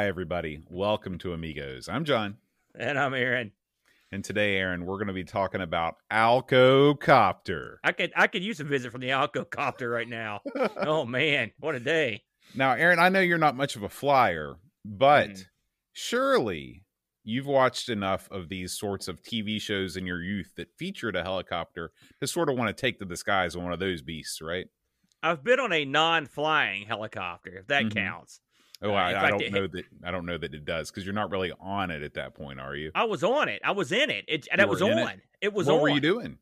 Hi, 0.00 0.06
everybody. 0.06 0.62
Welcome 0.70 1.18
to 1.18 1.34
Amigos. 1.34 1.86
I'm 1.86 2.06
John. 2.06 2.38
And 2.74 2.98
I'm 2.98 3.12
Aaron. 3.12 3.52
And 4.10 4.24
today, 4.24 4.56
Aaron, 4.56 4.86
we're 4.86 4.96
going 4.96 5.08
to 5.08 5.12
be 5.12 5.24
talking 5.24 5.60
about 5.60 5.96
Alco 6.10 6.98
Copter. 6.98 7.78
I 7.84 7.92
could 7.92 8.10
I 8.16 8.26
could 8.26 8.42
use 8.42 8.60
a 8.60 8.64
visit 8.64 8.92
from 8.92 9.02
the 9.02 9.10
Alco 9.10 9.50
Copter 9.50 9.90
right 9.90 10.08
now. 10.08 10.40
oh 10.78 11.04
man, 11.04 11.50
what 11.58 11.74
a 11.74 11.80
day! 11.80 12.22
Now, 12.54 12.72
Aaron, 12.72 12.98
I 12.98 13.10
know 13.10 13.20
you're 13.20 13.36
not 13.36 13.58
much 13.58 13.76
of 13.76 13.82
a 13.82 13.90
flyer, 13.90 14.56
but 14.86 15.28
mm. 15.28 15.44
surely 15.92 16.86
you've 17.22 17.44
watched 17.44 17.90
enough 17.90 18.26
of 18.30 18.48
these 18.48 18.72
sorts 18.72 19.06
of 19.06 19.20
TV 19.20 19.60
shows 19.60 19.98
in 19.98 20.06
your 20.06 20.22
youth 20.22 20.54
that 20.56 20.78
featured 20.78 21.14
a 21.14 21.22
helicopter 21.22 21.92
to 22.22 22.26
sort 22.26 22.48
of 22.48 22.56
want 22.56 22.74
to 22.74 22.80
take 22.80 23.00
to 23.00 23.04
the 23.04 23.18
skies 23.18 23.54
on 23.54 23.64
one 23.64 23.74
of 23.74 23.80
those 23.80 24.00
beasts, 24.00 24.40
right? 24.40 24.68
I've 25.22 25.44
been 25.44 25.60
on 25.60 25.74
a 25.74 25.84
non-flying 25.84 26.86
helicopter, 26.86 27.58
if 27.58 27.66
that 27.66 27.84
mm-hmm. 27.84 27.98
counts. 27.98 28.40
Oh, 28.82 28.92
I, 28.92 29.26
I, 29.26 29.30
don't 29.30 29.52
know 29.52 29.66
that. 29.66 29.84
I 30.04 30.10
don't 30.10 30.24
know 30.24 30.38
that 30.38 30.54
it 30.54 30.64
does 30.64 30.90
because 30.90 31.04
you're 31.04 31.14
not 31.14 31.30
really 31.30 31.52
on 31.60 31.90
it 31.90 32.02
at 32.02 32.14
that 32.14 32.34
point, 32.34 32.60
are 32.60 32.74
you? 32.74 32.90
I 32.94 33.04
was 33.04 33.22
on 33.22 33.48
it. 33.48 33.60
I 33.62 33.72
was 33.72 33.92
in 33.92 34.08
it. 34.08 34.24
It 34.26 34.48
and 34.50 34.60
it 34.60 34.68
was 34.68 34.80
on. 34.80 34.96
It? 34.96 35.20
it? 35.42 35.52
was 35.52 35.66
what 35.66 35.76
on. 35.76 35.82
were 35.82 35.90
you 35.90 36.00
doing? 36.00 36.38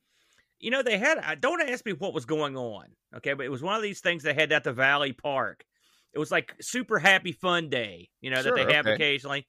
You 0.61 0.71
know, 0.71 0.83
they 0.83 0.99
had. 0.99 1.19
Uh, 1.19 1.35
don't 1.35 1.61
ask 1.69 1.85
me 1.85 1.93
what 1.93 2.15
was 2.15 2.25
going 2.25 2.57
on. 2.57 2.87
Okay, 3.17 3.33
but 3.33 3.45
it 3.45 3.49
was 3.49 3.63
one 3.63 3.75
of 3.75 3.83
these 3.83 4.01
things 4.01 4.23
they 4.23 4.35
had 4.35 4.53
at 4.53 4.63
the 4.63 4.73
Valley 4.73 5.13
Park. 5.13 5.65
It 6.13 6.19
was 6.21 6.31
like 6.31 6.55
super 6.61 6.99
happy 6.99 7.33
fun 7.33 7.71
day. 7.71 8.09
You 8.21 8.31
know 8.31 8.41
sure, 8.41 8.57
that 8.57 8.67
they 8.67 8.73
have 8.73 8.87
okay. 8.87 8.95
occasionally. 8.95 9.47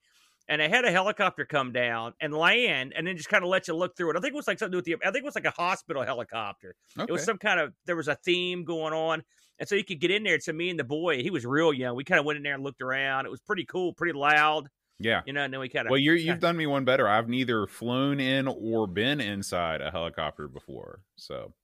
And 0.48 0.60
they 0.60 0.68
had 0.68 0.84
a 0.84 0.90
helicopter 0.90 1.44
come 1.44 1.70
down 1.70 2.14
and 2.20 2.34
land, 2.34 2.92
and 2.96 3.06
then 3.06 3.16
just 3.16 3.28
kind 3.28 3.44
of 3.44 3.50
let 3.50 3.68
you 3.68 3.74
look 3.74 3.96
through 3.96 4.10
it. 4.10 4.16
I 4.16 4.20
think 4.20 4.32
it 4.32 4.36
was 4.36 4.48
like 4.48 4.58
something 4.58 4.72
to 4.72 4.82
do 4.82 4.92
with 4.92 5.00
the. 5.00 5.06
I 5.06 5.12
think 5.12 5.22
it 5.22 5.26
was 5.26 5.36
like 5.36 5.44
a 5.44 5.52
hospital 5.52 6.02
helicopter. 6.02 6.74
Okay. 6.98 7.06
It 7.08 7.12
was 7.12 7.22
some 7.22 7.38
kind 7.38 7.60
of. 7.60 7.72
There 7.86 7.94
was 7.94 8.08
a 8.08 8.16
theme 8.16 8.64
going 8.64 8.92
on, 8.92 9.22
and 9.60 9.68
so 9.68 9.76
you 9.76 9.84
could 9.84 10.00
get 10.00 10.10
in 10.10 10.24
there. 10.24 10.38
to 10.38 10.52
me 10.52 10.70
and 10.70 10.78
the 10.78 10.84
boy, 10.84 11.22
he 11.22 11.30
was 11.30 11.46
real 11.46 11.72
young. 11.72 11.94
We 11.94 12.02
kind 12.02 12.18
of 12.18 12.24
went 12.24 12.38
in 12.38 12.42
there 12.42 12.54
and 12.54 12.64
looked 12.64 12.82
around. 12.82 13.26
It 13.26 13.30
was 13.30 13.40
pretty 13.40 13.66
cool, 13.66 13.92
pretty 13.92 14.18
loud. 14.18 14.68
Yeah, 14.98 15.22
you 15.26 15.32
know, 15.32 15.42
and 15.42 15.52
then 15.52 15.60
we 15.60 15.68
kind 15.68 15.86
of. 15.86 15.90
Well, 15.90 16.00
you 16.00 16.12
you've 16.12 16.40
done 16.40 16.56
me 16.56 16.66
one 16.66 16.84
better. 16.84 17.08
I've 17.08 17.28
neither 17.28 17.66
flown 17.66 18.18
in 18.18 18.48
or 18.48 18.86
been 18.86 19.20
inside 19.20 19.80
a 19.80 19.90
helicopter 19.90 20.48
before, 20.48 21.00
so 21.16 21.54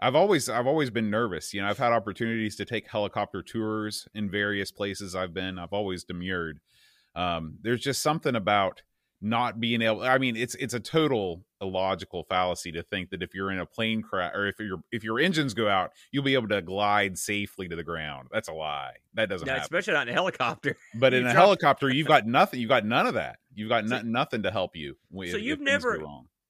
I've 0.00 0.14
always 0.14 0.48
I've 0.48 0.66
always 0.66 0.90
been 0.90 1.10
nervous. 1.10 1.52
You 1.52 1.62
know, 1.62 1.68
I've 1.68 1.78
had 1.78 1.92
opportunities 1.92 2.56
to 2.56 2.64
take 2.64 2.88
helicopter 2.88 3.42
tours 3.42 4.06
in 4.14 4.30
various 4.30 4.70
places 4.70 5.14
I've 5.14 5.34
been. 5.34 5.58
I've 5.58 5.72
always 5.72 6.04
demurred. 6.04 6.60
Um, 7.14 7.58
there's 7.62 7.80
just 7.80 8.02
something 8.02 8.36
about 8.36 8.82
not 9.20 9.60
being 9.60 9.82
able 9.82 10.02
i 10.02 10.18
mean 10.18 10.36
it's 10.36 10.54
it's 10.56 10.74
a 10.74 10.80
total 10.80 11.44
illogical 11.60 12.24
fallacy 12.24 12.70
to 12.70 12.82
think 12.82 13.10
that 13.10 13.22
if 13.22 13.34
you're 13.34 13.50
in 13.50 13.58
a 13.58 13.66
plane 13.66 14.00
crash 14.02 14.32
or 14.34 14.46
if 14.46 14.58
your 14.60 14.78
if 14.92 15.02
your 15.02 15.18
engines 15.18 15.54
go 15.54 15.68
out 15.68 15.92
you'll 16.12 16.24
be 16.24 16.34
able 16.34 16.48
to 16.48 16.62
glide 16.62 17.18
safely 17.18 17.68
to 17.68 17.76
the 17.76 17.82
ground. 17.82 18.28
That's 18.32 18.48
a 18.48 18.52
lie. 18.52 18.94
That 19.14 19.28
doesn't 19.28 19.48
happen. 19.48 19.62
especially 19.62 19.94
not 19.94 20.08
in 20.08 20.10
a 20.10 20.14
helicopter. 20.14 20.76
But 20.94 21.14
in 21.14 21.26
a 21.26 21.32
helicopter 21.32 21.90
you've 21.90 22.06
got 22.06 22.26
nothing 22.26 22.60
you've 22.60 22.68
got 22.68 22.84
none 22.84 23.06
of 23.06 23.14
that. 23.14 23.38
You've 23.54 23.68
got 23.68 23.84
nothing 24.04 24.42
to 24.44 24.50
help 24.50 24.76
you 24.76 24.96
so 25.12 25.36
you've 25.36 25.60
never 25.60 26.00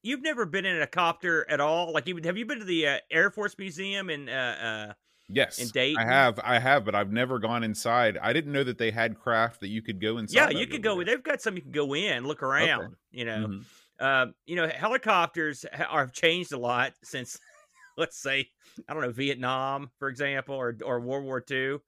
you've 0.02 0.22
never 0.22 0.44
been 0.44 0.64
in 0.64 0.80
a 0.82 0.86
copter 0.86 1.46
at 1.50 1.60
all? 1.60 1.92
Like 1.92 2.06
even 2.08 2.24
have 2.24 2.36
you 2.36 2.44
been 2.44 2.58
to 2.58 2.64
the 2.64 2.86
uh, 2.86 2.98
air 3.10 3.30
force 3.30 3.56
museum 3.58 4.10
in 4.10 4.28
uh, 4.28 4.92
uh 4.92 4.92
Yes, 5.30 5.58
in 5.58 5.68
Dayton. 5.68 6.02
I 6.02 6.06
have, 6.06 6.40
I 6.42 6.58
have, 6.58 6.84
but 6.84 6.94
I've 6.94 7.12
never 7.12 7.38
gone 7.38 7.62
inside. 7.62 8.18
I 8.20 8.32
didn't 8.32 8.52
know 8.52 8.64
that 8.64 8.78
they 8.78 8.90
had 8.90 9.18
craft 9.18 9.60
that 9.60 9.68
you 9.68 9.82
could 9.82 10.00
go 10.00 10.18
inside. 10.18 10.52
Yeah, 10.52 10.58
you 10.58 10.66
could 10.66 10.82
go. 10.82 11.02
They've 11.04 11.22
got 11.22 11.42
some 11.42 11.54
you 11.56 11.62
can 11.62 11.70
go 11.70 11.94
in, 11.94 12.26
look 12.26 12.42
around. 12.42 12.84
Okay. 12.84 12.94
You 13.10 13.24
know, 13.26 13.46
mm-hmm. 13.46 13.60
uh, 14.00 14.32
you 14.46 14.56
know, 14.56 14.68
helicopters 14.68 15.66
have 15.72 16.12
changed 16.12 16.52
a 16.52 16.58
lot 16.58 16.92
since, 17.04 17.38
let's 17.98 18.18
say, 18.18 18.48
I 18.88 18.94
don't 18.94 19.02
know, 19.02 19.10
Vietnam, 19.10 19.90
for 19.98 20.08
example, 20.08 20.54
or 20.54 20.76
or 20.82 21.00
World 21.00 21.24
War 21.24 21.44
II. 21.50 21.78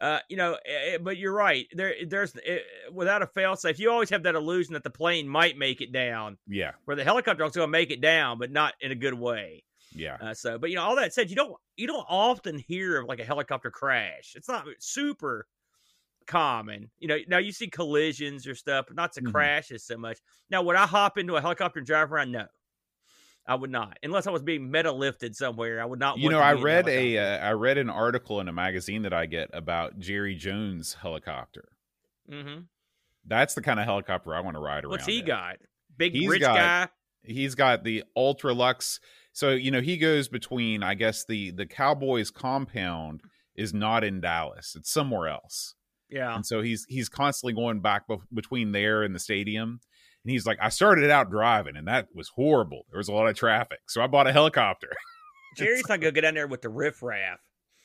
Uh, 0.00 0.18
you 0.28 0.36
know, 0.36 0.54
eh, 0.66 0.94
eh, 0.94 0.98
but 0.98 1.16
you're 1.16 1.32
right. 1.32 1.66
There, 1.72 1.94
there's 2.06 2.34
it, 2.36 2.42
eh, 2.46 2.90
without 2.92 3.22
a 3.22 3.26
failsafe, 3.26 3.78
you 3.78 3.90
always 3.90 4.10
have 4.10 4.24
that 4.24 4.34
illusion 4.34 4.74
that 4.74 4.82
the 4.82 4.90
plane 4.90 5.26
might 5.26 5.56
make 5.56 5.80
it 5.80 5.92
down. 5.92 6.36
Yeah, 6.46 6.72
where 6.84 6.96
the 6.96 7.04
helicopter 7.04 7.44
is 7.44 7.52
going 7.52 7.66
to 7.68 7.72
make 7.72 7.90
it 7.90 8.00
down, 8.00 8.38
but 8.38 8.52
not 8.52 8.74
in 8.80 8.92
a 8.92 8.96
good 8.96 9.14
way. 9.14 9.64
Yeah. 9.94 10.16
Uh, 10.20 10.34
so, 10.34 10.58
but 10.58 10.70
you 10.70 10.76
know, 10.76 10.82
all 10.82 10.96
that 10.96 11.14
said, 11.14 11.30
you 11.30 11.36
don't 11.36 11.54
you 11.76 11.86
don't 11.86 12.06
often 12.08 12.58
hear 12.58 13.00
of 13.00 13.08
like 13.08 13.20
a 13.20 13.24
helicopter 13.24 13.70
crash. 13.70 14.34
It's 14.36 14.48
not 14.48 14.66
super 14.78 15.46
common. 16.26 16.90
You 16.98 17.08
know, 17.08 17.18
now 17.28 17.38
you 17.38 17.52
see 17.52 17.68
collisions 17.68 18.46
or 18.46 18.54
stuff, 18.54 18.86
but 18.88 18.96
not 18.96 19.12
to 19.12 19.20
mm-hmm. 19.20 19.30
crashes 19.30 19.84
so 19.84 19.96
much. 19.96 20.18
Now, 20.50 20.62
would 20.62 20.76
I 20.76 20.86
hop 20.86 21.18
into 21.18 21.36
a 21.36 21.40
helicopter 21.40 21.78
and 21.78 21.86
drive 21.86 22.12
around? 22.12 22.32
No. 22.32 22.46
I 23.46 23.56
would 23.56 23.70
not, 23.70 23.98
unless 24.02 24.26
I 24.26 24.30
was 24.30 24.40
being 24.40 24.70
meta 24.70 24.90
lifted 24.90 25.36
somewhere. 25.36 25.82
I 25.82 25.84
would 25.84 25.98
not. 25.98 26.16
You 26.16 26.30
know, 26.30 26.40
I 26.40 26.54
read 26.54 26.88
a 26.88 27.18
uh, 27.18 27.46
I 27.46 27.52
read 27.52 27.76
an 27.76 27.90
article 27.90 28.40
in 28.40 28.48
a 28.48 28.54
magazine 28.54 29.02
that 29.02 29.12
I 29.12 29.26
get 29.26 29.50
about 29.52 29.98
Jerry 29.98 30.34
Jones 30.34 30.96
helicopter. 31.02 31.68
Mm-hmm. 32.30 32.60
That's 33.26 33.52
the 33.52 33.60
kind 33.60 33.78
of 33.78 33.84
helicopter 33.84 34.34
I 34.34 34.40
want 34.40 34.56
to 34.56 34.60
ride 34.60 34.84
around. 34.84 34.92
What's 34.92 35.04
he 35.04 35.18
in. 35.18 35.26
got? 35.26 35.56
Big 35.94 36.12
he's 36.12 36.26
rich 36.26 36.40
got, 36.40 36.56
guy. 36.56 36.88
He's 37.22 37.54
got 37.54 37.84
the 37.84 38.04
ultra 38.16 38.54
lux 38.54 38.98
so 39.34 39.50
you 39.50 39.70
know 39.70 39.82
he 39.82 39.98
goes 39.98 40.28
between 40.28 40.82
i 40.82 40.94
guess 40.94 41.26
the 41.26 41.50
the 41.50 41.66
cowboys 41.66 42.30
compound 42.30 43.20
is 43.56 43.74
not 43.74 44.02
in 44.02 44.20
dallas 44.20 44.74
it's 44.74 44.90
somewhere 44.90 45.28
else. 45.28 45.74
Yeah. 46.10 46.34
And 46.34 46.46
so 46.46 46.62
he's 46.62 46.86
he's 46.88 47.08
constantly 47.08 47.54
going 47.54 47.80
back 47.80 48.06
be- 48.06 48.16
between 48.32 48.72
there 48.72 49.02
and 49.02 49.14
the 49.14 49.18
stadium 49.18 49.80
and 50.24 50.30
he's 50.30 50.46
like 50.46 50.58
i 50.62 50.68
started 50.68 51.10
out 51.10 51.30
driving 51.30 51.76
and 51.76 51.88
that 51.88 52.08
was 52.14 52.28
horrible. 52.28 52.86
There 52.90 52.98
was 52.98 53.08
a 53.08 53.12
lot 53.12 53.26
of 53.26 53.36
traffic 53.36 53.80
so 53.88 54.00
i 54.00 54.06
bought 54.06 54.26
a 54.26 54.32
helicopter. 54.32 54.88
Jerry's 55.56 55.88
not 55.88 56.00
gonna 56.00 56.12
get 56.12 56.22
down 56.22 56.34
there 56.34 56.46
with 56.46 56.62
the 56.62 56.68
riffraff. 56.68 57.40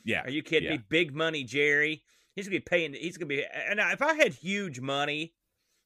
Yeah 0.05 0.23
are 0.23 0.29
you 0.29 0.43
kidding 0.43 0.69
yeah. 0.69 0.77
me 0.77 0.83
big 0.89 1.15
money 1.15 1.43
jerry. 1.43 2.03
He's 2.35 2.45
gonna 2.45 2.57
be 2.57 2.61
paying 2.61 2.93
he's 2.93 3.17
gonna 3.17 3.27
be 3.27 3.43
and 3.43 3.79
if 3.79 4.01
i 4.01 4.13
had 4.13 4.33
huge 4.33 4.79
money 4.79 5.33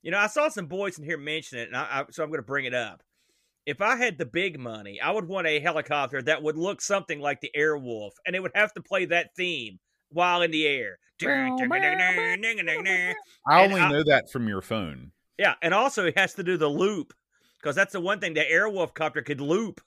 you 0.02 0.12
know 0.12 0.20
i 0.20 0.28
saw 0.28 0.50
some 0.50 0.68
boys 0.68 1.00
in 1.00 1.06
here 1.06 1.18
mention 1.18 1.58
it 1.58 1.68
and 1.68 1.78
I, 1.78 2.02
I 2.02 2.06
so 2.12 2.24
i'm 2.24 2.30
gonna 2.30 2.44
bring 2.44 2.66
it 2.66 2.74
up 2.74 3.02
if 3.66 3.82
I 3.82 3.96
had 3.96 4.18
the 4.18 4.26
big 4.26 4.60
money, 4.60 5.00
I 5.00 5.12
would 5.12 5.28
want 5.28 5.48
a 5.48 5.60
helicopter 5.60 6.22
that 6.24 6.44
would 6.44 6.58
look 6.58 6.82
something 6.82 7.20
like 7.20 7.42
the 7.42 7.52
Airwolf, 7.56 8.12
and 8.26 8.36
it 8.36 8.42
would 8.42 8.52
have 8.56 8.74
to 8.74 8.82
play 8.82 9.06
that 9.06 9.36
theme 9.36 9.80
while 10.10 10.42
in 10.42 10.52
the 10.52 10.68
air. 10.68 11.00
I 13.48 13.64
only 13.64 13.82
I, 13.82 13.90
know 13.90 14.04
that 14.04 14.32
from 14.32 14.48
your 14.48 14.62
phone. 14.62 15.12
Yeah, 15.38 15.56
and 15.62 15.74
also 15.74 16.06
it 16.06 16.18
has 16.18 16.34
to 16.36 16.44
do 16.44 16.58
the 16.58 16.68
loop 16.68 17.14
because 17.62 17.76
that's 17.76 17.94
the 17.94 18.02
one 18.02 18.20
thing 18.20 18.34
the 18.34 18.42
Airwolf 18.42 18.94
copter 18.94 19.22
could 19.22 19.42
loop. 19.42 19.82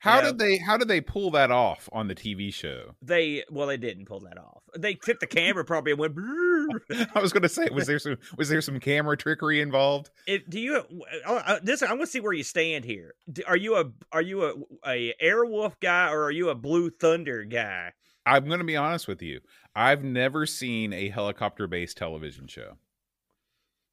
How 0.00 0.20
did 0.20 0.38
they 0.38 0.58
how 0.58 0.76
did 0.76 0.88
they 0.88 1.00
pull 1.00 1.32
that 1.32 1.50
off 1.50 1.88
on 1.92 2.06
the 2.06 2.14
TV 2.14 2.54
show? 2.54 2.94
They 3.02 3.44
well 3.50 3.66
they 3.66 3.76
didn't 3.76 4.06
pull 4.06 4.20
that 4.20 4.38
off. 4.38 4.62
They 4.76 4.94
took 4.94 5.18
the 5.18 5.26
camera 5.26 5.64
probably 5.64 5.92
and 5.92 6.00
went. 6.00 6.14
I 7.14 7.20
was 7.20 7.32
going 7.32 7.42
to 7.42 7.48
say 7.48 7.68
was 7.72 7.86
there 7.86 7.98
some 7.98 8.16
was 8.36 8.48
there 8.48 8.60
some 8.60 8.78
camera 8.78 9.16
trickery 9.16 9.60
involved? 9.60 10.10
It, 10.26 10.48
do 10.48 10.60
you 10.60 10.84
uh, 11.26 11.32
uh 11.32 11.58
this? 11.62 11.82
I'm 11.82 11.90
going 11.90 12.00
to 12.00 12.06
see 12.06 12.20
where 12.20 12.32
you 12.32 12.44
stand 12.44 12.84
here. 12.84 13.14
Are 13.46 13.56
you 13.56 13.76
a 13.76 13.90
are 14.12 14.22
you 14.22 14.44
a 14.44 14.54
a 14.86 15.14
Airwolf 15.22 15.80
guy 15.80 16.12
or 16.12 16.22
are 16.24 16.30
you 16.30 16.50
a 16.50 16.54
Blue 16.54 16.90
Thunder 16.90 17.44
guy? 17.44 17.92
I'm 18.24 18.46
going 18.46 18.58
to 18.58 18.64
be 18.64 18.76
honest 18.76 19.08
with 19.08 19.22
you. 19.22 19.40
I've 19.74 20.04
never 20.04 20.46
seen 20.46 20.92
a 20.92 21.08
helicopter 21.08 21.66
based 21.66 21.96
television 21.96 22.46
show. 22.46 22.76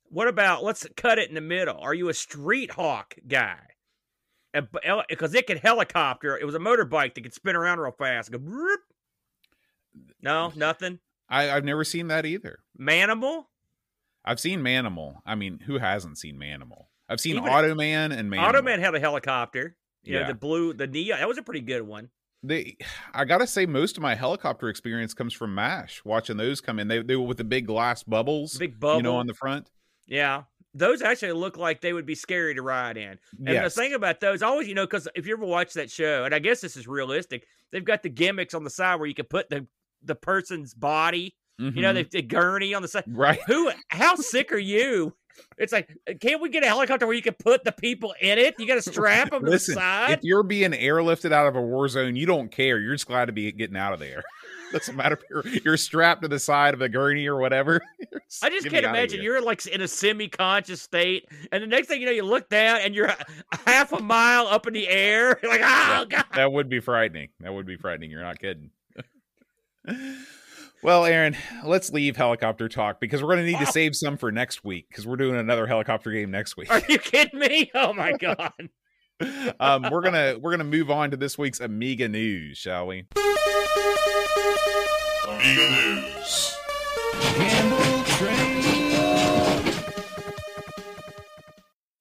What 0.09 0.27
about 0.27 0.63
let's 0.63 0.85
cut 0.95 1.17
it 1.17 1.29
in 1.29 1.35
the 1.35 1.41
middle? 1.41 1.79
Are 1.79 1.93
you 1.93 2.09
a 2.09 2.13
Street 2.13 2.71
Hawk 2.71 3.15
guy? 3.27 3.57
Because 5.09 5.33
it 5.33 5.47
could 5.47 5.59
helicopter. 5.59 6.37
It 6.37 6.45
was 6.45 6.55
a 6.55 6.59
motorbike 6.59 7.15
that 7.15 7.21
could 7.21 7.33
spin 7.33 7.55
around 7.55 7.79
real 7.79 7.91
fast. 7.91 8.31
Go, 8.31 8.39
no, 10.21 10.51
nothing. 10.55 10.99
I, 11.29 11.43
have 11.43 11.63
never 11.63 11.83
seen 11.83 12.07
that 12.07 12.25
either. 12.25 12.59
Manimal. 12.79 13.45
I've 14.23 14.39
seen 14.39 14.61
Manimal. 14.61 15.17
I 15.25 15.35
mean, 15.35 15.59
who 15.65 15.77
hasn't 15.77 16.17
seen 16.17 16.37
Manimal? 16.37 16.85
I've 17.07 17.19
seen 17.19 17.37
Even 17.37 17.49
Automan 17.49 18.17
and 18.17 18.31
Manimal. 18.31 18.53
Automan 18.53 18.79
had 18.79 18.95
a 18.95 18.99
helicopter. 18.99 19.75
You 20.03 20.15
yeah. 20.15 20.21
know, 20.21 20.27
the 20.27 20.35
blue, 20.35 20.73
the 20.73 20.87
neon. 20.87 21.19
That 21.19 21.27
was 21.27 21.37
a 21.37 21.43
pretty 21.43 21.61
good 21.61 21.81
one. 21.81 22.09
They, 22.43 22.77
I 23.13 23.25
gotta 23.25 23.47
say, 23.47 23.65
most 23.65 23.97
of 23.97 24.03
my 24.03 24.13
helicopter 24.13 24.69
experience 24.69 25.13
comes 25.13 25.33
from 25.33 25.55
Mash. 25.55 26.03
Watching 26.05 26.37
those 26.37 26.61
come 26.61 26.79
in, 26.79 26.87
they 26.87 27.01
they 27.01 27.15
were 27.15 27.25
with 27.25 27.37
the 27.37 27.43
big 27.43 27.65
glass 27.65 28.03
bubbles, 28.03 28.57
big 28.57 28.79
bubble, 28.79 28.97
you 28.97 29.03
know, 29.03 29.15
on 29.17 29.25
the 29.25 29.33
front. 29.33 29.71
Yeah, 30.05 30.43
those 30.75 31.01
actually 31.01 31.31
look 31.31 31.57
like 31.57 31.81
they 31.81 31.93
would 31.93 32.05
be 32.05 32.15
scary 32.15 32.53
to 32.53 32.61
ride 32.61 32.97
in. 32.97 33.17
And 33.45 33.55
yes. 33.55 33.73
the 33.73 33.81
thing 33.81 33.93
about 33.93 34.19
those, 34.19 34.43
always, 34.43 34.67
you 34.67 34.75
know, 34.75 34.85
because 34.85 35.07
if 35.15 35.25
you 35.25 35.33
ever 35.33 35.45
watch 35.45 35.73
that 35.73 35.89
show, 35.89 36.25
and 36.25 36.35
I 36.35 36.39
guess 36.39 36.59
this 36.59 36.75
is 36.75 36.85
realistic, 36.85 37.47
they've 37.71 37.83
got 37.83 38.03
the 38.03 38.09
gimmicks 38.09 38.53
on 38.53 38.63
the 38.63 38.69
side 38.69 38.99
where 38.99 39.07
you 39.07 39.15
can 39.15 39.25
put 39.25 39.49
the 39.49 39.65
the 40.03 40.15
person's 40.15 40.73
body. 40.73 41.35
Mm-hmm. 41.59 41.77
You 41.77 41.81
know, 41.83 41.93
mm-hmm. 41.93 42.09
the, 42.11 42.21
the 42.21 42.21
gurney 42.21 42.73
on 42.73 42.81
the 42.81 42.89
side. 42.89 43.05
Right. 43.07 43.39
Who? 43.47 43.71
How 43.87 44.15
sick 44.15 44.51
are 44.51 44.57
you? 44.57 45.15
It's 45.57 45.71
like, 45.71 45.89
can't 46.19 46.41
we 46.41 46.49
get 46.49 46.63
a 46.63 46.67
helicopter 46.67 47.05
where 47.05 47.15
you 47.15 47.21
can 47.21 47.35
put 47.35 47.63
the 47.63 47.71
people 47.71 48.13
in 48.21 48.37
it? 48.37 48.55
You 48.59 48.67
got 48.67 48.75
to 48.75 48.81
strap 48.91 49.31
them 49.31 49.43
Listen, 49.43 49.75
to 49.75 49.79
the 49.79 49.81
side. 49.81 50.11
If 50.11 50.19
you're 50.23 50.43
being 50.43 50.71
airlifted 50.71 51.31
out 51.31 51.47
of 51.47 51.55
a 51.55 51.61
war 51.61 51.87
zone, 51.87 52.15
you 52.15 52.25
don't 52.25 52.51
care. 52.51 52.79
You're 52.79 52.93
just 52.93 53.07
glad 53.07 53.25
to 53.25 53.31
be 53.31 53.51
getting 53.51 53.77
out 53.77 53.93
of 53.93 53.99
there. 53.99 54.23
Doesn't 54.71 54.95
matter 54.95 55.15
if 55.15 55.23
you're, 55.29 55.61
you're 55.63 55.77
strapped 55.77 56.21
to 56.23 56.27
the 56.27 56.39
side 56.39 56.73
of 56.73 56.81
a 56.81 56.89
gurney 56.89 57.27
or 57.27 57.37
whatever. 57.37 57.81
I 58.43 58.49
just 58.49 58.69
can't 58.69 58.85
imagine 58.85 59.21
you're 59.21 59.41
like 59.41 59.65
in 59.67 59.81
a 59.81 59.87
semi-conscious 59.87 60.81
state, 60.81 61.27
and 61.51 61.63
the 61.63 61.67
next 61.67 61.87
thing 61.87 61.99
you 62.01 62.07
know, 62.07 62.11
you 62.11 62.23
look 62.23 62.49
down 62.49 62.79
and 62.81 62.95
you're 62.95 63.13
half 63.65 63.93
a 63.93 64.01
mile 64.01 64.47
up 64.47 64.67
in 64.67 64.73
the 64.73 64.87
air. 64.87 65.39
You're 65.43 65.51
like, 65.51 65.61
oh 65.63 66.05
god, 66.09 66.25
that 66.33 66.51
would 66.51 66.69
be 66.69 66.79
frightening. 66.79 67.29
That 67.39 67.53
would 67.53 67.65
be 67.65 67.77
frightening. 67.77 68.11
You're 68.11 68.23
not 68.23 68.39
kidding. 68.39 68.71
Well, 70.85 71.05
Aaron, 71.05 71.35
let's 71.63 71.91
leave 71.91 72.15
helicopter 72.15 72.69
talk 72.69 72.99
because 72.99 73.23
we're 73.23 73.29
going 73.33 73.45
to 73.45 73.51
need 73.51 73.59
to 73.59 73.71
save 73.71 73.95
some 73.95 74.17
for 74.17 74.31
next 74.31 74.63
week 74.63 74.87
because 74.87 75.07
we're 75.07 75.15
doing 75.15 75.35
another 75.35 75.65
helicopter 75.65 76.11
game 76.11 76.29
next 76.29 76.57
week. 76.57 76.69
Are 76.69 76.81
you 76.87 76.99
kidding 76.99 77.39
me? 77.39 77.71
Oh 77.73 77.91
my 77.93 78.11
god. 78.13 78.51
um, 79.59 79.87
we're 79.91 80.01
gonna 80.01 80.37
we're 80.39 80.51
gonna 80.51 80.63
move 80.63 80.91
on 80.91 81.09
to 81.11 81.17
this 81.17 81.37
week's 81.37 81.59
Amiga 81.59 82.07
news, 82.07 82.57
shall 82.57 82.85
we? 82.85 83.05
Amiga 85.45 85.69
news. 85.69 86.57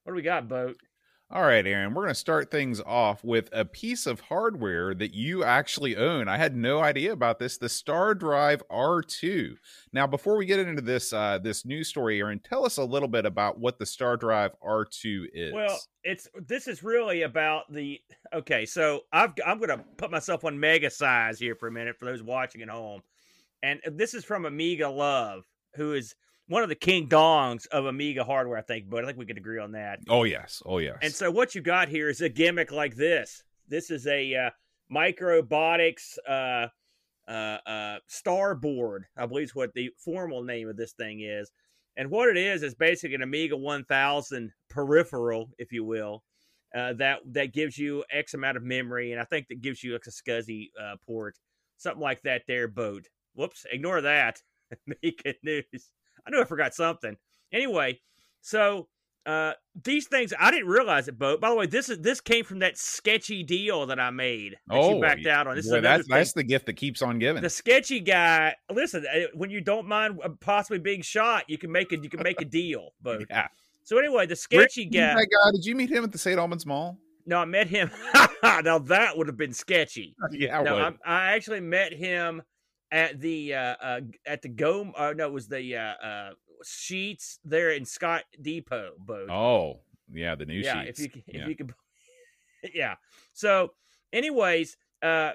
What 0.02 0.12
do 0.12 0.14
we 0.14 0.22
got, 0.22 0.48
boat? 0.48 0.78
All 1.30 1.42
right, 1.42 1.66
Aaron, 1.66 1.92
we're 1.92 2.04
going 2.04 2.14
to 2.14 2.18
start 2.18 2.50
things 2.50 2.80
off 2.80 3.22
with 3.22 3.50
a 3.52 3.66
piece 3.66 4.06
of 4.06 4.20
hardware 4.20 4.94
that 4.94 5.12
you 5.12 5.44
actually 5.44 5.94
own. 5.94 6.26
I 6.26 6.38
had 6.38 6.56
no 6.56 6.80
idea 6.80 7.12
about 7.12 7.38
this, 7.38 7.58
the 7.58 7.68
Star 7.68 8.14
Drive 8.14 8.62
R2. 8.70 9.56
Now, 9.92 10.06
before 10.06 10.38
we 10.38 10.46
get 10.46 10.60
into 10.60 10.80
this 10.80 11.12
uh, 11.12 11.38
this 11.38 11.66
news 11.66 11.88
story, 11.88 12.20
Aaron, 12.20 12.40
tell 12.42 12.64
us 12.64 12.78
a 12.78 12.84
little 12.84 13.08
bit 13.08 13.26
about 13.26 13.60
what 13.60 13.78
the 13.78 13.84
Star 13.84 14.16
Drive 14.16 14.52
R2 14.66 15.24
is. 15.34 15.52
Well, 15.52 15.78
it's 16.02 16.28
this 16.48 16.66
is 16.66 16.82
really 16.82 17.22
about 17.22 17.70
the 17.70 18.00
Okay, 18.32 18.64
so 18.64 19.02
I've 19.12 19.32
I'm 19.44 19.58
going 19.58 19.68
to 19.68 19.84
put 19.98 20.10
myself 20.10 20.46
on 20.46 20.58
mega 20.58 20.88
size 20.88 21.38
here 21.38 21.56
for 21.56 21.68
a 21.68 21.72
minute 21.72 21.98
for 21.98 22.06
those 22.06 22.22
watching 22.22 22.62
at 22.62 22.70
home. 22.70 23.02
And 23.64 23.80
this 23.96 24.12
is 24.12 24.26
from 24.26 24.44
Amiga 24.44 24.90
Love, 24.90 25.44
who 25.74 25.94
is 25.94 26.14
one 26.48 26.62
of 26.62 26.68
the 26.68 26.74
king 26.74 27.08
dongs 27.08 27.66
of 27.68 27.86
Amiga 27.86 28.22
hardware, 28.22 28.58
I 28.58 28.62
think, 28.62 28.90
but 28.90 29.02
I 29.02 29.06
think 29.06 29.18
we 29.18 29.24
could 29.24 29.38
agree 29.38 29.58
on 29.58 29.72
that. 29.72 30.00
Oh 30.08 30.24
yes, 30.24 30.62
oh 30.66 30.78
yes. 30.78 30.98
And 31.00 31.14
so 31.14 31.30
what 31.30 31.54
you 31.54 31.62
got 31.62 31.88
here 31.88 32.10
is 32.10 32.20
a 32.20 32.28
gimmick 32.28 32.70
like 32.70 32.94
this. 32.94 33.42
This 33.66 33.90
is 33.90 34.06
a 34.06 34.34
uh, 34.34 34.50
Microbotics 34.94 36.18
uh, 36.28 36.68
uh, 37.26 37.58
uh, 37.66 37.98
Starboard, 38.06 39.06
I 39.16 39.24
believe 39.24 39.46
is 39.46 39.54
what 39.54 39.72
the 39.72 39.90
formal 39.96 40.42
name 40.42 40.68
of 40.68 40.76
this 40.76 40.92
thing 40.92 41.22
is. 41.22 41.50
And 41.96 42.10
what 42.10 42.28
it 42.28 42.36
is 42.36 42.62
is 42.62 42.74
basically 42.74 43.14
an 43.14 43.22
Amiga 43.22 43.56
1000 43.56 44.52
peripheral, 44.68 45.48
if 45.56 45.72
you 45.72 45.84
will, 45.84 46.22
uh, 46.76 46.92
that 46.94 47.20
that 47.32 47.54
gives 47.54 47.78
you 47.78 48.04
X 48.12 48.34
amount 48.34 48.58
of 48.58 48.62
memory, 48.62 49.12
and 49.12 49.20
I 49.20 49.24
think 49.24 49.48
that 49.48 49.62
gives 49.62 49.82
you 49.82 49.92
like 49.92 50.02
a 50.06 50.10
SCSI 50.10 50.70
uh, 50.78 50.96
port, 51.06 51.38
something 51.78 52.02
like 52.02 52.20
that. 52.22 52.42
There, 52.46 52.68
boat. 52.68 53.06
Whoops, 53.34 53.66
ignore 53.70 54.00
that. 54.00 54.42
Make 54.86 55.22
it 55.24 55.38
news. 55.42 55.90
I 56.26 56.30
knew 56.30 56.40
I 56.40 56.44
forgot 56.44 56.74
something. 56.74 57.16
Anyway, 57.52 58.00
so 58.40 58.88
uh, 59.26 59.52
these 59.82 60.06
things 60.06 60.34
I 60.38 60.50
didn't 60.50 60.68
realize 60.68 61.08
it, 61.08 61.18
Bo. 61.18 61.38
By 61.38 61.48
the 61.48 61.54
way, 61.54 61.66
this 61.66 61.88
is 61.88 61.98
this 62.00 62.20
came 62.20 62.44
from 62.44 62.58
that 62.58 62.76
sketchy 62.76 63.42
deal 63.42 63.86
that 63.86 63.98
I 63.98 64.10
made. 64.10 64.56
That 64.68 64.76
oh, 64.76 64.94
you 64.96 65.00
backed 65.00 65.26
out 65.26 65.46
on. 65.46 65.56
This 65.56 65.68
boy, 65.68 65.80
that's 65.80 66.06
that's 66.06 66.32
the 66.32 66.42
gift 66.42 66.66
that 66.66 66.74
keeps 66.74 67.00
on 67.00 67.18
giving. 67.18 67.42
The 67.42 67.50
sketchy 67.50 68.00
guy. 68.00 68.54
Listen, 68.70 69.04
uh, 69.12 69.20
when 69.34 69.50
you 69.50 69.60
don't 69.60 69.86
mind 69.86 70.20
possibly 70.40 70.78
being 70.78 71.02
shot, 71.02 71.44
you 71.48 71.56
can 71.56 71.72
make 71.72 71.92
a 71.92 71.96
you 71.98 72.10
can 72.10 72.22
make 72.22 72.40
a 72.42 72.44
deal, 72.44 72.90
Bo. 73.02 73.20
yeah. 73.30 73.48
So 73.82 73.98
anyway, 73.98 74.26
the 74.26 74.36
sketchy 74.36 74.84
Rick, 74.84 74.92
guy. 74.92 75.14
That 75.14 75.28
guy. 75.30 75.50
Did 75.52 75.64
you 75.64 75.74
meet 75.74 75.90
him 75.90 76.04
at 76.04 76.12
the 76.12 76.18
St. 76.18 76.38
Albans 76.38 76.66
Mall? 76.66 76.98
No, 77.26 77.38
I 77.38 77.46
met 77.46 77.66
him. 77.66 77.90
now 78.42 78.78
that 78.78 79.16
would 79.16 79.26
have 79.26 79.38
been 79.38 79.54
sketchy. 79.54 80.14
Yeah, 80.30 80.62
no, 80.62 80.76
I, 80.76 80.92
I 81.06 81.32
actually 81.32 81.60
met 81.60 81.94
him 81.94 82.42
at 82.94 83.20
the 83.20 83.52
uh, 83.52 83.74
uh 83.82 84.00
at 84.24 84.40
the 84.40 84.48
go 84.48 84.92
uh, 84.96 85.12
no 85.14 85.26
it 85.26 85.32
was 85.32 85.48
the 85.48 85.76
uh, 85.76 85.80
uh 85.80 86.30
Sheetz 86.64 87.38
there 87.44 87.72
in 87.72 87.84
Scott 87.84 88.22
Depot 88.40 88.92
boat. 88.98 89.28
Oh, 89.28 89.80
yeah, 90.10 90.34
the 90.34 90.46
new 90.46 90.60
yeah, 90.60 90.84
Sheetz. 90.84 90.88
If 90.88 90.98
you 91.00 91.22
if 91.26 91.34
yeah. 91.34 91.46
you 91.48 91.56
could 91.56 91.74
Yeah. 92.74 92.94
So 93.34 93.72
anyways, 94.12 94.76
uh 95.02 95.32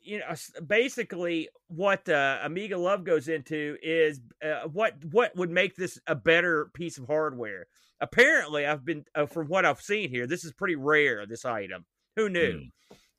you 0.00 0.18
know 0.18 0.34
basically 0.66 1.48
what 1.68 2.08
uh, 2.08 2.38
Amiga 2.42 2.76
Love 2.76 3.04
goes 3.04 3.28
into 3.28 3.76
is 3.82 4.20
uh, 4.44 4.68
what 4.68 4.94
what 5.10 5.36
would 5.36 5.50
make 5.50 5.76
this 5.76 6.00
a 6.06 6.14
better 6.14 6.70
piece 6.74 6.98
of 6.98 7.06
hardware. 7.06 7.66
Apparently, 8.00 8.64
I've 8.64 8.84
been 8.84 9.04
uh, 9.14 9.26
from 9.26 9.48
what 9.48 9.64
I've 9.64 9.80
seen 9.80 10.10
here, 10.10 10.26
this 10.26 10.44
is 10.44 10.52
pretty 10.52 10.76
rare 10.76 11.26
this 11.26 11.44
item. 11.44 11.84
Who 12.16 12.28
knew? 12.28 12.52
Mm. 12.52 12.70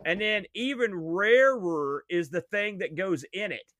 And 0.05 0.21
then 0.21 0.45
even 0.53 0.95
rarer 0.95 2.05
is 2.09 2.29
the 2.29 2.41
thing 2.41 2.77
that 2.77 2.95
goes 2.95 3.25
in 3.33 3.51
it, 3.51 3.73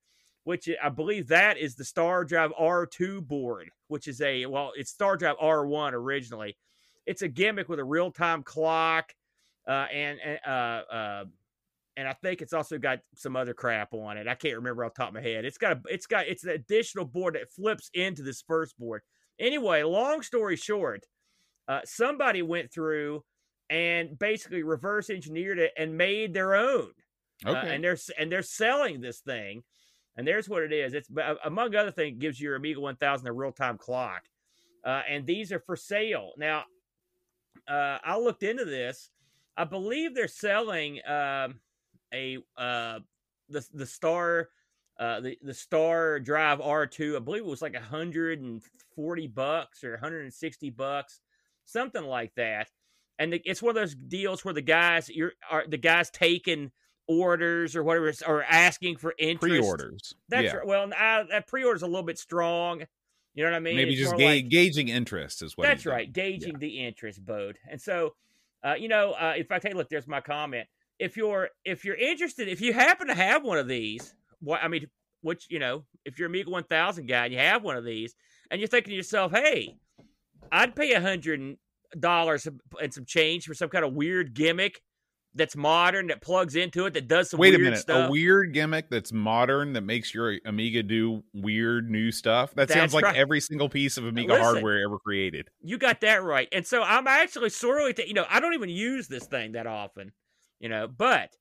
which 0.44 0.68
I 0.82 0.88
believe 0.90 1.28
that 1.28 1.56
is 1.56 1.74
the 1.74 1.84
Star 1.84 2.24
Drive 2.24 2.52
R2 2.60 3.26
board, 3.26 3.70
which 3.88 4.06
is 4.06 4.20
a, 4.20 4.46
well, 4.46 4.72
it's 4.76 4.90
Star 4.90 5.16
Drive 5.16 5.36
R1 5.42 5.92
originally. 5.92 6.56
It's 7.06 7.22
a 7.22 7.28
gimmick 7.28 7.68
with 7.68 7.78
a 7.78 7.84
real 7.84 8.10
time 8.10 8.42
clock. 8.42 9.14
Uh, 9.66 9.86
and, 9.92 10.18
uh, 10.46 10.50
uh, 10.50 11.24
and 11.96 12.08
I 12.08 12.12
think 12.12 12.42
it's 12.42 12.52
also 12.52 12.78
got 12.78 13.00
some 13.14 13.36
other 13.36 13.54
crap 13.54 13.92
on 13.94 14.16
it. 14.16 14.28
I 14.28 14.34
can't 14.34 14.56
remember 14.56 14.84
off 14.84 14.94
the 14.94 15.02
top 15.02 15.08
of 15.08 15.14
my 15.14 15.22
head. 15.22 15.44
It's 15.44 15.58
got 15.58 15.72
a, 15.72 15.80
it's 15.86 16.06
got, 16.06 16.26
it's 16.26 16.44
an 16.44 16.50
additional 16.50 17.04
board 17.04 17.34
that 17.34 17.50
flips 17.50 17.90
into 17.94 18.22
this 18.22 18.42
first 18.46 18.78
board. 18.78 19.02
Anyway, 19.38 19.82
long 19.82 20.22
story 20.22 20.56
short, 20.56 21.06
uh, 21.66 21.80
somebody 21.84 22.42
went 22.42 22.72
through 22.72 23.24
and 23.70 24.18
basically 24.18 24.64
reverse 24.64 25.08
engineered 25.08 25.60
it 25.60 25.72
and 25.78 25.96
made 25.96 26.34
their 26.34 26.56
own. 26.56 26.90
Uh, 27.46 27.50
okay. 27.50 27.58
Uh, 27.58 27.72
and 27.72 27.84
they're 27.84 27.98
and 28.18 28.30
they're 28.30 28.42
selling 28.42 29.00
this 29.00 29.20
thing, 29.20 29.62
and 30.16 30.26
there's 30.26 30.48
what 30.48 30.62
it 30.62 30.72
is. 30.72 30.92
It's 30.92 31.08
among 31.44 31.74
other 31.74 31.92
things, 31.92 32.18
gives 32.18 32.40
your 32.40 32.56
Amiga 32.56 32.80
1000 32.80 33.26
a 33.26 33.32
real 33.32 33.52
time 33.52 33.78
clock, 33.78 34.24
uh, 34.84 35.02
and 35.08 35.26
these 35.26 35.52
are 35.52 35.60
for 35.60 35.76
sale 35.76 36.32
now. 36.36 36.64
Uh, 37.66 37.98
I 38.04 38.18
looked 38.18 38.42
into 38.42 38.64
this. 38.64 39.10
I 39.56 39.64
believe 39.64 40.14
they're 40.14 40.28
selling 40.28 41.00
um, 41.06 41.60
a 42.12 42.38
uh, 42.58 42.98
the 43.48 43.66
the 43.72 43.86
Star 43.86 44.50
uh, 44.98 45.20
the 45.20 45.38
the 45.42 45.54
Star 45.54 46.20
Drive 46.20 46.58
R2. 46.58 47.16
I 47.16 47.20
believe 47.20 47.42
it 47.42 47.48
was 47.48 47.62
like 47.62 47.74
140 47.74 49.26
bucks 49.28 49.84
or 49.84 49.92
160 49.92 50.70
bucks, 50.70 51.20
something 51.64 52.04
like 52.04 52.34
that 52.34 52.68
and 53.20 53.34
the, 53.34 53.42
it's 53.44 53.62
one 53.62 53.70
of 53.70 53.74
those 53.76 53.94
deals 53.94 54.44
where 54.44 54.54
the 54.54 54.62
guys 54.62 55.08
you're 55.08 55.32
are 55.48 55.64
the 55.68 55.76
guys 55.76 56.10
taking 56.10 56.72
orders 57.06 57.76
or 57.76 57.84
whatever 57.84 58.12
or 58.26 58.42
asking 58.44 58.96
for 58.96 59.14
interest. 59.18 59.60
Pre-orders. 59.60 60.14
That's 60.28 60.44
yeah. 60.44 60.56
right. 60.56 60.66
Well, 60.66 60.90
I, 60.96 61.24
that 61.30 61.46
pre-order 61.46 61.76
is 61.76 61.82
a 61.82 61.86
little 61.86 62.02
bit 62.02 62.18
strong. 62.18 62.82
You 63.34 63.44
know 63.44 63.50
what 63.50 63.56
I 63.56 63.60
mean? 63.60 63.76
Maybe 63.76 63.92
it's 63.92 64.00
just 64.00 64.16
ga- 64.16 64.26
like, 64.26 64.48
gauging 64.48 64.88
interest 64.88 65.42
is 65.42 65.56
what. 65.56 65.66
That's 65.66 65.86
right, 65.86 66.10
gauging 66.10 66.52
yeah. 66.52 66.58
the 66.58 66.86
interest, 66.86 67.24
Bode. 67.24 67.58
And 67.70 67.80
so, 67.80 68.14
uh, 68.64 68.74
you 68.74 68.88
know, 68.88 69.12
uh, 69.12 69.34
if 69.36 69.52
I 69.52 69.58
take 69.58 69.74
a 69.74 69.76
look, 69.76 69.90
there's 69.90 70.08
my 70.08 70.20
comment. 70.20 70.66
If 70.98 71.16
you're 71.16 71.50
if 71.64 71.84
you're 71.84 71.96
interested, 71.96 72.48
if 72.48 72.60
you 72.60 72.72
happen 72.72 73.08
to 73.08 73.14
have 73.14 73.44
one 73.44 73.58
of 73.58 73.68
these, 73.68 74.14
what 74.40 74.62
I 74.64 74.68
mean, 74.68 74.86
which 75.20 75.46
you 75.50 75.58
know, 75.58 75.84
if 76.06 76.18
you're 76.18 76.28
a 76.28 76.30
Amiga 76.30 76.50
1000 76.50 77.06
guy 77.06 77.26
and 77.26 77.34
you 77.34 77.38
have 77.38 77.62
one 77.62 77.76
of 77.76 77.84
these, 77.84 78.14
and 78.50 78.60
you're 78.60 78.68
thinking 78.68 78.92
to 78.92 78.96
yourself, 78.96 79.30
hey, 79.32 79.76
I'd 80.50 80.74
pay 80.74 80.92
a 80.92 81.00
hundred 81.00 81.56
dollars 81.98 82.46
and 82.80 82.94
some 82.94 83.04
change 83.04 83.46
for 83.46 83.54
some 83.54 83.68
kind 83.68 83.84
of 83.84 83.92
weird 83.92 84.34
gimmick 84.34 84.80
that's 85.34 85.54
modern 85.54 86.08
that 86.08 86.20
plugs 86.20 86.56
into 86.56 86.86
it 86.86 86.94
that 86.94 87.06
does 87.06 87.30
some 87.30 87.38
wait 87.38 87.54
a 87.54 87.58
minute 87.58 87.78
stuff. 87.78 88.08
a 88.08 88.10
weird 88.10 88.52
gimmick 88.52 88.90
that's 88.90 89.12
modern 89.12 89.72
that 89.74 89.82
makes 89.82 90.12
your 90.12 90.36
amiga 90.44 90.82
do 90.82 91.22
weird 91.32 91.88
new 91.88 92.10
stuff 92.10 92.50
that 92.50 92.68
that's 92.68 92.72
sounds 92.72 92.94
like 92.94 93.04
right. 93.04 93.16
every 93.16 93.40
single 93.40 93.68
piece 93.68 93.96
of 93.96 94.04
amiga 94.04 94.32
Listen, 94.32 94.44
hardware 94.44 94.84
ever 94.84 94.98
created 94.98 95.48
you 95.62 95.78
got 95.78 96.00
that 96.00 96.24
right 96.24 96.48
and 96.52 96.66
so 96.66 96.82
i'm 96.82 97.06
actually 97.06 97.50
sorely 97.50 97.92
t- 97.92 98.06
you 98.06 98.14
know 98.14 98.26
i 98.28 98.40
don't 98.40 98.54
even 98.54 98.68
use 98.68 99.06
this 99.06 99.26
thing 99.26 99.52
that 99.52 99.66
often 99.66 100.12
you 100.58 100.68
know 100.68 100.88
but 100.88 101.36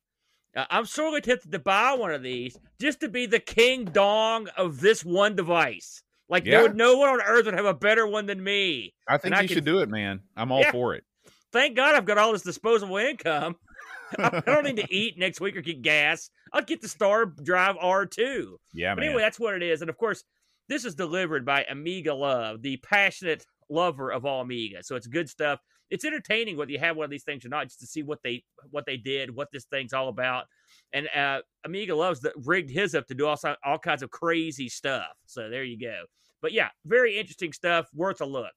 uh, 0.56 0.66
i'm 0.70 0.86
sorely 0.86 1.22
tempted 1.22 1.52
to 1.52 1.60
buy 1.60 1.94
one 1.94 2.12
of 2.12 2.22
these 2.22 2.58
just 2.80 3.00
to 3.00 3.10
be 3.10 3.26
the 3.26 3.40
king 3.40 3.86
dong 3.86 4.48
of 4.56 4.82
this 4.82 5.04
one 5.04 5.36
device 5.36 6.04
like 6.30 6.46
yeah. 6.46 6.62
would, 6.62 6.76
no 6.76 6.98
one 6.98 7.10
on 7.10 7.22
earth 7.22 7.46
would 7.46 7.56
have 7.56 7.66
a 7.66 7.74
better 7.74 8.06
one 8.08 8.28
than 8.28 8.42
me. 8.42 8.94
I 9.08 9.18
think 9.18 9.36
and 9.36 9.50
you 9.50 9.54
I 9.54 9.56
should 9.56 9.66
do 9.66 9.80
it, 9.80 9.90
man. 9.90 10.22
I'm 10.38 10.52
all 10.52 10.62
yeah. 10.62 10.72
for 10.72 10.94
it. 10.94 11.04
Thank 11.52 11.76
God 11.76 11.96
I've 11.96 12.06
got 12.06 12.18
all 12.18 12.32
this 12.32 12.44
disposable 12.44 12.98
income. 12.98 13.56
I 14.18 14.42
don't 14.46 14.64
need 14.64 14.78
to 14.78 14.94
eat 14.94 15.20
next 15.20 15.40
week 15.40 15.56
or 15.56 15.62
get 15.62 15.84
gas. 15.84 16.32
I'll 16.52 16.64
get 16.64 16.82
the 16.82 16.88
Star 16.88 17.26
Drive 17.26 17.76
R2. 17.76 18.56
Yeah, 18.74 18.96
but 18.96 19.02
man. 19.02 19.10
anyway, 19.10 19.22
that's 19.22 19.40
what 19.40 19.54
it 19.54 19.62
is. 19.62 19.82
And 19.82 19.90
of 19.90 19.98
course, 19.98 20.24
this 20.68 20.84
is 20.84 20.96
delivered 20.96 21.46
by 21.46 21.64
Amiga 21.70 22.14
Love, 22.14 22.64
the 22.64 22.78
passionate 22.78 23.46
lover 23.70 24.12
of 24.12 24.26
all 24.26 24.42
Amiga. 24.42 24.84
So 24.84 24.96
it's 24.96 25.06
good 25.06 25.30
stuff. 25.30 25.60
It's 25.92 26.06
entertaining 26.06 26.58
whether 26.58 26.72
you 26.72 26.80
have 26.80 26.98
one 26.98 27.06
of 27.06 27.12
these 27.12 27.24
things 27.24 27.46
or 27.46 27.50
not, 27.50 27.68
just 27.68 27.80
to 27.82 27.88
see 27.88 28.04
what 28.04 28.20
they 28.24 28.44
what 28.72 28.86
they 28.86 28.98
did, 28.98 29.36
what 29.36 29.50
this 29.52 29.66
thing's 29.66 29.94
all 29.94 30.10
about. 30.10 30.46
And 30.92 31.08
uh, 31.16 31.42
Amiga 31.66 31.96
loves 31.96 32.22
that 32.22 32.34
rigged 32.46 32.72
his 32.72 32.96
up 32.96 33.08
to 33.08 33.16
do 33.16 33.28
all 33.28 33.40
all 33.64 33.80
kinds 33.80 34.02
of 34.02 34.10
crazy 34.10 34.70
stuff. 34.70 35.10
So 35.26 35.50
there 35.50 35.64
you 35.64 35.80
go. 35.80 36.04
But 36.42 36.54
yeah, 36.54 36.70
very 36.86 37.18
interesting 37.18 37.54
stuff. 37.54 37.88
Worth 37.94 38.22
a 38.22 38.26
look. 38.26 38.54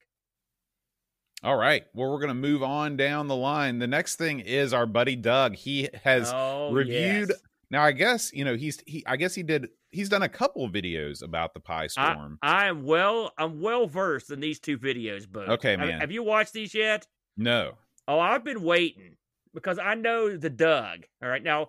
All 1.43 1.57
right. 1.57 1.85
Well, 1.93 2.11
we're 2.11 2.19
going 2.19 2.29
to 2.29 2.35
move 2.35 2.63
on 2.63 2.97
down 2.97 3.27
the 3.27 3.37
line. 3.37 3.81
The 3.81 3.89
next 3.89 4.17
thing 4.17 4.41
is 4.41 4.73
our 4.73 4.87
buddy 4.87 5.17
Doug. 5.17 5.57
He 5.57 5.89
has 6.05 6.33
oh, 6.33 6.73
reviewed. 6.73 7.31
Yes. 7.31 7.41
Now, 7.73 7.83
I 7.83 7.93
guess 7.93 8.33
you 8.35 8.45
know 8.45 8.55
he's 8.55 8.81
he. 8.87 9.03
I 9.07 9.17
guess 9.17 9.35
he 9.35 9.43
did. 9.43 9.69
He's 9.91 10.11
done 10.11 10.23
a 10.23 10.29
couple 10.29 10.69
videos 10.69 11.23
about 11.23 11.55
the 11.55 11.61
Pi 11.61 11.87
Storm. 11.87 12.39
I, 12.43 12.65
I 12.65 12.67
am 12.67 12.85
well. 12.85 13.33
I'm 13.39 13.63
well 13.63 13.87
versed 13.87 14.31
in 14.31 14.41
these 14.41 14.61
two 14.61 14.79
videos, 14.79 15.27
but 15.31 15.49
okay, 15.49 15.77
man. 15.77 15.89
Have, 15.89 16.01
have 16.03 16.13
you 16.13 16.23
watched 16.23 16.53
these 16.53 16.75
yet? 16.75 17.07
No. 17.37 17.73
Oh, 18.07 18.21
I've 18.21 18.45
been 18.45 18.63
waiting 18.63 19.17
because 19.55 19.79
I 19.79 19.95
know 19.95 20.37
the 20.37 20.51
Doug. 20.51 21.07
All 21.23 21.31
right, 21.31 21.43
now 21.43 21.69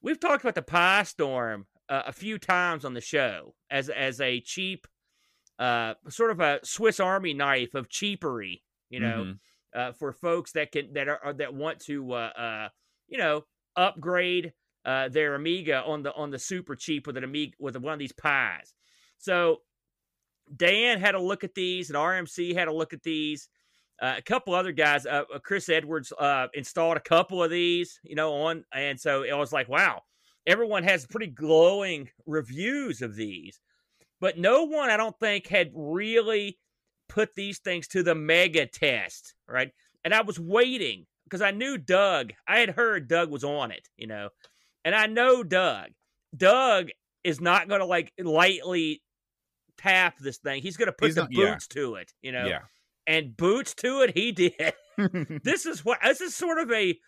we've 0.00 0.20
talked 0.20 0.44
about 0.44 0.54
the 0.54 0.62
Pi 0.62 1.02
Storm 1.02 1.66
uh, 1.88 2.02
a 2.06 2.12
few 2.12 2.38
times 2.38 2.84
on 2.84 2.94
the 2.94 3.00
show 3.00 3.54
as 3.70 3.88
as 3.88 4.20
a 4.20 4.40
cheap, 4.40 4.86
uh, 5.60 5.94
sort 6.08 6.30
of 6.30 6.40
a 6.40 6.58
Swiss 6.64 6.98
Army 6.98 7.34
knife 7.34 7.74
of 7.74 7.90
cheapery, 7.90 8.62
you 8.88 8.98
know, 8.98 9.24
mm-hmm. 9.24 9.78
uh, 9.78 9.92
for 9.92 10.12
folks 10.12 10.52
that 10.52 10.72
can 10.72 10.94
that 10.94 11.06
are 11.06 11.34
that 11.34 11.54
want 11.54 11.78
to, 11.80 12.12
uh, 12.12 12.32
uh, 12.36 12.68
you 13.08 13.18
know, 13.18 13.44
upgrade 13.76 14.54
uh, 14.86 15.10
their 15.10 15.34
Amiga 15.34 15.82
on 15.84 16.02
the 16.02 16.14
on 16.14 16.30
the 16.30 16.38
super 16.38 16.74
cheap 16.74 17.06
with 17.06 17.18
an 17.18 17.24
Amiga 17.24 17.52
with 17.60 17.76
one 17.76 17.92
of 17.92 17.98
these 17.98 18.12
pies. 18.12 18.72
So 19.18 19.58
Dan 20.56 20.98
had 20.98 21.14
a 21.14 21.20
look 21.20 21.44
at 21.44 21.54
these, 21.54 21.90
and 21.90 21.96
RMC 21.96 22.54
had 22.54 22.68
a 22.68 22.74
look 22.74 22.94
at 22.94 23.02
these. 23.02 23.48
Uh, 24.00 24.14
a 24.16 24.22
couple 24.22 24.54
other 24.54 24.72
guys, 24.72 25.06
Chris 25.42 25.68
Edwards, 25.68 26.10
uh, 26.18 26.46
installed 26.54 26.96
a 26.96 27.00
couple 27.00 27.42
of 27.42 27.50
these, 27.50 28.00
you 28.02 28.14
know, 28.14 28.32
on, 28.32 28.64
and 28.72 28.98
so 28.98 29.24
it 29.24 29.36
was 29.36 29.52
like, 29.52 29.68
wow, 29.68 30.00
everyone 30.46 30.84
has 30.84 31.06
pretty 31.06 31.26
glowing 31.26 32.08
reviews 32.24 33.02
of 33.02 33.14
these, 33.14 33.60
but 34.20 34.38
no 34.38 34.64
one, 34.64 34.90
I 34.90 34.96
don't 34.96 35.18
think, 35.18 35.46
had 35.46 35.70
really 35.74 36.58
put 37.08 37.34
these 37.34 37.58
things 37.58 37.88
to 37.88 38.02
the 38.02 38.14
mega 38.14 38.66
test, 38.66 39.34
right? 39.48 39.70
And 40.04 40.14
I 40.14 40.22
was 40.22 40.38
waiting 40.38 41.06
because 41.24 41.42
I 41.42 41.50
knew 41.50 41.78
Doug. 41.78 42.32
I 42.46 42.58
had 42.58 42.70
heard 42.70 43.08
Doug 43.08 43.30
was 43.30 43.44
on 43.44 43.70
it, 43.70 43.88
you 43.96 44.06
know, 44.06 44.30
and 44.84 44.94
I 44.94 45.06
know 45.06 45.42
Doug. 45.42 45.88
Doug 46.36 46.90
is 47.24 47.40
not 47.40 47.68
going 47.68 47.80
to 47.80 47.86
like 47.86 48.12
lightly 48.18 49.02
tap 49.78 50.18
this 50.18 50.38
thing. 50.38 50.62
He's 50.62 50.76
going 50.76 50.86
to 50.86 50.92
put 50.92 51.06
He's 51.06 51.14
the 51.16 51.22
not, 51.22 51.30
boots 51.32 51.68
yeah. 51.74 51.82
to 51.82 51.94
it, 51.96 52.12
you 52.22 52.32
know. 52.32 52.46
Yeah 52.46 52.60
and 53.10 53.36
boots 53.36 53.74
to 53.74 54.02
it. 54.02 54.16
He 54.16 54.32
did. 54.32 54.72
this 55.42 55.66
is 55.66 55.84
what 55.84 55.98
this 56.02 56.20
is 56.20 56.34
sort 56.34 56.58
of 56.58 56.70
a 56.70 56.98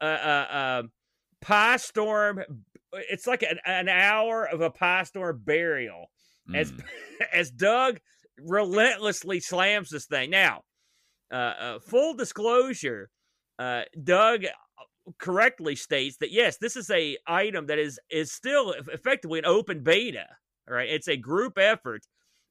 uh, 0.00 0.04
uh, 0.04 0.82
Pi 1.42 1.76
Storm. 1.76 2.42
It's 2.92 3.26
like 3.26 3.42
an, 3.42 3.58
an 3.64 3.88
hour 3.88 4.46
of 4.46 4.62
a 4.62 4.70
Pi 4.70 5.02
Storm 5.04 5.42
burial 5.44 6.10
mm. 6.50 6.56
as 6.56 6.72
as 7.32 7.50
Doug 7.50 8.00
relentlessly 8.38 9.40
slams 9.40 9.90
this 9.90 10.06
thing. 10.06 10.30
Now, 10.30 10.62
uh, 11.32 11.34
uh, 11.34 11.78
full 11.78 12.14
disclosure, 12.14 13.10
uh, 13.58 13.82
Doug 14.02 14.44
correctly 15.18 15.76
states 15.76 16.16
that 16.18 16.32
yes, 16.32 16.56
this 16.58 16.76
is 16.76 16.90
a 16.90 17.16
item 17.26 17.66
that 17.66 17.78
is 17.78 17.98
is 18.10 18.32
still 18.32 18.74
effectively 18.92 19.38
an 19.38 19.46
open 19.46 19.82
beta. 19.82 20.26
Right, 20.68 20.88
it's 20.88 21.08
a 21.08 21.16
group 21.16 21.58
effort 21.58 22.04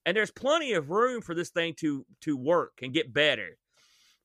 and 0.06 0.16
there's 0.16 0.32
plenty 0.32 0.74
of 0.74 0.90
room 0.90 1.22
for 1.22 1.36
this 1.36 1.50
thing 1.50 1.74
to 1.78 2.06
to 2.22 2.38
work 2.38 2.80
and 2.82 2.94
get 2.94 3.14
better. 3.14 3.58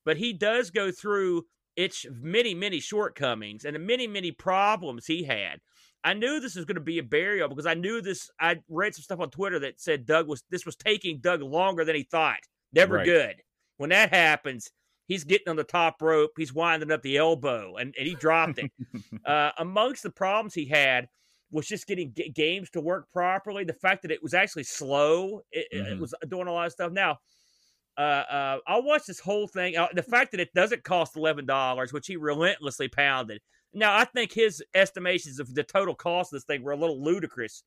But 0.04 0.16
he 0.16 0.32
does 0.32 0.70
go 0.70 0.90
through 0.90 1.44
its 1.76 2.06
many 2.10 2.54
many 2.54 2.80
shortcomings 2.80 3.64
and 3.64 3.74
the 3.74 3.80
many 3.80 4.06
many 4.06 4.30
problems 4.30 5.06
he 5.06 5.24
had. 5.24 5.58
I 6.04 6.12
knew 6.12 6.38
this 6.38 6.54
was 6.54 6.66
going 6.66 6.74
to 6.74 6.82
be 6.82 6.98
a 6.98 7.02
burial 7.02 7.48
because 7.48 7.66
I 7.66 7.74
knew 7.74 8.02
this. 8.02 8.30
I 8.38 8.60
read 8.68 8.94
some 8.94 9.02
stuff 9.02 9.20
on 9.20 9.30
Twitter 9.30 9.58
that 9.60 9.80
said 9.80 10.04
Doug 10.04 10.28
was 10.28 10.44
this 10.50 10.66
was 10.66 10.76
taking 10.76 11.18
Doug 11.18 11.42
longer 11.42 11.84
than 11.84 11.96
he 11.96 12.02
thought. 12.02 12.40
Never 12.72 12.96
right. 12.96 13.06
good. 13.06 13.36
When 13.78 13.90
that 13.90 14.10
happens, 14.10 14.70
he's 15.06 15.24
getting 15.24 15.48
on 15.48 15.56
the 15.56 15.64
top 15.64 16.02
rope. 16.02 16.32
He's 16.36 16.52
winding 16.52 16.92
up 16.92 17.02
the 17.02 17.16
elbow, 17.16 17.76
and, 17.76 17.94
and 17.98 18.06
he 18.06 18.14
dropped 18.14 18.58
it. 18.58 18.70
uh, 19.26 19.50
amongst 19.58 20.02
the 20.02 20.10
problems 20.10 20.54
he 20.54 20.66
had 20.66 21.08
was 21.50 21.66
just 21.66 21.86
getting 21.86 22.12
g- 22.12 22.30
games 22.30 22.68
to 22.70 22.80
work 22.80 23.10
properly. 23.12 23.64
The 23.64 23.72
fact 23.72 24.02
that 24.02 24.10
it 24.10 24.22
was 24.22 24.34
actually 24.34 24.64
slow, 24.64 25.40
it, 25.52 25.66
mm-hmm. 25.74 25.92
it 25.92 25.98
was 25.98 26.14
doing 26.28 26.48
a 26.48 26.52
lot 26.52 26.66
of 26.66 26.72
stuff. 26.72 26.92
Now, 26.92 27.18
uh, 27.96 28.00
uh, 28.00 28.58
I'll 28.66 28.82
watch 28.82 29.06
this 29.06 29.20
whole 29.20 29.46
thing. 29.46 29.76
Uh, 29.76 29.88
the 29.94 30.02
fact 30.02 30.32
that 30.32 30.40
it 30.40 30.52
doesn't 30.52 30.84
cost 30.84 31.16
eleven 31.16 31.46
dollars, 31.46 31.92
which 31.92 32.06
he 32.06 32.16
relentlessly 32.16 32.88
pounded. 32.88 33.40
Now, 33.74 33.96
I 33.96 34.04
think 34.04 34.32
his 34.32 34.62
estimations 34.74 35.40
of 35.40 35.54
the 35.54 35.64
total 35.64 35.94
cost 35.94 36.32
of 36.32 36.36
this 36.36 36.44
thing 36.44 36.62
were 36.62 36.72
a 36.72 36.76
little 36.76 37.02
ludicrous, 37.02 37.62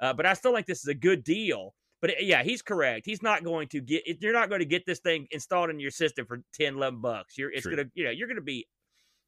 uh, 0.00 0.12
but 0.12 0.26
I 0.26 0.34
still 0.34 0.54
think 0.54 0.66
this 0.66 0.80
is 0.80 0.88
a 0.88 0.94
good 0.94 1.24
deal. 1.24 1.74
But 2.00 2.10
it, 2.10 2.24
yeah, 2.24 2.42
he's 2.42 2.62
correct. 2.62 3.06
He's 3.06 3.22
not 3.22 3.44
going 3.44 3.68
to 3.68 3.80
get. 3.80 4.02
You're 4.20 4.32
not 4.32 4.48
going 4.48 4.58
to 4.58 4.66
get 4.66 4.84
this 4.86 4.98
thing 4.98 5.28
installed 5.30 5.70
in 5.70 5.78
your 5.78 5.92
system 5.92 6.26
for 6.26 6.42
10, 6.54 6.74
11 6.74 7.00
bucks. 7.00 7.38
You're 7.38 7.52
it's 7.52 7.62
True. 7.62 7.76
gonna, 7.76 7.88
you 7.94 8.04
know, 8.04 8.10
you're 8.10 8.26
gonna 8.26 8.40
be 8.40 8.66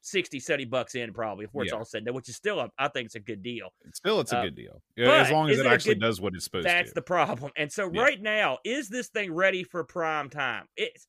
60, 0.04 0.38
70 0.38 0.66
bucks 0.66 0.94
in 0.94 1.12
probably 1.12 1.46
before 1.46 1.62
it's 1.64 1.72
all 1.72 1.84
said 1.84 1.98
and 1.98 2.06
done, 2.06 2.14
which 2.14 2.28
is 2.28 2.36
still, 2.36 2.60
a, 2.60 2.70
I 2.78 2.88
think 2.88 3.06
it's 3.06 3.14
a 3.14 3.20
good 3.20 3.42
deal. 3.42 3.68
Still, 3.94 4.20
it's 4.20 4.32
a 4.32 4.38
uh, 4.38 4.42
good 4.42 4.56
deal. 4.56 4.82
Yeah, 4.96 5.12
as 5.12 5.30
long 5.30 5.48
as 5.48 5.58
it 5.58 5.66
actually 5.66 5.94
good, 5.94 6.02
does 6.02 6.20
what 6.20 6.34
it's 6.34 6.44
supposed 6.44 6.66
that's 6.66 6.72
to. 6.72 6.82
That's 6.84 6.94
the 6.94 7.02
problem. 7.02 7.52
And 7.56 7.72
so 7.72 7.90
yeah. 7.92 8.02
right 8.02 8.20
now, 8.20 8.58
is 8.64 8.88
this 8.88 9.08
thing 9.08 9.32
ready 9.32 9.64
for 9.64 9.82
prime 9.84 10.28
time? 10.28 10.66
It's 10.76 11.06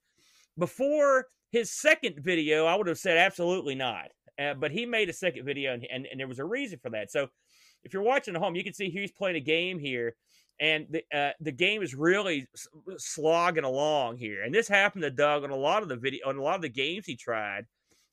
before 0.58 1.28
his 1.52 1.72
second 1.72 2.20
video, 2.20 2.66
I 2.66 2.76
would 2.76 2.88
have 2.88 2.98
said 2.98 3.18
absolutely 3.18 3.76
not. 3.76 4.08
Uh, 4.40 4.54
but 4.54 4.72
he 4.72 4.86
made 4.86 5.10
a 5.10 5.14
second 5.14 5.46
video, 5.46 5.74
and, 5.74 5.88
and, 5.92 6.06
and 6.06 6.20
there 6.20 6.28
was 6.28 6.40
a 6.40 6.46
reason 6.46 6.80
for 6.82 6.90
that. 6.90 7.12
So 7.12 7.28
if 7.84 7.94
you're 7.94 8.04
watching 8.04 8.36
at 8.36 8.42
home, 8.42 8.56
you 8.56 8.64
can 8.64 8.74
see 8.74 8.90
he's 8.90 9.12
playing 9.12 9.38
a 9.38 9.42
game 9.42 9.80
here, 9.80 10.16
and 10.60 10.88
the 10.90 11.04
uh, 11.18 11.32
the 11.40 11.52
game 11.52 11.82
is 11.82 11.96
really 11.96 12.48
slogging 12.98 13.64
along 13.64 14.18
here. 14.18 14.44
And 14.44 14.54
this 14.54 14.68
happened 14.68 15.04
to 15.04 15.12
Doug 15.12 15.44
on 15.44 15.52
a 15.52 15.56
lot 15.56 15.84
of 15.84 15.90
the 15.90 15.96
video 15.96 16.28
on 16.28 16.38
a 16.38 16.42
lot 16.42 16.56
of 16.56 16.62
the 16.62 16.70
games 16.70 17.06
he 17.06 17.16
tried 17.16 17.66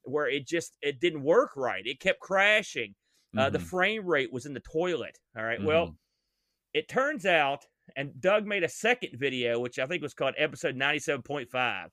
where 0.05 0.29
it 0.29 0.47
just 0.47 0.77
it 0.83 1.01
didn't 1.01 1.23
work 1.23 1.51
right. 1.57 1.87
It 1.87 2.01
kept 2.01 2.21
crashing. 2.21 2.95
Uh, 3.37 3.43
mm-hmm. 3.45 3.53
The 3.53 3.59
frame 3.59 4.07
rate 4.07 4.33
was 4.33 4.47
in 4.47 4.55
the 4.55 4.61
toilet. 4.61 5.19
All 5.37 5.45
right? 5.45 5.59
mm-hmm. 5.59 5.67
Well, 5.67 5.97
it 6.75 6.89
turns 6.89 7.25
out, 7.25 7.65
and 7.97 8.21
Doug 8.21 8.47
made 8.47 8.63
a 8.63 8.69
second 8.69 9.11
video, 9.15 9.59
which 9.59 9.79
I 9.79 9.87
think 9.87 10.03
was 10.03 10.15
called 10.15 10.35
episode 10.37 10.77
ninety 10.77 10.99
seven 10.99 11.23
point 11.23 11.51
five. 11.51 11.91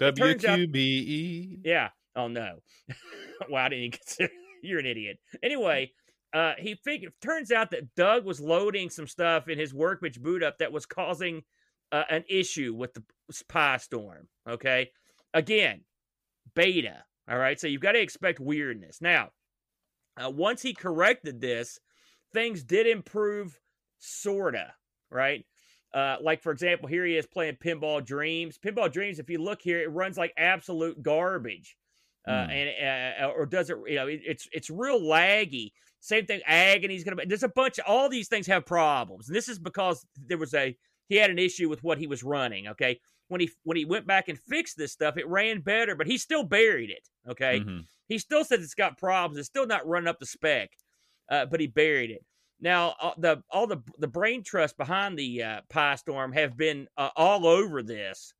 WQBE. 0.00 1.60
Yeah. 1.64 1.88
Oh 2.16 2.28
no. 2.28 2.58
I 3.54 3.68
didn't 3.68 3.84
even 3.84 3.98
consider. 3.98 4.32
You're 4.62 4.80
an 4.80 4.86
idiot. 4.86 5.18
Anyway, 5.42 5.92
uh, 6.34 6.52
he 6.58 6.74
figured. 6.84 7.12
Turns 7.22 7.50
out 7.50 7.70
that 7.70 7.94
Doug 7.94 8.24
was 8.24 8.40
loading 8.40 8.90
some 8.90 9.06
stuff 9.06 9.48
in 9.48 9.58
his 9.58 9.72
workbench 9.72 10.20
boot 10.20 10.42
up 10.42 10.58
that 10.58 10.72
was 10.72 10.86
causing 10.86 11.42
uh, 11.92 12.04
an 12.10 12.24
issue 12.28 12.74
with 12.74 12.94
the 12.94 13.02
spy 13.30 13.78
Storm. 13.78 14.28
Okay. 14.48 14.90
Again, 15.32 15.82
beta. 16.54 17.04
All 17.30 17.38
right, 17.38 17.60
so 17.60 17.68
you've 17.68 17.80
got 17.80 17.92
to 17.92 18.00
expect 18.00 18.40
weirdness. 18.40 19.00
Now, 19.00 19.28
uh, 20.16 20.30
once 20.30 20.62
he 20.62 20.74
corrected 20.74 21.40
this, 21.40 21.78
things 22.32 22.64
did 22.64 22.88
improve, 22.88 23.60
sorta. 23.98 24.74
Right, 25.12 25.44
uh, 25.94 26.16
like 26.20 26.42
for 26.42 26.50
example, 26.50 26.88
here 26.88 27.04
he 27.04 27.16
is 27.16 27.26
playing 27.26 27.56
Pinball 27.64 28.04
Dreams. 28.04 28.58
Pinball 28.58 28.92
Dreams, 28.92 29.20
if 29.20 29.30
you 29.30 29.38
look 29.38 29.62
here, 29.62 29.80
it 29.80 29.92
runs 29.92 30.18
like 30.18 30.32
absolute 30.36 31.02
garbage, 31.02 31.76
uh, 32.26 32.30
mm. 32.30 32.50
and 32.50 33.24
uh, 33.24 33.28
or 33.28 33.46
does 33.46 33.70
it? 33.70 33.76
You 33.86 33.96
know, 33.96 34.06
it, 34.06 34.20
it's 34.24 34.48
it's 34.52 34.70
real 34.70 35.00
laggy. 35.00 35.72
Same 36.00 36.26
thing, 36.26 36.40
Agony's 36.48 37.04
gonna. 37.04 37.16
be 37.16 37.24
There's 37.26 37.42
a 37.42 37.48
bunch. 37.48 37.78
Of, 37.78 37.84
all 37.86 38.08
these 38.08 38.28
things 38.28 38.46
have 38.46 38.64
problems, 38.66 39.28
and 39.28 39.36
this 39.36 39.48
is 39.48 39.58
because 39.58 40.04
there 40.26 40.38
was 40.38 40.54
a 40.54 40.76
he 41.08 41.16
had 41.16 41.30
an 41.30 41.38
issue 41.38 41.68
with 41.68 41.82
what 41.82 41.98
he 41.98 42.06
was 42.06 42.22
running. 42.22 42.68
Okay, 42.68 43.00
when 43.28 43.40
he 43.40 43.50
when 43.64 43.76
he 43.76 43.84
went 43.84 44.06
back 44.06 44.28
and 44.28 44.38
fixed 44.38 44.76
this 44.76 44.92
stuff, 44.92 45.16
it 45.16 45.28
ran 45.28 45.60
better, 45.60 45.94
but 45.94 46.06
he 46.06 46.18
still 46.18 46.42
buried 46.42 46.90
it. 46.90 47.08
Okay, 47.28 47.60
mm-hmm. 47.60 47.80
he 48.08 48.18
still 48.18 48.44
says 48.44 48.62
it's 48.62 48.74
got 48.74 48.98
problems. 48.98 49.38
It's 49.38 49.48
still 49.48 49.66
not 49.66 49.86
running 49.86 50.08
up 50.08 50.18
the 50.18 50.26
spec, 50.26 50.70
uh, 51.30 51.46
but 51.46 51.60
he 51.60 51.66
buried 51.66 52.10
it. 52.10 52.24
Now 52.60 52.94
uh, 53.00 53.12
the 53.16 53.42
all 53.50 53.66
the 53.66 53.82
the 53.98 54.08
brain 54.08 54.42
trust 54.42 54.76
behind 54.76 55.18
the 55.18 55.42
uh, 55.42 55.60
Pi 55.68 55.94
Storm 55.96 56.32
have 56.32 56.56
been 56.56 56.88
uh, 56.96 57.10
all 57.16 57.46
over 57.46 57.82
this 57.82 58.34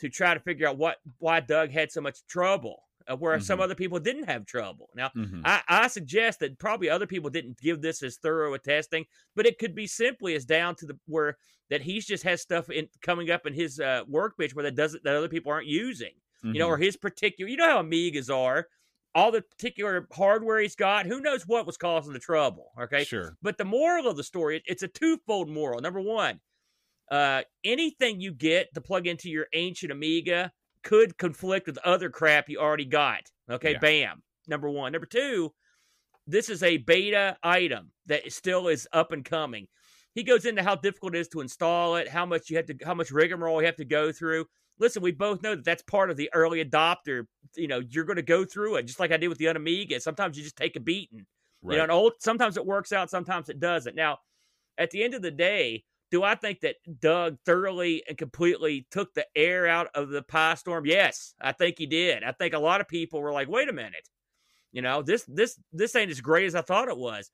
to 0.00 0.08
try 0.08 0.34
to 0.34 0.40
figure 0.40 0.66
out 0.68 0.78
what 0.78 0.96
why 1.18 1.40
Doug 1.40 1.70
had 1.70 1.92
so 1.92 2.00
much 2.00 2.26
trouble 2.26 2.82
uh, 3.10 3.16
where 3.16 3.36
mm-hmm. 3.36 3.44
some 3.44 3.60
other 3.60 3.74
people 3.74 3.98
didn't 3.98 4.24
have 4.24 4.46
trouble. 4.46 4.88
Now, 4.94 5.10
mm-hmm. 5.16 5.42
I, 5.44 5.62
I, 5.68 5.88
suggest 5.88 6.40
that 6.40 6.58
probably 6.58 6.88
other 6.88 7.06
people 7.06 7.30
didn't 7.30 7.58
give 7.58 7.82
this 7.82 8.02
as 8.02 8.16
thorough 8.16 8.54
a 8.54 8.58
testing, 8.58 9.04
but 9.34 9.46
it 9.46 9.58
could 9.58 9.74
be 9.74 9.86
simply 9.86 10.34
as 10.34 10.44
down 10.44 10.74
to 10.76 10.86
the 10.86 10.98
where 11.06 11.36
that 11.70 11.82
he's 11.82 12.06
just 12.06 12.24
has 12.24 12.40
stuff 12.40 12.70
in 12.70 12.88
coming 13.00 13.30
up 13.30 13.46
in 13.46 13.54
his 13.54 13.80
uh, 13.80 14.02
workbench 14.08 14.54
where 14.54 14.64
that 14.64 14.74
doesn't 14.74 15.02
that 15.04 15.16
other 15.16 15.28
people 15.28 15.52
aren't 15.52 15.66
using. 15.66 16.12
Mm-hmm. 16.44 16.54
You 16.54 16.58
know, 16.60 16.68
or 16.68 16.74
mm-hmm. 16.74 16.84
his 16.84 16.96
particular. 16.96 17.48
You 17.48 17.56
know 17.56 17.68
how 17.68 17.82
Amigas 17.82 18.34
are. 18.34 18.66
All 19.14 19.30
the 19.30 19.42
particular 19.42 20.08
hardware 20.10 20.60
he's 20.60 20.74
got, 20.74 21.04
who 21.04 21.20
knows 21.20 21.46
what 21.46 21.66
was 21.66 21.76
causing 21.76 22.14
the 22.14 22.18
trouble? 22.18 22.72
Okay, 22.80 23.04
sure. 23.04 23.36
But 23.42 23.58
the 23.58 23.64
moral 23.64 24.08
of 24.08 24.16
the 24.16 24.24
story, 24.24 24.62
it's 24.64 24.82
a 24.82 24.88
twofold 24.88 25.50
moral. 25.50 25.82
Number 25.82 26.00
one, 26.00 26.40
uh, 27.10 27.42
anything 27.62 28.22
you 28.22 28.32
get 28.32 28.72
to 28.72 28.80
plug 28.80 29.06
into 29.06 29.28
your 29.28 29.48
ancient 29.52 29.92
Amiga 29.92 30.50
could 30.82 31.16
conflict 31.18 31.66
with 31.66 31.78
other 31.78 32.10
crap 32.10 32.48
you 32.48 32.58
already 32.58 32.84
got. 32.84 33.22
Okay, 33.50 33.72
yeah. 33.72 33.78
bam. 33.78 34.22
Number 34.48 34.68
one. 34.68 34.92
Number 34.92 35.06
two, 35.06 35.52
this 36.26 36.48
is 36.48 36.62
a 36.62 36.78
beta 36.78 37.36
item 37.42 37.90
that 38.06 38.30
still 38.32 38.68
is 38.68 38.88
up 38.92 39.12
and 39.12 39.24
coming. 39.24 39.66
He 40.14 40.22
goes 40.22 40.44
into 40.44 40.62
how 40.62 40.76
difficult 40.76 41.14
it 41.14 41.20
is 41.20 41.28
to 41.28 41.40
install 41.40 41.96
it, 41.96 42.08
how 42.08 42.26
much 42.26 42.50
you 42.50 42.56
have 42.56 42.66
to, 42.66 42.76
how 42.84 42.94
much 42.94 43.10
rigmarole 43.10 43.60
you 43.60 43.66
have 43.66 43.76
to 43.76 43.84
go 43.84 44.12
through. 44.12 44.46
Listen, 44.78 45.02
we 45.02 45.12
both 45.12 45.42
know 45.42 45.54
that 45.54 45.64
that's 45.64 45.82
part 45.82 46.10
of 46.10 46.16
the 46.16 46.30
early 46.34 46.64
adopter. 46.64 47.24
You 47.56 47.68
know, 47.68 47.80
you're 47.88 48.04
going 48.04 48.16
to 48.16 48.22
go 48.22 48.44
through 48.44 48.76
it 48.76 48.84
just 48.84 49.00
like 49.00 49.12
I 49.12 49.16
did 49.16 49.28
with 49.28 49.38
the 49.38 49.46
Amiga. 49.46 50.00
Sometimes 50.00 50.36
you 50.36 50.42
just 50.42 50.56
take 50.56 50.76
a 50.76 50.80
beating. 50.80 51.24
Right. 51.62 51.78
You 51.78 51.86
know, 51.86 51.94
old, 51.94 52.12
sometimes 52.18 52.56
it 52.56 52.66
works 52.66 52.92
out, 52.92 53.08
sometimes 53.08 53.48
it 53.48 53.60
doesn't. 53.60 53.94
Now, 53.94 54.18
at 54.76 54.90
the 54.90 55.02
end 55.02 55.14
of 55.14 55.22
the 55.22 55.30
day, 55.30 55.84
do 56.12 56.22
I 56.22 56.34
think 56.34 56.60
that 56.60 56.76
Doug 57.00 57.38
thoroughly 57.46 58.04
and 58.06 58.18
completely 58.18 58.86
took 58.90 59.14
the 59.14 59.26
air 59.34 59.66
out 59.66 59.88
of 59.94 60.10
the 60.10 60.22
Pi 60.22 60.54
Storm? 60.54 60.84
Yes, 60.84 61.34
I 61.40 61.52
think 61.52 61.78
he 61.78 61.86
did. 61.86 62.22
I 62.22 62.32
think 62.32 62.52
a 62.52 62.58
lot 62.58 62.82
of 62.82 62.86
people 62.86 63.22
were 63.22 63.32
like, 63.32 63.48
"Wait 63.48 63.70
a 63.70 63.72
minute, 63.72 64.08
you 64.72 64.82
know 64.82 65.02
this 65.02 65.24
this 65.26 65.58
this 65.72 65.96
ain't 65.96 66.10
as 66.10 66.20
great 66.20 66.46
as 66.46 66.54
I 66.54 66.60
thought 66.60 66.88
it 66.88 66.98
was." 66.98 67.30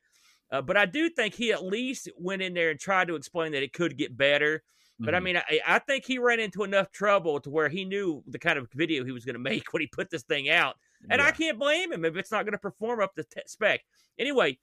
Uh, 0.52 0.62
but 0.62 0.76
I 0.76 0.86
do 0.86 1.10
think 1.10 1.34
he 1.34 1.52
at 1.52 1.64
least 1.64 2.08
went 2.16 2.40
in 2.40 2.54
there 2.54 2.70
and 2.70 2.78
tried 2.78 3.08
to 3.08 3.16
explain 3.16 3.52
that 3.52 3.64
it 3.64 3.72
could 3.72 3.98
get 3.98 4.16
better. 4.16 4.62
But 5.00 5.08
mm-hmm. 5.08 5.14
I 5.14 5.20
mean, 5.20 5.36
I, 5.36 5.60
I, 5.66 5.78
think 5.80 6.06
he 6.06 6.18
ran 6.18 6.40
into 6.40 6.64
enough 6.64 6.90
trouble 6.90 7.38
to 7.40 7.50
where 7.50 7.68
he 7.68 7.84
knew 7.84 8.22
the 8.26 8.38
kind 8.38 8.58
of 8.58 8.68
video 8.74 9.04
he 9.04 9.12
was 9.12 9.24
going 9.24 9.34
to 9.34 9.40
make 9.40 9.64
when 9.72 9.82
he 9.82 9.86
put 9.86 10.10
this 10.10 10.22
thing 10.22 10.48
out. 10.48 10.76
And 11.10 11.20
yeah. 11.20 11.26
I 11.26 11.30
can't 11.32 11.58
blame 11.58 11.92
him 11.92 12.04
if 12.04 12.16
it's 12.16 12.32
not 12.32 12.44
going 12.44 12.52
to 12.52 12.58
perform 12.58 13.00
up 13.00 13.14
to 13.16 13.24
t- 13.24 13.42
spec. 13.46 13.82
Anyway, 14.18 14.58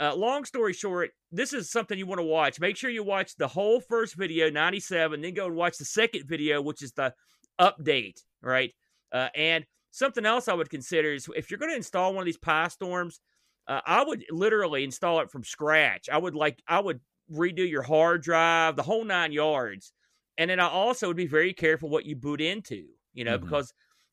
uh, 0.00 0.14
long 0.14 0.44
story 0.44 0.72
short, 0.72 1.10
this 1.30 1.52
is 1.52 1.70
something 1.70 1.98
you 1.98 2.06
want 2.06 2.18
to 2.18 2.24
watch. 2.24 2.60
Make 2.60 2.76
sure 2.76 2.90
you 2.90 3.04
watch 3.04 3.36
the 3.36 3.48
whole 3.48 3.80
first 3.80 4.16
video, 4.16 4.50
97, 4.50 5.20
then 5.20 5.34
go 5.34 5.46
and 5.46 5.54
watch 5.54 5.78
the 5.78 5.84
second 5.84 6.26
video, 6.26 6.60
which 6.60 6.82
is 6.82 6.92
the 6.92 7.14
update, 7.60 8.22
right? 8.42 8.72
Uh, 9.12 9.28
and 9.34 9.64
something 9.90 10.26
else 10.26 10.48
I 10.48 10.54
would 10.54 10.70
consider 10.70 11.12
is 11.12 11.28
if 11.36 11.50
you're 11.50 11.58
going 11.58 11.70
to 11.70 11.76
install 11.76 12.12
one 12.12 12.22
of 12.22 12.26
these 12.26 12.38
Pi 12.38 12.68
Storms, 12.68 13.20
uh, 13.68 13.80
I 13.86 14.04
would 14.04 14.24
literally 14.30 14.84
install 14.84 15.20
it 15.20 15.30
from 15.30 15.44
scratch. 15.44 16.08
I 16.12 16.18
would 16.18 16.34
like, 16.34 16.60
I 16.66 16.80
would 16.80 17.00
redo 17.32 17.68
your 17.68 17.82
hard 17.82 18.22
drive, 18.22 18.76
the 18.76 18.82
whole 18.82 19.04
nine 19.04 19.32
yards. 19.32 19.92
And 20.36 20.50
then 20.50 20.58
I 20.58 20.68
also 20.68 21.06
would 21.06 21.16
be 21.16 21.28
very 21.28 21.52
careful 21.52 21.88
what 21.88 22.04
you 22.04 22.16
boot 22.16 22.40
into, 22.40 22.84
you 23.12 23.24
know, 23.24 23.38
mm-hmm. 23.38 23.44
because 23.44 23.72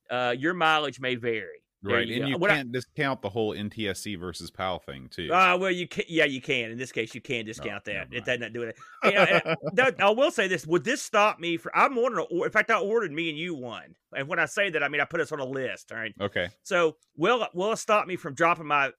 uh, 0.09 0.35
your 0.38 0.53
mileage 0.53 1.00
may 1.00 1.15
vary. 1.15 1.63
Right, 1.83 2.07
you 2.07 2.15
and 2.15 2.23
go. 2.25 2.29
you 2.29 2.47
can't 2.47 2.69
I, 2.69 2.71
discount 2.71 3.21
the 3.23 3.29
whole 3.29 3.55
NTSC 3.55 4.19
versus 4.19 4.51
PAL 4.51 4.79
thing 4.79 5.09
too. 5.09 5.33
Uh, 5.33 5.57
well, 5.59 5.71
you 5.71 5.88
can. 5.88 6.03
Yeah, 6.07 6.25
you 6.25 6.39
can. 6.39 6.69
In 6.69 6.77
this 6.77 6.91
case, 6.91 7.15
you 7.15 7.21
can 7.21 7.45
discount 7.45 7.85
that. 7.85 8.07
It 8.11 8.23
does 8.23 8.39
not 8.39 8.53
do 8.53 8.63
it. 8.63 8.77
You 9.03 9.11
know, 9.13 9.25
that, 9.73 9.95
I 10.00 10.09
will 10.11 10.29
say 10.29 10.47
this: 10.47 10.67
Would 10.67 10.83
this 10.83 11.01
stop 11.01 11.39
me 11.39 11.57
for? 11.57 11.75
I'm 11.75 11.97
ordering. 11.97 12.27
In 12.31 12.51
fact, 12.51 12.69
I 12.69 12.79
ordered 12.79 13.11
me 13.11 13.29
and 13.29 13.38
you 13.38 13.55
one. 13.55 13.95
And 14.15 14.27
when 14.27 14.38
I 14.38 14.45
say 14.45 14.69
that, 14.69 14.83
I 14.83 14.89
mean 14.89 15.01
I 15.01 15.05
put 15.05 15.21
us 15.21 15.31
on 15.31 15.39
a 15.39 15.45
list. 15.45 15.91
All 15.91 15.97
right. 15.97 16.13
Okay. 16.21 16.50
So 16.61 16.97
will 17.17 17.47
will 17.55 17.71
it 17.71 17.77
stop 17.77 18.05
me 18.05 18.15
from 18.15 18.35
dropping 18.35 18.67
my 18.67 18.91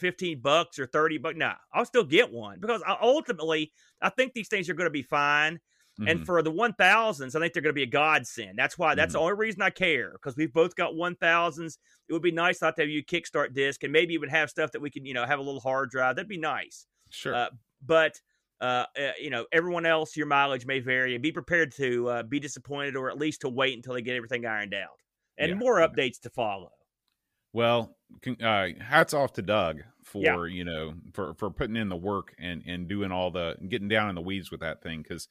15 0.00 0.40
bucks 0.40 0.78
or 0.78 0.86
30 0.86 1.18
bucks. 1.18 1.36
Nah, 1.36 1.54
I'll 1.74 1.84
still 1.84 2.04
get 2.04 2.32
one 2.32 2.58
because 2.58 2.82
I, 2.86 2.96
ultimately 3.02 3.72
I 4.00 4.08
think 4.08 4.32
these 4.32 4.48
things 4.48 4.68
are 4.70 4.74
going 4.74 4.86
to 4.86 4.90
be 4.90 5.02
fine. 5.02 5.60
Mm-hmm. 6.00 6.08
And 6.08 6.26
for 6.26 6.42
the 6.42 6.50
1000s, 6.50 7.36
I 7.36 7.38
think 7.38 7.52
they're 7.52 7.62
going 7.62 7.70
to 7.70 7.72
be 7.74 7.82
a 7.82 7.86
godsend. 7.86 8.56
That's 8.56 8.78
why, 8.78 8.94
that's 8.94 9.12
mm-hmm. 9.12 9.18
the 9.18 9.22
only 9.22 9.34
reason 9.34 9.60
I 9.60 9.70
care 9.70 10.12
because 10.12 10.36
we've 10.36 10.52
both 10.52 10.74
got 10.74 10.94
1000s. 10.94 11.78
It 12.08 12.12
would 12.12 12.22
be 12.22 12.32
nice 12.32 12.62
not 12.62 12.76
to 12.76 12.82
have 12.82 12.88
you 12.88 13.04
kickstart 13.04 13.52
disc 13.52 13.82
and 13.84 13.92
maybe 13.92 14.14
even 14.14 14.30
have 14.30 14.48
stuff 14.48 14.72
that 14.72 14.80
we 14.80 14.90
can, 14.90 15.04
you 15.04 15.14
know, 15.14 15.26
have 15.26 15.38
a 15.38 15.42
little 15.42 15.60
hard 15.60 15.90
drive. 15.90 16.16
That'd 16.16 16.28
be 16.28 16.38
nice. 16.38 16.86
Sure. 17.10 17.34
Uh, 17.34 17.48
but, 17.84 18.20
uh, 18.60 18.84
uh, 18.98 19.12
you 19.20 19.30
know, 19.30 19.44
everyone 19.52 19.84
else, 19.84 20.16
your 20.16 20.26
mileage 20.26 20.66
may 20.66 20.80
vary 20.80 21.14
and 21.14 21.22
be 21.22 21.32
prepared 21.32 21.72
to 21.76 22.08
uh, 22.08 22.22
be 22.22 22.40
disappointed 22.40 22.96
or 22.96 23.10
at 23.10 23.18
least 23.18 23.42
to 23.42 23.48
wait 23.48 23.76
until 23.76 23.94
they 23.94 24.02
get 24.02 24.16
everything 24.16 24.46
ironed 24.46 24.74
out 24.74 24.98
and 25.38 25.50
yeah. 25.50 25.56
more 25.56 25.78
updates 25.78 26.20
to 26.20 26.30
follow. 26.30 26.70
Well, 27.52 27.96
uh, 28.42 28.68
hats 28.80 29.12
off 29.12 29.32
to 29.34 29.42
Doug 29.42 29.82
for 30.04 30.48
yeah. 30.48 30.56
you 30.56 30.64
know 30.64 30.94
for 31.12 31.34
for 31.34 31.50
putting 31.50 31.76
in 31.76 31.88
the 31.88 31.96
work 31.96 32.34
and 32.38 32.62
and 32.66 32.88
doing 32.88 33.12
all 33.12 33.30
the 33.30 33.56
getting 33.68 33.88
down 33.88 34.08
in 34.08 34.14
the 34.14 34.20
weeds 34.20 34.50
with 34.50 34.60
that 34.60 34.82
thing 34.82 35.02
because 35.02 35.28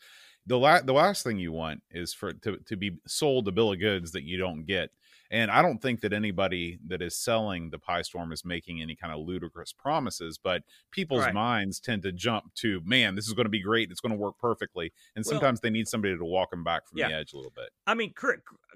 the 0.50 0.58
la- 0.58 0.82
the 0.82 0.94
last 0.94 1.24
thing 1.24 1.40
you 1.40 1.52
want 1.52 1.82
is 1.92 2.14
for 2.14 2.34
to 2.34 2.58
to 2.58 2.76
be 2.76 2.98
sold 3.08 3.48
a 3.48 3.52
bill 3.52 3.72
of 3.72 3.80
goods 3.80 4.12
that 4.12 4.24
you 4.24 4.38
don't 4.38 4.66
get 4.66 4.92
and 5.32 5.52
I 5.52 5.62
don't 5.62 5.80
think 5.80 6.02
that 6.02 6.12
anybody 6.12 6.80
that 6.88 7.02
is 7.02 7.16
selling 7.16 7.70
the 7.70 7.78
Pi 7.78 8.02
Storm 8.02 8.32
is 8.32 8.44
making 8.44 8.82
any 8.82 8.96
kind 8.96 9.14
of 9.14 9.20
ludicrous 9.20 9.72
promises, 9.72 10.40
but 10.42 10.64
people's 10.90 11.22
right. 11.22 11.34
minds 11.34 11.80
tend 11.80 12.02
to 12.04 12.12
jump 12.12 12.52
to, 12.56 12.82
man, 12.84 13.14
this 13.14 13.28
is 13.28 13.34
going 13.34 13.46
to 13.46 13.52
be 13.52 13.62
great. 13.62 13.92
It's 13.92 14.02
going 14.02 14.12
to 14.12 14.18
work 14.18 14.40
perfectly. 14.40 14.92
And 15.16 15.24
well, 15.24 15.34
sometimes 15.34 15.60
they 15.60 15.70
need 15.70 15.88
somebody 15.88 16.18
to 16.18 16.26
walk 16.26 16.50
them 16.50 16.64
back 16.64 16.88
from 16.88 16.98
yeah. 16.98 17.10
the 17.10 17.16
edge 17.16 17.34
a 17.34 17.36
little 17.36 17.54
bit. 17.56 17.70
I 17.86 17.94
mean, 17.94 18.14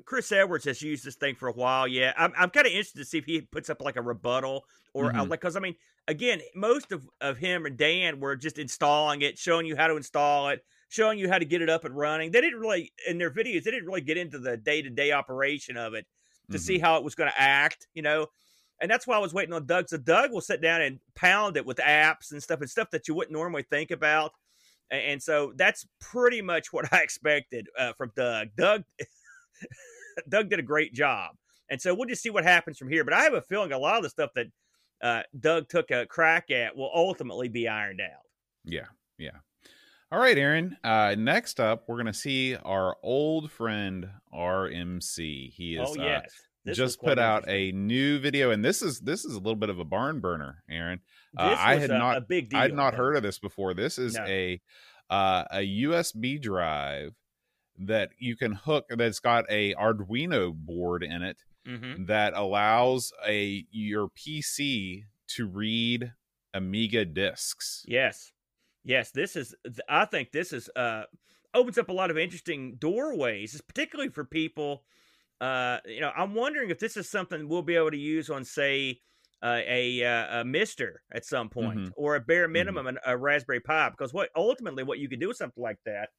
Chris 0.06 0.32
Edwards 0.32 0.66
has 0.66 0.82
used 0.82 1.04
this 1.04 1.16
thing 1.16 1.34
for 1.34 1.48
a 1.48 1.54
while. 1.54 1.88
Yeah. 1.88 2.14
I'm, 2.18 2.34
I'm 2.38 2.52
kind 2.52 2.68
of 2.68 2.72
interested 2.72 3.00
to 3.00 3.06
see 3.06 3.18
if 3.18 3.26
he 3.26 3.42
puts 3.42 3.72
up 3.72 3.82
like 3.82 3.96
a 3.96 4.02
rebuttal 4.04 4.66
or 4.94 5.08
uh, 5.08 5.14
mm-hmm. 5.14 5.32
like, 5.32 5.42
because 5.42 5.56
I 5.56 5.60
mean, 5.60 5.76
again, 6.08 6.40
most 6.54 6.92
of, 6.92 7.10
of 7.20 7.38
him 7.40 7.66
and 7.66 7.78
Dan 7.78 8.20
were 8.20 8.36
just 8.36 8.60
installing 8.60 9.24
it, 9.24 9.40
showing 9.40 9.66
you 9.66 9.76
how 9.76 9.88
to 9.88 9.98
install 9.98 10.50
it 10.50 10.64
showing 10.94 11.18
you 11.18 11.28
how 11.28 11.40
to 11.40 11.46
get 11.46 11.62
it 11.62 11.70
up 11.70 11.86
and 11.86 11.98
running. 11.98 12.30
They 12.30 12.40
didn't 12.40 12.60
really 12.60 12.94
in 13.08 13.18
their 13.18 13.32
videos. 13.32 13.64
They 13.64 13.72
didn't 13.72 13.88
really 13.88 14.02
get 14.02 14.18
into 14.18 14.38
the 14.38 14.58
day 14.58 14.82
to 14.84 14.90
day 14.90 15.12
operation 15.12 15.76
of 15.76 15.96
it 15.96 16.06
to 16.52 16.58
mm-hmm. 16.58 16.64
see 16.64 16.78
how 16.78 16.98
it 16.98 17.04
was 17.04 17.16
going 17.16 17.32
to 17.32 17.42
act, 17.42 17.88
you 17.96 18.04
know. 18.04 18.28
And 18.80 18.92
that's 18.92 19.08
why 19.08 19.16
I 19.16 19.20
was 19.20 19.34
waiting 19.34 19.54
on 19.54 19.66
Doug. 19.66 19.90
So 19.90 19.98
Doug 19.98 20.32
will 20.32 20.42
sit 20.42 20.62
down 20.62 20.82
and 20.82 21.00
pound 21.16 21.58
it 21.58 21.66
with 21.66 21.78
apps 21.78 22.32
and 22.32 22.44
stuff 22.44 22.62
and 22.62 22.70
stuff 22.70 22.92
that 22.92 23.08
you 23.08 23.16
wouldn't 23.16 23.34
normally 23.34 23.64
think 23.64 23.90
about. 23.90 24.34
And 24.92 25.22
so 25.22 25.54
that's 25.56 25.88
pretty 26.00 26.42
much 26.42 26.72
what 26.72 26.86
I 26.94 27.02
expected 27.02 27.68
uh, 27.78 27.94
from 27.94 28.12
Doug. 28.16 28.50
Doug, 28.56 28.84
Doug 30.30 30.50
did 30.50 30.60
a 30.60 30.64
great 30.64 30.94
job, 30.94 31.32
and 31.72 31.82
so 31.82 31.96
we'll 31.96 32.08
just 32.08 32.22
see 32.22 32.30
what 32.30 32.44
happens 32.44 32.78
from 32.78 32.90
here. 32.90 33.04
But 33.04 33.14
I 33.14 33.24
have 33.24 33.34
a 33.34 33.42
feeling 33.42 33.72
a 33.72 33.80
lot 33.80 33.98
of 33.98 34.04
the 34.04 34.10
stuff 34.10 34.30
that 34.36 34.48
uh, 35.02 35.24
Doug 35.40 35.70
took 35.70 35.90
a 35.90 36.06
crack 36.06 36.52
at 36.52 36.76
will 36.76 36.92
ultimately 36.94 37.48
be 37.48 37.68
ironed 37.68 38.02
out. 38.02 38.22
Yeah, 38.64 38.86
yeah. 39.18 39.40
All 40.14 40.20
right, 40.20 40.38
Aaron. 40.38 40.78
Uh, 40.84 41.16
next 41.18 41.60
up, 41.60 41.86
we're 41.88 41.96
going 41.96 42.06
to 42.06 42.14
see 42.14 42.56
our 42.56 42.98
old 43.02 43.50
friend 43.50 44.08
RMC. 44.32 45.52
He 45.52 45.76
is 45.76 45.90
oh, 45.90 46.00
uh, 46.00 46.06
yes. 46.06 46.32
Uh, 46.68 46.74
just 46.74 47.02
put 47.02 47.18
out 47.18 47.50
a 47.50 47.72
new 47.72 48.20
video, 48.20 48.52
and 48.52 48.64
this 48.64 48.84
is 48.84 49.00
this 49.00 49.26
is 49.26 49.34
a 49.34 49.40
little 49.40 49.56
bit 49.56 49.72
of 49.72 49.80
a 49.80 49.84
barn 49.84 50.20
burner, 50.20 50.62
Aaron. 50.70 51.00
Uh, 51.36 51.56
I 51.58 51.78
had 51.78 51.90
a, 51.90 51.98
not 51.98 52.18
a 52.18 52.22
big 52.22 52.50
deal, 52.50 52.60
I 52.60 52.62
had 52.62 52.76
not 52.76 52.94
heard 52.94 53.16
of 53.16 53.24
this 53.24 53.40
before. 53.40 53.74
This 53.74 53.98
is 53.98 54.14
no. 54.14 54.24
a 54.28 54.62
uh, 55.10 55.46
a 55.50 55.82
USB 55.82 56.40
drive 56.40 57.16
that 57.80 58.12
you 58.20 58.36
can 58.36 58.52
hook 58.52 58.86
that's 58.90 59.20
got 59.20 59.46
a 59.50 59.74
Arduino 59.74 60.54
board 60.54 61.02
in 61.02 61.24
it 61.24 61.38
mm-hmm. 61.68 62.06
that 62.06 62.34
allows 62.36 63.12
a 63.28 63.66
your 63.72 64.10
PC 64.10 65.06
to 65.30 65.48
read 65.48 66.14
Amiga 66.54 67.04
discs. 67.04 67.84
Yes. 67.88 68.32
Yes, 68.84 69.12
this 69.12 69.36
is. 69.36 69.56
I 69.88 70.06
think 70.06 70.32
this 70.32 70.52
is 70.52 70.70
uh, 70.76 71.04
opens 71.54 71.78
up 71.78 71.90
a 71.90 71.94
lot 71.94 72.12
of 72.12 72.18
interesting 72.18 72.76
doorways, 72.76 73.62
particularly 73.68 74.10
for 74.10 74.26
people. 74.26 74.84
Uh, 75.40 75.78
you 75.86 76.02
know, 76.02 76.12
I'm 76.16 76.36
wondering 76.36 76.70
if 76.70 76.80
this 76.80 76.98
is 76.98 77.10
something 77.10 77.48
we'll 77.48 77.62
be 77.62 77.76
able 77.76 77.92
to 77.92 77.98
use 77.98 78.30
on, 78.30 78.46
say, 78.46 79.02
uh, 79.42 79.60
a, 79.68 80.04
uh, 80.04 80.42
a 80.42 80.44
MiSTer 80.46 80.94
at 81.12 81.26
some 81.26 81.50
point, 81.50 81.80
mm-hmm. 81.80 81.92
or 81.98 82.16
a 82.16 82.22
bare 82.22 82.46
mm-hmm. 82.46 82.54
minimum 82.54 82.86
mm-hmm. 82.86 83.10
a, 83.10 83.14
a 83.14 83.18
Raspberry 83.18 83.60
Pi. 83.60 83.90
Because 83.90 84.14
what 84.14 84.30
ultimately 84.36 84.84
what 84.84 85.00
you 85.00 85.10
could 85.10 85.20
do 85.20 85.28
with 85.28 85.38
something 85.38 85.62
like 85.62 85.80
that, 85.86 86.10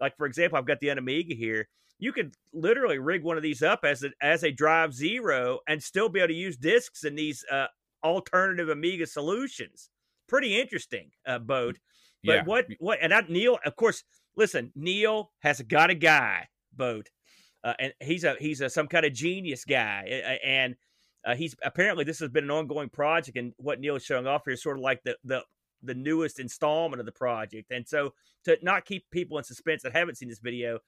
like 0.00 0.16
for 0.16 0.26
example, 0.26 0.58
I've 0.58 0.66
got 0.66 0.80
the 0.80 0.90
Amiga 0.90 1.34
here. 1.34 1.68
You 1.98 2.12
could 2.12 2.34
literally 2.52 2.98
rig 2.98 3.24
one 3.24 3.36
of 3.36 3.42
these 3.42 3.62
up 3.62 3.80
as 3.82 4.04
a, 4.04 4.10
as 4.22 4.44
a 4.44 4.52
Drive 4.52 4.94
Zero 4.94 5.58
and 5.66 5.82
still 5.82 6.08
be 6.08 6.20
able 6.20 6.28
to 6.28 6.34
use 6.34 6.56
discs 6.56 7.02
in 7.02 7.16
these 7.16 7.44
uh, 7.50 7.66
alternative 8.04 8.68
Amiga 8.68 9.06
solutions. 9.06 9.90
Pretty 10.28 10.60
interesting, 10.60 11.10
uh, 11.26 11.40
Boat. 11.40 11.78
But 12.24 12.32
yeah. 12.32 12.42
what 12.44 12.66
what 12.78 12.98
and 13.00 13.12
that 13.12 13.30
Neil, 13.30 13.58
of 13.64 13.76
course, 13.76 14.02
listen, 14.36 14.72
Neil 14.74 15.30
has 15.40 15.60
got 15.62 15.90
a 15.90 15.94
guy 15.94 16.48
boat, 16.72 17.08
uh, 17.62 17.74
and 17.78 17.92
he's 18.00 18.24
a 18.24 18.36
he's 18.38 18.60
a 18.60 18.68
some 18.68 18.88
kind 18.88 19.04
of 19.06 19.12
genius 19.12 19.64
guy, 19.64 20.38
and 20.44 20.76
uh, 21.24 21.34
he's 21.34 21.54
apparently 21.62 22.04
this 22.04 22.18
has 22.20 22.30
been 22.30 22.44
an 22.44 22.50
ongoing 22.50 22.88
project, 22.88 23.36
and 23.36 23.52
what 23.58 23.80
Neil 23.80 23.96
is 23.96 24.04
showing 24.04 24.26
off 24.26 24.42
here 24.44 24.54
is 24.54 24.62
sort 24.62 24.78
of 24.78 24.82
like 24.82 25.02
the 25.04 25.16
the 25.24 25.42
the 25.82 25.94
newest 25.94 26.40
installment 26.40 26.98
of 26.98 27.06
the 27.06 27.12
project, 27.12 27.70
and 27.70 27.86
so 27.86 28.14
to 28.44 28.58
not 28.62 28.84
keep 28.84 29.08
people 29.10 29.38
in 29.38 29.44
suspense 29.44 29.82
that 29.82 29.92
haven't 29.92 30.16
seen 30.16 30.28
this 30.28 30.40
video. 30.40 30.80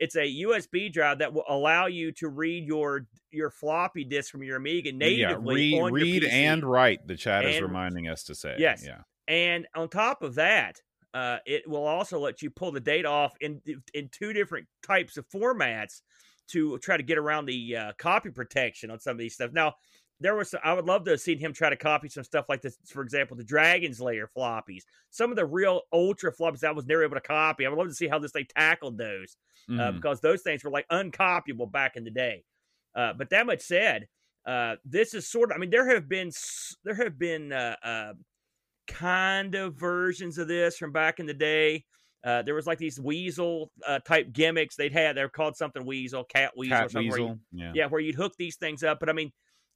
It's 0.00 0.16
a 0.16 0.42
USB 0.42 0.92
drive 0.92 1.20
that 1.20 1.32
will 1.32 1.44
allow 1.48 1.86
you 1.86 2.10
to 2.12 2.28
read 2.28 2.66
your 2.66 3.06
your 3.30 3.48
floppy 3.48 4.02
disk 4.02 4.32
from 4.32 4.42
your 4.42 4.56
Amiga 4.56 4.90
natively. 4.90 5.66
Yeah, 5.66 5.82
read, 5.84 5.92
read 5.92 6.24
and 6.24 6.64
write. 6.64 7.06
The 7.06 7.16
chat 7.16 7.44
and, 7.44 7.54
is 7.54 7.62
reminding 7.62 8.08
us 8.08 8.24
to 8.24 8.34
say. 8.34 8.56
Yes. 8.58 8.84
Yeah. 8.84 9.02
And 9.28 9.66
on 9.74 9.88
top 9.88 10.22
of 10.22 10.34
that, 10.36 10.80
uh, 11.14 11.38
it 11.46 11.68
will 11.68 11.86
also 11.86 12.18
let 12.18 12.42
you 12.42 12.50
pull 12.50 12.72
the 12.72 12.80
data 12.80 13.08
off 13.08 13.34
in 13.40 13.60
in 13.94 14.08
two 14.10 14.32
different 14.32 14.66
types 14.84 15.16
of 15.16 15.28
formats 15.28 16.00
to 16.48 16.78
try 16.78 16.96
to 16.96 17.02
get 17.02 17.18
around 17.18 17.46
the 17.46 17.76
uh, 17.76 17.92
copy 17.98 18.30
protection 18.30 18.90
on 18.90 19.00
some 19.00 19.12
of 19.12 19.18
these 19.18 19.34
stuff. 19.34 19.52
Now, 19.52 19.74
there 20.20 20.34
was 20.34 20.54
I 20.62 20.72
would 20.72 20.86
love 20.86 21.04
to 21.04 21.12
have 21.12 21.20
seen 21.20 21.38
him 21.38 21.52
try 21.52 21.70
to 21.70 21.76
copy 21.76 22.08
some 22.08 22.24
stuff 22.24 22.46
like 22.48 22.62
this. 22.62 22.76
For 22.86 23.02
example, 23.02 23.36
the 23.36 23.44
Dragon's 23.44 24.00
Lair 24.00 24.28
floppies, 24.36 24.82
some 25.10 25.30
of 25.30 25.36
the 25.36 25.46
real 25.46 25.82
ultra 25.92 26.32
floppies 26.34 26.64
I 26.64 26.72
was 26.72 26.86
never 26.86 27.04
able 27.04 27.16
to 27.16 27.20
copy. 27.20 27.64
I 27.64 27.68
would 27.68 27.78
love 27.78 27.88
to 27.88 27.94
see 27.94 28.08
how 28.08 28.18
this 28.18 28.32
they 28.32 28.44
tackled 28.44 28.98
those 28.98 29.36
uh, 29.68 29.72
mm-hmm. 29.72 29.80
uh, 29.80 29.92
because 29.92 30.20
those 30.20 30.42
things 30.42 30.64
were 30.64 30.70
like 30.70 30.88
uncopyable 30.88 31.70
back 31.70 31.96
in 31.96 32.04
the 32.04 32.10
day. 32.10 32.44
Uh, 32.94 33.12
but 33.12 33.30
that 33.30 33.46
much 33.46 33.60
said, 33.60 34.06
uh, 34.46 34.76
this 34.84 35.14
is 35.14 35.28
sort 35.28 35.50
of. 35.50 35.56
I 35.56 35.58
mean, 35.58 35.70
there 35.70 35.88
have 35.94 36.08
been 36.08 36.30
there 36.84 36.94
have 36.94 37.18
been 37.18 37.52
uh, 37.52 38.14
kind 38.86 39.54
of 39.54 39.74
versions 39.74 40.38
of 40.38 40.48
this 40.48 40.76
from 40.76 40.92
back 40.92 41.20
in 41.20 41.26
the 41.26 41.34
day. 41.34 41.84
Uh, 42.24 42.42
there 42.42 42.54
was 42.54 42.66
like 42.66 42.78
these 42.78 42.98
weasel 42.98 43.70
uh, 43.86 43.98
type 44.00 44.32
gimmicks 44.32 44.76
they'd 44.76 44.92
had. 44.92 45.16
They're 45.16 45.28
called 45.28 45.56
something 45.56 45.84
weasel, 45.84 46.24
Catweasel, 46.24 46.68
cat 46.68 46.86
or 46.86 46.88
something. 46.88 47.10
Weasel. 47.10 47.38
You, 47.52 47.64
yeah. 47.64 47.72
yeah, 47.74 47.86
where 47.86 48.00
you'd 48.00 48.14
hook 48.14 48.32
these 48.38 48.56
things 48.56 48.82
up. 48.82 48.98
But 48.98 49.10
I 49.10 49.12
mean, 49.12 49.30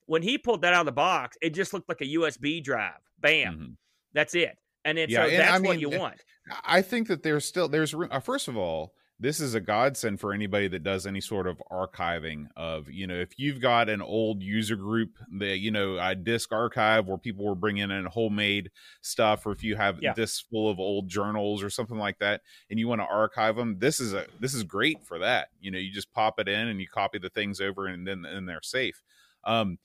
when 0.06 0.22
he 0.22 0.38
pulled 0.38 0.62
that 0.62 0.72
out 0.72 0.80
of 0.80 0.86
the 0.86 0.92
box, 0.92 1.36
it 1.42 1.50
just 1.50 1.74
looked 1.74 1.88
like 1.88 2.00
a 2.00 2.06
USB 2.06 2.64
drive. 2.64 3.00
Bam, 3.20 3.54
mm-hmm. 3.54 3.72
that's 4.14 4.34
it. 4.34 4.56
And 4.84 4.98
it's 4.98 5.12
yeah, 5.12 5.24
so 5.24 5.30
and 5.30 5.40
that's 5.40 5.52
I 5.52 5.58
mean, 5.58 5.68
what 5.68 5.80
you 5.80 5.90
want. 5.90 6.22
I 6.64 6.80
think 6.80 7.08
that 7.08 7.22
there's 7.22 7.44
still 7.44 7.68
there's 7.68 7.94
uh, 7.94 8.20
first 8.20 8.48
of 8.48 8.56
all 8.56 8.94
this 9.20 9.40
is 9.40 9.54
a 9.54 9.60
godsend 9.60 10.20
for 10.20 10.32
anybody 10.32 10.68
that 10.68 10.84
does 10.84 11.06
any 11.06 11.20
sort 11.20 11.46
of 11.46 11.60
archiving 11.70 12.46
of 12.56 12.88
you 12.88 13.06
know 13.06 13.14
if 13.14 13.38
you've 13.38 13.60
got 13.60 13.88
an 13.88 14.00
old 14.00 14.42
user 14.42 14.76
group 14.76 15.10
that 15.38 15.58
you 15.58 15.70
know 15.70 15.98
a 15.98 16.14
disk 16.14 16.52
archive 16.52 17.08
where 17.08 17.18
people 17.18 17.44
were 17.44 17.54
bringing 17.54 17.90
in 17.90 18.06
homemade 18.06 18.70
stuff 19.00 19.44
or 19.46 19.52
if 19.52 19.64
you 19.64 19.76
have 19.76 20.00
yeah. 20.00 20.14
disks 20.14 20.44
full 20.50 20.70
of 20.70 20.78
old 20.78 21.08
journals 21.08 21.62
or 21.62 21.70
something 21.70 21.98
like 21.98 22.18
that 22.18 22.42
and 22.70 22.78
you 22.78 22.86
want 22.86 23.00
to 23.00 23.06
archive 23.06 23.56
them 23.56 23.78
this 23.78 24.00
is 24.00 24.14
a 24.14 24.26
this 24.40 24.54
is 24.54 24.62
great 24.62 25.04
for 25.04 25.18
that 25.18 25.48
you 25.60 25.70
know 25.70 25.78
you 25.78 25.92
just 25.92 26.12
pop 26.12 26.38
it 26.38 26.48
in 26.48 26.68
and 26.68 26.80
you 26.80 26.86
copy 26.86 27.18
the 27.18 27.30
things 27.30 27.60
over 27.60 27.86
and 27.86 28.06
then 28.06 28.24
and 28.24 28.48
they're 28.48 28.62
safe 28.62 29.02
um 29.44 29.78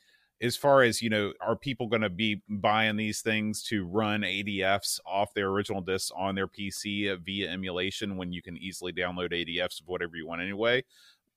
as 0.43 0.57
far 0.57 0.83
as 0.83 1.01
you 1.01 1.09
know 1.09 1.33
are 1.41 1.55
people 1.55 1.87
going 1.87 2.01
to 2.01 2.09
be 2.09 2.41
buying 2.49 2.97
these 2.97 3.21
things 3.21 3.63
to 3.63 3.85
run 3.85 4.21
ADFs 4.21 4.99
off 5.07 5.33
their 5.33 5.47
original 5.47 5.81
discs 5.81 6.11
on 6.15 6.35
their 6.35 6.47
pc 6.47 7.17
via 7.23 7.49
emulation 7.49 8.17
when 8.17 8.31
you 8.31 8.41
can 8.41 8.57
easily 8.57 8.91
download 8.91 9.31
ADFs 9.31 9.81
of 9.81 9.87
whatever 9.87 10.15
you 10.15 10.27
want 10.27 10.41
anyway 10.41 10.83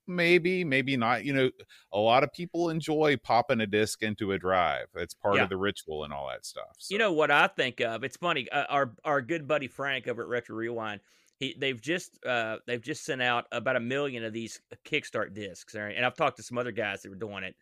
maybe 0.07 0.65
maybe 0.65 0.97
not 0.97 1.25
you 1.25 1.33
know 1.33 1.51
a 1.93 1.99
lot 1.99 2.23
of 2.23 2.33
people 2.33 2.71
enjoy 2.71 3.17
popping 3.17 3.61
a 3.61 3.67
disc 3.67 4.03
into 4.03 4.33
a 4.33 4.39
drive 4.39 4.87
it's 4.95 5.15
part 5.15 5.37
yeah. 5.37 5.43
of 5.43 5.49
the 5.49 5.57
ritual 5.57 6.05
and 6.05 6.13
all 6.13 6.29
that 6.29 6.45
stuff 6.45 6.77
so. 6.79 6.93
you 6.93 6.99
know 6.99 7.13
what 7.13 7.31
i 7.31 7.47
think 7.47 7.81
of 7.81 8.05
it's 8.05 8.17
funny 8.17 8.49
uh, 8.51 8.65
our 8.69 8.93
our 9.05 9.21
good 9.21 9.49
buddy 9.49 9.67
frank 9.67 10.07
over 10.07 10.23
at 10.23 10.29
retro 10.29 10.55
rewind 10.55 11.01
he, 11.39 11.55
they've 11.59 11.83
just 11.83 12.25
uh, 12.25 12.57
they've 12.67 12.81
just 12.81 13.05
sent 13.05 13.21
out 13.21 13.45
about 13.53 13.77
a 13.77 13.81
million 13.81 14.25
of 14.25 14.33
these 14.33 14.61
kickstart 14.87 15.35
discs 15.35 15.75
right? 15.75 15.95
and 15.97 16.07
i've 16.07 16.17
talked 16.17 16.37
to 16.37 16.43
some 16.43 16.57
other 16.57 16.73
guys 16.73 17.03
that 17.03 17.11
were 17.11 17.17
doing 17.17 17.43
it 17.43 17.57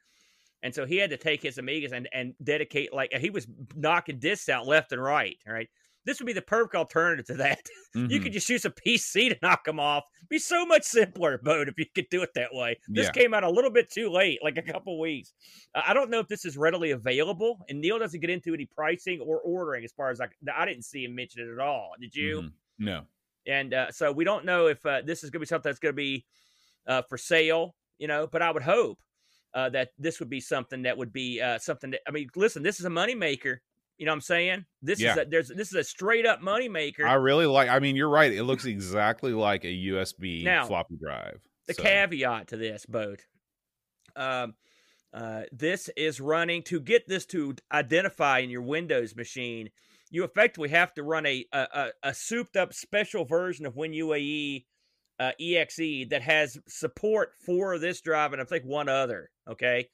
and 0.65 0.75
so 0.75 0.87
he 0.87 0.97
had 0.97 1.11
to 1.11 1.19
take 1.19 1.43
his 1.43 1.59
Amigas 1.59 1.93
and, 1.93 2.09
and 2.15 2.33
dedicate, 2.43 2.93
like, 2.93 3.13
he 3.13 3.29
was 3.29 3.47
knocking 3.77 4.19
discs 4.19 4.49
out 4.49 4.67
left 4.67 4.93
and 4.93 5.03
right. 5.03 5.37
Right. 5.47 5.69
This 6.07 6.19
would 6.19 6.27
be 6.27 6.33
the 6.33 6.43
perfect 6.43 6.75
alternative 6.75 7.27
to 7.27 7.35
that. 7.35 7.61
Mm-hmm. 7.95 8.11
You 8.11 8.19
could 8.19 8.33
just 8.33 8.49
use 8.49 8.65
a 8.65 8.71
PC 8.71 9.29
to 9.29 9.39
knock 9.41 9.63
them 9.63 9.79
off. 9.79 10.03
be 10.29 10.41
so 10.41 10.67
much 10.67 10.83
simpler, 10.83 11.39
Bode, 11.45 11.69
if 11.69 11.79
you 11.79 11.85
could 11.95 12.09
do 12.11 12.25
it 12.25 12.31
that 12.35 12.53
way. 12.53 12.77
This 12.89 13.05
yeah. 13.07 13.13
came 13.13 13.33
out 13.33 13.45
a 13.45 13.49
little 13.49 13.71
bit 13.71 13.89
too 13.89 14.11
late, 14.11 14.41
like 14.43 14.59
a 14.59 14.63
couple 14.63 14.99
weeks. 14.99 15.33
Uh, 15.77 15.83
I 15.87 15.95
don't 15.95 16.11
know 16.11 16.19
if 16.19 16.27
this 16.27 16.45
is 16.45 16.57
readily 16.57 16.91
available, 16.91 17.65
and 17.69 17.81
Neil 17.81 18.01
doesn't 18.01 18.19
get 18.19 18.31
into 18.31 18.53
any 18.53 18.67
pricing 18.67 19.21
or 19.21 19.39
ordering 19.39 19.85
as 19.85 19.93
far 19.93 20.11
as 20.11 20.21
I, 20.21 20.27
I 20.53 20.67
didn't 20.67 20.83
see 20.83 21.05
him 21.05 21.15
mention 21.15 21.43
it 21.43 21.53
at 21.53 21.61
all. 21.61 21.93
Did 22.01 22.17
you? 22.17 22.41
Mm-hmm. 22.41 22.85
No. 22.85 23.03
And 23.47 23.75
uh, 23.75 23.93
so 23.93 24.11
we 24.11 24.25
don't 24.25 24.45
know 24.45 24.67
if 24.67 24.85
uh, 24.85 25.03
this 25.07 25.23
is 25.23 25.31
going 25.31 25.39
to 25.39 25.45
be 25.45 25.47
something 25.47 25.71
that's 25.71 25.79
going 25.79 25.93
to 25.93 25.97
be 25.97 26.25
uh, 26.89 27.03
for 27.03 27.17
sale, 27.17 27.77
you 27.99 28.09
know, 28.09 28.27
but 28.27 28.43
I 28.43 28.51
would 28.51 28.65
hope 28.65 28.99
uh, 29.55 29.71
that 29.71 29.91
this 29.99 30.19
would 30.21 30.29
be 30.29 30.41
something 30.41 30.83
that 30.83 30.99
would 30.99 31.13
be 31.13 31.41
uh, 31.41 31.59
something 31.59 31.93
that 31.93 32.01
I 32.07 32.11
mean, 32.11 32.29
listen, 32.37 32.63
this 32.63 32.81
is 32.81 32.87
a 32.87 32.91
moneymaker. 32.91 33.59
You 33.97 34.07
know 34.07 34.13
what 34.13 34.17
I'm 34.17 34.21
saying? 34.23 34.65
This 34.83 35.01
yeah. 35.01 35.13
is 35.13 35.19
a, 35.19 35.25
there's 35.27 35.49
this 35.49 35.69
is 35.69 35.75
a 35.75 35.85
straight 35.85 36.27
up 36.27 36.41
moneymaker. 36.41 37.05
I 37.05 37.15
really 37.15 37.47
like. 37.47 37.69
I 37.69 37.79
mean, 37.79 37.95
you're 37.95 38.09
right. 38.09 38.33
It 38.33 38.43
looks 38.43 38.65
exactly 38.65 39.33
like 39.33 39.65
a 39.65 39.69
USB 39.69 40.43
now, 40.43 40.67
floppy 40.67 40.97
drive. 41.01 41.41
The 41.69 41.75
so. 41.75 41.83
caveat 41.83 42.49
to 42.49 42.57
this, 42.57 42.85
boat. 42.87 43.25
Um, 44.17 44.55
uh, 45.13 45.43
this 45.53 45.89
is 45.97 46.21
running 46.21 46.63
to 46.65 46.81
get 46.81 47.07
this 47.07 47.25
to 47.27 47.55
identify 47.73 48.41
in 48.41 48.51
your 48.51 48.63
Windows 48.63 49.15
machine. 49.15 49.71
You 50.11 50.25
effectively 50.25 50.71
have 50.71 50.93
to 50.95 51.05
run 51.05 51.25
a 51.27 51.45
a, 51.53 51.91
a 52.03 52.15
souped 52.15 52.57
up 52.57 52.75
special 52.75 53.25
version 53.25 53.65
of 53.65 53.77
WinUAE 53.77 54.65
uh, 55.21 55.33
exe 55.41 56.09
that 56.11 56.23
has 56.23 56.59
support 56.67 57.33
for 57.47 57.79
this 57.79 58.01
drive 58.01 58.33
and 58.33 58.43
I 58.43 58.45
think 58.45 58.65
one 58.65 58.89
other. 58.89 59.31
Okay, 59.49 59.89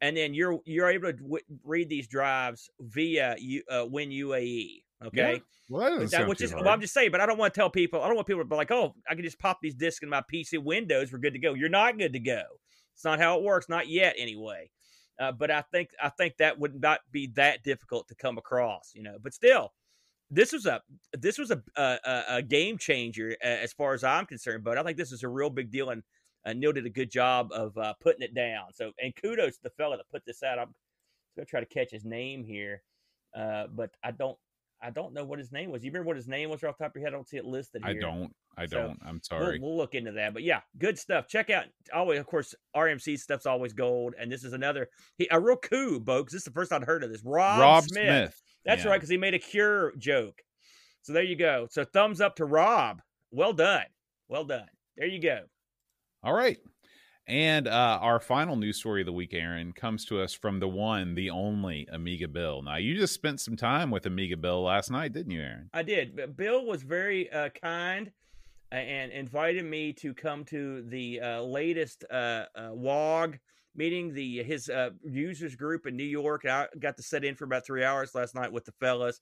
and 0.00 0.16
then 0.16 0.34
you're 0.34 0.60
you're 0.64 0.90
able 0.90 1.12
to 1.12 1.18
w- 1.18 1.44
read 1.64 1.88
these 1.88 2.08
drives 2.08 2.70
via 2.80 3.36
U, 3.38 3.62
uh, 3.70 3.84
WinUAE. 3.84 4.82
Okay, 5.04 5.32
yeah. 5.34 5.38
well, 5.68 5.98
that, 5.98 6.10
that 6.10 6.28
which 6.28 6.40
is 6.40 6.54
well, 6.54 6.68
I'm 6.68 6.80
just 6.80 6.94
saying, 6.94 7.10
but 7.10 7.20
I 7.20 7.26
don't 7.26 7.38
want 7.38 7.54
to 7.54 7.60
tell 7.60 7.70
people. 7.70 8.02
I 8.02 8.06
don't 8.06 8.16
want 8.16 8.26
people 8.26 8.42
to 8.42 8.48
be 8.48 8.56
like, 8.56 8.70
oh, 8.70 8.94
I 9.08 9.14
can 9.14 9.24
just 9.24 9.38
pop 9.38 9.58
these 9.62 9.74
discs 9.74 10.02
in 10.02 10.08
my 10.08 10.22
PC 10.32 10.62
Windows. 10.62 11.12
We're 11.12 11.18
good 11.18 11.34
to 11.34 11.38
go. 11.38 11.54
You're 11.54 11.68
not 11.68 11.98
good 11.98 12.12
to 12.14 12.20
go. 12.20 12.42
It's 12.94 13.04
not 13.04 13.18
how 13.18 13.38
it 13.38 13.44
works. 13.44 13.68
Not 13.68 13.88
yet, 13.88 14.14
anyway. 14.18 14.70
Uh, 15.18 15.32
but 15.32 15.50
I 15.50 15.62
think 15.62 15.90
I 16.02 16.10
think 16.10 16.36
that 16.38 16.58
would 16.58 16.80
not 16.80 17.00
be 17.10 17.28
that 17.36 17.62
difficult 17.62 18.08
to 18.08 18.14
come 18.14 18.38
across, 18.38 18.92
you 18.94 19.02
know. 19.02 19.16
But 19.22 19.34
still, 19.34 19.72
this 20.30 20.52
was 20.52 20.66
a 20.66 20.82
this 21.12 21.38
was 21.38 21.50
a 21.50 21.62
a, 21.76 22.24
a 22.28 22.42
game 22.42 22.76
changer 22.78 23.36
as 23.42 23.72
far 23.72 23.94
as 23.94 24.04
I'm 24.04 24.26
concerned. 24.26 24.64
But 24.64 24.76
I 24.78 24.82
think 24.82 24.98
this 24.98 25.12
is 25.12 25.22
a 25.22 25.28
real 25.28 25.50
big 25.50 25.70
deal, 25.70 25.90
and 25.90 26.02
uh, 26.46 26.52
Neil 26.52 26.72
did 26.72 26.86
a 26.86 26.90
good 26.90 27.10
job 27.10 27.50
of 27.52 27.76
uh, 27.76 27.94
putting 28.00 28.22
it 28.22 28.34
down. 28.34 28.72
So, 28.72 28.92
and 29.02 29.14
kudos 29.14 29.56
to 29.56 29.62
the 29.64 29.70
fella 29.70 29.96
that 29.96 30.08
put 30.10 30.24
this 30.24 30.42
out. 30.42 30.58
I'm 30.58 30.74
gonna 31.36 31.46
try 31.46 31.60
to 31.60 31.66
catch 31.66 31.90
his 31.90 32.04
name 32.04 32.44
here, 32.44 32.82
uh, 33.36 33.66
but 33.74 33.90
I 34.02 34.12
don't 34.12 34.38
I 34.82 34.90
don't 34.90 35.14
know 35.14 35.24
what 35.24 35.38
his 35.38 35.52
name 35.52 35.70
was. 35.70 35.84
You 35.84 35.90
remember 35.90 36.08
what 36.08 36.16
his 36.16 36.28
name 36.28 36.50
was 36.50 36.62
right 36.62 36.68
off 36.68 36.78
the 36.78 36.84
top 36.84 36.94
of 36.94 37.00
your 37.00 37.06
head? 37.06 37.14
I 37.14 37.16
don't 37.16 37.28
see 37.28 37.38
it 37.38 37.44
listed 37.44 37.82
here. 37.84 37.96
I 37.96 38.00
don't. 38.00 38.32
I 38.58 38.66
don't. 38.66 38.98
I'm 39.04 39.20
sorry. 39.22 39.58
We'll, 39.58 39.70
we'll, 39.70 39.78
look 39.78 39.94
into 39.94 40.12
that. 40.12 40.32
But 40.32 40.42
yeah, 40.42 40.60
good 40.78 40.98
stuff. 40.98 41.28
Check 41.28 41.50
out 41.50 41.64
always, 41.92 42.20
of 42.20 42.26
course, 42.26 42.54
RMC 42.74 43.18
stuff's 43.18 43.46
always 43.46 43.72
gold. 43.72 44.14
And 44.18 44.30
this 44.30 44.44
is 44.44 44.52
another 44.52 44.88
he, 45.16 45.28
a 45.30 45.40
real 45.40 45.56
coup, 45.56 46.02
folks. 46.04 46.32
This 46.32 46.40
is 46.40 46.44
the 46.44 46.52
first 46.52 46.72
I'd 46.72 46.84
heard 46.84 47.04
of 47.04 47.10
this. 47.10 47.22
Rob, 47.24 47.60
Rob 47.60 47.84
Smith. 47.84 48.04
Smith. 48.04 48.42
That's 48.64 48.84
yeah. 48.84 48.90
right, 48.90 48.96
because 48.96 49.10
he 49.10 49.16
made 49.16 49.34
a 49.34 49.38
cure 49.38 49.92
joke. 49.98 50.40
So 51.02 51.12
there 51.12 51.22
you 51.22 51.36
go. 51.36 51.68
So 51.70 51.84
thumbs 51.84 52.20
up 52.20 52.36
to 52.36 52.44
Rob. 52.44 53.00
Well 53.30 53.52
done. 53.52 53.86
Well 54.28 54.44
done. 54.44 54.68
There 54.96 55.06
you 55.06 55.20
go. 55.20 55.40
All 56.22 56.34
right. 56.34 56.58
And 57.28 57.66
uh, 57.66 57.98
our 58.00 58.20
final 58.20 58.54
news 58.54 58.76
story 58.76 59.02
of 59.02 59.06
the 59.06 59.12
week, 59.12 59.34
Aaron, 59.34 59.72
comes 59.72 60.04
to 60.06 60.20
us 60.20 60.32
from 60.32 60.60
the 60.60 60.68
one, 60.68 61.16
the 61.16 61.30
only 61.30 61.88
Amiga 61.90 62.28
Bill. 62.28 62.62
Now, 62.62 62.76
you 62.76 62.94
just 62.94 63.14
spent 63.14 63.40
some 63.40 63.56
time 63.56 63.90
with 63.90 64.06
Amiga 64.06 64.36
Bill 64.36 64.62
last 64.62 64.92
night, 64.92 65.12
didn't 65.12 65.32
you, 65.32 65.40
Aaron? 65.40 65.68
I 65.74 65.82
did. 65.82 66.36
Bill 66.36 66.64
was 66.64 66.84
very 66.84 67.30
uh, 67.32 67.48
kind 67.60 68.12
and 68.70 69.10
invited 69.10 69.64
me 69.64 69.92
to 69.94 70.14
come 70.14 70.44
to 70.44 70.82
the 70.82 71.20
uh, 71.20 71.40
latest 71.42 72.04
uh, 72.10 72.44
uh 72.54 72.70
WOG 72.72 73.38
meeting, 73.74 74.14
the 74.14 74.44
his 74.44 74.68
uh, 74.68 74.90
users 75.04 75.56
group 75.56 75.86
in 75.86 75.96
New 75.96 76.04
York. 76.04 76.46
I 76.46 76.68
got 76.78 76.96
to 76.96 77.02
sit 77.02 77.24
in 77.24 77.34
for 77.34 77.44
about 77.44 77.66
three 77.66 77.82
hours 77.82 78.14
last 78.14 78.36
night 78.36 78.52
with 78.52 78.64
the 78.64 78.72
fellas. 78.78 79.20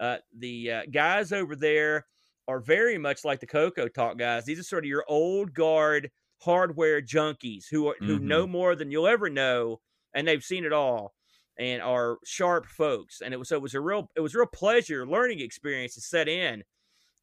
The 0.00 0.84
guys 0.90 1.32
over 1.32 1.54
there 1.54 2.06
are 2.48 2.58
very 2.58 2.98
much 2.98 3.24
like 3.24 3.38
the 3.38 3.46
Coco 3.46 3.86
Talk 3.86 4.18
guys. 4.18 4.44
These 4.44 4.58
are 4.58 4.64
sort 4.64 4.84
of 4.84 4.88
your 4.88 5.04
old 5.06 5.54
guard– 5.54 6.10
hardware 6.40 7.00
junkies 7.00 7.64
who 7.70 7.88
are, 7.88 7.94
mm-hmm. 7.94 8.06
who 8.06 8.18
know 8.18 8.46
more 8.46 8.74
than 8.74 8.90
you'll 8.90 9.06
ever 9.06 9.28
know, 9.28 9.80
and 10.14 10.26
they've 10.26 10.44
seen 10.44 10.64
it 10.64 10.72
all, 10.72 11.14
and 11.58 11.82
are 11.82 12.18
sharp 12.24 12.66
folks. 12.66 13.20
And 13.20 13.32
it 13.32 13.36
was 13.36 13.48
so 13.48 13.56
it 13.56 13.62
was 13.62 13.74
a 13.74 13.80
real 13.80 14.10
it 14.16 14.20
was 14.20 14.34
a 14.34 14.38
real 14.38 14.46
pleasure 14.46 15.06
learning 15.06 15.40
experience 15.40 15.94
to 15.94 16.00
set 16.00 16.28
in, 16.28 16.62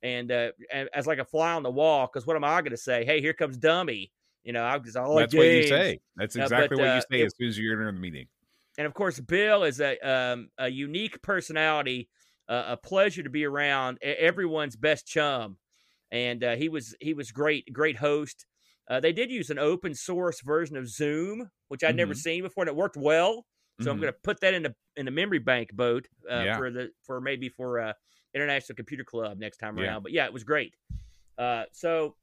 and 0.01 0.31
uh, 0.31 0.51
as 0.93 1.07
like 1.07 1.19
a 1.19 1.25
fly 1.25 1.53
on 1.53 1.63
the 1.63 1.71
wall. 1.71 2.07
Because 2.11 2.27
what 2.27 2.35
am 2.35 2.43
I 2.43 2.61
going 2.61 2.71
to 2.71 2.77
say? 2.77 3.05
Hey, 3.05 3.21
here 3.21 3.33
comes 3.33 3.57
Dummy. 3.57 4.11
You 4.43 4.51
know, 4.51 4.63
I 4.63 4.77
was 4.77 4.95
all 4.95 5.15
that's 5.15 5.33
what 5.33 5.47
you 5.47 5.67
say. 5.67 5.99
That's 6.17 6.35
exactly 6.35 6.65
uh, 6.65 6.67
but, 6.69 6.77
what 6.79 6.95
you 6.95 7.01
say 7.17 7.23
uh, 7.23 7.25
as 7.27 7.33
soon 7.37 7.47
as 7.47 7.57
you're 7.57 7.79
in 7.87 7.95
the 7.95 7.99
meeting. 7.99 8.27
And 8.77 8.87
of 8.87 8.93
course, 8.93 9.19
Bill 9.19 9.63
is 9.63 9.79
a 9.79 9.97
um, 9.99 10.49
a 10.57 10.69
unique 10.69 11.21
personality, 11.21 12.09
uh, 12.49 12.63
a 12.69 12.77
pleasure 12.77 13.23
to 13.23 13.29
be 13.29 13.45
around. 13.45 13.99
Everyone's 14.01 14.75
best 14.75 15.07
chum, 15.07 15.57
and 16.11 16.43
uh, 16.43 16.55
he 16.55 16.69
was 16.69 16.95
he 16.99 17.13
was 17.13 17.31
great, 17.31 17.71
great 17.71 17.95
host. 17.95 18.45
Uh, 18.89 18.99
they 18.99 19.13
did 19.13 19.31
use 19.31 19.49
an 19.49 19.59
open 19.59 19.95
source 19.95 20.41
version 20.41 20.75
of 20.75 20.89
Zoom, 20.89 21.49
which 21.69 21.83
I'd 21.83 21.89
mm-hmm. 21.89 21.97
never 21.97 22.13
seen 22.13 22.43
before, 22.43 22.63
and 22.63 22.69
it 22.69 22.75
worked 22.75 22.97
well. 22.97 23.45
So 23.79 23.85
mm-hmm. 23.85 23.89
I'm 23.91 24.01
going 24.01 24.13
to 24.13 24.19
put 24.23 24.39
that 24.41 24.53
in 24.53 24.63
the 24.63 24.75
in 24.95 25.05
the 25.05 25.11
memory 25.11 25.39
bank 25.39 25.73
boat 25.73 26.07
uh, 26.29 26.43
yeah. 26.43 26.57
for 26.57 26.69
the 26.69 26.91
for 27.03 27.19
maybe 27.21 27.49
for 27.49 27.79
uh, 27.79 27.93
International 28.33 28.75
Computer 28.75 29.03
Club 29.03 29.39
next 29.39 29.57
time 29.57 29.77
yeah. 29.77 29.85
around. 29.85 30.03
But 30.03 30.11
yeah, 30.11 30.25
it 30.25 30.33
was 30.33 30.43
great. 30.43 30.75
Uh, 31.37 31.63
so 31.71 32.15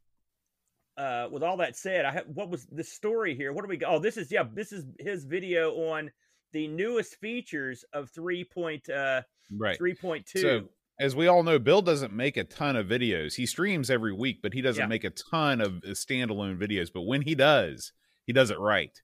uh, 0.96 1.28
with 1.30 1.42
all 1.42 1.56
that 1.56 1.76
said, 1.76 2.04
I 2.04 2.12
have, 2.12 2.26
what 2.26 2.50
was 2.50 2.66
the 2.66 2.84
story 2.84 3.34
here? 3.34 3.52
What 3.52 3.64
do 3.64 3.68
we? 3.68 3.80
Oh, 3.84 3.98
this 3.98 4.16
is 4.16 4.30
yeah, 4.30 4.44
this 4.52 4.72
is 4.72 4.84
his 4.98 5.24
video 5.24 5.72
on 5.90 6.10
the 6.52 6.68
newest 6.68 7.16
features 7.16 7.84
of 7.92 8.10
three 8.10 8.44
point 8.44 8.88
uh, 8.88 9.22
right 9.56 9.76
three 9.76 9.94
point 9.94 10.26
two. 10.26 10.40
So 10.40 10.68
as 11.00 11.16
we 11.16 11.26
all 11.26 11.42
know, 11.42 11.58
Bill 11.58 11.80
doesn't 11.80 12.12
make 12.12 12.36
a 12.36 12.44
ton 12.44 12.76
of 12.76 12.86
videos. 12.86 13.34
He 13.34 13.46
streams 13.46 13.90
every 13.90 14.12
week, 14.12 14.40
but 14.42 14.52
he 14.52 14.60
doesn't 14.60 14.82
yeah. 14.82 14.86
make 14.86 15.02
a 15.02 15.10
ton 15.10 15.62
of 15.62 15.78
uh, 15.78 15.88
standalone 15.88 16.58
videos. 16.58 16.90
But 16.92 17.02
when 17.02 17.22
he 17.22 17.34
does, 17.34 17.92
he 18.26 18.34
does 18.34 18.50
it 18.50 18.58
right. 18.60 19.00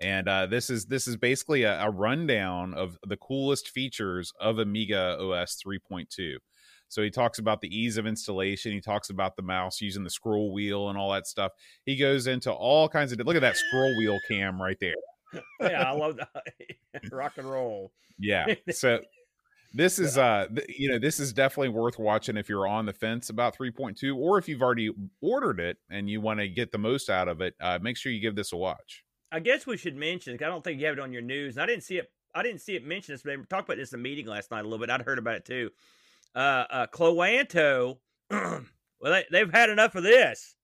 And 0.00 0.28
uh, 0.28 0.46
this 0.46 0.68
is 0.68 0.86
this 0.86 1.06
is 1.06 1.16
basically 1.16 1.62
a, 1.62 1.80
a, 1.80 1.90
rundown 1.90 2.74
of 2.74 2.98
the 3.06 3.16
coolest 3.16 3.70
features 3.70 4.32
of 4.38 4.58
Amiga 4.58 5.16
OS 5.18 5.56
3.2. 5.64 6.34
So 6.88 7.02
he 7.02 7.10
talks 7.10 7.38
about 7.38 7.60
the 7.60 7.74
ease 7.74 7.96
of 7.96 8.06
installation. 8.06 8.72
He 8.72 8.80
talks 8.80 9.08
about 9.08 9.36
the 9.36 9.42
mouse 9.42 9.80
using 9.80 10.04
the 10.04 10.10
scroll 10.10 10.52
wheel 10.52 10.90
and 10.90 10.98
all 10.98 11.12
that 11.12 11.26
stuff. 11.26 11.52
He 11.84 11.96
goes 11.96 12.26
into 12.26 12.52
all 12.52 12.88
kinds 12.88 13.12
of 13.12 13.20
look 13.20 13.36
at 13.36 13.42
that 13.42 13.56
scroll 13.56 13.96
wheel 13.96 14.18
cam 14.28 14.60
right 14.60 14.78
there. 14.80 14.94
yeah, 15.60 15.90
I 15.90 15.92
love 15.92 16.16
that 16.16 16.44
rock 17.12 17.38
and 17.38 17.50
roll. 17.50 17.92
Yeah. 18.18 18.54
So 18.70 19.00
this 19.76 19.98
is 19.98 20.16
uh 20.16 20.46
th- 20.54 20.66
you 20.78 20.88
know 20.88 20.98
this 20.98 21.20
is 21.20 21.32
definitely 21.32 21.68
worth 21.68 21.98
watching 21.98 22.36
if 22.36 22.48
you're 22.48 22.66
on 22.66 22.86
the 22.86 22.92
fence 22.92 23.28
about 23.28 23.56
3.2 23.56 24.16
or 24.16 24.38
if 24.38 24.48
you've 24.48 24.62
already 24.62 24.90
ordered 25.20 25.60
it 25.60 25.76
and 25.90 26.08
you 26.08 26.20
want 26.20 26.40
to 26.40 26.48
get 26.48 26.72
the 26.72 26.78
most 26.78 27.10
out 27.10 27.28
of 27.28 27.40
it 27.40 27.54
uh 27.60 27.78
make 27.80 27.96
sure 27.96 28.10
you 28.10 28.20
give 28.20 28.34
this 28.34 28.52
a 28.52 28.56
watch. 28.56 29.04
I 29.30 29.40
guess 29.40 29.66
we 29.66 29.76
should 29.76 29.96
mention 29.96 30.34
i 30.34 30.46
don't 30.46 30.64
think 30.64 30.80
you 30.80 30.86
have 30.86 30.94
it 30.94 31.00
on 31.00 31.12
your 31.12 31.22
news 31.22 31.56
and 31.56 31.62
i 31.62 31.66
didn't 31.66 31.84
see 31.84 31.98
it 31.98 32.10
i 32.34 32.42
didn't 32.42 32.62
see 32.62 32.74
it 32.74 32.84
mentioned 32.86 33.14
this 33.14 33.22
but 33.22 33.30
they 33.30 33.36
talked 33.36 33.68
about 33.68 33.76
this 33.76 33.92
in 33.92 34.00
a 34.00 34.02
meeting 34.02 34.26
last 34.26 34.50
night 34.50 34.60
a 34.60 34.68
little 34.68 34.78
bit 34.78 34.90
i'd 34.90 35.02
heard 35.02 35.18
about 35.18 35.36
it 35.36 35.44
too. 35.44 35.70
Uh 36.34 36.64
uh 36.70 36.86
cloanto 36.86 37.98
well 38.30 38.62
they, 39.02 39.24
they've 39.30 39.52
had 39.52 39.68
enough 39.68 39.94
of 39.94 40.02
this 40.02 40.56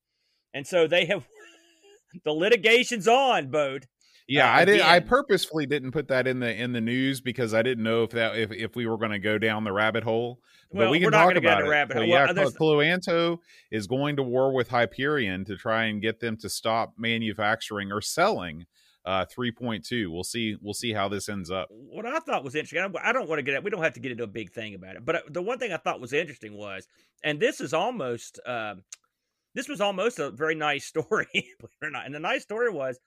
and 0.54 0.66
so 0.66 0.86
they 0.86 1.04
have 1.04 1.26
the 2.24 2.32
litigation's 2.32 3.08
on 3.08 3.50
boat 3.50 3.86
yeah, 4.28 4.50
uh, 4.50 4.56
I 4.56 4.64
did. 4.64 4.80
I 4.80 5.00
purposefully 5.00 5.66
didn't 5.66 5.92
put 5.92 6.08
that 6.08 6.26
in 6.26 6.40
the 6.40 6.54
in 6.54 6.72
the 6.72 6.80
news 6.80 7.20
because 7.20 7.54
I 7.54 7.62
didn't 7.62 7.84
know 7.84 8.04
if 8.04 8.10
that 8.10 8.36
if, 8.36 8.52
if 8.52 8.76
we 8.76 8.86
were 8.86 8.98
going 8.98 9.10
to 9.10 9.18
go 9.18 9.38
down 9.38 9.64
the 9.64 9.72
rabbit 9.72 10.04
hole. 10.04 10.40
But 10.70 10.78
well, 10.78 10.90
we 10.90 11.00
can 11.00 11.10
talk 11.10 11.34
about 11.34 11.64
it. 11.64 11.68
Rabbit 11.68 11.98
hole. 11.98 12.06
yeah, 12.06 12.32
well, 12.32 12.50
Cloanto 12.50 13.38
is 13.70 13.86
going 13.86 14.16
to 14.16 14.22
war 14.22 14.54
with 14.54 14.68
Hyperion 14.68 15.44
to 15.46 15.56
try 15.56 15.84
and 15.84 16.00
get 16.00 16.20
them 16.20 16.36
to 16.38 16.48
stop 16.48 16.94
manufacturing 16.96 17.92
or 17.92 18.00
selling 18.00 18.66
uh 19.04 19.24
3.2 19.24 20.08
we'll 20.10 20.22
see 20.22 20.56
we'll 20.60 20.72
see 20.72 20.92
how 20.92 21.08
this 21.08 21.28
ends 21.28 21.50
up 21.50 21.66
what 21.70 22.06
i 22.06 22.20
thought 22.20 22.44
was 22.44 22.54
interesting 22.54 22.96
i 23.02 23.12
don't 23.12 23.28
want 23.28 23.38
to 23.38 23.42
get 23.42 23.54
it 23.54 23.64
we 23.64 23.70
don't 23.70 23.82
have 23.82 23.94
to 23.94 24.00
get 24.00 24.12
into 24.12 24.22
a 24.22 24.28
big 24.28 24.52
thing 24.52 24.74
about 24.74 24.94
it 24.94 25.04
but 25.04 25.16
uh, 25.16 25.20
the 25.30 25.42
one 25.42 25.58
thing 25.58 25.72
i 25.72 25.76
thought 25.76 26.00
was 26.00 26.12
interesting 26.12 26.56
was 26.56 26.86
and 27.24 27.40
this 27.40 27.60
is 27.60 27.74
almost 27.74 28.38
um 28.46 28.84
this 29.54 29.68
was 29.68 29.80
almost 29.80 30.20
a 30.20 30.30
very 30.30 30.54
nice 30.54 30.84
story 30.84 31.26
believe 31.32 31.56
it 31.60 31.86
or 31.86 31.90
not 31.90 32.06
and 32.06 32.14
the 32.14 32.20
nice 32.20 32.42
story 32.42 32.70
was 32.70 33.00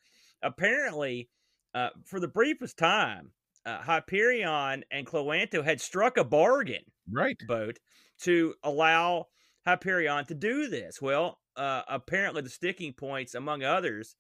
apparently, 0.46 1.30
uh, 1.74 1.90
for 2.06 2.20
the 2.20 2.28
briefest 2.28 2.78
time, 2.78 3.32
uh, 3.66 3.82
Hyperion 3.82 4.84
and 4.92 5.06
Cloanto 5.06 5.64
had 5.64 5.82
struck 5.82 6.18
a 6.18 6.24
bargain, 6.24 6.84
right, 7.12 7.38
boat 7.48 7.78
to 8.22 8.54
allow 8.64 9.26
Hyperion 9.66 10.26
to 10.26 10.36
do 10.36 10.68
this. 10.68 11.02
Well, 11.02 11.40
uh, 11.58 11.82
apparently, 11.90 12.42
the 12.42 12.50
sticking 12.50 12.94
points, 12.94 13.34
among 13.36 13.64
others, 13.64 14.16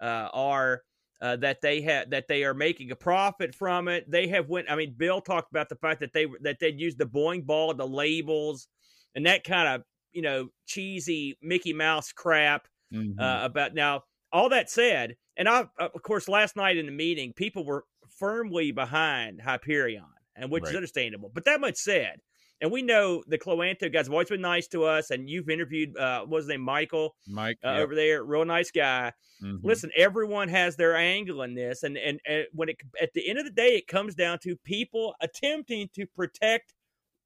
uh, 0.00 0.28
are 0.32 0.82
uh, 1.22 1.36
that 1.36 1.60
they 1.62 1.80
had 1.80 2.10
that 2.10 2.28
they 2.28 2.44
are 2.44 2.54
making 2.54 2.90
a 2.90 2.96
profit 2.96 3.54
from 3.54 3.88
it. 3.88 4.10
They 4.10 4.26
have 4.28 4.48
went. 4.48 4.70
I 4.70 4.74
mean, 4.74 4.94
Bill 4.96 5.20
talked 5.20 5.50
about 5.50 5.68
the 5.68 5.76
fact 5.76 6.00
that 6.00 6.12
they 6.12 6.26
that 6.42 6.58
they'd 6.60 6.80
used 6.80 6.98
the 6.98 7.06
Boing 7.06 7.46
ball, 7.46 7.72
the 7.74 7.86
labels, 7.86 8.66
and 9.14 9.24
that 9.26 9.44
kind 9.44 9.68
of 9.68 9.82
you 10.12 10.22
know 10.22 10.48
cheesy 10.66 11.38
Mickey 11.40 11.72
Mouse 11.72 12.12
crap 12.12 12.66
mm-hmm. 12.92 13.18
uh, 13.18 13.44
about 13.44 13.74
now. 13.74 14.02
All 14.32 14.48
that 14.48 14.70
said, 14.70 15.16
and 15.36 15.48
I, 15.48 15.66
uh, 15.78 15.88
of 15.94 16.02
course, 16.02 16.28
last 16.28 16.56
night 16.56 16.76
in 16.76 16.86
the 16.86 16.92
meeting, 16.92 17.32
people 17.32 17.64
were 17.64 17.84
firmly 18.18 18.72
behind 18.72 19.40
Hyperion, 19.42 20.04
and 20.36 20.50
which 20.50 20.64
right. 20.64 20.70
is 20.70 20.76
understandable. 20.76 21.30
But 21.32 21.44
that 21.44 21.60
much 21.60 21.76
said, 21.76 22.20
and 22.60 22.70
we 22.70 22.80
know 22.80 23.24
the 23.26 23.38
Cloanto 23.38 23.92
guys 23.92 24.06
have 24.06 24.12
always 24.12 24.28
been 24.28 24.40
nice 24.40 24.68
to 24.68 24.84
us, 24.84 25.10
and 25.10 25.28
you've 25.28 25.50
interviewed, 25.50 25.96
uh, 25.98 26.20
what 26.20 26.30
was 26.30 26.44
his 26.44 26.50
name, 26.50 26.60
Michael, 26.60 27.16
Mike 27.26 27.58
uh, 27.64 27.72
yep. 27.72 27.80
over 27.80 27.94
there, 27.94 28.22
real 28.24 28.44
nice 28.44 28.70
guy. 28.70 29.12
Mm-hmm. 29.42 29.66
Listen, 29.66 29.90
everyone 29.96 30.48
has 30.48 30.76
their 30.76 30.96
angle 30.96 31.42
in 31.42 31.54
this, 31.54 31.82
and, 31.82 31.98
and 31.98 32.20
and 32.26 32.46
when 32.52 32.68
it 32.68 32.76
at 33.00 33.12
the 33.14 33.28
end 33.28 33.38
of 33.38 33.44
the 33.44 33.50
day, 33.50 33.76
it 33.76 33.88
comes 33.88 34.14
down 34.14 34.38
to 34.44 34.56
people 34.64 35.14
attempting 35.20 35.88
to 35.94 36.06
protect 36.06 36.72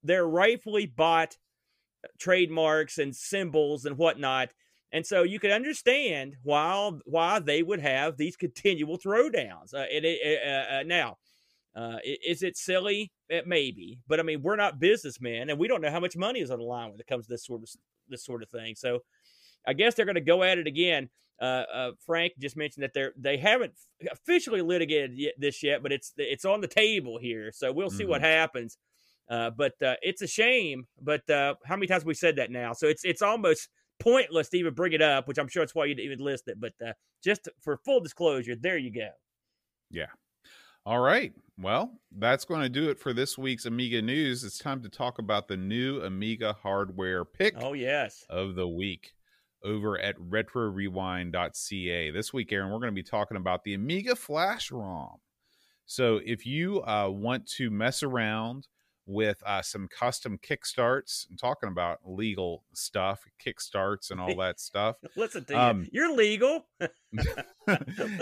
their 0.03 0.27
rightfully 0.27 0.87
bought 0.87 1.37
trademarks 2.19 2.99
and 2.99 3.15
symbols 3.15 3.85
and 3.85 3.99
whatnot 3.99 4.49
and 4.93 5.05
so 5.05 5.23
you 5.23 5.39
could 5.39 5.51
understand 5.51 6.37
why 6.43 6.91
why 7.05 7.39
they 7.41 7.63
would 7.63 7.81
have 7.81 8.17
these 8.17 8.37
continual 8.37 8.99
throwdowns. 8.99 9.75
Uh, 9.75 9.87
it, 9.91 10.05
it, 10.05 10.41
uh, 10.47 10.77
uh, 10.77 10.83
now, 10.85 11.19
uh, 11.75 11.99
is 12.05 12.43
it 12.43 12.57
silly? 12.57 13.13
It 13.29 13.47
may 13.47 13.73
be, 13.73 13.99
but 14.07 14.21
I 14.21 14.23
mean, 14.23 14.43
we're 14.43 14.57
not 14.57 14.79
businessmen, 14.79 15.51
and 15.51 15.59
we 15.59 15.69
don't 15.69 15.81
know 15.81 15.91
how 15.91 16.01
much 16.01 16.17
money 16.17 16.41
is 16.41 16.51
on 16.51 16.59
the 16.59 16.65
line 16.65 16.91
when 16.91 17.01
it 17.01 17.07
comes 17.07 17.27
to 17.27 17.33
this 17.33 17.45
sort 17.45 17.63
of 17.63 17.69
this 18.09 18.25
sort 18.25 18.43
of 18.43 18.49
thing. 18.49 18.75
So, 18.77 19.01
I 19.67 19.73
guess 19.73 19.95
they're 19.95 20.07
going 20.07 20.15
to 20.15 20.21
go 20.21 20.43
at 20.45 20.59
it 20.59 20.69
again. 20.69 21.09
Uh, 21.41 21.65
uh, 21.73 21.91
Frank 22.07 22.35
just 22.39 22.57
mentioned 22.57 22.85
that 22.85 22.95
they're 22.95 23.13
they 23.19 23.37
haven't 23.37 23.73
officially 24.11 24.63
litigated 24.63 25.19
yet, 25.19 25.35
this 25.37 25.63
yet, 25.65 25.83
but 25.83 25.91
it's 25.91 26.13
it's 26.17 26.45
on 26.45 26.61
the 26.61 26.69
table 26.69 27.19
here. 27.21 27.51
So 27.53 27.73
we'll 27.73 27.91
see 27.91 28.05
mm-hmm. 28.05 28.11
what 28.11 28.21
happens. 28.23 28.79
but 29.29 29.73
it's 29.81 30.23
a 30.23 30.29
shame. 30.29 30.87
But 31.03 31.23
how 31.29 31.57
many 31.71 31.89
times 31.89 32.03
have 32.03 32.07
we 32.07 32.15
said 32.15 32.37
that 32.37 32.53
now? 32.53 32.73
So 32.73 32.87
it's 32.87 33.05
it's 33.05 33.21
almost 33.21 33.69
pointless 33.99 34.49
to 34.51 34.59
even 34.59 34.75
bring 34.75 34.93
it 34.93 35.03
up, 35.03 35.29
which 35.29 35.39
I'm 35.39 35.49
sure 35.49 35.63
that's 35.63 35.75
why 35.75 35.87
you 35.87 35.95
didn't 35.95 36.13
even 36.13 36.25
list 36.25 36.49
it. 36.49 36.61
But 36.61 36.73
uh, 36.85 36.93
just 37.23 37.49
for 37.63 37.77
full 37.85 38.01
disclosure, 38.01 38.55
there 38.57 38.79
you 38.79 38.93
go. 38.93 39.09
Yeah. 39.91 40.07
All 40.85 41.01
right. 41.01 41.33
Well, 41.59 41.99
that's 42.17 42.45
going 42.45 42.61
to 42.61 42.69
do 42.69 42.91
it 42.91 43.01
for 43.01 43.13
this 43.13 43.37
week's 43.37 43.67
Amiga 43.67 44.03
news. 44.03 44.45
It's 44.45 44.59
time 44.59 44.83
to 44.83 44.89
talk 44.89 45.19
about 45.19 45.49
the 45.49 45.57
new 45.57 46.01
Amiga 46.03 46.53
hardware 46.63 47.25
pick. 47.25 47.55
Oh 47.59 47.73
yes, 47.73 48.25
of 48.31 48.55
the 48.55 48.69
week 48.69 49.15
over 49.65 49.99
at 49.99 50.17
RetroRewind.ca. 50.19 52.11
This 52.11 52.33
week, 52.33 52.53
Aaron, 52.53 52.71
we're 52.71 52.79
going 52.79 52.93
to 52.93 52.93
be 52.93 53.03
talking 53.03 53.37
about 53.37 53.65
the 53.65 53.75
Amiga 53.75 54.15
Flash 54.15 54.71
ROM. 54.71 55.17
So, 55.87 56.21
if 56.25 56.47
you 56.47 56.83
uh, 56.83 57.09
want 57.11 57.47
to 57.57 57.71
mess 57.71 58.03
around 58.03 58.69
with 59.07 59.43
uh, 59.47 59.63
some 59.63 59.89
custom 59.89 60.39
kickstarts. 60.39 61.27
I'm 61.31 61.37
talking 61.37 61.69
about 61.69 62.01
legal 62.05 62.65
stuff, 62.73 63.25
kickstarts, 63.45 64.11
and 64.11 64.21
all 64.21 64.35
that 64.41 64.61
stuff. 64.61 64.97
Listen 65.17 65.45
to 65.47 65.59
um, 65.59 65.83
you. 65.83 65.89
You're 65.93 66.15
legal. 66.15 66.67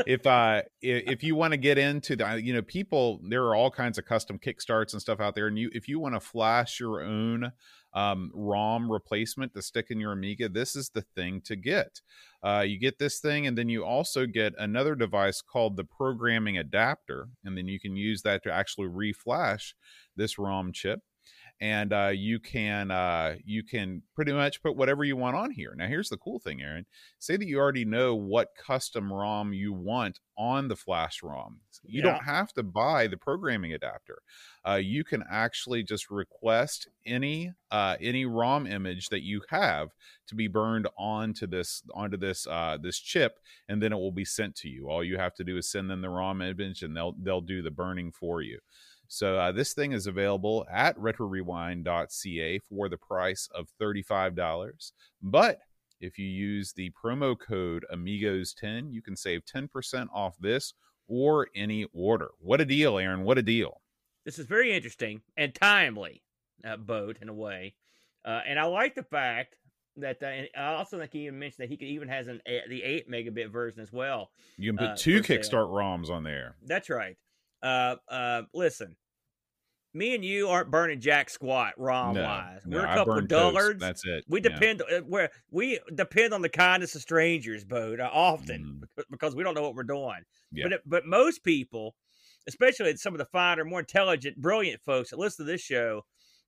if 0.07 0.27
uh 0.27 0.62
if 0.81 1.23
you 1.23 1.35
want 1.35 1.53
to 1.53 1.57
get 1.57 1.79
into 1.79 2.16
the 2.16 2.40
you 2.42 2.53
know 2.53 2.62
people 2.62 3.20
there 3.29 3.44
are 3.44 3.55
all 3.55 3.70
kinds 3.70 3.99
of 3.99 4.05
custom 4.05 4.38
kickstarts 4.38 4.92
and 4.92 5.01
stuff 5.01 5.20
out 5.20 5.35
there 5.35 5.47
and 5.47 5.59
you 5.59 5.70
if 5.73 5.88
you 5.88 5.99
want 5.99 6.14
to 6.14 6.20
flash 6.20 6.79
your 6.79 7.03
own 7.03 7.51
um, 7.94 8.31
ROM 8.35 8.90
replacement 8.90 9.55
to 9.55 9.62
stick 9.62 9.87
in 9.90 10.01
your 10.01 10.12
Amiga, 10.12 10.49
this 10.49 10.75
is 10.75 10.90
the 10.90 11.03
thing 11.14 11.40
to 11.42 11.57
get. 11.57 12.01
Uh, 12.42 12.64
you 12.66 12.79
get 12.79 12.99
this 12.99 13.20
thing, 13.20 13.47
and 13.47 13.57
then 13.57 13.68
you 13.68 13.85
also 13.85 14.27
get 14.27 14.53
another 14.59 14.94
device 14.94 15.40
called 15.40 15.77
the 15.77 15.85
programming 15.85 16.59
adapter, 16.59 17.29
and 17.44 17.57
then 17.57 17.68
you 17.68 17.79
can 17.81 17.97
use 17.97 18.23
that 18.23 18.42
to 18.42 18.53
actually 18.53 18.88
reflash 18.88 19.75
this 20.16 20.38
ROM 20.38 20.73
chip 20.73 21.01
and 21.61 21.93
uh, 21.93 22.11
you 22.12 22.40
can 22.40 22.90
uh, 22.90 23.37
you 23.45 23.62
can 23.62 24.03
pretty 24.14 24.33
much 24.33 24.62
put 24.62 24.77
whatever 24.77 25.05
you 25.05 25.17
want 25.17 25.37
on 25.37 25.51
here. 25.51 25.75
Now, 25.77 25.87
here's 25.87 26.09
the 26.09 26.17
cool 26.17 26.38
thing, 26.38 26.61
Aaron. 26.61 26.87
Say 27.19 27.37
that 27.37 27.47
you 27.47 27.59
already 27.59 27.85
know 27.85 28.14
what 28.14 28.49
custom 28.57 29.12
ROM 29.12 29.53
you 29.53 29.73
want 29.73 30.21
on 30.37 30.69
the 30.69 30.77
flash 30.77 31.23
ROM. 31.23 31.61
You 31.85 32.03
yeah. 32.03 32.12
don't 32.12 32.25
have 32.25 32.53
to 32.55 32.62
buy 32.62 33.07
the 33.07 33.17
programming 33.17 33.73
adapter. 33.73 34.19
Uh, 34.67 34.75
you 34.75 35.05
can 35.05 35.23
actually 35.31 35.85
just 35.85 36.11
request 36.11 36.88
any 37.07 37.53
uh, 37.71 37.97
any 38.01 38.27
ROM 38.27 38.67
image 38.67 39.09
that 39.11 39.23
you 39.23 39.43
have 39.49 39.90
to 40.27 40.35
be 40.35 40.49
burned 40.49 40.88
onto 40.99 41.47
this 41.47 41.83
onto 41.95 42.17
this 42.17 42.47
uh, 42.49 42.79
this 42.83 42.99
chip, 42.99 43.38
and 43.69 43.81
then 43.81 43.93
it 43.93 43.97
will 43.97 44.12
be 44.12 44.25
sent 44.25 44.57
to 44.57 44.69
you. 44.69 44.90
All 44.90 45.05
you 45.05 45.19
have 45.19 45.35
to 45.37 45.45
do 45.45 45.57
is 45.57 45.71
send 45.71 45.88
them 45.88 46.03
the 46.03 46.09
ROM 46.09 46.43
image, 46.43 46.83
and 46.83 46.97
they'll 46.97 47.14
they'll 47.23 47.40
do 47.40 47.62
the 47.62 47.71
burning 47.71 48.11
for 48.11 48.43
you. 48.43 48.59
So 49.14 49.38
uh, 49.38 49.53
this 49.53 49.74
thing 49.74 49.92
is 49.92 50.09
available 50.09 50.66
at 50.68 50.98
retrorewind.ca 50.98 52.59
for 52.68 52.88
the 52.88 52.96
price 52.96 53.48
of 53.55 53.68
$35. 53.81 54.92
But 55.22 55.61
if 56.00 56.18
you 56.18 56.27
use 56.27 56.72
the 56.72 56.90
promo 56.90 57.38
code 57.38 57.87
Amigos10, 57.94 58.92
you 58.92 59.03
can 59.03 59.16
save 59.16 59.44
10% 59.44 60.09
off 60.12 60.35
this 60.40 60.74
or 61.07 61.46
any 61.55 61.87
order. 61.92 62.31
What 62.40 62.61
a 62.61 62.64
deal, 62.64 62.98
Aaron. 62.98 63.22
What 63.22 63.38
a 63.38 63.42
deal. 63.42 63.81
This 64.24 64.40
is 64.40 64.46
very 64.46 64.72
interesting 64.72 65.22
and 65.37 65.55
timely, 65.55 66.24
uh, 66.66 66.77
boat 66.77 67.18
in 67.22 67.29
a 67.29 67.35
way. 67.35 67.77
Uh, 68.24 68.40
and 68.44 68.59
I 68.59 68.64
like 68.64 68.96
the 68.96 69.05
fact 69.05 69.55
that 69.96 70.20
uh, 70.24 70.59
I 70.59 70.74
also 70.74 70.98
think 70.98 71.12
he 71.12 71.27
even 71.27 71.38
mentioned 71.38 71.62
that 71.62 71.70
he 71.70 71.77
could 71.77 71.87
even 71.87 72.09
has 72.09 72.27
an 72.27 72.40
the 72.68 72.83
eight 72.83 73.09
megabit 73.09 73.53
version 73.53 73.81
as 73.81 73.92
well. 73.92 74.33
You 74.57 74.72
can 74.72 74.79
put 74.79 74.88
uh, 74.88 74.96
two 74.96 75.22
Kickstart 75.22 75.68
ROMs 75.68 76.11
on 76.11 76.24
there. 76.24 76.57
That's 76.66 76.90
right. 76.90 77.16
Uh, 77.62 77.96
uh, 78.09 78.42
listen, 78.53 78.96
me 79.94 80.14
and 80.14 80.24
you 80.24 80.48
aren't 80.48 80.70
burning 80.70 81.00
jack 81.00 81.30
squat 81.30 81.74
ROM 81.78 82.14
no, 82.14 82.24
wise. 82.24 82.61
We're 82.66 82.85
a 82.85 82.94
couple 82.94 83.18
of 83.18 83.28
dullards. 83.28 83.80
That's 83.80 84.04
it. 84.04 84.24
We 84.28 84.40
depend 84.40 84.83
yeah. 84.90 84.98
Uh, 84.98 85.00
where 85.02 85.30
we 85.50 85.78
depend 85.94 86.35
on 86.35 86.42
the 86.42 86.48
kindness 86.48 86.94
of 86.94 87.02
strangers, 87.02 87.64
boat 87.64 88.00
uh, 88.00 88.11
often 88.12 88.83
mm. 88.83 89.04
because 89.11 89.35
we 89.37 89.44
don't 89.44 89.54
know 89.54 89.62
what 89.62 89.74
we're 89.74 89.85
doing. 89.85 90.22
Yeah. 90.52 90.66
But 90.68 90.80
but 90.85 91.07
most 91.07 91.44
people, 91.44 91.94
especially 92.48 92.96
some 92.96 93.14
of 93.14 93.18
the 93.18 93.26
finer, 93.26 93.64
more 93.64 93.80
intelligent, 93.80 94.37
brilliant 94.37 94.83
folks 94.83 95.11
that 95.11 95.18
listen 95.18 95.46
to 95.46 95.52
this 95.52 95.61
show, 95.61 96.02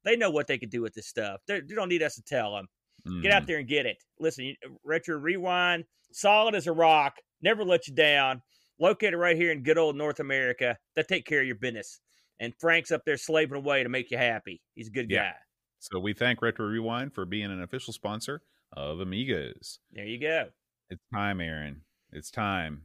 they 0.04 0.16
know 0.16 0.30
what 0.30 0.48
they 0.48 0.59
can 0.59 0.68
do 0.68 0.82
with 0.82 0.94
this 0.94 1.06
stuff. 1.06 1.40
They're, 1.46 1.61
they 1.61 1.68
do 1.68 1.76
not 1.76 1.88
need 1.88 2.02
us 2.02 2.16
to 2.16 2.22
tell 2.22 2.54
them. 2.54 2.66
Mm. 3.06 3.22
Get 3.22 3.32
out 3.32 3.44
mm. 3.44 3.46
there 3.46 3.59
and 3.59 3.68
get 3.68 3.87
it. 3.87 3.98
Listen, 4.18 4.54
retro 4.85 5.16
rewind, 5.16 5.85
solid 6.12 6.54
as 6.54 6.66
a 6.66 6.72
rock, 6.72 7.14
never 7.42 7.64
let 7.64 7.87
you 7.87 7.94
down 7.94 8.42
located 8.78 9.14
right 9.14 9.37
here 9.37 9.52
in 9.52 9.62
good 9.62 9.78
old 9.78 9.96
North 9.96 10.20
America. 10.20 10.76
that 10.94 11.09
take 11.09 11.26
care 11.26 11.40
of 11.40 11.46
your 11.46 11.56
business. 11.56 12.00
And 12.40 12.53
Frank's 12.59 12.90
up 12.90 13.03
there 13.05 13.16
slaving 13.16 13.57
away 13.57 13.83
to 13.83 13.88
make 13.88 14.11
you 14.11 14.18
happy. 14.18 14.61
He's 14.75 14.88
a 14.88 14.92
good 14.92 15.11
yeah. 15.11 15.31
guy. 15.31 15.37
So 15.79 15.99
we 15.99 16.12
thank 16.12 16.42
Retro 16.42 16.66
Rewind 16.66 17.14
for 17.14 17.25
being 17.25 17.51
an 17.51 17.62
official 17.62 17.92
sponsor 17.92 18.42
of 18.72 19.01
Amigos. 19.01 19.79
There 19.92 20.05
you 20.05 20.18
go. 20.18 20.49
It's 20.90 21.03
time, 21.12 21.40
Aaron. 21.40 21.83
It's 22.12 22.31
time 22.31 22.83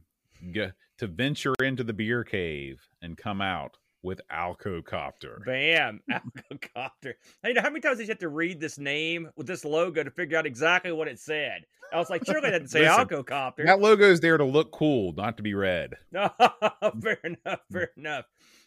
to 0.54 1.06
venture 1.06 1.54
into 1.62 1.84
the 1.84 1.92
beer 1.92 2.24
cave 2.24 2.80
and 3.00 3.16
come 3.16 3.40
out 3.40 3.78
with 4.02 4.20
Alcocopter. 4.32 5.44
Bam, 5.44 6.00
Alcocopter. 6.10 7.14
Hey, 7.42 7.54
how 7.56 7.70
many 7.70 7.80
times 7.80 7.98
did 7.98 8.04
you 8.04 8.10
have 8.10 8.18
to 8.18 8.28
read 8.28 8.60
this 8.60 8.78
name 8.78 9.30
with 9.36 9.46
this 9.46 9.64
logo 9.64 10.02
to 10.02 10.10
figure 10.10 10.36
out 10.36 10.46
exactly 10.46 10.92
what 10.92 11.08
it 11.08 11.20
said? 11.20 11.64
I 11.92 11.98
was 11.98 12.10
like, 12.10 12.24
surely 12.24 12.50
that 12.50 12.58
didn't 12.58 12.70
say 12.70 12.88
Listen, 12.88 13.06
Alcocopter. 13.06 13.66
That 13.66 13.80
logo 13.80 14.10
is 14.10 14.20
there 14.20 14.38
to 14.38 14.44
look 14.44 14.72
cool, 14.72 15.12
not 15.12 15.36
to 15.36 15.42
be 15.42 15.54
read. 15.54 15.94
Fair 16.12 17.18
enough, 17.22 17.40
mm. 17.44 17.60
fair 17.72 17.90
enough. 17.96 18.24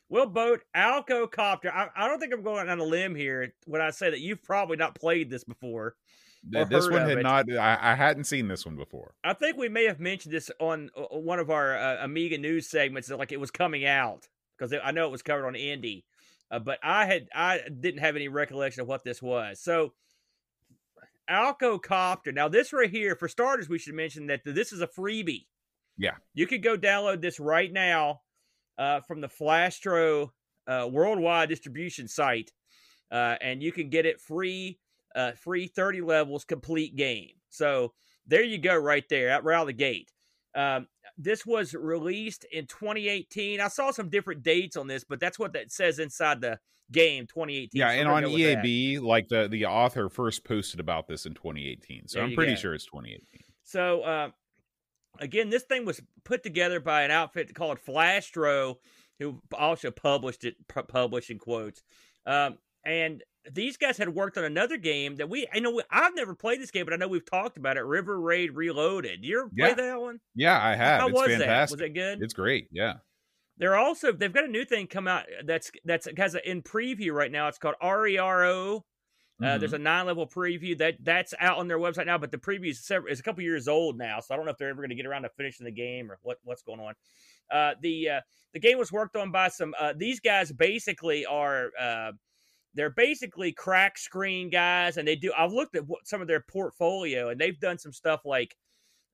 Well, 0.09 0.27
boat 0.27 0.61
Alcocopter. 0.75 1.71
I, 1.73 1.89
I 1.95 2.07
don't 2.07 2.19
think 2.19 2.33
I'm 2.33 2.43
going 2.43 2.69
on 2.69 2.79
a 2.79 2.83
limb 2.83 3.15
here 3.15 3.53
when 3.65 3.81
I 3.81 3.89
say 3.89 4.09
that 4.09 4.19
you've 4.19 4.43
probably 4.43 4.77
not 4.77 4.95
played 4.95 5.29
this 5.29 5.43
before. 5.43 5.95
this 6.43 6.89
one 6.89 7.09
had 7.09 7.23
not. 7.23 7.51
I, 7.51 7.77
I, 7.81 7.95
hadn't 7.95 8.25
seen 8.25 8.47
this 8.47 8.65
one 8.65 8.75
before. 8.75 9.15
I 9.23 9.33
think 9.33 9.57
we 9.57 9.67
may 9.67 9.85
have 9.85 9.99
mentioned 9.99 10.33
this 10.33 10.51
on 10.59 10.91
uh, 10.95 11.17
one 11.17 11.39
of 11.39 11.49
our 11.49 11.75
uh, 11.75 12.03
Amiga 12.03 12.37
news 12.37 12.69
segments. 12.69 13.07
That, 13.09 13.17
like 13.17 13.31
it 13.31 13.39
was 13.39 13.49
coming 13.49 13.85
out 13.85 14.27
because 14.57 14.75
I 14.83 14.91
know 14.91 15.05
it 15.05 15.11
was 15.11 15.23
covered 15.23 15.47
on 15.47 15.55
Indy, 15.55 16.05
uh, 16.51 16.59
but 16.59 16.77
I 16.83 17.05
had 17.05 17.27
I 17.33 17.61
didn't 17.67 18.01
have 18.01 18.15
any 18.15 18.27
recollection 18.27 18.81
of 18.81 18.87
what 18.87 19.03
this 19.03 19.23
was. 19.23 19.59
So 19.59 19.93
Alco 21.27 21.81
Copter. 21.81 22.31
Now 22.31 22.47
this 22.47 22.73
right 22.73 22.91
here, 22.91 23.15
for 23.15 23.27
starters, 23.27 23.67
we 23.67 23.79
should 23.79 23.95
mention 23.95 24.27
that 24.27 24.41
this 24.45 24.71
is 24.71 24.81
a 24.81 24.87
freebie. 24.87 25.47
Yeah, 25.97 26.15
you 26.35 26.45
could 26.45 26.61
go 26.61 26.77
download 26.77 27.21
this 27.21 27.39
right 27.39 27.73
now 27.73 28.21
uh, 28.77 29.01
from 29.01 29.21
the 29.21 29.27
Flashtro 29.27 30.29
uh, 30.67 30.87
worldwide 30.91 31.49
distribution 31.49 32.07
site, 32.07 32.51
uh, 33.11 33.35
and 33.41 33.61
you 33.61 33.71
can 33.71 33.89
get 33.89 34.05
it 34.05 34.19
free, 34.19 34.79
uh, 35.15 35.31
free 35.33 35.67
thirty 35.67 36.01
levels, 36.01 36.43
complete 36.43 36.95
game. 36.95 37.31
So 37.49 37.93
there 38.27 38.43
you 38.43 38.57
go, 38.57 38.75
right 38.75 39.07
there, 39.09 39.29
out 39.31 39.43
right 39.43 39.55
out 39.55 39.61
of 39.61 39.67
the 39.67 39.73
gate. 39.73 40.11
Um, 40.55 40.87
this 41.17 41.45
was 41.45 41.73
released 41.73 42.45
in 42.51 42.65
2018. 42.67 43.59
I 43.59 43.67
saw 43.67 43.91
some 43.91 44.09
different 44.09 44.43
dates 44.43 44.75
on 44.75 44.87
this, 44.87 45.03
but 45.03 45.19
that's 45.19 45.37
what 45.37 45.53
that 45.53 45.71
says 45.71 45.99
inside 45.99 46.41
the 46.41 46.59
game 46.91 47.25
2018. 47.27 47.69
Yeah, 47.73 47.89
so 47.89 47.99
and 47.99 48.09
on 48.09 48.23
EAB, 48.23 49.01
like 49.01 49.27
the 49.27 49.47
the 49.47 49.65
author 49.65 50.09
first 50.09 50.43
posted 50.43 50.79
about 50.79 51.07
this 51.07 51.25
in 51.25 51.33
2018. 51.33 52.07
So 52.07 52.19
there 52.19 52.27
I'm 52.27 52.35
pretty 52.35 52.53
go. 52.53 52.59
sure 52.59 52.73
it's 52.73 52.85
2018. 52.85 53.41
So 53.63 54.01
uh, 54.01 54.29
again, 55.19 55.49
this 55.49 55.63
thing 55.63 55.85
was 55.85 56.01
put 56.23 56.43
together 56.43 56.79
by 56.79 57.03
an 57.03 57.11
outfit 57.11 57.53
called 57.53 57.79
Flashtro, 57.85 58.75
who 59.19 59.41
also 59.53 59.91
published 59.91 60.43
it, 60.43 60.55
published 60.67 61.29
in 61.29 61.39
quotes. 61.39 61.83
Um, 62.25 62.57
and 62.85 63.23
these 63.51 63.77
guys 63.77 63.97
had 63.97 64.09
worked 64.09 64.37
on 64.37 64.43
another 64.43 64.77
game 64.77 65.15
that 65.17 65.29
we 65.29 65.47
I 65.53 65.59
know 65.59 65.81
I've 65.89 66.15
never 66.15 66.35
played 66.35 66.61
this 66.61 66.71
game, 66.71 66.85
but 66.85 66.93
I 66.93 66.97
know 66.97 67.07
we've 67.07 67.29
talked 67.29 67.57
about 67.57 67.77
it. 67.77 67.81
River 67.81 68.19
Raid 68.19 68.55
Reloaded. 68.55 69.23
You 69.23 69.41
ever 69.41 69.49
yeah. 69.53 69.73
play 69.73 69.83
that 69.85 70.01
one? 70.01 70.19
Yeah, 70.35 70.59
I 70.61 70.75
have. 70.75 71.01
How 71.01 71.07
it's 71.07 71.13
was 71.15 71.27
fantastic. 71.27 71.47
that? 71.47 71.71
Was 71.71 71.81
it 71.81 71.93
good? 71.93 72.23
It's 72.23 72.33
great. 72.33 72.67
Yeah. 72.71 72.95
They're 73.57 73.77
also 73.77 74.11
they've 74.11 74.33
got 74.33 74.45
a 74.45 74.49
new 74.49 74.65
thing 74.65 74.87
come 74.87 75.07
out 75.07 75.25
that's 75.45 75.71
that's 75.85 76.07
has 76.17 76.35
a, 76.35 76.49
in 76.49 76.61
preview 76.61 77.11
right 77.13 77.31
now. 77.31 77.47
It's 77.47 77.57
called 77.57 77.75
RERO. 77.81 78.85
Uh, 79.41 79.45
mm-hmm. 79.45 79.59
There's 79.59 79.73
a 79.73 79.77
nine 79.77 80.05
level 80.05 80.25
preview 80.25 80.77
that 80.77 80.95
that's 81.01 81.33
out 81.39 81.57
on 81.57 81.67
their 81.67 81.77
website 81.77 82.05
now, 82.05 82.17
but 82.17 82.31
the 82.31 82.37
preview 82.37 82.69
is, 82.69 82.79
several, 82.79 83.11
is 83.11 83.19
a 83.19 83.23
couple 83.23 83.43
years 83.43 83.67
old 83.67 83.97
now, 83.97 84.21
so 84.21 84.33
I 84.33 84.37
don't 84.37 84.45
know 84.45 84.51
if 84.51 84.57
they're 84.57 84.69
ever 84.69 84.81
going 84.81 84.89
to 84.89 84.95
get 84.95 85.05
around 85.05 85.23
to 85.23 85.29
finishing 85.29 85.65
the 85.65 85.71
game 85.71 86.09
or 86.09 86.17
what 86.21 86.37
what's 86.43 86.61
going 86.61 86.79
on. 86.79 86.93
Uh, 87.51 87.73
the 87.81 88.09
uh, 88.09 88.21
the 88.53 88.59
game 88.59 88.77
was 88.77 88.93
worked 88.93 89.17
on 89.17 89.31
by 89.31 89.49
some 89.49 89.73
uh, 89.77 89.93
these 89.95 90.21
guys 90.21 90.53
basically 90.53 91.25
are 91.25 91.71
uh, 91.77 92.11
they're 92.75 92.89
basically 92.89 93.51
crack 93.51 93.97
screen 93.97 94.49
guys, 94.49 94.95
and 94.97 95.07
they 95.07 95.17
do. 95.17 95.33
I've 95.37 95.53
looked 95.53 95.75
at 95.75 95.83
some 96.05 96.21
of 96.21 96.27
their 96.27 96.41
portfolio, 96.41 97.29
and 97.29 97.39
they've 97.39 97.59
done 97.59 97.77
some 97.77 97.91
stuff 97.91 98.21
like 98.23 98.55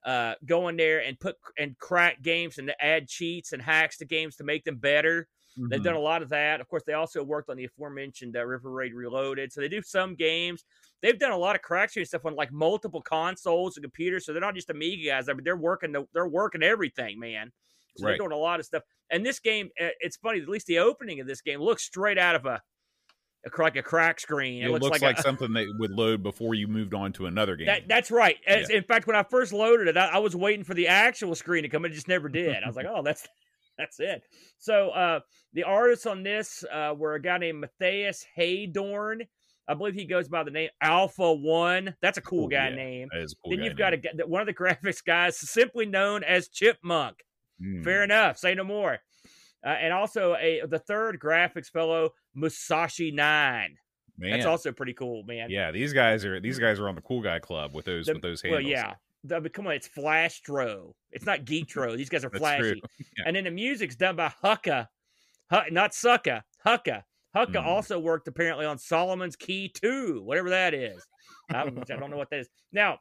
uh, 0.06 0.34
go 0.46 0.68
in 0.68 0.78
there 0.78 1.00
and 1.04 1.20
put 1.20 1.36
and 1.58 1.78
crack 1.78 2.22
games 2.22 2.58
and 2.58 2.74
add 2.80 3.08
cheats 3.08 3.54
and 3.54 3.62
hacks 3.62 3.98
to 3.98 4.06
games 4.06 4.36
to 4.36 4.44
make 4.44 4.66
them 4.66 4.78
better. 4.78 5.28
Mm-hmm. 5.58 5.70
They've 5.70 5.84
done 5.84 5.96
a 5.96 6.00
lot 6.00 6.22
of 6.22 6.30
that. 6.30 6.62
Of 6.62 6.68
course, 6.68 6.84
they 6.86 6.94
also 6.94 7.24
worked 7.24 7.50
on 7.50 7.58
the 7.58 7.66
aforementioned 7.66 8.38
uh, 8.38 8.46
River 8.46 8.72
Raid 8.72 8.94
Reloaded. 8.94 9.52
So 9.52 9.62
they 9.62 9.68
do 9.68 9.82
some 9.82 10.16
games. 10.16 10.64
They've 11.02 11.18
done 11.20 11.32
a 11.32 11.38
lot 11.38 11.56
of 11.56 11.62
crack 11.62 11.90
screen 11.90 12.06
stuff 12.06 12.26
on 12.26 12.36
like 12.36 12.52
multiple 12.52 13.02
consoles 13.02 13.78
and 13.78 13.84
computers. 13.84 14.26
So 14.26 14.32
they're 14.32 14.42
not 14.42 14.56
just 14.56 14.70
Amiga 14.70 15.10
guys. 15.10 15.30
I 15.30 15.34
mean, 15.34 15.44
they're 15.44 15.58
working. 15.58 15.92
The, 15.92 16.06
they're 16.14 16.28
working 16.28 16.64
everything, 16.64 17.20
man. 17.20 17.52
So 17.98 18.06
right. 18.06 18.12
they're 18.12 18.20
doing 18.20 18.32
a 18.32 18.38
lot 18.38 18.60
of 18.60 18.66
stuff. 18.66 18.84
And 19.10 19.26
this 19.26 19.40
game, 19.40 19.70
uh, 19.80 19.90
it's 20.00 20.18
funny. 20.18 20.42
At 20.42 20.48
least 20.48 20.68
the 20.68 20.80
opening 20.80 21.20
of 21.20 21.28
this 21.28 21.42
game 21.42 21.60
looks 21.60 21.84
straight 21.84 22.18
out 22.18 22.36
of 22.36 22.46
a 22.46 22.62
like 23.58 23.76
a 23.76 23.84
crack 23.84 24.20
screen. 24.20 24.64
It, 24.64 24.68
it 24.68 24.72
looks, 24.72 24.84
looks, 24.84 25.02
like, 25.02 25.16
like 25.16 25.20
a, 25.20 25.22
something 25.28 25.52
that 25.54 25.68
would 25.80 25.92
load 25.92 26.24
before 26.24 26.54
you 26.56 26.68
moved 26.68 26.94
on 26.94 27.12
to 27.14 27.26
another 27.26 27.56
game. 27.56 27.68
That, 27.68 27.88
that's 27.88 28.12
right. 28.12 28.38
Yeah. 28.48 28.66
In 28.70 28.84
fact, 28.84 29.08
when 29.08 29.16
I 29.16 29.24
first 29.24 29.52
loaded 29.54 29.88
it, 29.88 29.98
I, 29.98 30.08
I, 30.08 30.18
was 30.20 30.36
waiting 30.36 30.64
for 30.64 30.74
the 30.74 30.88
actual 30.88 31.36
screen 31.36 31.64
to 31.64 31.70
come. 31.70 31.84
And 31.84 31.92
it 31.92 31.96
just 31.96 32.08
never 32.08 32.30
did. 32.30 32.64
I 32.64 32.68
was 32.68 32.76
like, 32.76 32.86
oh, 32.90 33.02
that's 33.04 33.28
that's 33.78 34.00
it. 34.00 34.24
So 34.58 34.90
uh, 34.90 35.20
the 35.54 35.64
artists 35.64 36.06
on 36.06 36.24
this 36.24 36.64
uh, 36.72 36.94
were 36.98 37.16
a 37.16 37.22
guy 37.22 37.38
named 37.38 37.62
Matthias 37.62 38.26
Heydorn. 38.38 39.28
I 39.68 39.74
believe 39.74 39.94
he 39.94 40.06
goes 40.06 40.28
by 40.28 40.44
the 40.44 40.52
name 40.52 40.70
Alpha 40.82 41.34
One. 41.34 41.96
That's 42.02 42.18
a 42.18 42.22
cool 42.22 42.46
Ooh, 42.46 42.50
guy 42.50 42.70
yeah. 42.70 42.76
name. 42.76 43.10
Cool 43.12 43.52
then 43.52 43.64
you've 43.64 43.78
got 43.78 43.94
a, 43.94 44.00
one 44.26 44.42
of 44.42 44.48
the 44.48 44.54
graphics 44.62 45.04
guys, 45.04 45.38
simply 45.38 45.86
known 45.86 46.24
as 46.24 46.50
Chipmunk. 46.50 47.18
Mm. 47.62 47.84
Fair 47.84 48.04
enough. 48.04 48.38
Say 48.38 48.56
no 48.56 48.64
more. 48.64 49.00
Uh, 49.66 49.70
and 49.70 49.94
also 49.94 50.36
a 50.36 50.62
the 50.68 50.80
third 50.80 51.20
graphics 51.20 51.68
fellow, 51.68 52.10
Musashi 52.34 53.12
Nine. 53.12 53.78
Man. 54.18 54.32
That's 54.32 54.46
also 54.46 54.72
pretty 54.72 54.94
cool, 54.94 55.24
man. 55.24 55.50
Yeah, 55.50 55.72
these 55.72 55.94
guys 55.94 56.26
are 56.26 56.40
these 56.40 56.60
guys 56.60 56.80
are 56.80 56.90
on 56.90 56.96
the 56.96 57.02
cool 57.02 57.22
guy 57.22 57.40
club 57.40 57.74
with 57.74 57.86
those 57.86 58.08
the, 58.08 58.14
with 58.14 58.22
those 58.22 58.42
handles. 58.42 58.64
Well, 58.64 58.72
yeah. 58.72 58.94
The, 59.24 59.42
come 59.50 59.68
on, 59.68 59.74
it's 59.74 59.88
Flashtro. 59.88 60.94
It's 61.12 61.26
not 61.26 61.40
Geektro. 61.46 61.96
These 61.96 62.10
guys 62.10 62.26
are 62.26 62.30
flashy. 62.30 62.82
Yeah. 63.18 63.24
And 63.28 63.36
then 63.36 63.44
the 63.44 63.52
music's 63.52 63.96
done 63.96 64.16
by 64.16 64.32
Hucka, 64.44 64.88
H- 65.52 65.72
not 65.72 65.92
Sucka, 65.92 66.44
Hucka. 66.66 67.04
Hucka 67.36 67.56
mm. 67.56 67.66
also 67.66 68.00
worked 68.00 68.28
apparently 68.28 68.66
on 68.66 68.78
Solomon's 68.78 69.36
Key 69.36 69.70
2, 69.70 70.22
whatever 70.24 70.50
that 70.50 70.74
is. 70.74 71.02
I, 71.50 71.62
I 71.62 71.70
don't 71.70 72.10
know 72.10 72.18
what 72.18 72.30
that 72.30 72.40
is. 72.40 72.50
Now, 72.72 73.00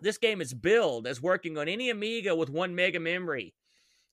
this 0.00 0.18
game 0.18 0.40
is 0.40 0.52
billed 0.52 1.06
as 1.06 1.22
working 1.22 1.56
on 1.58 1.68
any 1.68 1.90
Amiga 1.90 2.34
with 2.34 2.50
one 2.50 2.74
mega 2.74 2.98
memory. 2.98 3.54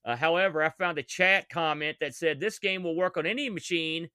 Uh, 0.04 0.16
however, 0.16 0.62
I 0.62 0.70
found 0.70 0.98
a 0.98 1.02
chat 1.02 1.48
comment 1.48 1.96
that 2.00 2.14
said 2.14 2.40
this 2.40 2.58
game 2.58 2.82
will 2.82 2.96
work 2.96 3.16
on 3.16 3.26
any 3.26 3.48
machine 3.48 4.08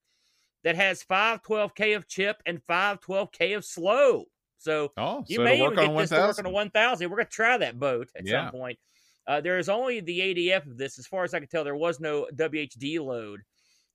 that 0.64 0.76
has 0.76 1.04
512K 1.04 1.96
of 1.96 2.08
chip 2.08 2.42
and 2.46 2.60
512K 2.68 3.56
of 3.56 3.64
slow. 3.64 4.24
So 4.58 4.92
oh, 4.96 5.24
you 5.28 5.36
so 5.36 5.44
may 5.44 5.60
even 5.60 5.74
get 5.74 5.96
this 5.96 6.10
to 6.10 6.16
work 6.16 6.38
on 6.38 6.46
a 6.46 6.50
1000. 6.50 7.08
We're 7.08 7.16
going 7.16 7.26
to 7.26 7.32
try 7.32 7.56
that 7.58 7.78
boat 7.78 8.08
at 8.16 8.26
yeah. 8.26 8.46
some 8.46 8.52
point. 8.52 8.78
Uh, 9.26 9.40
there 9.40 9.58
is 9.58 9.68
only 9.68 10.00
the 10.00 10.20
ADF 10.20 10.66
of 10.66 10.78
this. 10.78 10.98
As 10.98 11.06
far 11.06 11.22
as 11.22 11.34
I 11.34 11.38
can 11.38 11.48
tell, 11.48 11.62
there 11.62 11.76
was 11.76 12.00
no 12.00 12.26
WHD 12.34 12.98
load. 12.98 13.40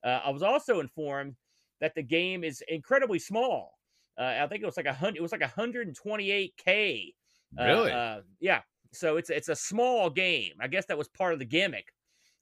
Uh, 0.03 0.21
I 0.25 0.29
was 0.29 0.43
also 0.43 0.79
informed 0.79 1.35
that 1.81 1.95
the 1.95 2.03
game 2.03 2.43
is 2.43 2.63
incredibly 2.67 3.19
small. 3.19 3.77
Uh, 4.17 4.35
I 4.41 4.47
think 4.47 4.61
it 4.61 4.65
was 4.65 4.77
like 4.77 4.85
a 4.85 4.93
hundred. 4.93 5.17
It 5.17 5.21
was 5.21 5.31
like 5.31 5.41
128k. 5.41 7.13
Uh, 7.59 7.63
really? 7.63 7.91
Uh, 7.91 8.19
yeah. 8.39 8.61
So 8.91 9.17
it's 9.17 9.29
it's 9.31 9.49
a 9.49 9.55
small 9.55 10.09
game. 10.09 10.53
I 10.61 10.67
guess 10.67 10.85
that 10.85 10.97
was 10.97 11.07
part 11.07 11.33
of 11.33 11.39
the 11.39 11.45
gimmick 11.45 11.87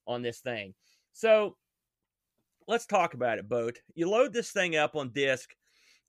on 0.06 0.22
this 0.22 0.40
thing. 0.40 0.74
So 1.14 1.56
let's 2.68 2.86
talk 2.86 3.14
about 3.14 3.38
it, 3.38 3.48
Boat. 3.48 3.80
You 3.96 4.10
load 4.10 4.34
this 4.34 4.52
thing 4.52 4.76
up 4.76 4.96
on 4.96 5.12
disk, 5.14 5.56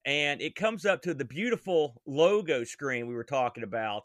and 0.04 0.40
it 0.40 0.54
comes 0.54 0.84
up 0.84 1.02
to 1.02 1.14
the 1.14 1.24
beautiful 1.24 2.00
logo 2.06 2.64
screen 2.64 3.06
we 3.06 3.14
were 3.14 3.24
talking 3.24 3.62
about. 3.62 4.02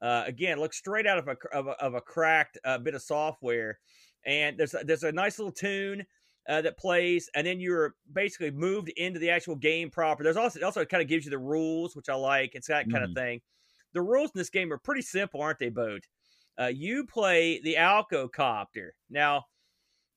Uh, 0.00 0.24
again, 0.26 0.58
looks 0.58 0.76
straight 0.76 1.06
out 1.06 1.18
of 1.18 1.28
a 1.28 1.36
of 1.56 1.66
a, 1.66 1.82
of 1.82 1.94
a 1.94 2.00
cracked 2.00 2.58
uh, 2.64 2.78
bit 2.78 2.94
of 2.94 3.02
software, 3.02 3.78
and 4.26 4.56
there's 4.58 4.74
a, 4.74 4.84
there's 4.84 5.04
a 5.04 5.12
nice 5.12 5.38
little 5.38 5.52
tune. 5.52 6.04
Uh, 6.48 6.62
that 6.62 6.78
plays, 6.78 7.28
and 7.34 7.46
then 7.46 7.60
you're 7.60 7.94
basically 8.14 8.50
moved 8.50 8.88
into 8.96 9.20
the 9.20 9.28
actual 9.28 9.54
game 9.54 9.90
proper. 9.90 10.22
There's 10.22 10.38
also 10.38 10.58
also 10.64 10.82
kind 10.86 11.02
of 11.02 11.08
gives 11.08 11.26
you 11.26 11.30
the 11.30 11.36
rules, 11.36 11.94
which 11.94 12.08
I 12.08 12.14
like. 12.14 12.54
It's 12.54 12.68
that 12.68 12.90
kind 12.90 13.04
mm. 13.04 13.10
of 13.10 13.14
thing. 13.14 13.42
The 13.92 14.00
rules 14.00 14.30
in 14.34 14.38
this 14.38 14.48
game 14.48 14.72
are 14.72 14.78
pretty 14.78 15.02
simple, 15.02 15.42
aren't 15.42 15.58
they, 15.58 15.68
Boat? 15.68 16.06
Uh, 16.58 16.66
you 16.74 17.04
play 17.04 17.60
the 17.60 17.74
Alco 17.74 18.32
Copter. 18.32 18.94
Now, 19.10 19.44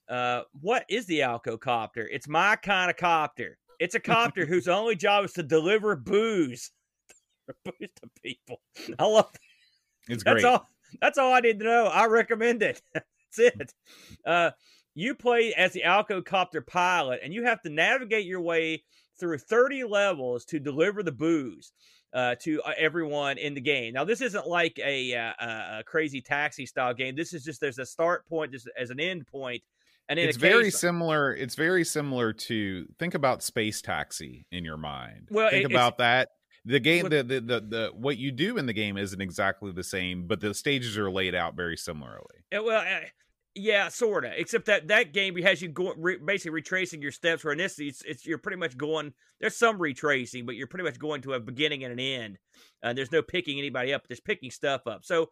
uh, 0.10 0.44
what 0.60 0.86
is 0.90 1.06
the 1.06 1.20
Alco 1.20 1.60
Copter? 1.60 2.08
It's 2.08 2.28
my 2.28 2.56
kind 2.56 2.90
of 2.90 2.98
copter. 2.98 3.58
It's 3.82 3.96
a 3.96 4.00
copter 4.00 4.46
whose 4.46 4.68
only 4.68 4.96
job 4.96 5.26
is 5.26 5.34
to 5.34 5.42
deliver 5.42 5.96
booze, 5.96 6.70
booze 7.66 7.74
to 7.80 8.10
people. 8.22 8.62
I 9.00 9.06
love. 9.06 9.32
That. 9.32 10.14
It's 10.14 10.24
that's 10.24 10.44
great. 10.44 10.46
all. 10.46 10.70
That's 11.02 11.18
all 11.18 11.34
I 11.34 11.40
need 11.40 11.58
to 11.60 11.66
know. 11.66 11.86
I 11.86 12.06
recommend 12.06 12.62
it. 12.62 12.80
that's 12.94 13.40
it. 13.40 13.74
Uh, 14.24 14.52
you 14.94 15.16
play 15.16 15.56
as 15.56 15.74
the 15.74 15.82
Alco 15.84 16.24
Copter 16.24 16.62
pilot, 16.62 17.22
and 17.24 17.34
you 17.34 17.44
have 17.46 17.60
to 17.64 17.72
navigate 17.72 18.28
your 18.28 18.42
way 18.42 18.84
through 19.20 19.40
30 19.40 19.86
levels 19.86 20.46
to 20.46 20.60
deliver 20.60 21.02
the 21.02 21.12
booze 21.12 21.72
uh, 22.14 22.36
to 22.42 22.62
uh, 22.62 22.74
everyone 22.78 23.40
in 23.40 23.56
the 23.56 23.62
game. 23.62 23.94
Now, 23.94 24.04
this 24.04 24.22
isn't 24.22 24.48
like 24.48 24.78
a, 24.78 25.16
uh, 25.16 25.80
a, 25.80 25.84
crazy 25.88 26.22
taxi 26.22 26.68
style 26.68 26.94
game. 26.94 27.16
This 27.16 27.34
is 27.34 27.44
just 27.44 27.62
there's 27.62 27.80
a 27.80 27.86
start 27.86 28.28
point 28.28 28.52
just 28.52 28.70
as 28.78 28.92
an 28.92 29.00
end 29.00 29.26
point, 29.26 29.64
and 30.12 30.20
it's 30.20 30.38
very 30.38 30.70
similar. 30.70 31.34
It's 31.34 31.56
very 31.56 31.86
similar 31.86 32.34
to 32.34 32.86
think 33.00 33.14
about 33.14 33.42
Space 33.42 33.82
Taxi 33.82 34.46
in 34.52 34.66
your 34.66 34.78
mind. 34.78 35.30
Well, 35.32 35.50
think 35.50 35.70
about 35.70 36.00
that. 36.00 36.30
The 36.66 36.80
game, 36.80 37.08
the, 37.08 37.24
the 37.24 37.40
the 37.40 37.60
the 37.62 37.92
what 37.96 38.18
you 38.18 38.32
do 38.32 38.58
in 38.58 38.66
the 38.66 38.74
game 38.74 38.98
isn't 38.98 39.22
exactly 39.22 39.72
the 39.72 39.84
same, 39.84 40.28
but 40.28 40.42
the 40.42 40.54
stages 40.54 40.98
are 40.98 41.10
laid 41.10 41.34
out 41.34 41.56
very 41.56 41.78
similarly. 41.78 42.44
well, 42.52 42.84
yeah, 43.56 43.88
sort 43.88 44.26
of. 44.26 44.34
Except 44.36 44.66
that 44.66 44.90
that 44.90 45.14
game 45.14 45.36
has 45.38 45.62
you 45.62 45.70
go, 45.70 45.94
re, 45.98 46.18
basically 46.18 46.52
retracing 46.52 47.02
your 47.02 47.12
steps. 47.12 47.44
Where 47.44 47.54
in 47.54 47.58
this, 47.58 47.80
it's, 47.80 48.04
it's, 48.04 48.26
you're 48.26 48.38
pretty 48.38 48.58
much 48.58 48.78
going. 48.78 49.14
There's 49.40 49.56
some 49.56 49.80
retracing, 49.80 50.46
but 50.46 50.56
you're 50.56 50.68
pretty 50.68 50.84
much 50.84 51.00
going 51.00 51.22
to 51.22 51.34
a 51.34 51.40
beginning 51.40 51.84
and 51.84 51.94
an 51.94 52.00
end. 52.00 52.38
Uh, 52.84 52.94
there's 52.94 53.12
no 53.12 53.22
picking 53.22 53.60
anybody 53.60 53.94
up. 53.94 54.08
There's 54.08 54.20
picking 54.20 54.52
stuff 54.52 54.88
up. 54.88 55.06
So 55.06 55.30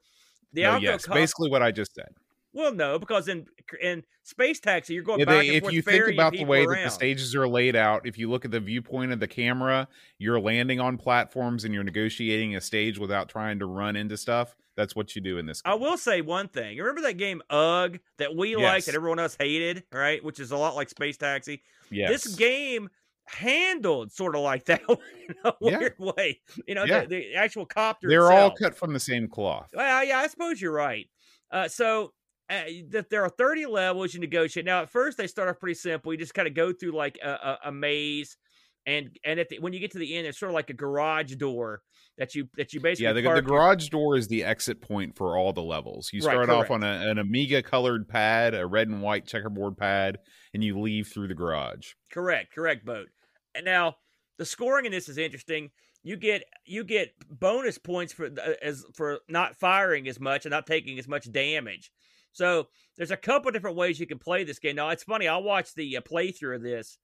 the 0.54 0.64
no, 0.64 0.78
yes, 0.78 1.06
basically 1.06 1.50
what 1.50 1.62
I 1.62 1.72
just 1.72 1.94
said. 1.94 2.10
Well, 2.54 2.74
no, 2.74 2.98
because 2.98 3.28
in 3.28 3.46
in 3.82 4.04
Space 4.24 4.60
Taxi, 4.60 4.94
you're 4.94 5.04
going 5.04 5.20
yeah, 5.20 5.26
back 5.26 5.42
they, 5.42 5.56
If 5.56 5.72
you 5.72 5.82
think 5.82 6.08
about 6.08 6.34
the 6.34 6.46
way 6.46 6.66
around. 6.66 6.78
that 6.78 6.84
the 6.86 6.90
stages 6.90 7.36
are 7.36 7.48
laid 7.48 7.76
out, 7.76 8.08
if 8.08 8.18
you 8.18 8.30
look 8.30 8.44
at 8.44 8.52
the 8.52 8.60
viewpoint 8.60 9.12
of 9.12 9.20
the 9.20 9.28
camera, 9.28 9.88
you're 10.18 10.40
landing 10.40 10.80
on 10.80 10.98
platforms 10.98 11.64
and 11.64 11.74
you're 11.74 11.84
negotiating 11.84 12.56
a 12.56 12.62
stage 12.62 12.98
without 12.98 13.30
trying 13.30 13.60
to 13.60 13.66
run 13.66 13.96
into 13.96 14.18
stuff. 14.18 14.56
That's 14.76 14.96
what 14.96 15.16
you 15.16 15.22
do 15.22 15.38
in 15.38 15.46
this. 15.46 15.62
Game. 15.62 15.74
I 15.74 15.76
will 15.76 15.98
say 15.98 16.22
one 16.22 16.48
thing. 16.48 16.76
You 16.76 16.84
remember 16.84 17.02
that 17.02 17.18
game 17.18 17.42
UGG 17.50 18.00
that 18.18 18.36
we 18.36 18.52
yes. 18.52 18.60
liked 18.60 18.88
and 18.88 18.96
everyone 18.96 19.20
else 19.20 19.36
hated, 19.38 19.84
right? 19.92 20.24
Which 20.24 20.40
is 20.40 20.52
a 20.52 20.58
lot 20.58 20.76
like 20.76 20.90
Space 20.90 21.18
Taxi. 21.18 21.62
Yes. 21.92 22.24
This 22.24 22.36
game 22.36 22.90
handled 23.28 24.12
sort 24.12 24.36
of 24.36 24.42
like 24.42 24.66
that 24.68 24.82
in 24.90 25.36
a 25.44 25.54
weird 25.62 25.96
yeah. 26.00 26.12
way. 26.18 26.42
You 26.68 26.76
know, 26.76 26.86
yeah. 26.86 27.02
the, 27.02 27.08
the, 27.08 27.36
actual 27.36 27.66
copter. 27.66 28.08
They're 28.08 28.26
itself. 28.26 28.52
all 28.52 28.58
cut 28.58 28.76
from 28.76 28.94
the 28.94 29.00
same 29.00 29.28
cloth. 29.28 29.70
Well, 29.74 30.04
yeah, 30.04 30.20
I 30.20 30.28
suppose 30.28 30.62
you're 30.62 30.74
right. 30.74 31.08
Uh, 31.52 31.68
so 31.68 32.14
that 32.50 33.10
there 33.10 33.24
are 33.24 33.30
30 33.30 33.68
levels 33.68 34.14
you 34.14 34.20
negotiate. 34.20 34.66
Now, 34.66 34.82
at 34.82 34.90
first, 34.90 35.18
they 35.18 35.28
start 35.28 35.50
off 35.50 35.60
pretty 35.60 35.76
simple. 35.76 36.12
You 36.12 36.18
just 36.18 36.34
kind 36.34 36.48
of 36.48 36.54
go 36.54 36.74
through 36.74 36.92
like 36.92 37.20
a, 37.24 37.30
a, 37.30 37.60
a 37.66 37.72
maze, 37.72 38.38
and 38.86 39.18
and 39.24 39.40
at 39.40 39.50
the, 39.50 39.60
when 39.60 39.74
you 39.74 39.80
get 39.80 39.92
to 39.92 40.00
the 40.00 40.16
end, 40.16 40.26
it's 40.26 40.40
sort 40.40 40.50
of 40.50 40.56
like 40.56 40.70
a 40.70 40.74
garage 40.74 41.36
door 41.36 41.82
that 42.18 42.34
you 42.34 42.50
that 42.58 42.74
you 42.74 42.80
basically 42.80 43.06
yeah. 43.06 43.14
The, 43.14 43.42
the 43.42 43.48
garage 43.48 43.90
door 43.90 44.18
is 44.18 44.28
the 44.28 44.44
exit 44.44 44.82
point 44.82 45.16
for 45.16 45.38
all 45.38 45.54
the 45.54 45.62
levels. 45.62 46.10
You 46.12 46.22
start 46.22 46.48
right, 46.48 46.50
off 46.50 46.72
on 46.72 46.84
a, 46.84 47.10
an 47.10 47.20
Amiga 47.20 47.62
colored 47.62 48.08
pad, 48.08 48.56
a 48.56 48.66
red 48.66 48.88
and 48.88 49.02
white 49.02 49.28
checkerboard 49.28 49.78
pad, 49.78 50.18
and 50.54 50.64
you 50.64 50.80
leave 50.80 51.08
through 51.08 51.28
the 51.28 51.36
garage. 51.36 51.94
Correct, 52.12 52.54
correct, 52.54 52.86
boat. 52.86 53.08
And 53.54 53.64
now 53.66 53.98
the 54.38 54.46
scoring 54.46 54.86
in 54.86 54.92
this 54.92 55.08
is 55.08 55.18
interesting. 55.18 55.70
You 56.02 56.18
get 56.18 56.44
you 56.66 56.84
get 56.84 57.14
bonus 57.30 57.78
points 57.78 58.12
for 58.12 58.26
uh, 58.26 58.54
as 58.62 58.86
for 58.96 59.20
not 59.30 59.56
firing 59.56 60.08
as 60.08 60.20
much 60.20 60.46
and 60.46 60.52
not 60.52 60.66
taking 60.66 60.98
as 60.98 61.08
much 61.08 61.32
damage. 61.32 61.92
So 62.40 62.68
there's 62.96 63.12
a 63.12 63.18
couple 63.18 63.52
different 63.52 63.76
ways 63.76 64.00
you 64.00 64.08
can 64.08 64.18
play 64.18 64.46
this 64.46 64.60
game. 64.60 64.78
Now 64.78 64.90
it's 64.90 65.04
funny. 65.04 65.28
I 65.28 65.36
watched 65.38 65.76
the 65.76 65.98
uh, 65.98 66.02
playthrough 66.02 66.56
of 66.56 66.64
this. 66.64 66.98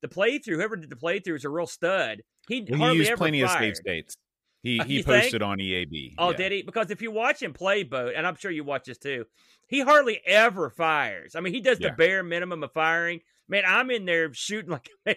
The 0.00 0.06
playthrough, 0.06 0.54
whoever 0.54 0.76
did 0.76 0.90
the 0.90 0.96
playthrough, 0.96 1.34
is 1.34 1.44
a 1.44 1.48
real 1.48 1.66
stud. 1.66 2.22
He 2.48 2.64
hardly 2.70 2.90
he 2.90 2.98
used 2.98 3.10
ever 3.10 3.18
plenty 3.18 3.42
fired. 3.42 3.56
of 3.56 3.60
save 3.60 3.76
states. 3.76 4.16
He 4.62 4.78
uh, 4.78 4.84
he 4.84 5.02
posted 5.02 5.32
think? 5.32 5.42
on 5.42 5.58
EAB. 5.58 6.14
Oh, 6.18 6.30
yeah. 6.30 6.36
did 6.36 6.52
he? 6.52 6.62
Because 6.62 6.92
if 6.92 7.02
you 7.02 7.10
watch 7.10 7.42
him 7.42 7.52
play 7.52 7.82
boat, 7.82 8.12
and 8.16 8.24
I'm 8.24 8.36
sure 8.36 8.52
you 8.52 8.62
watch 8.62 8.84
this 8.84 8.98
too, 8.98 9.24
he 9.66 9.80
hardly 9.80 10.20
ever 10.24 10.70
fires. 10.70 11.34
I 11.34 11.40
mean, 11.40 11.52
he 11.52 11.60
does 11.60 11.80
yeah. 11.80 11.88
the 11.88 11.96
bare 11.96 12.22
minimum 12.22 12.62
of 12.62 12.72
firing. 12.72 13.20
Man, 13.48 13.64
I'm 13.66 13.90
in 13.90 14.04
there 14.04 14.32
shooting 14.34 14.70
like 14.70 14.88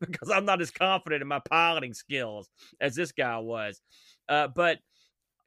because 0.00 0.30
I'm 0.30 0.44
not 0.44 0.60
as 0.60 0.72
confident 0.72 1.22
in 1.22 1.28
my 1.28 1.40
piloting 1.48 1.94
skills 1.94 2.48
as 2.80 2.96
this 2.96 3.12
guy 3.12 3.38
was. 3.38 3.80
Uh, 4.28 4.48
but 4.48 4.78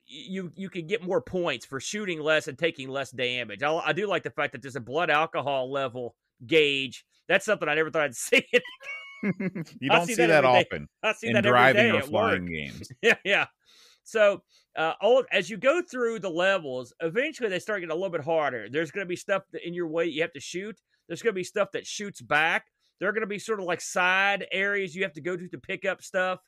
you 0.07 0.51
you 0.55 0.69
can 0.69 0.87
get 0.87 1.03
more 1.03 1.21
points 1.21 1.65
for 1.65 1.79
shooting 1.79 2.21
less 2.21 2.47
and 2.47 2.57
taking 2.57 2.89
less 2.89 3.11
damage. 3.11 3.61
I, 3.61 3.73
I, 3.77 3.93
do 3.93 4.07
like 4.07 4.23
the 4.23 4.29
fact 4.29 4.53
that 4.53 4.61
there's 4.61 4.75
a 4.75 4.81
blood 4.81 5.09
alcohol 5.09 5.71
level 5.71 6.15
gauge. 6.45 7.05
That's 7.27 7.45
something 7.45 7.67
I 7.67 7.75
never 7.75 7.91
thought 7.91 8.03
I'd 8.03 8.15
see. 8.15 8.45
you 9.23 9.89
don't 9.89 10.05
see, 10.05 10.13
see, 10.13 10.15
that, 10.15 10.27
that 10.27 10.45
often. 10.45 10.87
I 11.03 11.13
see 11.13 11.27
in 11.27 11.33
that 11.33 11.43
driving 11.43 11.91
or 11.91 12.01
flying 12.01 12.43
work. 12.43 12.51
games. 12.51 12.89
yeah, 13.01 13.15
yeah. 13.25 13.45
So, 14.03 14.43
uh, 14.77 14.93
all, 15.01 15.25
as 15.31 15.49
you 15.49 15.57
go 15.57 15.81
through 15.81 16.19
the 16.19 16.29
levels, 16.29 16.93
eventually 17.01 17.49
they 17.49 17.59
start 17.59 17.81
getting 17.81 17.91
a 17.91 17.95
little 17.95 18.09
bit 18.09 18.23
harder. 18.23 18.69
There's 18.69 18.91
going 18.91 19.05
to 19.05 19.09
be 19.09 19.17
stuff 19.17 19.43
in 19.65 19.73
your 19.73 19.87
way 19.87 20.05
you 20.05 20.21
have 20.21 20.31
to 20.33 20.39
shoot. 20.39 20.79
There's 21.07 21.21
going 21.21 21.33
to 21.33 21.39
be 21.39 21.43
stuff 21.43 21.71
that 21.73 21.85
shoots 21.85 22.21
back. 22.21 22.67
There 22.99 23.09
are 23.09 23.11
going 23.11 23.21
to 23.21 23.27
be 23.27 23.39
sort 23.39 23.59
of 23.59 23.65
like 23.65 23.81
side 23.81 24.45
areas 24.51 24.95
you 24.95 25.03
have 25.03 25.13
to 25.13 25.21
go 25.21 25.35
to 25.35 25.47
to 25.49 25.57
pick 25.57 25.83
up 25.83 26.01
stuff. 26.01 26.39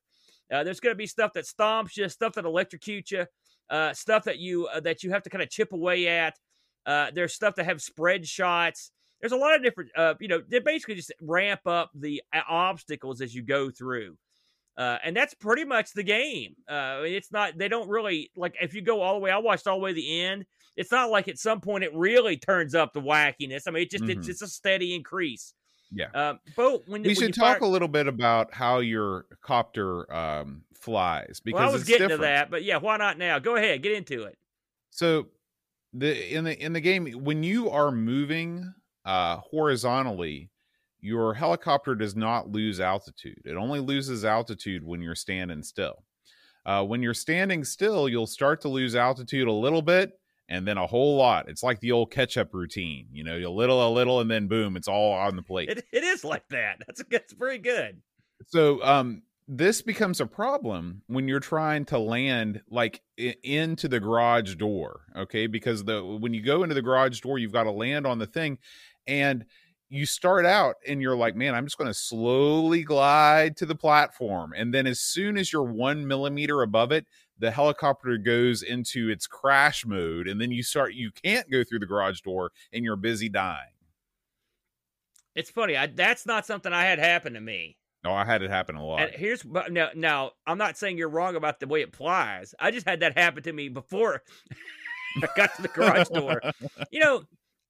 Uh, 0.52 0.64
there's 0.64 0.80
going 0.80 0.94
to 0.94 0.98
be 0.98 1.06
stuff 1.06 1.34
that 1.34 1.46
stomps 1.46 1.98
you, 1.98 2.08
stuff 2.08 2.34
that 2.34 2.46
electrocutes 2.46 3.12
you 3.12 3.26
uh, 3.70 3.94
stuff 3.94 4.24
that 4.26 4.40
you 4.40 4.68
uh, 4.68 4.80
that 4.80 5.04
you 5.04 5.12
have 5.12 5.24
to 5.24 5.30
kind 5.30 5.42
of 5.42 5.50
chip 5.50 5.74
away 5.74 6.08
at. 6.08 6.36
Uh, 6.86 7.12
there's 7.14 7.34
stuff 7.34 7.56
that 7.56 7.66
have 7.66 7.82
spread 7.82 8.26
shots. 8.26 8.92
There's 9.22 9.34
a 9.34 9.38
lot 9.38 9.54
of 9.54 9.62
different, 9.62 9.92
uh, 9.98 10.14
you 10.20 10.30
know, 10.30 10.42
they 10.48 10.60
basically 10.60 10.96
just 10.96 11.12
ramp 11.22 11.60
up 11.66 11.92
the 11.94 12.24
uh, 12.34 12.40
obstacles 12.48 13.20
as 13.22 13.36
you 13.36 13.42
go 13.44 13.70
through. 13.70 14.18
Uh, 14.78 14.98
and 15.04 15.14
that's 15.14 15.34
pretty 15.34 15.66
much 15.66 15.92
the 15.92 16.04
game. 16.04 16.56
Uh, 16.70 17.02
it's 17.04 17.34
not, 17.34 17.58
they 17.58 17.68
don't 17.68 17.90
really, 17.90 18.32
like, 18.38 18.56
if 18.62 18.74
you 18.74 18.82
go 18.82 19.02
all 19.02 19.16
the 19.16 19.20
way, 19.20 19.30
I 19.30 19.38
watched 19.38 19.68
all 19.68 19.78
the 19.78 19.84
way 19.84 19.92
to 19.92 19.96
the 19.96 20.22
end. 20.22 20.46
It's 20.78 20.92
not 20.92 21.10
like 21.10 21.28
at 21.28 21.38
some 21.38 21.60
point 21.60 21.84
it 21.84 21.94
really 21.94 22.38
turns 22.38 22.74
up 22.74 22.94
the 22.94 23.02
wackiness. 23.02 23.64
I 23.68 23.72
mean, 23.72 23.84
it 23.84 23.92
just, 23.92 24.06
mm-hmm. 24.06 24.18
it's 24.18 24.28
just 24.28 24.42
a 24.42 24.48
steady 24.48 24.96
increase. 24.96 25.54
Yeah. 25.92 26.10
Um, 26.14 26.40
but 26.56 26.88
when 26.88 27.02
we 27.02 27.10
when 27.10 27.16
should 27.16 27.34
talk 27.34 27.60
fire... 27.60 27.68
a 27.68 27.72
little 27.72 27.88
bit 27.88 28.08
about 28.08 28.54
how 28.54 28.80
your 28.80 29.26
copter 29.42 30.12
um, 30.14 30.64
flies 30.76 31.42
because 31.44 31.60
well, 31.60 31.70
I 31.70 31.74
was 31.74 31.84
getting 31.84 32.10
different. 32.10 32.22
to 32.22 32.28
that, 32.28 32.52
but 32.52 32.64
yeah, 32.64 32.78
why 32.78 32.98
not 32.98 33.18
now? 33.18 33.40
Go 33.40 33.56
ahead, 33.56 33.82
get 33.82 33.94
into 33.94 34.24
it. 34.24 34.38
So 34.92 35.28
the 35.94 36.34
in 36.34 36.44
the 36.44 36.64
in 36.64 36.74
the 36.74 36.82
game 36.82 37.12
when 37.24 37.44
you 37.44 37.70
are 37.70 37.92
moving 37.92 38.72
uh, 39.06 39.38
horizontally, 39.38 40.52
your 41.00 41.34
helicopter 41.34 41.96
does 41.96 42.16
not 42.16 42.52
lose 42.52 42.80
altitude. 42.80 43.42
It 43.46 43.56
only 43.56 43.80
loses 43.80 44.26
altitude 44.26 44.84
when 44.84 45.02
you're 45.02 45.16
standing 45.16 45.64
still. 45.64 46.04
Uh, 46.66 46.84
when 46.84 47.02
you're 47.02 47.14
standing 47.14 47.64
still, 47.64 48.08
you'll 48.08 48.28
start 48.28 48.62
to 48.62 48.70
lose 48.70 48.96
altitude 48.96 49.48
a 49.48 49.52
little 49.52 49.82
bit 49.82 50.19
and 50.50 50.68
then 50.68 50.78
a 50.78 50.88
whole 50.88 51.16
lot. 51.16 51.48
It's 51.48 51.64
like 51.64 51.80
the 51.80 51.94
old 51.94 52.12
catch-up 52.12 52.54
routine, 52.54 53.08
you 53.14 53.24
know, 53.24 53.38
a 53.38 53.48
little, 53.50 53.88
a 53.88 53.92
little, 53.92 54.20
and 54.20 54.30
then 54.30 54.48
boom, 54.48 54.76
it's 54.76 54.90
all 54.90 55.14
on 55.14 55.38
the 55.38 55.44
plate. 55.44 55.70
It, 55.70 55.86
it 55.94 56.04
is 56.04 56.26
like 56.26 56.48
that. 56.50 56.82
That's 56.86 57.02
that's 57.10 57.34
very 57.34 57.60
good. 57.60 58.02
So, 58.48 58.84
um, 58.84 59.22
this 59.48 59.82
becomes 59.82 60.22
a 60.22 60.26
problem 60.28 61.02
when 61.08 61.28
you're 61.28 61.40
trying 61.40 61.86
to 61.86 61.98
land 61.98 62.62
like 62.70 63.02
into 63.18 63.88
the 63.88 64.00
garage 64.00 64.56
door, 64.56 65.02
okay? 65.16 65.48
Because 65.48 65.84
the 65.84 66.04
when 66.04 66.34
you 66.34 66.44
go 66.44 66.64
into 66.64 66.76
the 66.76 66.82
garage 66.82 67.20
door, 67.22 67.40
you've 67.40 67.54
got 67.54 67.64
to 67.64 67.72
land 67.72 68.06
on 68.06 68.20
the 68.20 68.28
thing, 68.28 68.60
and 69.08 69.46
you 69.92 70.06
start 70.06 70.46
out 70.46 70.76
and 70.88 71.02
you're 71.02 71.16
like, 71.16 71.36
man, 71.36 71.56
I'm 71.56 71.66
just 71.66 71.80
going 71.80 71.88
to 71.88 71.96
slowly 71.96 72.84
glide 72.84 73.58
to 73.58 73.66
the 73.66 73.74
platform. 73.74 74.54
And 74.56 74.72
then 74.72 74.86
as 74.86 75.00
soon 75.00 75.36
as 75.36 75.52
you're 75.52 75.64
one 75.64 76.06
millimeter 76.08 76.62
above 76.62 76.92
it, 76.92 77.08
the 77.40 77.52
helicopter 77.52 78.18
goes 78.18 78.62
into 78.62 79.10
its 79.10 79.26
crash 79.26 79.86
mode. 79.86 80.28
And 80.28 80.40
then 80.40 80.52
you 80.52 80.62
start, 80.62 80.94
you 80.94 81.12
can't 81.12 81.50
go 81.50 81.64
through 81.64 81.80
the 81.80 81.86
garage 81.86 82.22
door 82.22 82.52
and 82.72 82.84
you're 82.84 82.96
busy 82.96 83.30
dying. 83.30 83.74
It's 85.36 85.50
funny. 85.50 85.78
I, 85.78 85.88
that's 85.88 86.26
not 86.26 86.46
something 86.46 86.74
I 86.74 86.84
had 86.84 87.00
happen 87.00 87.34
to 87.34 87.42
me. 87.42 87.78
No, 88.04 88.14
I 88.14 88.26
had 88.26 88.42
it 88.42 88.50
happen 88.50 88.76
a 88.76 88.86
lot. 88.86 89.02
And 89.02 89.12
here's 89.14 89.44
now, 89.46 89.90
now 89.94 90.32
I'm 90.48 90.58
not 90.58 90.78
saying 90.78 90.98
you're 90.98 91.10
wrong 91.10 91.36
about 91.36 91.60
the 91.60 91.68
way 91.68 91.82
it 91.82 91.96
flies. 91.96 92.56
I 92.60 92.72
just 92.72 92.88
had 92.88 93.02
that 93.02 93.18
happen 93.18 93.44
to 93.44 93.54
me 93.54 93.70
before 93.70 94.22
I 95.24 95.28
got 95.36 95.56
to 95.56 95.62
the 95.62 95.68
garage 95.68 96.08
door. 96.10 96.42
You 96.92 97.02
know, 97.02 97.24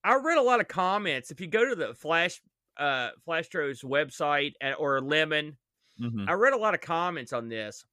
I 0.03 0.15
read 0.15 0.37
a 0.37 0.41
lot 0.41 0.59
of 0.59 0.67
comments. 0.67 1.31
If 1.31 1.41
you 1.41 1.47
go 1.47 1.67
to 1.67 1.75
the 1.75 1.93
Flash 1.93 2.41
uh 2.77 3.09
Flashtro's 3.25 3.81
website 3.81 4.53
or 4.77 5.01
Lemon, 5.01 5.57
mm-hmm. 5.99 6.29
I 6.29 6.33
read 6.33 6.53
a 6.53 6.57
lot 6.57 6.73
of 6.73 6.81
comments 6.81 7.33
on 7.33 7.49
this. 7.49 7.83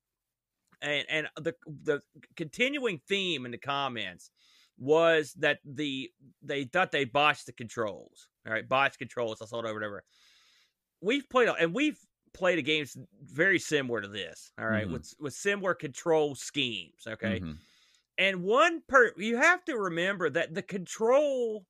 And 0.83 1.07
and 1.09 1.29
the 1.37 1.55
the 1.66 2.01
continuing 2.37 3.01
theme 3.09 3.47
in 3.47 3.53
the 3.53 3.59
comments 3.59 4.31
was 4.79 5.33
that 5.39 5.59
the 5.64 6.11
they 6.43 6.64
thought 6.64 6.93
they 6.93 7.05
botched 7.05 7.47
the 7.47 7.53
controls. 7.53 8.29
All 8.47 8.53
right, 8.53 8.68
botched 8.68 8.99
controls, 8.99 9.41
I 9.41 9.47
saw 9.47 9.61
it 9.61 9.64
over 9.64 9.74
whatever. 9.74 10.05
We've 11.01 11.29
played 11.29 11.49
and 11.49 11.74
we've 11.74 11.99
played 12.35 12.59
a 12.59 12.62
games 12.62 12.97
very 13.24 13.59
similar 13.59 14.03
to 14.03 14.09
this. 14.09 14.53
All 14.59 14.68
right, 14.68 14.85
mm-hmm. 14.85 14.93
with 14.93 15.14
with 15.18 15.35
similar 15.35 15.74
control 15.74 16.35
schemes. 16.35 17.07
Okay. 17.07 17.41
Mm-hmm. 17.41 17.53
And 18.18 18.43
one 18.43 18.83
per 18.89 19.12
you 19.16 19.37
have 19.37 19.64
to 19.64 19.77
remember 19.77 20.31
that 20.31 20.55
the 20.55 20.62
control 20.62 21.64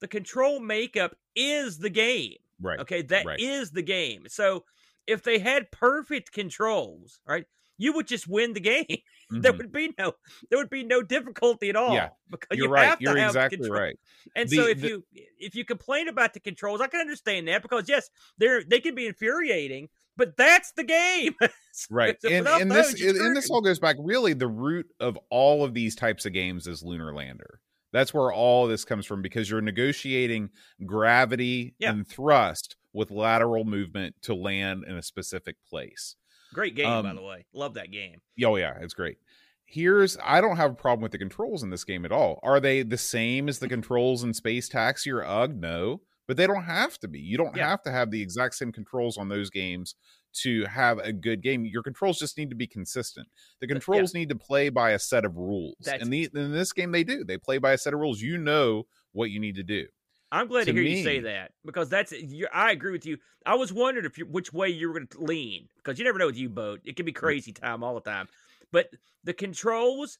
the 0.00 0.08
control 0.08 0.60
makeup 0.60 1.16
is 1.34 1.78
the 1.78 1.90
game. 1.90 2.36
Right. 2.60 2.78
Okay, 2.80 3.02
that 3.02 3.26
right. 3.26 3.40
is 3.40 3.70
the 3.70 3.82
game. 3.82 4.24
So 4.28 4.64
if 5.06 5.22
they 5.22 5.38
had 5.38 5.70
perfect 5.70 6.32
controls, 6.32 7.20
right, 7.26 7.46
you 7.78 7.92
would 7.94 8.06
just 8.06 8.28
win 8.28 8.52
the 8.52 8.60
game. 8.60 8.86
Mm-hmm. 9.32 9.40
there 9.40 9.52
would 9.54 9.72
be 9.72 9.90
no 9.98 10.12
there 10.50 10.58
would 10.58 10.68
be 10.68 10.84
no 10.84 11.02
difficulty 11.02 11.70
at 11.70 11.76
all. 11.76 11.94
Yeah, 11.94 12.10
because 12.30 12.58
you're 12.58 12.66
you 12.66 12.72
right. 12.72 12.96
you're 13.00 13.16
exactly 13.16 13.56
control. 13.56 13.80
right. 13.80 13.98
And 14.36 14.50
the, 14.50 14.56
so 14.56 14.66
if 14.66 14.82
the, 14.82 14.88
you 14.88 15.04
if 15.38 15.54
you 15.54 15.64
complain 15.64 16.08
about 16.08 16.34
the 16.34 16.40
controls, 16.40 16.82
I 16.82 16.88
can 16.88 17.00
understand 17.00 17.48
that 17.48 17.62
because 17.62 17.88
yes, 17.88 18.10
they're 18.36 18.62
they 18.62 18.80
can 18.80 18.94
be 18.94 19.06
infuriating, 19.06 19.88
but 20.18 20.36
that's 20.36 20.72
the 20.72 20.84
game. 20.84 21.34
right. 21.90 22.20
so 22.20 22.28
and, 22.28 22.46
and 22.46 22.70
those, 22.70 22.92
this 22.92 23.18
and 23.18 23.34
this 23.34 23.48
all 23.48 23.62
goes 23.62 23.78
back 23.78 23.96
really 23.98 24.34
the 24.34 24.46
root 24.46 24.88
of 25.00 25.18
all 25.30 25.64
of 25.64 25.72
these 25.72 25.96
types 25.96 26.26
of 26.26 26.34
games 26.34 26.66
is 26.66 26.82
Lunar 26.82 27.14
Lander. 27.14 27.60
That's 27.92 28.12
where 28.12 28.32
all 28.32 28.66
this 28.66 28.84
comes 28.84 29.06
from 29.06 29.22
because 29.22 29.48
you're 29.48 29.60
negotiating 29.60 30.50
gravity 30.84 31.76
yeah. 31.78 31.92
and 31.92 32.06
thrust 32.06 32.76
with 32.92 33.10
lateral 33.10 33.64
movement 33.64 34.16
to 34.22 34.34
land 34.34 34.84
in 34.86 34.96
a 34.96 35.02
specific 35.02 35.56
place. 35.68 36.16
Great 36.54 36.74
game, 36.74 36.86
um, 36.86 37.04
by 37.04 37.14
the 37.14 37.22
way. 37.22 37.44
Love 37.52 37.74
that 37.74 37.90
game. 37.90 38.20
Oh 38.44 38.56
yeah, 38.56 38.78
it's 38.80 38.94
great. 38.94 39.18
Here's 39.66 40.16
I 40.22 40.40
don't 40.40 40.56
have 40.56 40.70
a 40.70 40.74
problem 40.74 41.02
with 41.02 41.12
the 41.12 41.18
controls 41.18 41.62
in 41.62 41.70
this 41.70 41.84
game 41.84 42.04
at 42.04 42.12
all. 42.12 42.38
Are 42.42 42.60
they 42.60 42.82
the 42.82 42.96
same 42.96 43.48
as 43.48 43.58
the 43.58 43.68
controls 43.68 44.22
in 44.22 44.32
Space 44.32 44.68
Taxi 44.68 45.10
or 45.10 45.24
UGG? 45.24 45.60
No, 45.60 46.00
but 46.26 46.36
they 46.36 46.46
don't 46.46 46.64
have 46.64 46.98
to 47.00 47.08
be. 47.08 47.18
You 47.18 47.36
don't 47.36 47.56
yeah. 47.56 47.68
have 47.68 47.82
to 47.82 47.90
have 47.90 48.10
the 48.10 48.22
exact 48.22 48.54
same 48.54 48.72
controls 48.72 49.18
on 49.18 49.28
those 49.28 49.50
games 49.50 49.96
to 50.42 50.64
have 50.66 50.98
a 50.98 51.12
good 51.12 51.42
game. 51.42 51.64
Your 51.64 51.82
controls 51.82 52.18
just 52.18 52.38
need 52.38 52.50
to 52.50 52.56
be 52.56 52.66
consistent. 52.66 53.28
The 53.60 53.66
controls 53.66 54.14
yeah. 54.14 54.20
need 54.20 54.28
to 54.30 54.36
play 54.36 54.68
by 54.68 54.90
a 54.90 54.98
set 54.98 55.24
of 55.24 55.36
rules. 55.36 55.76
That's, 55.80 56.02
and 56.02 56.12
the, 56.12 56.28
in 56.34 56.52
this 56.52 56.72
game, 56.72 56.92
they 56.92 57.04
do. 57.04 57.24
They 57.24 57.38
play 57.38 57.58
by 57.58 57.72
a 57.72 57.78
set 57.78 57.94
of 57.94 58.00
rules. 58.00 58.20
You 58.20 58.38
know 58.38 58.84
what 59.12 59.30
you 59.30 59.40
need 59.40 59.56
to 59.56 59.62
do. 59.62 59.86
I'm 60.34 60.48
glad 60.48 60.64
to, 60.64 60.72
to 60.72 60.72
hear 60.72 60.82
me, 60.82 60.98
you 60.98 61.04
say 61.04 61.20
that 61.20 61.52
because 61.64 61.88
that's 61.88 62.12
I 62.52 62.72
agree 62.72 62.90
with 62.90 63.06
you. 63.06 63.18
I 63.46 63.54
was 63.54 63.72
wondering 63.72 64.04
if 64.04 64.18
you, 64.18 64.26
which 64.26 64.52
way 64.52 64.68
you 64.68 64.88
were 64.88 64.94
going 64.94 65.06
to 65.06 65.22
lean 65.22 65.68
because 65.76 65.96
you 65.98 66.04
never 66.04 66.18
know 66.18 66.26
with 66.26 66.36
you 66.36 66.48
boat. 66.48 66.80
It 66.84 66.96
can 66.96 67.06
be 67.06 67.12
mm. 67.12 67.16
crazy 67.16 67.52
time 67.52 67.84
all 67.84 67.94
the 67.94 68.00
time. 68.00 68.28
But 68.72 68.88
the 69.22 69.32
controls, 69.32 70.18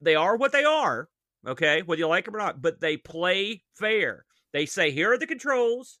they 0.00 0.14
are 0.14 0.36
what 0.36 0.52
they 0.52 0.62
are. 0.62 1.08
Okay, 1.46 1.82
whether 1.82 1.98
you 1.98 2.06
like 2.06 2.26
them 2.26 2.36
or 2.36 2.38
not, 2.38 2.62
but 2.62 2.80
they 2.80 2.96
play 2.96 3.62
fair. 3.74 4.24
They 4.52 4.66
say 4.66 4.92
here 4.92 5.12
are 5.12 5.18
the 5.18 5.26
controls. 5.26 5.98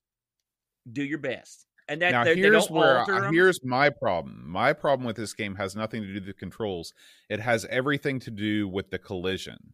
Do 0.90 1.02
your 1.02 1.18
best. 1.18 1.66
And 1.88 2.02
that 2.02 2.12
now 2.12 2.24
here's 2.24 2.70
where 2.70 2.98
I, 2.98 3.30
here's 3.30 3.64
my 3.64 3.90
problem. 3.90 4.44
My 4.48 4.72
problem 4.72 5.06
with 5.06 5.16
this 5.16 5.34
game 5.34 5.56
has 5.56 5.74
nothing 5.74 6.02
to 6.02 6.08
do 6.08 6.14
with 6.14 6.26
the 6.26 6.32
controls. 6.34 6.92
It 7.28 7.40
has 7.40 7.64
everything 7.66 8.20
to 8.20 8.30
do 8.30 8.68
with 8.68 8.90
the 8.90 8.98
collision. 8.98 9.72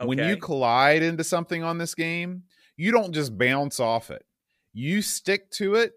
Okay. 0.00 0.08
When 0.08 0.18
you 0.18 0.36
collide 0.36 1.02
into 1.02 1.22
something 1.22 1.62
on 1.62 1.78
this 1.78 1.94
game, 1.94 2.42
you 2.76 2.92
don't 2.92 3.12
just 3.12 3.36
bounce 3.36 3.80
off 3.80 4.10
it. 4.10 4.24
You 4.72 5.02
stick 5.02 5.50
to 5.52 5.76
it 5.76 5.92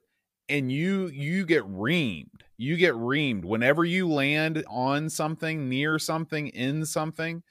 and 0.49 0.71
you 0.71 1.07
you 1.07 1.45
get 1.45 1.63
reamed. 1.63 2.41
You 2.57 2.77
get 2.77 2.93
reamed 2.93 3.45
whenever 3.45 3.85
you 3.85 4.09
land 4.09 4.63
on 4.69 5.09
something, 5.09 5.69
near 5.69 5.99
something, 5.99 6.47
in 6.47 6.85
something. 6.85 7.43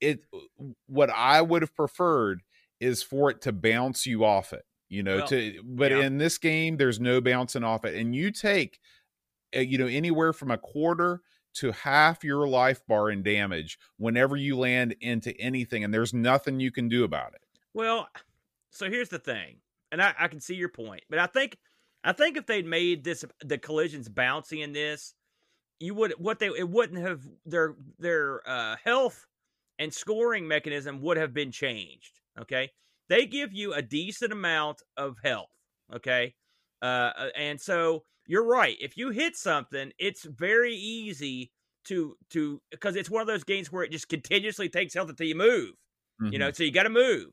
It 0.00 0.24
what 0.86 1.10
I 1.10 1.42
would 1.42 1.62
have 1.62 1.74
preferred 1.74 2.42
is 2.80 3.02
for 3.02 3.30
it 3.30 3.42
to 3.42 3.52
bounce 3.52 4.06
you 4.06 4.24
off 4.24 4.52
it 4.52 4.64
you 4.90 5.02
know 5.02 5.18
well, 5.18 5.26
to 5.28 5.60
but 5.64 5.92
yeah. 5.92 6.00
in 6.00 6.18
this 6.18 6.36
game 6.36 6.76
there's 6.76 7.00
no 7.00 7.20
bouncing 7.20 7.64
off 7.64 7.86
it 7.86 7.94
and 7.94 8.14
you 8.14 8.30
take 8.30 8.80
uh, 9.56 9.60
you 9.60 9.78
know 9.78 9.86
anywhere 9.86 10.34
from 10.34 10.50
a 10.50 10.58
quarter 10.58 11.22
to 11.54 11.72
half 11.72 12.22
your 12.22 12.46
life 12.46 12.82
bar 12.86 13.10
in 13.10 13.22
damage 13.22 13.78
whenever 13.96 14.36
you 14.36 14.58
land 14.58 14.94
into 15.00 15.34
anything 15.40 15.84
and 15.84 15.94
there's 15.94 16.12
nothing 16.12 16.60
you 16.60 16.70
can 16.70 16.88
do 16.88 17.04
about 17.04 17.32
it 17.32 17.40
well 17.72 18.08
so 18.70 18.90
here's 18.90 19.08
the 19.08 19.18
thing 19.18 19.56
and 19.92 20.02
i, 20.02 20.14
I 20.18 20.28
can 20.28 20.40
see 20.40 20.54
your 20.54 20.68
point 20.68 21.02
but 21.10 21.18
i 21.18 21.26
think 21.26 21.56
i 22.04 22.12
think 22.12 22.36
if 22.36 22.46
they'd 22.46 22.66
made 22.66 23.04
this 23.04 23.24
the 23.42 23.58
collisions 23.58 24.08
bouncy 24.08 24.62
in 24.62 24.72
this 24.72 25.14
you 25.78 25.94
would 25.94 26.12
what 26.18 26.38
they 26.38 26.48
it 26.48 26.68
wouldn't 26.68 27.00
have 27.00 27.22
their 27.44 27.74
their 27.98 28.48
uh 28.48 28.76
health 28.84 29.26
and 29.78 29.92
scoring 29.92 30.46
mechanism 30.46 31.00
would 31.00 31.16
have 31.16 31.32
been 31.32 31.50
changed 31.50 32.20
okay 32.40 32.70
they 33.10 33.26
give 33.26 33.52
you 33.52 33.74
a 33.74 33.82
decent 33.82 34.32
amount 34.32 34.82
of 34.96 35.16
health. 35.22 35.50
Okay. 35.92 36.32
Uh, 36.80 37.10
uh, 37.18 37.28
and 37.36 37.60
so 37.60 38.04
you're 38.26 38.46
right. 38.46 38.76
If 38.80 38.96
you 38.96 39.10
hit 39.10 39.36
something, 39.36 39.92
it's 39.98 40.24
very 40.24 40.74
easy 40.74 41.50
to 41.86 42.14
to 42.30 42.62
because 42.70 42.94
it's 42.94 43.10
one 43.10 43.20
of 43.20 43.26
those 43.26 43.42
games 43.42 43.72
where 43.72 43.82
it 43.82 43.90
just 43.90 44.08
continuously 44.08 44.68
takes 44.68 44.94
health 44.94 45.10
until 45.10 45.26
you 45.26 45.34
move. 45.34 45.72
Mm-hmm. 46.22 46.32
You 46.32 46.38
know, 46.38 46.46
mm-hmm. 46.46 46.54
so 46.54 46.62
you 46.62 46.70
got 46.70 46.84
to 46.84 46.88
move. 46.88 47.26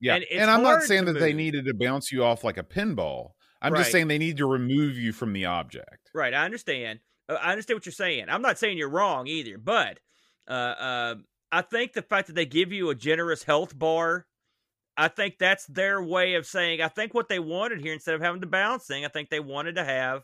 Yeah, 0.00 0.16
and, 0.16 0.24
and 0.30 0.50
I'm 0.50 0.62
not 0.62 0.82
saying 0.82 1.06
that 1.06 1.14
move. 1.14 1.22
they 1.22 1.32
needed 1.32 1.64
to 1.66 1.74
bounce 1.74 2.12
you 2.12 2.24
off 2.24 2.44
like 2.44 2.58
a 2.58 2.62
pinball. 2.62 3.30
I'm 3.62 3.72
right. 3.72 3.80
just 3.80 3.92
saying 3.92 4.08
they 4.08 4.18
need 4.18 4.36
to 4.36 4.46
remove 4.46 4.96
you 4.96 5.12
from 5.12 5.32
the 5.32 5.46
object. 5.46 6.10
Right. 6.14 6.34
I 6.34 6.44
understand. 6.44 7.00
Uh, 7.28 7.34
I 7.34 7.52
understand 7.52 7.76
what 7.76 7.86
you're 7.86 7.92
saying. 7.92 8.26
I'm 8.28 8.42
not 8.42 8.58
saying 8.58 8.76
you're 8.76 8.90
wrong 8.90 9.26
either, 9.26 9.56
but 9.56 9.98
uh, 10.48 10.52
uh, 10.52 11.14
I 11.50 11.62
think 11.62 11.94
the 11.94 12.02
fact 12.02 12.26
that 12.26 12.34
they 12.34 12.46
give 12.46 12.72
you 12.72 12.90
a 12.90 12.94
generous 12.94 13.42
health 13.42 13.76
bar 13.76 14.26
I 14.96 15.08
think 15.08 15.36
that's 15.38 15.66
their 15.66 16.02
way 16.02 16.34
of 16.34 16.46
saying. 16.46 16.80
I 16.80 16.88
think 16.88 17.12
what 17.12 17.28
they 17.28 17.38
wanted 17.38 17.80
here, 17.80 17.92
instead 17.92 18.14
of 18.14 18.22
having 18.22 18.40
the 18.40 18.46
balancing, 18.46 19.04
I 19.04 19.08
think 19.08 19.28
they 19.28 19.40
wanted 19.40 19.74
to 19.74 19.84
have 19.84 20.22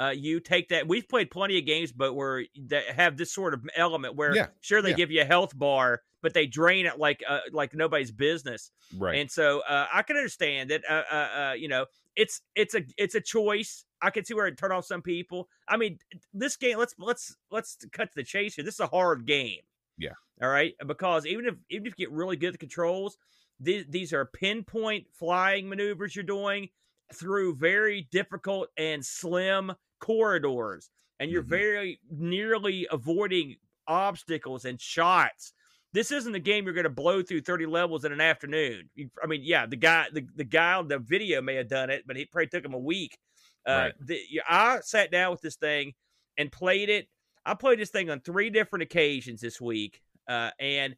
uh, 0.00 0.10
you 0.10 0.40
take 0.40 0.68
that. 0.70 0.88
We've 0.88 1.08
played 1.08 1.30
plenty 1.30 1.58
of 1.58 1.66
games, 1.66 1.92
but 1.92 2.14
where 2.14 2.44
that 2.66 2.88
have 2.88 3.16
this 3.16 3.32
sort 3.32 3.54
of 3.54 3.64
element 3.76 4.16
where 4.16 4.34
yeah, 4.34 4.46
sure 4.60 4.82
they 4.82 4.90
yeah. 4.90 4.96
give 4.96 5.10
you 5.10 5.22
a 5.22 5.24
health 5.24 5.56
bar, 5.56 6.02
but 6.20 6.34
they 6.34 6.46
drain 6.46 6.86
it 6.86 6.98
like 6.98 7.22
uh, 7.28 7.40
like 7.52 7.74
nobody's 7.74 8.10
business. 8.10 8.70
Right. 8.96 9.18
And 9.18 9.30
so 9.30 9.60
uh, 9.68 9.86
I 9.92 10.02
can 10.02 10.16
understand 10.16 10.70
that. 10.70 10.82
Uh, 10.88 11.02
uh, 11.10 11.14
uh, 11.16 11.52
you 11.52 11.68
know, 11.68 11.86
it's 12.16 12.40
it's 12.56 12.74
a 12.74 12.82
it's 12.96 13.14
a 13.14 13.20
choice. 13.20 13.84
I 14.02 14.10
can 14.10 14.24
see 14.24 14.34
where 14.34 14.46
it 14.46 14.58
turn 14.58 14.72
off 14.72 14.84
some 14.84 15.02
people. 15.02 15.48
I 15.68 15.76
mean, 15.76 15.98
this 16.32 16.56
game. 16.56 16.78
Let's 16.78 16.94
let's 16.98 17.36
let's 17.50 17.78
cut 17.92 18.10
to 18.10 18.16
the 18.16 18.24
chase 18.24 18.56
here. 18.56 18.64
This 18.64 18.74
is 18.74 18.80
a 18.80 18.88
hard 18.88 19.26
game. 19.26 19.60
Yeah. 19.96 20.10
All 20.42 20.48
right. 20.48 20.74
Because 20.84 21.24
even 21.26 21.46
if 21.46 21.54
even 21.70 21.86
if 21.86 21.92
you 21.96 22.06
get 22.06 22.12
really 22.12 22.36
good 22.36 22.48
at 22.48 22.54
the 22.54 22.58
controls, 22.58 23.16
these, 23.60 23.84
these 23.88 24.12
are 24.12 24.24
pinpoint 24.24 25.06
flying 25.12 25.68
maneuvers 25.68 26.16
you're 26.16 26.24
doing 26.24 26.68
through 27.12 27.56
very 27.56 28.08
difficult 28.10 28.68
and 28.76 29.04
slim 29.04 29.72
corridors. 30.00 30.90
And 31.20 31.30
you're 31.30 31.42
mm-hmm. 31.42 31.50
very 31.50 32.00
nearly 32.10 32.86
avoiding 32.90 33.56
obstacles 33.86 34.64
and 34.64 34.80
shots. 34.80 35.52
This 35.92 36.10
isn't 36.10 36.34
a 36.34 36.40
game 36.40 36.64
you're 36.64 36.74
going 36.74 36.84
to 36.84 36.90
blow 36.90 37.22
through 37.22 37.42
30 37.42 37.66
levels 37.66 38.04
in 38.04 38.12
an 38.12 38.20
afternoon. 38.20 38.90
I 39.22 39.26
mean, 39.26 39.42
yeah, 39.44 39.66
the 39.66 39.76
guy, 39.76 40.06
the, 40.12 40.26
the 40.34 40.44
guy 40.44 40.74
on 40.74 40.88
the 40.88 40.98
video 40.98 41.40
may 41.40 41.54
have 41.54 41.68
done 41.68 41.88
it, 41.88 42.02
but 42.06 42.16
it 42.16 42.30
probably 42.32 42.48
took 42.48 42.64
him 42.64 42.74
a 42.74 42.78
week. 42.78 43.16
Uh, 43.66 43.72
right. 43.72 43.92
the, 44.00 44.20
I 44.48 44.80
sat 44.80 45.12
down 45.12 45.30
with 45.30 45.40
this 45.40 45.56
thing 45.56 45.92
and 46.36 46.50
played 46.50 46.88
it. 46.88 47.08
I 47.46 47.54
played 47.54 47.78
this 47.78 47.90
thing 47.90 48.10
on 48.10 48.20
three 48.20 48.50
different 48.50 48.82
occasions 48.82 49.40
this 49.40 49.60
week. 49.60 50.00
Uh, 50.28 50.50
and 50.58 50.96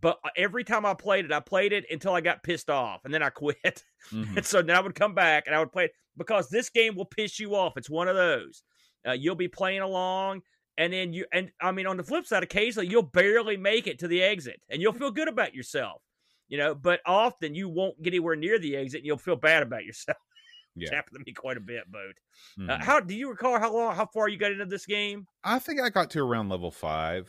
but 0.00 0.18
uh, 0.24 0.30
every 0.36 0.64
time 0.64 0.84
I 0.84 0.94
played 0.94 1.24
it, 1.24 1.32
I 1.32 1.40
played 1.40 1.72
it 1.72 1.84
until 1.90 2.12
I 2.12 2.20
got 2.20 2.42
pissed 2.42 2.70
off, 2.70 3.04
and 3.04 3.12
then 3.12 3.22
I 3.22 3.30
quit. 3.30 3.82
Mm-hmm. 4.12 4.38
and 4.38 4.46
so 4.46 4.62
then 4.62 4.76
I 4.76 4.80
would 4.80 4.94
come 4.94 5.14
back 5.14 5.44
and 5.46 5.54
I 5.54 5.58
would 5.58 5.72
play 5.72 5.86
it 5.86 5.92
because 6.16 6.48
this 6.48 6.70
game 6.70 6.94
will 6.94 7.04
piss 7.04 7.38
you 7.38 7.54
off. 7.54 7.76
It's 7.76 7.90
one 7.90 8.08
of 8.08 8.16
those. 8.16 8.62
Uh, 9.06 9.12
you'll 9.12 9.34
be 9.34 9.48
playing 9.48 9.80
along, 9.80 10.42
and 10.76 10.92
then 10.92 11.12
you 11.12 11.24
and 11.32 11.50
I 11.60 11.72
mean 11.72 11.86
on 11.86 11.96
the 11.96 12.04
flip 12.04 12.26
side, 12.26 12.42
occasionally 12.42 12.88
you'll 12.88 13.02
barely 13.02 13.56
make 13.56 13.86
it 13.86 13.98
to 14.00 14.08
the 14.08 14.22
exit, 14.22 14.60
and 14.68 14.82
you'll 14.82 14.92
feel 14.92 15.10
good 15.10 15.28
about 15.28 15.54
yourself, 15.54 16.02
you 16.48 16.58
know. 16.58 16.74
But 16.74 17.00
often 17.06 17.54
you 17.54 17.68
won't 17.68 18.00
get 18.02 18.10
anywhere 18.10 18.36
near 18.36 18.58
the 18.58 18.76
exit, 18.76 18.98
and 18.98 19.06
you'll 19.06 19.18
feel 19.18 19.36
bad 19.36 19.62
about 19.62 19.84
yourself. 19.84 20.18
Yeah. 20.76 20.84
It's 20.84 20.94
happened 20.94 21.18
to 21.18 21.24
me 21.26 21.32
quite 21.32 21.56
a 21.56 21.60
bit, 21.60 21.90
Boat. 21.90 22.14
Uh, 22.56 22.60
mm-hmm. 22.60 22.70
Uh, 22.70 22.84
how 22.84 23.00
do 23.00 23.12
you 23.12 23.30
recall 23.30 23.58
how 23.58 23.74
long, 23.74 23.96
how 23.96 24.06
far 24.06 24.28
you 24.28 24.38
got 24.38 24.52
into 24.52 24.64
this 24.64 24.86
game? 24.86 25.26
I 25.42 25.58
think 25.58 25.80
I 25.80 25.90
got 25.90 26.08
to 26.10 26.20
around 26.20 26.50
level 26.50 26.70
five. 26.70 27.28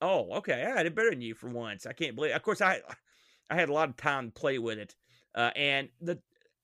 Oh, 0.00 0.32
okay. 0.36 0.64
I 0.64 0.76
had 0.76 0.86
it 0.86 0.94
better 0.94 1.10
than 1.10 1.20
you 1.20 1.34
for 1.34 1.48
once. 1.48 1.86
I 1.86 1.92
can't 1.92 2.14
believe. 2.14 2.32
Of 2.32 2.42
course, 2.42 2.60
I 2.60 2.80
I 3.50 3.54
had 3.54 3.68
a 3.68 3.72
lot 3.72 3.88
of 3.88 3.96
time 3.96 4.26
to 4.26 4.32
play 4.32 4.58
with 4.58 4.78
it. 4.78 4.94
Uh, 5.34 5.50
and 5.56 5.88
the 6.00 6.18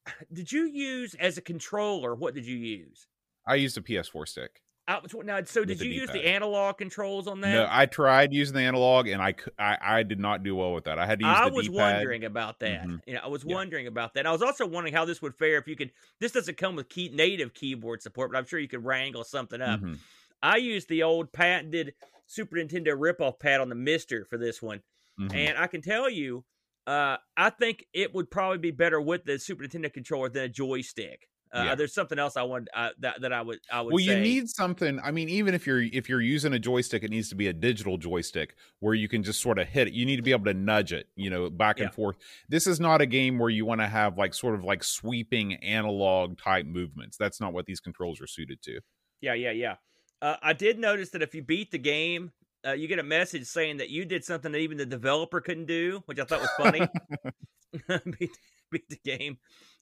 did 0.33 0.51
you 0.51 0.65
use 0.65 1.15
as 1.15 1.39
a 1.39 1.43
controller? 1.43 2.15
What 2.15 2.35
did 2.35 2.47
you 2.47 2.57
use? 2.57 3.07
I 3.47 3.57
used 3.57 3.77
a 3.77 3.81
PS4 3.81 4.29
stick. 4.29 4.63
I, 4.87 5.01
now, 5.23 5.41
so 5.45 5.65
did 5.65 5.81
you 5.81 5.91
use 5.91 6.11
the 6.11 6.27
analog 6.27 6.77
controls 6.77 7.27
on 7.27 7.41
that? 7.41 7.55
No, 7.55 7.67
I 7.71 7.87
tried 7.87 8.35
using 8.35 8.55
the 8.55 8.61
analog, 8.61 9.09
and 9.09 9.23
I, 9.23 9.35
I, 9.59 9.79
I 9.81 10.03
did 10.03 10.21
not 10.21 10.43
do 10.43 10.55
well 10.55 10.75
with 10.75 10.85
that. 10.85 10.99
I 10.99 11.07
had 11.07 11.21
to 11.21 11.25
use. 11.25 11.35
I 11.35 11.49
was 11.49 11.69
D-pad. 11.69 11.95
wondering 11.95 12.25
about 12.25 12.61
that. 12.61 12.83
Mm-hmm. 12.83 12.97
You 13.07 13.15
know, 13.15 13.21
I 13.25 13.29
was 13.29 13.45
yeah. 13.45 13.55
wondering 13.55 13.87
about 13.87 14.13
that. 14.15 14.27
I 14.27 14.31
was 14.31 14.43
also 14.43 14.67
wondering 14.67 14.93
how 14.93 15.07
this 15.07 15.23
would 15.23 15.35
fare 15.37 15.57
if 15.57 15.67
you 15.67 15.75
could. 15.75 15.91
This 16.21 16.33
doesn't 16.33 16.59
come 16.59 16.77
with 16.77 16.91
key, 16.91 17.09
native 17.09 17.55
keyboard 17.55 18.03
support, 18.03 18.31
but 18.31 18.37
I'm 18.37 18.45
sure 18.45 18.59
you 18.59 18.69
could 18.69 18.85
wrangle 18.85 19.25
something 19.25 19.63
up. 19.63 19.81
Mm-hmm. 19.81 19.95
I 20.43 20.57
used 20.57 20.91
the 20.91 21.03
old 21.03 21.33
patented 21.33 21.95
Super 22.35 22.57
Nintendo 22.57 22.89
ripoff 22.89 23.39
pad 23.39 23.61
on 23.61 23.69
the 23.69 23.75
Mister 23.75 24.25
for 24.25 24.37
this 24.39 24.61
one, 24.61 24.81
mm-hmm. 25.21 25.35
and 25.35 25.57
I 25.57 25.67
can 25.67 25.81
tell 25.81 26.11
you, 26.11 26.45
uh, 26.87 27.17
I 27.37 27.51
think 27.51 27.87
it 27.95 28.15
would 28.15 28.31
probably 28.31 28.59
be 28.59 28.71
better 28.71 29.01
with 29.01 29.25
the 29.25 29.39
Super 29.39 29.65
Nintendo 29.65 29.93
controller 29.93 30.29
than 30.29 30.45
a 30.45 30.49
joystick. 30.49 31.29
Uh, 31.55 31.63
yeah. 31.67 31.75
There's 31.77 31.95
something 31.95 32.19
else 32.19 32.37
I 32.37 32.43
want 32.43 32.67
uh, 32.75 32.89
that 32.99 33.21
that 33.21 33.33
I 33.33 33.41
would 33.41 33.61
I 33.73 33.81
would. 33.81 33.95
Well, 33.95 34.05
say. 34.05 34.17
you 34.17 34.21
need 34.21 34.49
something. 34.49 34.99
I 34.99 35.13
mean, 35.13 35.29
even 35.29 35.55
if 35.55 35.69
you're 35.69 35.83
if 35.83 36.09
you're 36.09 36.21
using 36.21 36.53
a 36.53 36.59
joystick, 36.59 37.05
it 37.05 37.11
needs 37.11 37.29
to 37.29 37.37
be 37.37 37.47
a 37.47 37.53
digital 37.53 37.97
joystick 37.97 38.57
where 38.81 38.95
you 38.95 39.09
can 39.09 39.23
just 39.23 39.41
sort 39.41 39.61
of 39.61 39.69
hit 39.69 39.87
it. 39.87 39.95
You 39.95 40.05
need 40.05 40.17
to 40.17 40.23
be 40.23 40.33
able 40.33 40.47
to 40.47 40.55
nudge 40.55 40.93
it, 40.93 41.07
you 41.15 41.31
know, 41.31 41.49
back 41.51 41.79
and 41.79 41.91
yeah. 41.91 41.95
forth. 41.95 42.17
This 42.49 42.67
is 42.67 42.81
not 42.81 43.01
a 43.01 43.07
game 43.07 43.39
where 43.39 43.51
you 43.51 43.65
want 43.65 43.83
to 43.83 43.87
have 43.87 44.19
like 44.19 44.35
sort 44.35 44.57
of 44.57 44.65
like 44.65 44.83
sweeping 44.83 45.55
analog 45.55 46.39
type 46.39 46.67
movements. 46.67 47.17
That's 47.17 47.41
not 47.41 47.53
what 47.53 47.67
these 47.67 47.79
controls 47.79 48.21
are 48.21 48.27
suited 48.27 48.61
to. 48.63 48.81
Yeah, 49.21 49.35
yeah, 49.35 49.53
yeah. 49.53 49.77
Uh, 50.25 50.37
I 50.43 50.55
did 50.55 50.79
notice 50.79 51.11
that 51.11 51.21
if 51.21 51.35
you 51.35 51.43
beat 51.43 51.71
the 51.71 51.77
game, 51.77 52.33
uh, 52.67 52.73
you 52.73 52.89
get 52.89 52.99
a 52.99 53.03
message 53.03 53.45
saying 53.45 53.77
that 53.77 53.91
you 53.91 54.07
did 54.07 54.25
something 54.25 54.53
that 54.53 54.59
even 54.59 54.79
the 54.79 54.87
developer 54.87 55.39
couldn't 55.39 55.67
do, 55.67 56.03
which 56.07 56.19
I 56.19 56.25
thought 56.25 56.41
was 56.41 56.51
funny. 56.57 56.81
beat, 58.19 58.31
beat, 58.71 58.89
the 58.89 58.99
game. 59.05 59.37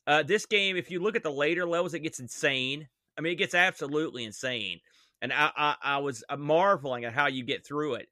Uh, 0.04 0.24
this 0.24 0.44
game, 0.46 0.76
if 0.76 0.90
you 0.90 0.98
look 0.98 1.14
at 1.14 1.22
the 1.22 1.30
later 1.30 1.64
levels, 1.64 1.94
it 1.94 2.00
gets 2.00 2.18
insane. 2.18 2.88
I 3.16 3.20
mean, 3.20 3.34
it 3.34 3.36
gets 3.36 3.54
absolutely 3.54 4.24
insane. 4.24 4.80
And 5.20 5.32
I, 5.32 5.52
I, 5.56 5.76
I 5.80 5.98
was 5.98 6.24
uh, 6.28 6.36
marveling 6.36 7.04
at 7.04 7.12
how 7.12 7.28
you 7.28 7.44
get 7.44 7.64
through 7.64 7.94
it. 7.94 8.08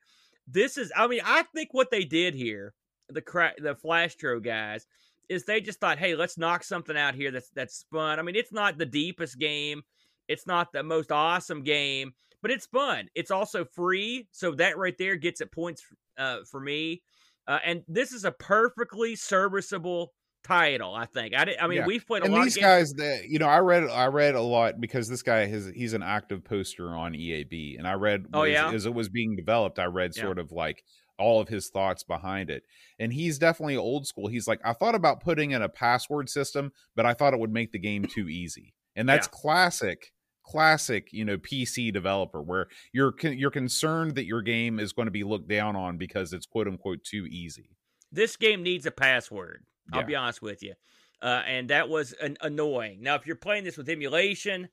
This 0.47 0.79
is, 0.79 0.93
I 0.97 1.09
mean, 1.09 1.23
I 1.25 1.43
think 1.53 1.71
what 1.73 1.91
they 1.91 2.05
did 2.05 2.35
here, 2.37 2.75
the 3.09 3.23
cra- 3.23 3.55
the 3.59 3.75
Flashtro 3.75 4.41
guys, 4.41 4.87
is 5.29 5.47
they 5.47 5.61
just 5.61 5.81
thought, 5.81 5.99
hey, 5.99 6.15
let's 6.15 6.39
knock 6.39 6.63
something 6.63 6.97
out 6.97 7.17
here 7.17 7.33
that's 7.33 7.51
that's 7.51 7.87
fun. 7.91 8.21
I 8.21 8.23
mean, 8.23 8.37
it's 8.37 8.53
not 8.53 8.79
the 8.79 8.87
deepest 8.87 9.37
game 9.41 9.83
it's 10.31 10.47
not 10.47 10.73
the 10.73 10.83
most 10.83 11.11
awesome 11.11 11.63
game, 11.63 12.13
but 12.41 12.51
it's 12.51 12.67
fun. 12.67 13.09
It's 13.15 13.31
also 13.31 13.65
free, 13.65 14.29
so 14.31 14.53
that 14.53 14.79
right 14.79 14.97
there 14.97 15.17
gets 15.17 15.41
it 15.41 15.53
points 15.53 15.83
uh, 16.19 16.39
for 16.51 16.61
me. 16.61 17.03
Uh, 17.47 17.59
and 17.65 17.83
this 17.89 18.13
is 18.13 18.25
a 18.25 18.31
perfectly 18.31 19.17
serviceable 19.17 20.13
title. 20.45 20.95
I 20.95 21.07
think. 21.07 21.35
I 21.35 21.45
did, 21.45 21.59
I 21.59 21.67
mean, 21.67 21.79
yeah. 21.79 21.87
we've 21.87 22.07
played 22.07 22.23
a 22.23 22.27
lot. 22.27 22.29
and 22.29 22.35
lot. 22.37 22.45
These 22.45 22.57
guys, 22.59 22.93
that 22.95 23.25
you 23.29 23.39
know, 23.39 23.49
I 23.49 23.59
read 23.59 23.85
I 23.91 24.07
read 24.07 24.35
a 24.37 24.41
lot 24.41 24.81
because 24.81 25.09
this 25.09 25.23
guy 25.23 25.47
has 25.47 25.71
he's 25.75 25.93
an 25.93 26.03
active 26.03 26.45
poster 26.45 26.95
on 26.95 27.13
EAB, 27.13 27.77
and 27.77 27.89
I 27.89 27.95
read. 27.95 28.27
Oh 28.33 28.43
as, 28.43 28.53
yeah. 28.53 28.73
As 28.73 28.87
it 28.87 28.95
was 28.95 29.09
being 29.09 29.37
developed, 29.37 29.79
I 29.79 29.87
read 29.87 30.15
sort 30.15 30.39
yeah. 30.39 30.45
of 30.45 30.53
like 30.53 30.85
all 31.19 31.41
of 31.41 31.49
his 31.49 31.69
thoughts 31.69 32.03
behind 32.03 32.51
it. 32.51 32.63
And 32.99 33.13
he's 33.13 33.39
definitely 33.39 33.77
old 33.77 34.07
school. 34.07 34.29
He's 34.29 34.49
like, 34.49 34.61
I 34.65 34.73
thought 34.73 34.95
about 34.95 35.21
putting 35.21 35.51
in 35.51 35.61
a 35.61 35.69
password 35.69 36.31
system, 36.31 36.73
but 36.97 37.05
I 37.05 37.13
thought 37.13 37.35
it 37.35 37.41
would 37.41 37.53
make 37.53 37.73
the 37.73 37.79
game 37.79 38.07
too 38.07 38.27
easy. 38.29 38.73
And 38.97 39.09
that's 39.09 39.29
yeah. 39.31 39.39
classic 39.39 40.13
classic 40.51 41.13
you 41.13 41.25
know 41.25 41.39
pc 41.39 41.93
developer 41.93 42.43
where 42.43 42.67
you're 42.93 43.15
you're 43.23 43.53
concerned 43.53 44.17
that 44.17 44.25
your 44.25 44.43
game 44.43 44.81
is 44.81 44.93
going 44.93 45.07
to 45.07 45.13
be 45.13 45.23
looked 45.23 45.49
down 45.49 45.77
on 45.77 45.97
because 45.97 46.33
it's 46.33 46.45
quote 46.45 46.67
unquote 46.67 47.05
too 47.05 47.25
easy 47.31 47.71
this 48.11 48.37
game 48.37 48.61
needs 48.61 48.85
a 48.85 48.91
password 48.91 49.63
i'll 49.93 50.01
yeah. 50.01 50.07
be 50.07 50.17
honest 50.17 50.43
with 50.43 50.61
you 50.61 50.75
uh, 51.23 51.43
and 51.47 51.71
that 51.71 51.89
was 51.89 52.13
an 52.21 52.37
annoying 52.41 53.01
now 53.01 53.15
if 53.15 53.29
you're 53.29 53.37
playing 53.37 53.63
this 53.63 53.77
with 53.77 53.89
emulation 53.89 54.69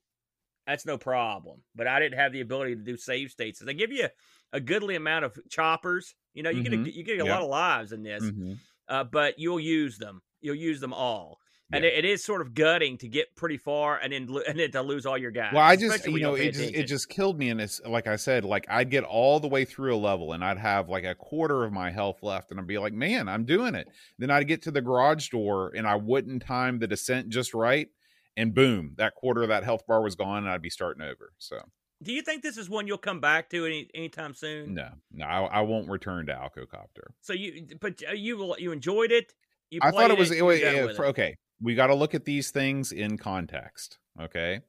that's 0.66 0.84
no 0.84 0.98
problem 0.98 1.62
but 1.76 1.86
i 1.86 2.00
didn't 2.00 2.18
have 2.18 2.34
the 2.34 2.42
ability 2.42 2.76
to 2.76 2.82
do 2.82 2.98
save 2.98 3.30
states 3.30 3.60
they 3.60 3.76
give 3.76 3.92
you 3.92 4.08
a 4.54 4.60
goodly 4.60 4.96
amount 4.96 5.26
of 5.26 5.38
choppers 5.48 6.16
you 6.34 6.42
know 6.42 6.50
you 6.50 6.64
mm-hmm. 6.64 6.84
get 6.86 6.94
a, 6.94 6.98
you 6.98 7.04
get 7.04 7.20
a 7.20 7.26
lot 7.26 7.44
of 7.44 7.50
lives 7.50 7.92
in 7.92 8.02
this 8.02 8.24
mm-hmm. 8.24 8.54
uh, 8.88 9.04
but 9.04 9.38
you'll 9.38 9.60
use 9.60 10.00
them 10.00 10.24
you'll 10.42 10.56
use 10.56 10.80
them 10.80 10.94
all 10.94 11.38
and 11.72 11.84
it, 11.84 11.94
it 11.94 12.06
is 12.06 12.24
sort 12.24 12.42
of 12.42 12.54
gutting 12.54 12.98
to 12.98 13.08
get 13.08 13.36
pretty 13.36 13.58
far 13.58 13.98
and 13.98 14.14
then 14.14 14.30
and 14.48 14.60
then 14.60 14.72
to 14.72 14.82
lose 14.82 15.06
all 15.06 15.18
your 15.18 15.32
guys. 15.32 15.52
Well, 15.54 15.64
I 15.64 15.76
just 15.76 16.08
you 16.08 16.20
know 16.20 16.36
it 16.36 16.54
just 16.54 16.74
it 16.74 16.84
just 16.84 17.10
killed 17.10 17.38
me, 17.38 17.50
and 17.50 17.60
it's 17.60 17.82
like 17.86 18.08
I 18.08 18.16
said, 18.16 18.46
like 18.46 18.66
I'd 18.70 18.90
get 18.90 19.04
all 19.04 19.40
the 19.40 19.48
way 19.48 19.66
through 19.66 19.96
a 19.96 19.98
level, 19.98 20.34
and 20.34 20.44
I'd 20.44 20.58
have 20.58 20.90
like 20.90 21.04
a 21.04 21.16
quarter 21.16 21.64
of 21.64 21.74
my 21.74 21.92
health 21.92 22.20
left, 22.22 22.52
and 22.52 22.60
I'd 22.60 22.68
be 22.68 22.78
like, 22.78 22.94
man, 22.94 23.28
I'm 23.28 23.46
doing 23.46 23.76
it. 23.76 23.88
Then 24.18 24.32
I'd 24.32 24.48
get 24.48 24.62
to 24.64 24.72
the 24.72 24.82
garage 24.82 25.30
door, 25.30 25.72
and 25.76 25.86
I 25.86 25.96
wouldn't 25.96 26.44
time 26.44 26.80
the 26.80 26.88
descent 26.88 27.30
just 27.30 27.54
right, 27.54 27.88
and 28.36 28.54
boom, 28.54 28.94
that 28.98 29.16
quarter 29.16 29.44
of 29.44 29.50
that 29.50 29.64
health 29.64 29.86
bar 29.88 30.02
was 30.02 30.16
gone, 30.16 30.44
and 30.44 30.50
I'd 30.50 30.62
be 30.62 30.70
starting 30.70 31.04
over. 31.04 31.34
So. 31.38 31.60
Do 32.04 32.14
you 32.14 32.22
think 32.22 32.44
this 32.44 32.58
is 32.58 32.70
one 32.70 32.86
you'll 32.86 33.00
come 33.00 33.20
back 33.20 33.50
to 33.50 33.66
any 33.66 33.90
anytime 33.96 34.36
soon? 34.36 34.76
No, 34.76 34.90
no, 35.12 35.26
I, 35.26 35.46
I 35.46 35.62
won't 35.62 35.90
return 35.90 36.28
to 36.28 36.34
Alcocopter. 36.34 37.08
So 37.22 37.34
you, 37.34 37.66
but 37.82 38.04
uh, 38.08 38.14
you 38.14 38.54
you 38.60 38.72
enjoyed 38.72 39.12
it. 39.12 39.34
You 39.72 39.80
I 39.82 39.90
thought 39.90 40.12
it 40.12 40.18
was 40.18 40.30
it, 40.30 40.44
it, 40.44 41.00
okay 41.00 41.36
we 41.62 41.76
got 41.76 41.88
to 41.88 41.96
look 41.96 42.14
at 42.14 42.26
these 42.26 42.52
things 42.52 42.92
in 42.92 43.18
context. 43.18 43.98
Okay, 44.20 44.62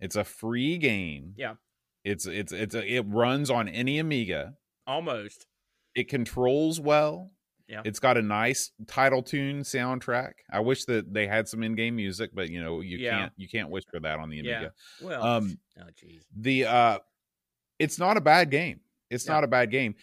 it's 0.00 0.16
a 0.16 0.24
free 0.24 0.78
game. 0.78 1.34
Yeah, 1.36 1.54
it's 2.04 2.26
it's 2.26 2.52
it's 2.52 2.74
a, 2.74 2.84
it 2.84 3.04
runs 3.08 3.50
on 3.50 3.68
any 3.68 3.98
Amiga. 3.98 4.54
Almost. 4.86 5.46
It 5.94 6.08
controls 6.08 6.80
well. 6.80 7.32
Yeah. 7.68 7.82
It's 7.84 7.98
got 7.98 8.16
a 8.16 8.22
nice 8.22 8.70
title 8.86 9.22
tune 9.22 9.60
soundtrack. 9.60 10.32
I 10.50 10.60
wish 10.60 10.86
that 10.86 11.12
they 11.12 11.26
had 11.26 11.48
some 11.48 11.62
in-game 11.62 11.96
music, 11.96 12.30
but 12.32 12.48
you 12.48 12.62
know, 12.62 12.80
you 12.80 12.96
yeah. 12.96 13.10
can't 13.10 13.32
you 13.36 13.48
can't 13.48 13.68
wish 13.68 13.84
for 13.90 14.00
that 14.00 14.18
on 14.18 14.30
the 14.30 14.40
Amiga. 14.40 14.72
Yeah. 15.00 15.06
Well, 15.06 15.22
um 15.22 15.58
oh 15.78 15.82
jeez. 15.82 16.22
The 16.34 16.64
uh 16.64 16.98
it's 17.78 17.98
not 17.98 18.16
a 18.16 18.22
bad 18.22 18.50
game. 18.50 18.80
It's 19.10 19.26
yeah. 19.26 19.34
not 19.34 19.44
a 19.44 19.48
bad 19.48 19.70
game. 19.70 19.96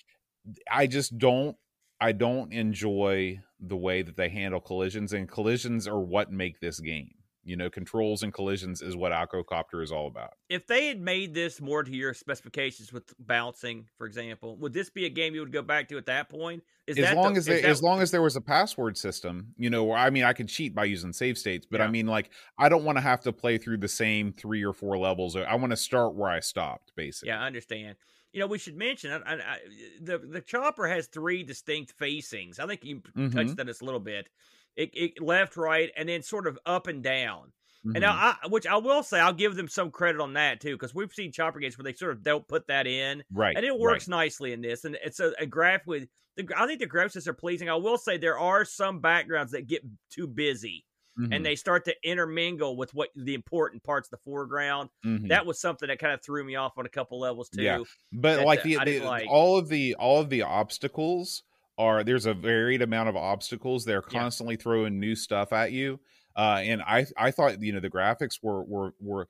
I 0.69 0.85
just 0.85 1.17
don't 1.17 1.57
I 1.99 2.11
don't 2.11 2.53
enjoy 2.53 3.39
the 3.59 3.77
way 3.77 4.01
that 4.01 4.17
they 4.17 4.29
handle 4.29 4.59
collisions, 4.59 5.13
and 5.13 5.29
collisions 5.29 5.87
are 5.87 5.99
what 5.99 6.31
make 6.31 6.59
this 6.59 6.79
game. 6.79 7.11
You 7.47 7.55
know, 7.55 7.69
controls 7.69 8.23
and 8.23 8.33
collisions 8.33 8.81
is 8.81 8.95
what 8.95 9.11
Alcocopter 9.11 9.83
is 9.83 9.91
all 9.91 10.07
about. 10.07 10.31
If 10.49 10.65
they 10.65 10.87
had 10.87 10.99
made 10.99 11.35
this 11.35 11.61
more 11.61 11.83
to 11.83 11.91
your 11.91 12.15
specifications 12.15 12.91
with 12.91 13.13
bouncing, 13.19 13.85
for 13.99 14.07
example, 14.07 14.57
would 14.57 14.73
this 14.73 14.89
be 14.89 15.05
a 15.05 15.09
game 15.09 15.35
you 15.35 15.41
would 15.41 15.53
go 15.53 15.61
back 15.61 15.87
to 15.89 15.97
at 15.99 16.07
that 16.07 16.27
point? 16.27 16.63
Is 16.87 16.97
as 16.97 17.13
long 17.13 17.33
the, 17.33 17.37
as 17.37 17.45
they, 17.45 17.61
that... 17.61 17.69
as 17.69 17.83
long 17.83 18.01
as 18.01 18.09
there 18.09 18.23
was 18.23 18.35
a 18.35 18.41
password 18.41 18.97
system, 18.97 19.53
you 19.57 19.69
know, 19.69 19.91
I 19.91 20.09
mean, 20.09 20.23
I 20.23 20.33
could 20.33 20.49
cheat 20.49 20.73
by 20.73 20.85
using 20.85 21.13
save 21.13 21.37
states, 21.37 21.67
but 21.69 21.81
yeah. 21.81 21.85
I 21.85 21.91
mean, 21.91 22.07
like, 22.07 22.31
I 22.57 22.67
don't 22.67 22.83
want 22.83 22.97
to 22.97 23.03
have 23.03 23.21
to 23.21 23.31
play 23.31 23.59
through 23.59 23.77
the 23.77 23.87
same 23.87 24.33
three 24.33 24.65
or 24.65 24.73
four 24.73 24.97
levels. 24.97 25.35
I 25.35 25.53
want 25.53 25.69
to 25.69 25.77
start 25.77 26.15
where 26.15 26.31
I 26.31 26.39
stopped, 26.39 26.93
basically. 26.95 27.29
Yeah, 27.29 27.43
I 27.43 27.45
understand 27.45 27.95
you 28.35 28.41
know, 28.41 28.47
we 28.47 28.57
should 28.57 28.75
mention 28.75 29.11
I, 29.13 29.35
I, 29.35 29.57
the 30.01 30.17
the 30.17 30.41
chopper 30.41 30.87
has 30.87 31.07
three 31.07 31.41
distinct 31.41 31.93
facings. 31.93 32.59
I 32.59 32.67
think 32.67 32.83
you 32.83 32.97
mm-hmm. 32.97 33.29
touched 33.29 33.57
on 33.57 33.65
this 33.65 33.79
a 33.79 33.85
little 33.85 33.99
bit. 33.99 34.27
It, 34.75 34.89
it, 34.93 35.21
left, 35.21 35.55
right, 35.55 35.89
and 35.95 36.09
then 36.09 36.21
sort 36.21 36.45
of 36.45 36.59
up 36.65 36.87
and 36.87 37.01
down. 37.01 37.53
Mm-hmm. 37.85 37.95
And 37.95 38.01
now, 38.01 38.11
I, 38.11 38.47
which 38.49 38.67
I 38.67 38.75
will 38.75 39.03
say, 39.03 39.21
I'll 39.21 39.31
give 39.31 39.55
them 39.55 39.69
some 39.69 39.89
credit 39.89 40.19
on 40.19 40.33
that 40.33 40.59
too, 40.59 40.73
because 40.73 40.93
we've 40.93 41.13
seen 41.13 41.31
chopper 41.31 41.59
games 41.59 41.77
where 41.77 41.83
they 41.83 41.93
sort 41.93 42.11
of 42.11 42.23
don't 42.23 42.45
put 42.45 42.67
that 42.67 42.87
in, 42.87 43.23
right? 43.31 43.55
And 43.55 43.65
it 43.65 43.79
works 43.79 44.09
right. 44.09 44.17
nicely 44.17 44.51
in 44.51 44.59
this, 44.59 44.83
and 44.83 44.97
it's 45.01 45.21
a, 45.21 45.31
a 45.39 45.45
graph 45.45 45.87
with. 45.87 46.09
The, 46.35 46.45
I 46.57 46.67
think 46.67 46.81
the 46.81 46.89
graphics 46.89 47.27
are 47.27 47.33
pleasing. 47.33 47.69
I 47.69 47.75
will 47.75 47.97
say 47.97 48.17
there 48.17 48.37
are 48.37 48.65
some 48.65 48.99
backgrounds 48.99 49.53
that 49.53 49.67
get 49.67 49.81
too 50.11 50.27
busy 50.27 50.83
mm-hmm. 51.19 51.33
and 51.33 51.45
they 51.45 51.55
start 51.55 51.85
to 51.85 51.95
intermingle 52.03 52.75
with 52.77 52.93
what 52.93 53.09
the 53.15 53.33
important 53.33 53.83
parts 53.83 54.07
of 54.07 54.11
the 54.11 54.23
foreground. 54.23 54.89
Mm-hmm. 55.05 55.27
That 55.27 55.45
was 55.45 55.59
something 55.59 55.87
that 55.87 55.99
kind 55.99 56.13
of 56.13 56.23
threw 56.23 56.43
me 56.43 56.55
off 56.55 56.73
on 56.77 56.85
a 56.85 56.89
couple 56.89 57.19
levels 57.19 57.49
too. 57.49 57.63
Yeah, 57.63 57.79
but 58.11 58.45
like 58.45 58.63
the, 58.63 58.79
the 58.85 58.99
like. 59.01 59.27
all 59.29 59.57
of 59.57 59.69
the 59.69 59.95
all 59.95 60.21
of 60.21 60.29
the 60.29 60.43
obstacles 60.43 61.43
are 61.77 62.03
there's 62.03 62.25
a 62.25 62.33
varied 62.33 62.81
amount 62.81 63.09
of 63.09 63.15
obstacles. 63.15 63.85
They're 63.85 64.01
constantly 64.01 64.55
yeah. 64.55 64.63
throwing 64.63 64.99
new 64.99 65.15
stuff 65.15 65.53
at 65.53 65.71
you. 65.71 65.99
Uh, 66.35 66.61
and 66.63 66.81
I 66.81 67.05
I 67.17 67.31
thought 67.31 67.61
you 67.61 67.73
know 67.73 67.79
the 67.79 67.89
graphics 67.89 68.39
were 68.41 68.63
were 68.63 68.93
were 68.99 69.27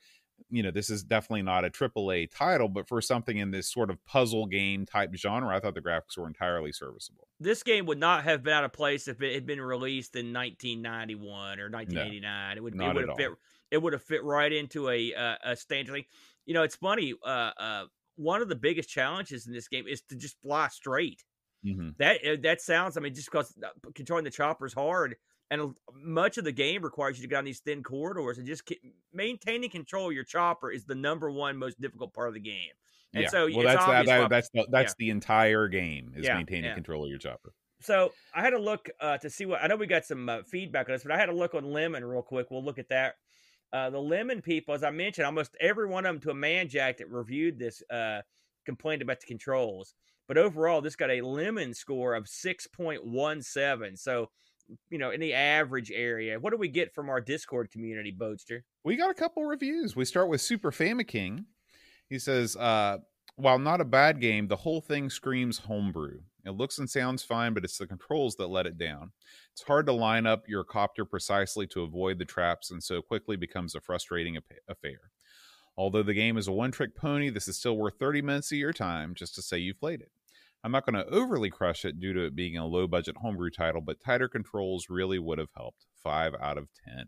you 0.50 0.64
know 0.64 0.72
this 0.72 0.90
is 0.90 1.04
definitely 1.04 1.42
not 1.42 1.66
a 1.66 1.70
triple 1.70 2.12
A 2.12 2.28
title, 2.28 2.70
but 2.70 2.88
for 2.88 3.02
something 3.02 3.38
in 3.38 3.52
this 3.52 3.72
sort 3.72 3.90
of 3.90 4.04
puzzle 4.06 4.46
game 4.46 4.86
type 4.86 5.14
genre, 5.16 5.56
I 5.56 5.60
thought 5.60 5.76
the 5.76 5.82
graphics 5.82 6.18
were 6.18 6.28
entirely 6.28 6.72
serviceable. 6.72 7.28
This 7.40 7.64
game 7.64 7.86
would 7.88 8.00
not 8.00 8.24
have 8.24 8.44
been 8.44 8.54
out 8.54 8.64
of 8.64 8.74
place 8.74 9.08
if 9.08 9.22
it 9.22 9.34
had 9.34 9.46
been 9.46 9.62
released 9.62 10.16
in 10.16 10.34
1991 10.34 11.60
or 11.60 11.70
1989. 11.70 12.22
No, 12.22 12.58
it 12.58 12.64
would 12.64 12.76
it 12.76 12.94
would 12.94 13.08
have 13.08 13.18
fit 13.18 13.32
it 13.72 13.82
would 13.82 13.94
have 13.94 14.04
fit 14.04 14.24
right 14.24 14.52
into 14.52 14.90
a 14.90 15.14
uh, 15.14 15.36
a 15.44 15.56
standard. 15.56 16.04
You 16.46 16.54
know, 16.54 16.64
it's 16.64 16.76
funny. 16.76 17.14
Uh, 17.24 17.52
uh, 17.60 17.86
one 18.16 18.42
of 18.42 18.50
the 18.50 18.56
biggest 18.56 18.90
challenges 18.90 19.48
in 19.48 19.54
this 19.54 19.68
game 19.68 19.86
is 19.88 20.02
to 20.10 20.16
just 20.16 20.40
fly 20.42 20.68
straight. 20.70 21.24
Mm-hmm. 21.66 21.90
That 21.98 22.18
uh, 22.26 22.38
that 22.44 22.62
sounds. 22.62 22.98
I 22.98 23.02
mean, 23.02 23.14
just 23.14 23.32
because 23.32 23.54
uh, 23.64 23.70
controlling 23.96 24.26
the 24.26 24.32
chopper 24.32 24.66
is 24.66 24.74
hard 24.74 25.16
and 25.52 25.76
much 25.94 26.38
of 26.38 26.44
the 26.44 26.52
game 26.52 26.84
requires 26.84 27.18
you 27.18 27.24
to 27.24 27.28
get 27.28 27.38
on 27.38 27.46
these 27.46 27.60
thin 27.60 27.84
corridors 27.84 28.38
and 28.38 28.48
just 28.48 28.66
keep, 28.66 28.82
maintaining 29.14 29.70
control 29.70 30.08
of 30.08 30.14
your 30.14 30.24
chopper 30.24 30.72
is 30.72 30.86
the 30.86 30.96
number 30.96 31.30
one 31.30 31.58
most 31.58 31.80
difficult 31.80 32.14
part 32.14 32.28
of 32.28 32.34
the 32.34 32.40
game. 32.40 32.72
And 33.14 33.24
yeah. 33.24 33.30
so 33.30 33.48
well, 33.54 33.64
that's 33.64 33.86
that, 33.86 34.06
that, 34.08 34.30
that's 34.30 34.50
the, 34.54 34.68
that's 34.70 34.92
yeah. 34.92 35.06
the 35.06 35.10
entire 35.12 35.68
game 35.68 36.14
is 36.16 36.26
yeah, 36.26 36.36
maintaining 36.36 36.74
control 36.74 37.04
of 37.04 37.10
your 37.10 37.20
chopper. 37.20 37.54
So 37.82 38.12
I 38.34 38.42
had 38.42 38.50
to 38.50 38.60
look 38.60 38.90
uh, 39.00 39.18
to 39.20 39.30
see 39.30 39.46
what 39.46 39.64
I 39.64 39.68
know. 39.68 39.76
We 39.76 39.86
got 39.86 40.06
some 40.06 40.28
uh, 40.28 40.44
feedback 40.44 40.90
on 40.90 40.96
this, 40.96 41.04
but 41.04 41.12
I 41.12 41.18
had 41.18 41.28
to 41.28 41.36
look 41.36 41.54
on 41.54 41.72
Lemon 41.72 42.04
real 42.04 42.24
quick. 42.24 42.48
We'll 42.50 42.64
look 42.64 42.80
at 42.80 42.90
that. 42.90 43.16
Uh, 43.72 43.90
the 43.90 44.00
Lemon 44.00 44.42
people, 44.42 44.74
as 44.74 44.84
I 44.84 44.90
mentioned, 44.90 45.26
almost 45.26 45.56
every 45.60 45.88
one 45.88 46.06
of 46.06 46.16
them 46.16 46.22
to 46.22 46.32
a 46.32 46.36
man 46.36 46.68
jack 46.68 46.98
that 46.98 47.10
reviewed 47.10 47.60
this 47.60 47.84
uh, 47.90 48.22
complained 48.66 49.02
about 49.02 49.20
the 49.20 49.28
controls. 49.28 49.94
But 50.28 50.38
overall, 50.38 50.82
this 50.82 50.96
got 50.96 51.12
a 51.12 51.22
Lemon 51.22 51.74
score 51.74 52.16
of 52.16 52.28
six 52.28 52.68
point 52.68 53.06
one 53.06 53.42
seven. 53.42 53.96
So 53.96 54.30
you 54.90 54.98
know, 54.98 55.12
in 55.12 55.20
the 55.20 55.34
average 55.34 55.92
area. 55.92 56.40
What 56.40 56.52
do 56.52 56.58
we 56.58 56.68
get 56.68 56.94
from 56.94 57.10
our 57.10 57.22
Discord 57.22 57.72
community, 57.72 58.16
Boatster? 58.18 58.62
We 58.84 58.96
got 58.96 59.12
a 59.12 59.16
couple 59.16 59.44
reviews. 59.44 59.96
We 59.96 60.06
start 60.06 60.30
with 60.30 60.42
Super 60.42 60.72
Famiking. 60.72 61.46
He 62.10 62.20
says, 62.20 62.56
uh, 62.56 63.00
while 63.36 63.60
not 63.60 63.82
a 63.82 63.86
bad 63.86 64.22
game, 64.22 64.48
the 64.48 64.56
whole 64.56 64.82
thing 64.82 65.10
screams 65.10 65.60
homebrew. 65.60 66.20
It 66.46 66.52
looks 66.52 66.78
and 66.78 66.90
sounds 66.90 67.24
fine, 67.24 67.54
but 67.54 67.64
it's 67.64 67.78
the 67.78 67.88
controls 67.88 68.36
that 68.36 68.48
let 68.48 68.68
it 68.68 68.78
down. 68.78 69.12
It's 69.52 69.64
hard 69.64 69.88
to 69.88 69.94
line 69.94 70.28
up 70.28 70.48
your 70.48 70.64
copter 70.64 71.04
precisely 71.04 71.66
to 71.68 71.82
avoid 71.82 72.20
the 72.20 72.26
traps, 72.26 72.70
and 72.72 72.84
so 72.84 73.02
quickly 73.02 73.36
becomes 73.36 73.74
a 73.74 73.82
frustrating 73.82 74.38
affair. 74.70 75.12
Although 75.76 76.04
the 76.04 76.14
game 76.14 76.38
is 76.38 76.48
a 76.48 76.52
one 76.52 76.72
trick 76.72 76.96
pony, 76.96 77.30
this 77.30 77.48
is 77.48 77.58
still 77.58 77.76
worth 77.76 77.98
30 78.00 78.22
minutes 78.22 78.52
of 78.52 78.58
your 78.60 78.74
time 78.74 79.16
just 79.16 79.36
to 79.36 79.42
say 79.42 79.58
you've 79.58 79.80
played 79.80 80.02
it. 80.02 80.12
I'm 80.66 80.72
not 80.72 80.84
going 80.84 80.96
to 80.96 81.14
overly 81.14 81.52
crush 81.52 81.86
it 81.86 82.00
due 82.00 82.12
to 82.14 82.26
it 82.26 82.36
being 82.36 82.58
a 82.58 82.66
low 82.66 82.88
budget 82.88 83.18
homebrew 83.18 83.52
title, 83.52 83.82
but 83.82 84.00
tighter 84.04 84.28
controls 84.28 84.88
really 84.90 85.20
would 85.20 85.38
have 85.38 85.52
helped. 85.56 85.86
5 86.02 86.34
out 86.42 86.58
of 86.58 86.70
10. 86.88 87.06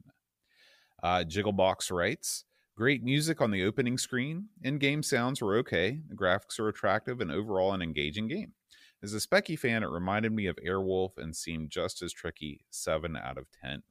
Uh, 1.01 1.23
Jigglebox 1.27 1.91
writes 1.91 2.45
Great 2.75 3.03
music 3.03 3.41
on 3.41 3.49
the 3.49 3.63
opening 3.63 3.97
screen. 3.97 4.49
In 4.61 4.77
game 4.77 5.01
sounds 5.01 5.41
were 5.41 5.57
okay. 5.57 6.01
The 6.07 6.15
graphics 6.15 6.59
are 6.59 6.67
attractive 6.67 7.19
and 7.19 7.31
overall 7.31 7.73
an 7.73 7.81
engaging 7.81 8.27
game. 8.27 8.53
As 9.01 9.15
a 9.15 9.17
Specky 9.17 9.57
fan, 9.57 9.81
it 9.81 9.89
reminded 9.89 10.33
me 10.33 10.45
of 10.45 10.57
Airwolf 10.57 11.17
and 11.17 11.35
seemed 11.35 11.71
just 11.71 12.03
as 12.03 12.13
tricky. 12.13 12.61
7 12.69 13.17
out 13.17 13.39
of 13.39 13.47
10. 13.63 13.81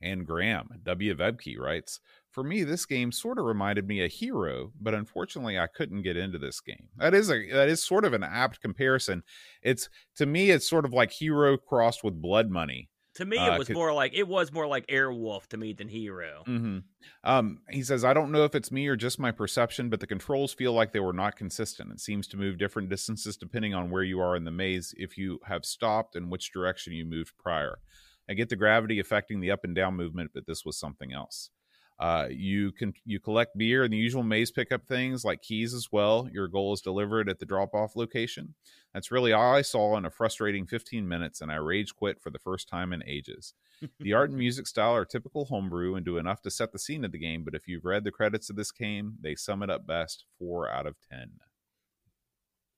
And 0.00 0.24
Graham, 0.24 0.68
W. 0.84 1.12
Webke, 1.16 1.58
writes 1.58 1.98
for 2.30 2.44
me, 2.44 2.64
this 2.64 2.86
game 2.86 3.12
sort 3.12 3.38
of 3.38 3.44
reminded 3.44 3.88
me 3.88 4.04
of 4.04 4.10
Hero, 4.10 4.72
but 4.80 4.94
unfortunately, 4.94 5.58
I 5.58 5.66
couldn't 5.66 6.02
get 6.02 6.16
into 6.16 6.38
this 6.38 6.60
game. 6.60 6.88
That 6.96 7.14
is 7.14 7.30
a 7.30 7.50
that 7.50 7.68
is 7.68 7.82
sort 7.82 8.04
of 8.04 8.12
an 8.12 8.22
apt 8.22 8.60
comparison. 8.60 9.22
It's 9.62 9.88
to 10.16 10.26
me, 10.26 10.50
it's 10.50 10.68
sort 10.68 10.84
of 10.84 10.92
like 10.92 11.10
Hero 11.10 11.56
crossed 11.56 12.04
with 12.04 12.20
Blood 12.20 12.50
Money. 12.50 12.90
To 13.14 13.24
me, 13.24 13.36
it 13.36 13.52
uh, 13.52 13.58
was 13.58 13.68
uh, 13.68 13.72
more 13.72 13.92
like 13.92 14.14
it 14.14 14.28
was 14.28 14.52
more 14.52 14.66
like 14.66 14.86
Airwolf 14.86 15.48
to 15.48 15.56
me 15.56 15.72
than 15.72 15.88
Hero. 15.88 16.44
Mm-hmm. 16.46 16.78
Um, 17.24 17.58
he 17.70 17.82
says, 17.82 18.04
"I 18.04 18.12
don't 18.12 18.30
know 18.30 18.44
if 18.44 18.54
it's 18.54 18.70
me 18.70 18.86
or 18.86 18.94
just 18.94 19.18
my 19.18 19.32
perception, 19.32 19.88
but 19.88 19.98
the 19.98 20.06
controls 20.06 20.52
feel 20.54 20.72
like 20.72 20.92
they 20.92 21.00
were 21.00 21.12
not 21.12 21.34
consistent. 21.34 21.90
It 21.90 22.00
seems 22.00 22.28
to 22.28 22.36
move 22.36 22.58
different 22.58 22.90
distances 22.90 23.36
depending 23.36 23.74
on 23.74 23.90
where 23.90 24.04
you 24.04 24.20
are 24.20 24.36
in 24.36 24.44
the 24.44 24.52
maze. 24.52 24.94
If 24.96 25.18
you 25.18 25.40
have 25.46 25.64
stopped 25.64 26.14
and 26.14 26.30
which 26.30 26.52
direction 26.52 26.92
you 26.92 27.04
moved 27.04 27.32
prior." 27.38 27.78
I 28.30 28.34
get 28.34 28.50
the 28.50 28.56
gravity 28.56 28.98
affecting 29.00 29.40
the 29.40 29.50
up 29.50 29.64
and 29.64 29.74
down 29.74 29.96
movement, 29.96 30.32
but 30.34 30.46
this 30.46 30.62
was 30.64 30.78
something 30.78 31.14
else. 31.14 31.48
Uh, 31.98 32.28
you 32.30 32.70
can 32.70 32.94
you 33.04 33.18
collect 33.18 33.58
beer 33.58 33.82
and 33.82 33.92
the 33.92 33.96
usual 33.96 34.22
maze 34.22 34.52
pickup 34.52 34.86
things 34.86 35.24
like 35.24 35.42
keys 35.42 35.74
as 35.74 35.88
well. 35.90 36.28
Your 36.32 36.46
goal 36.46 36.72
is 36.72 36.80
delivered 36.80 37.28
at 37.28 37.40
the 37.40 37.46
drop 37.46 37.74
off 37.74 37.96
location. 37.96 38.54
That's 38.94 39.10
really 39.10 39.32
all 39.32 39.54
I 39.54 39.62
saw 39.62 39.96
in 39.96 40.04
a 40.04 40.10
frustrating 40.10 40.64
15 40.64 41.06
minutes, 41.08 41.40
and 41.40 41.50
I 41.50 41.56
rage 41.56 41.94
quit 41.96 42.20
for 42.20 42.30
the 42.30 42.38
first 42.38 42.68
time 42.68 42.92
in 42.92 43.02
ages. 43.04 43.54
the 43.98 44.12
art 44.12 44.30
and 44.30 44.38
music 44.38 44.68
style 44.68 44.94
are 44.94 45.04
typical 45.04 45.46
homebrew 45.46 45.96
and 45.96 46.06
do 46.06 46.18
enough 46.18 46.40
to 46.42 46.50
set 46.50 46.72
the 46.72 46.78
scene 46.78 47.04
of 47.04 47.10
the 47.10 47.18
game, 47.18 47.42
but 47.44 47.54
if 47.54 47.66
you've 47.66 47.84
read 47.84 48.04
the 48.04 48.12
credits 48.12 48.48
of 48.48 48.56
this 48.56 48.70
game, 48.70 49.14
they 49.20 49.34
sum 49.34 49.64
it 49.64 49.70
up 49.70 49.86
best. 49.86 50.24
Four 50.38 50.70
out 50.70 50.86
of 50.86 50.94
ten. 51.10 51.32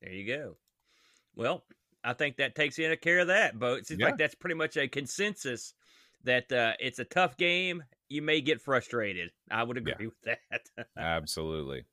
There 0.01 0.13
you 0.13 0.27
go. 0.27 0.57
Well, 1.37 1.65
I 2.03 2.15
think 2.15 2.37
that 2.37 2.55
takes 2.55 2.79
into 2.79 2.97
care 2.97 3.21
of 3.21 3.27
that, 3.27 3.59
Bo. 3.59 3.75
It 3.75 3.87
seems 3.87 4.01
yeah. 4.01 4.07
like 4.07 4.17
that's 4.17 4.35
pretty 4.35 4.55
much 4.55 4.79
a 4.79 4.89
consensus 4.89 5.75
that 6.25 6.53
uh, 6.53 6.73
it's 6.79 6.99
a 6.99 7.05
tough 7.05 7.37
game. 7.37 7.85
You 8.09 8.23
may 8.23 8.41
get 8.41 8.61
frustrated. 8.61 9.31
I 9.51 9.63
would 9.63 9.77
agree 9.77 9.95
yeah. 9.99 10.07
with 10.07 10.39
that. 10.51 10.87
Absolutely. 10.97 11.85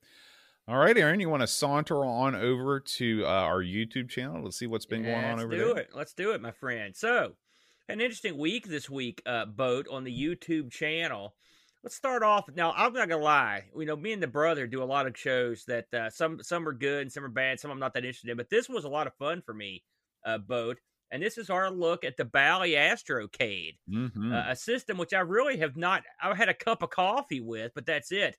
All 0.70 0.78
right, 0.78 0.98
Aaron, 0.98 1.22
you 1.22 1.30
want 1.30 1.42
to 1.44 1.48
saunter 1.48 2.04
on 2.04 2.36
over 2.36 2.82
to 2.82 3.24
uh, 3.26 3.30
our 3.30 3.64
YouTube 3.64 4.10
channel? 4.10 4.44
Let's 4.44 4.58
see 4.58 4.68
what's 4.68 4.86
been 4.86 5.06
yeah, 5.06 5.14
going 5.14 5.26
on 5.26 5.40
over 5.40 5.56
there. 5.56 5.66
Let's 5.66 5.74
do 5.74 5.80
it. 5.80 5.90
Let's 5.94 6.14
do 6.14 6.32
it, 6.32 6.42
my 6.42 6.52
friend. 6.52 6.94
So, 6.94 7.34
an 7.88 8.02
interesting 8.02 8.38
week 8.38 8.68
this 8.68 8.90
week, 8.90 9.22
uh, 9.26 9.46
boat 9.46 9.88
on 9.90 10.04
the 10.04 10.12
YouTube 10.12 10.70
channel. 10.72 11.36
Let's 11.84 11.96
start 11.96 12.22
off. 12.22 12.50
Now, 12.54 12.74
I'm 12.76 12.92
not 12.92 13.08
gonna 13.08 13.24
lie. 13.24 13.64
You 13.78 13.86
know, 13.86 13.96
me 13.96 14.12
and 14.12 14.22
the 14.22 14.28
brother 14.28 14.68
do 14.68 14.84
a 14.84 14.86
lot 14.86 15.08
of 15.08 15.18
shows 15.18 15.64
that 15.68 15.94
uh, 15.94 16.10
some 16.10 16.44
some 16.44 16.68
are 16.68 16.74
good 16.74 17.04
and 17.04 17.12
some 17.14 17.24
are 17.24 17.30
bad. 17.30 17.62
Some 17.62 17.72
I'm 17.72 17.80
not 17.80 17.94
that 17.94 18.04
interested 18.04 18.30
in. 18.30 18.36
But 18.36 18.50
this 18.50 18.68
was 18.68 18.84
a 18.84 18.90
lot 18.90 19.08
of 19.08 19.14
fun 19.16 19.42
for 19.46 19.54
me, 19.54 19.84
uh, 20.26 20.38
boat. 20.38 20.80
And 21.12 21.24
this 21.24 21.38
is 21.38 21.50
our 21.50 21.72
look 21.72 22.04
at 22.04 22.18
the 22.18 22.26
Bally 22.26 22.72
Astrocade, 22.72 23.78
mm-hmm. 23.90 24.34
uh, 24.34 24.44
a 24.50 24.56
system 24.56 24.98
which 24.98 25.14
I 25.14 25.20
really 25.20 25.58
have 25.58 25.78
not. 25.78 26.04
I 26.22 26.36
had 26.36 26.50
a 26.50 26.54
cup 26.54 26.84
of 26.84 26.90
coffee 26.90 27.40
with, 27.40 27.72
but 27.74 27.86
that's 27.86 28.12
it. 28.12 28.38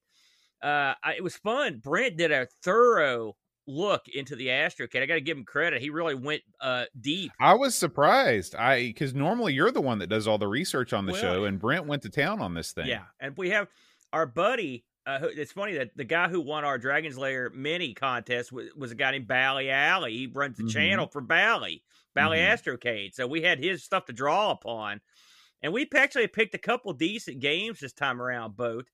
Uh, 0.62 0.95
I, 1.03 1.14
it 1.16 1.25
was 1.25 1.37
fun. 1.37 1.81
Brent 1.83 2.16
did 2.16 2.33
a 2.33 2.47
thorough 2.62 3.37
look 3.69 4.09
into 4.09 4.35
the 4.35 4.49
Astrocade. 4.49 5.03
I 5.03 5.07
got 5.07 5.14
to 5.14 5.21
give 5.21 5.37
him 5.37 5.45
credit. 5.45 5.81
He 5.81 5.91
really 5.91 6.14
went 6.14 6.43
uh, 6.61 6.87
deep. 7.01 7.31
I 7.41 7.55
was 7.55 7.75
surprised. 7.75 8.55
I 8.57 8.87
because 8.87 9.14
normally 9.14 9.53
you're 9.53 9.71
the 9.71 9.81
one 9.81 9.99
that 9.99 10.09
does 10.09 10.27
all 10.27 10.39
the 10.39 10.49
research 10.49 10.93
on 10.93 11.07
the 11.07 11.12
well, 11.12 11.21
show, 11.21 11.45
and 11.45 11.59
Brent 11.59 11.87
went 11.87 12.03
to 12.03 12.11
town 12.11 12.41
on 12.41 12.55
this 12.55 12.73
thing. 12.73 12.87
Yeah, 12.87 13.05
and 13.21 13.37
we 13.37 13.51
have 13.51 13.69
our 14.12 14.27
buddy. 14.27 14.85
Uh, 15.07 15.21
it's 15.23 15.53
funny 15.53 15.75
that 15.75 15.91
the 15.97 16.05
guy 16.05 16.29
who 16.29 16.41
won 16.41 16.64
our 16.64 16.77
Dragon's 16.77 17.16
Lair 17.16 17.51
mini 17.55 17.95
contest 17.95 18.53
was, 18.53 18.69
was 18.77 18.91
a 18.91 18.95
guy 18.95 19.12
named 19.12 19.27
Bally 19.27 19.71
Alley. 19.71 20.12
He 20.12 20.27
runs 20.27 20.57
the 20.57 20.64
mm-hmm. 20.64 20.71
channel 20.71 21.07
for 21.07 21.21
Bally. 21.21 21.83
Bally 22.19 22.39
mm-hmm. 22.39 22.53
Astrocade. 22.53 23.14
So 23.14 23.27
we 23.27 23.43
had 23.43 23.62
his 23.62 23.85
stuff 23.85 24.07
to 24.07 24.12
draw 24.12 24.51
upon. 24.51 25.01
And 25.62 25.73
we 25.73 25.89
actually 25.95 26.27
picked 26.27 26.55
a 26.55 26.59
couple 26.59 26.93
decent 26.93 27.41
games 27.41 27.81
this 27.81 27.93
time 27.93 28.21
around, 28.21 28.57
both. 28.57 28.87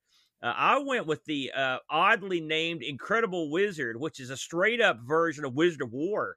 Uh, 0.42 0.52
I 0.56 0.78
went 0.78 1.06
with 1.06 1.24
the 1.24 1.50
uh, 1.56 1.78
oddly 1.90 2.40
named 2.40 2.82
Incredible 2.82 3.50
Wizard, 3.50 3.98
which 3.98 4.20
is 4.20 4.30
a 4.30 4.36
straight 4.36 4.80
up 4.80 4.98
version 5.02 5.44
of 5.44 5.54
Wizard 5.54 5.82
of 5.82 5.92
Wor. 5.92 6.36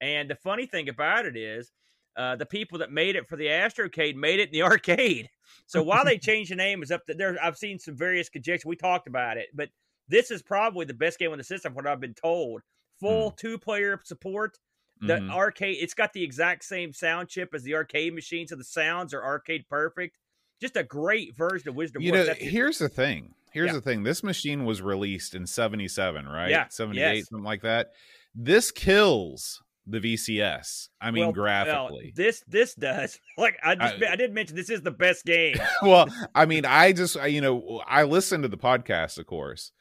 And 0.00 0.30
the 0.30 0.34
funny 0.34 0.66
thing 0.66 0.88
about 0.88 1.26
it 1.26 1.36
is, 1.36 1.72
uh, 2.16 2.36
the 2.36 2.46
people 2.46 2.78
that 2.78 2.92
made 2.92 3.16
it 3.16 3.28
for 3.28 3.36
the 3.36 3.46
Astrocade 3.46 4.14
made 4.14 4.40
it 4.40 4.48
in 4.48 4.52
the 4.52 4.62
arcade. 4.70 5.28
So 5.66 5.82
while 5.82 6.04
they 6.04 6.18
changed 6.18 6.52
the 6.52 6.56
name, 6.56 6.82
is 6.82 6.90
up 6.90 7.04
to 7.06 7.14
there. 7.14 7.36
I've 7.42 7.58
seen 7.58 7.78
some 7.78 7.96
various 7.96 8.28
conjecture. 8.28 8.68
We 8.68 8.76
talked 8.76 9.08
about 9.08 9.36
it, 9.36 9.48
but 9.54 9.68
this 10.08 10.30
is 10.30 10.42
probably 10.42 10.86
the 10.86 10.94
best 10.94 11.18
game 11.18 11.32
on 11.32 11.38
the 11.38 11.44
system, 11.44 11.74
what 11.74 11.86
I've 11.86 12.00
been 12.00 12.14
told. 12.14 12.62
Full 13.00 13.32
mm. 13.32 13.36
two 13.36 13.58
player 13.58 14.00
support. 14.04 14.58
The 15.00 15.14
mm-hmm. 15.14 15.30
arcade, 15.30 15.78
it's 15.80 15.94
got 15.94 16.12
the 16.12 16.22
exact 16.22 16.64
same 16.64 16.92
sound 16.92 17.28
chip 17.28 17.50
as 17.54 17.62
the 17.62 17.74
arcade 17.74 18.14
machine, 18.14 18.46
so 18.46 18.56
the 18.56 18.64
sounds 18.64 19.12
are 19.12 19.22
arcade 19.22 19.66
perfect. 19.68 20.16
Just 20.60 20.76
a 20.76 20.84
great 20.84 21.36
version 21.36 21.68
of 21.68 21.74
Wisdom. 21.74 22.02
You 22.02 22.12
know, 22.12 22.32
here's 22.38 22.78
the 22.78 22.88
thing. 22.88 23.34
Here's 23.52 23.68
yeah. 23.68 23.74
the 23.74 23.80
thing. 23.80 24.02
This 24.02 24.22
machine 24.22 24.64
was 24.64 24.82
released 24.82 25.34
in 25.34 25.46
'77, 25.46 26.26
right? 26.26 26.50
Yeah, 26.50 26.68
'78, 26.68 27.16
yes. 27.16 27.28
something 27.28 27.44
like 27.44 27.62
that. 27.62 27.92
This 28.34 28.70
kills 28.70 29.62
the 29.86 30.00
VCS. 30.00 30.88
I 31.00 31.10
mean, 31.10 31.24
well, 31.24 31.32
graphically, 31.32 32.04
well, 32.06 32.12
this 32.14 32.42
this 32.46 32.74
does. 32.74 33.18
Like 33.36 33.58
I 33.64 33.74
just 33.74 34.02
I, 34.02 34.12
I 34.12 34.16
did 34.16 34.32
mention, 34.32 34.56
this 34.56 34.70
is 34.70 34.82
the 34.82 34.90
best 34.90 35.24
game. 35.24 35.56
well, 35.82 36.08
I 36.34 36.46
mean, 36.46 36.64
I 36.64 36.92
just 36.92 37.16
you 37.24 37.40
know 37.40 37.82
I 37.86 38.04
listened 38.04 38.44
to 38.44 38.48
the 38.48 38.56
podcast, 38.56 39.18
of 39.18 39.26
course, 39.26 39.72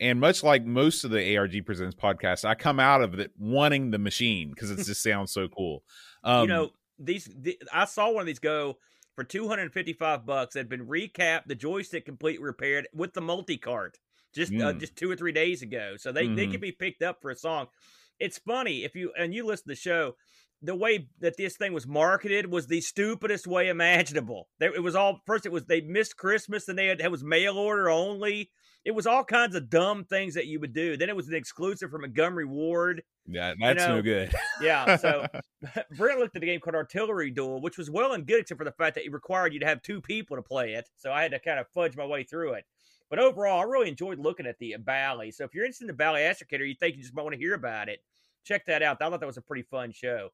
and 0.00 0.18
much 0.18 0.42
like 0.42 0.64
most 0.64 1.04
of 1.04 1.10
the 1.10 1.36
ARG 1.36 1.64
Presents 1.64 1.94
podcasts, 1.94 2.44
I 2.44 2.54
come 2.54 2.80
out 2.80 3.02
of 3.02 3.18
it 3.18 3.32
wanting 3.38 3.90
the 3.90 3.98
machine 3.98 4.50
because 4.50 4.70
it 4.70 4.76
just 4.84 5.02
sounds 5.02 5.32
so 5.32 5.48
cool. 5.48 5.84
Um, 6.24 6.42
you 6.42 6.48
know, 6.48 6.70
these 6.98 7.28
the, 7.38 7.58
I 7.72 7.84
saw 7.84 8.10
one 8.10 8.22
of 8.22 8.26
these 8.26 8.38
go 8.38 8.78
for 9.14 9.24
255 9.24 10.26
bucks. 10.26 10.54
Had 10.54 10.68
been 10.68 10.86
recapped, 10.86 11.44
the 11.46 11.54
joystick 11.54 12.06
completely 12.06 12.44
repaired 12.44 12.88
with 12.94 13.12
the 13.12 13.20
multi 13.20 13.56
cart 13.56 13.98
just 14.34 14.52
uh, 14.52 14.56
mm. 14.56 14.64
uh, 14.64 14.72
just 14.72 14.96
two 14.96 15.10
or 15.10 15.16
three 15.16 15.32
days 15.32 15.62
ago. 15.62 15.94
So 15.98 16.12
they 16.12 16.24
mm-hmm. 16.24 16.36
they 16.36 16.46
can 16.46 16.60
be 16.60 16.72
picked 16.72 17.02
up 17.02 17.20
for 17.20 17.30
a 17.30 17.36
song. 17.36 17.66
It's 18.18 18.38
funny 18.38 18.84
if 18.84 18.94
you 18.94 19.12
and 19.18 19.34
you 19.34 19.44
listen 19.44 19.64
to 19.64 19.68
the 19.70 19.76
show 19.76 20.16
the 20.62 20.74
way 20.74 21.08
that 21.20 21.36
this 21.36 21.56
thing 21.56 21.72
was 21.72 21.86
marketed 21.86 22.50
was 22.50 22.66
the 22.66 22.80
stupidest 22.80 23.46
way 23.46 23.68
imaginable. 23.68 24.48
It 24.60 24.82
was 24.82 24.94
all 24.94 25.20
first. 25.26 25.46
It 25.46 25.52
was 25.52 25.64
they 25.64 25.80
missed 25.80 26.16
Christmas 26.16 26.68
and 26.68 26.78
they 26.78 26.86
had 26.86 27.00
it 27.00 27.10
was 27.10 27.24
mail 27.24 27.56
order 27.56 27.88
only. 27.88 28.50
It 28.84 28.92
was 28.92 29.06
all 29.06 29.24
kinds 29.24 29.54
of 29.54 29.68
dumb 29.68 30.04
things 30.04 30.34
that 30.34 30.46
you 30.46 30.58
would 30.60 30.72
do. 30.72 30.96
Then 30.96 31.10
it 31.10 31.16
was 31.16 31.28
an 31.28 31.34
exclusive 31.34 31.90
from 31.90 32.00
Montgomery 32.00 32.46
Ward. 32.46 33.02
Yeah, 33.26 33.52
that's 33.60 33.82
you 33.82 33.88
know, 33.88 33.96
no 33.96 34.02
good. 34.02 34.34
yeah. 34.62 34.96
So 34.96 35.26
Brent 35.96 36.18
looked 36.18 36.36
at 36.36 36.40
the 36.40 36.46
game 36.46 36.60
called 36.60 36.74
Artillery 36.74 37.30
Duel, 37.30 37.60
which 37.60 37.76
was 37.76 37.90
well 37.90 38.12
and 38.12 38.26
good, 38.26 38.40
except 38.40 38.58
for 38.58 38.64
the 38.64 38.72
fact 38.72 38.94
that 38.94 39.04
it 39.04 39.12
required 39.12 39.52
you 39.52 39.60
to 39.60 39.66
have 39.66 39.82
two 39.82 40.00
people 40.00 40.36
to 40.36 40.42
play 40.42 40.74
it. 40.74 40.88
So 40.96 41.12
I 41.12 41.22
had 41.22 41.32
to 41.32 41.38
kind 41.38 41.58
of 41.58 41.68
fudge 41.74 41.96
my 41.96 42.06
way 42.06 42.24
through 42.24 42.54
it. 42.54 42.64
But 43.10 43.18
overall, 43.18 43.60
I 43.60 43.64
really 43.64 43.88
enjoyed 43.88 44.18
looking 44.18 44.46
at 44.46 44.58
the 44.58 44.76
Bally. 44.78 45.30
So 45.30 45.44
if 45.44 45.54
you're 45.54 45.64
interested 45.64 45.84
in 45.84 45.88
the 45.88 45.94
Bally 45.94 46.20
Astrocade, 46.20 46.66
you 46.66 46.76
think 46.78 46.96
you 46.96 47.02
just 47.02 47.14
might 47.14 47.22
want 47.22 47.34
to 47.34 47.40
hear 47.40 47.54
about 47.54 47.88
it, 47.88 48.02
check 48.44 48.64
that 48.66 48.82
out. 48.82 48.98
I 49.00 49.10
thought 49.10 49.20
that 49.20 49.26
was 49.26 49.36
a 49.36 49.42
pretty 49.42 49.62
fun 49.62 49.92
show. 49.92 50.30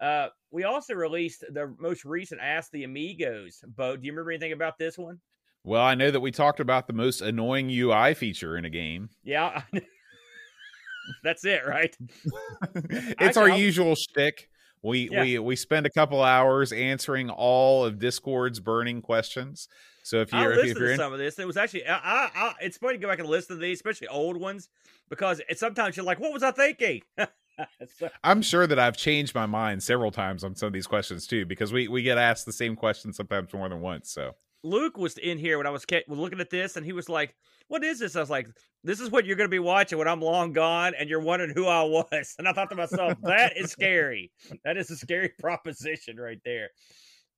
Uh, 0.00 0.28
we 0.50 0.64
also 0.64 0.94
released 0.94 1.44
the 1.50 1.74
most 1.78 2.04
recent 2.04 2.40
Ask 2.40 2.70
the 2.70 2.84
Amigos. 2.84 3.62
Bo, 3.66 3.96
do 3.96 4.06
you 4.06 4.12
remember 4.12 4.30
anything 4.30 4.52
about 4.52 4.78
this 4.78 4.96
one? 4.96 5.20
Well, 5.64 5.82
I 5.82 5.94
know 5.94 6.10
that 6.10 6.20
we 6.20 6.30
talked 6.30 6.60
about 6.60 6.86
the 6.86 6.92
most 6.92 7.20
annoying 7.20 7.68
UI 7.70 8.14
feature 8.14 8.56
in 8.56 8.64
a 8.64 8.70
game. 8.70 9.10
Yeah. 9.22 9.62
That's 11.22 11.44
it, 11.44 11.66
right? 11.66 11.96
it's 12.74 13.36
I, 13.36 13.40
our 13.40 13.50
I'll... 13.50 13.58
usual 13.58 13.94
shtick. 13.94 14.48
We 14.82 15.10
yeah. 15.10 15.22
we 15.22 15.38
we 15.40 15.56
spend 15.56 15.86
a 15.86 15.90
couple 15.90 16.22
hours 16.22 16.72
answering 16.72 17.30
all 17.30 17.84
of 17.84 17.98
Discord's 17.98 18.60
burning 18.60 19.02
questions. 19.02 19.68
So 20.04 20.20
if 20.20 20.32
you're, 20.32 20.52
if, 20.52 20.66
if 20.66 20.78
you're 20.78 20.92
in... 20.92 20.96
some 20.96 21.12
of 21.12 21.18
this, 21.18 21.38
it 21.38 21.46
was 21.46 21.56
actually 21.56 21.86
I, 21.86 21.96
I, 21.96 22.30
I, 22.34 22.52
it's 22.60 22.78
funny 22.78 22.94
to 22.94 22.98
go 22.98 23.08
back 23.08 23.18
and 23.18 23.28
listen 23.28 23.56
to 23.56 23.60
these, 23.60 23.78
especially 23.78 24.08
old 24.08 24.38
ones, 24.38 24.68
because 25.08 25.40
it, 25.48 25.58
sometimes 25.58 25.96
you're 25.96 26.06
like, 26.06 26.20
"What 26.20 26.32
was 26.32 26.42
I 26.42 26.52
thinking?" 26.52 27.02
I'm 28.24 28.42
sure 28.42 28.66
that 28.66 28.78
I've 28.78 28.96
changed 28.96 29.34
my 29.34 29.46
mind 29.46 29.82
several 29.82 30.10
times 30.10 30.44
on 30.44 30.54
some 30.54 30.68
of 30.68 30.72
these 30.72 30.86
questions 30.86 31.26
too, 31.26 31.46
because 31.46 31.72
we 31.72 31.88
we 31.88 32.02
get 32.02 32.18
asked 32.18 32.46
the 32.46 32.52
same 32.52 32.76
question 32.76 33.12
sometimes 33.12 33.52
more 33.52 33.68
than 33.68 33.80
once. 33.80 34.10
So 34.10 34.34
Luke 34.62 34.96
was 34.96 35.18
in 35.18 35.38
here 35.38 35.58
when 35.58 35.66
I 35.66 35.70
was 35.70 35.84
looking 36.08 36.40
at 36.40 36.50
this, 36.50 36.76
and 36.76 36.84
he 36.84 36.92
was 36.92 37.08
like, 37.08 37.34
"What 37.68 37.84
is 37.84 38.00
this?" 38.00 38.16
I 38.16 38.20
was 38.20 38.30
like, 38.30 38.48
"This 38.84 39.00
is 39.00 39.10
what 39.10 39.24
you're 39.24 39.36
going 39.36 39.48
to 39.48 39.54
be 39.54 39.58
watching 39.58 39.98
when 39.98 40.08
I'm 40.08 40.20
long 40.20 40.52
gone, 40.52 40.94
and 40.98 41.08
you're 41.08 41.20
wondering 41.20 41.52
who 41.54 41.66
I 41.66 41.82
was." 41.82 42.34
And 42.38 42.48
I 42.48 42.52
thought 42.52 42.70
to 42.70 42.76
myself, 42.76 43.14
"That 43.22 43.56
is 43.56 43.70
scary. 43.70 44.32
That 44.64 44.76
is 44.76 44.90
a 44.90 44.96
scary 44.96 45.30
proposition 45.38 46.16
right 46.16 46.40
there." 46.44 46.70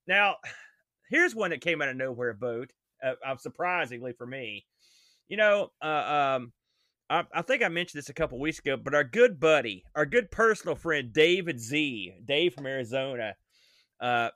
Now, 0.07 0.37
here's 1.11 1.35
one 1.35 1.51
that 1.51 1.61
came 1.61 1.83
out 1.83 1.89
of 1.89 1.97
nowhere, 1.97 2.35
boat. 2.35 2.71
Uh, 3.03 3.15
uh, 3.25 3.37
surprisingly 3.39 4.13
for 4.13 4.27
me, 4.27 4.67
you 5.29 5.39
know, 5.39 5.71
uh, 5.83 6.37
um, 6.37 6.53
I, 7.11 7.25
I, 7.35 7.43
think 7.43 7.63
I 7.63 7.69
mentioned 7.69 7.99
this 7.99 8.09
a 8.09 8.15
couple 8.15 8.39
weeks 8.39 8.61
ago, 8.61 8.77
but 8.77 8.95
our 8.95 9.05
good 9.05 9.41
buddy, 9.41 9.85
our 9.97 10.07
good 10.07 10.31
personal 10.31 10.77
friend 10.77 11.13
David 11.13 11.61
Z, 11.61 12.15
Dave 12.25 12.55
from 12.55 12.67
Arizona, 12.67 13.35
uh, 14.01 14.29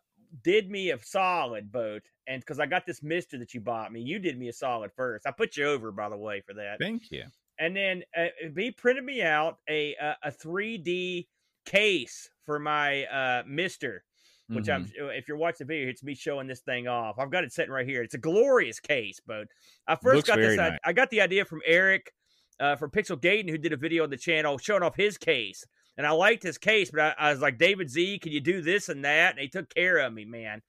did 0.43 0.69
me 0.69 0.91
a 0.91 0.99
solid 1.01 1.71
boat, 1.71 2.03
and 2.27 2.41
because 2.41 2.59
I 2.59 2.67
got 2.67 2.85
this 2.85 3.03
Mister 3.03 3.39
that 3.39 3.55
you 3.55 3.61
bought 3.61 3.93
me, 3.93 4.01
you 4.01 4.19
did 4.19 4.37
me 4.37 4.49
a 4.49 4.53
solid 4.53 4.91
first. 4.97 5.27
I 5.27 5.31
put 5.31 5.57
you 5.57 5.67
over, 5.67 5.93
by 5.93 6.09
the 6.09 6.17
way, 6.17 6.43
for 6.45 6.55
that. 6.55 6.79
Thank 6.81 7.13
you. 7.13 7.23
And 7.61 7.77
then 7.77 8.03
uh, 8.19 8.27
he 8.57 8.73
printed 8.73 9.05
me 9.05 9.23
out 9.23 9.59
a 9.71 9.95
a 10.25 10.33
three 10.33 10.77
D 10.77 11.29
case 11.65 12.29
for 12.45 12.59
my 12.59 13.05
uh, 13.05 13.45
Mister, 13.47 14.03
which 14.49 14.65
mm-hmm. 14.65 14.91
I'm. 15.01 15.11
If 15.11 15.29
you're 15.29 15.37
watching 15.37 15.69
the 15.69 15.73
video, 15.73 15.89
it's 15.89 16.03
me 16.03 16.17
showing 16.17 16.49
this 16.49 16.63
thing 16.63 16.89
off. 16.89 17.21
I've 17.21 17.31
got 17.31 17.45
it 17.45 17.53
sitting 17.53 17.71
right 17.71 17.87
here. 17.87 18.03
It's 18.03 18.15
a 18.15 18.19
glorious 18.19 18.81
case, 18.81 19.21
but 19.25 19.47
I 19.87 19.95
first 19.95 20.17
Looks 20.17 20.29
got 20.29 20.39
this. 20.39 20.57
Nice. 20.57 20.73
I, 20.85 20.91
I 20.91 20.93
got 20.93 21.11
the 21.11 21.21
idea 21.21 21.45
from 21.45 21.61
Eric 21.65 22.13
uh, 22.61 22.77
from 22.77 22.91
Pixel 22.91 23.21
Gaten 23.21 23.49
who 23.49 23.59
did 23.59 23.73
a 23.73 23.77
video 23.77 24.05
on 24.05 24.11
the 24.11 24.17
channel 24.17 24.59
showing 24.59 24.83
off 24.83 24.97
his 24.97 25.19
case. 25.19 25.65
And 25.97 26.07
I 26.07 26.11
liked 26.11 26.43
his 26.43 26.59
case, 26.59 26.91
but 26.91 27.01
I, 27.01 27.15
I, 27.19 27.31
was 27.31 27.41
like, 27.41 27.59
David 27.59 27.89
Z, 27.89 28.19
can 28.19 28.33
you 28.33 28.41
do 28.41 28.63
this 28.63 28.89
and 28.89 29.05
that? 29.05 29.33
And 29.33 29.41
he 29.41 29.49
took 29.49 29.73
care 29.73 29.99
of 29.99 30.13
me, 30.13 30.25
man. 30.25 30.61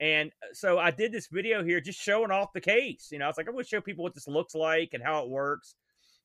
And 0.00 0.30
uh, 0.42 0.52
so 0.52 0.78
I 0.78 0.90
did 0.90 1.10
this 1.10 1.28
video 1.28 1.64
here 1.64 1.80
just 1.80 2.00
showing 2.00 2.30
off 2.30 2.52
the 2.52 2.60
case. 2.60 3.08
You 3.10 3.18
know, 3.18 3.24
I 3.24 3.28
was 3.28 3.38
like, 3.38 3.48
I'm 3.48 3.54
going 3.54 3.64
to 3.64 3.68
show 3.68 3.80
people 3.80 4.04
what 4.04 4.14
this 4.14 4.28
looks 4.28 4.54
like 4.54 4.90
and 4.92 5.02
how 5.02 5.22
it 5.22 5.30
works. 5.30 5.74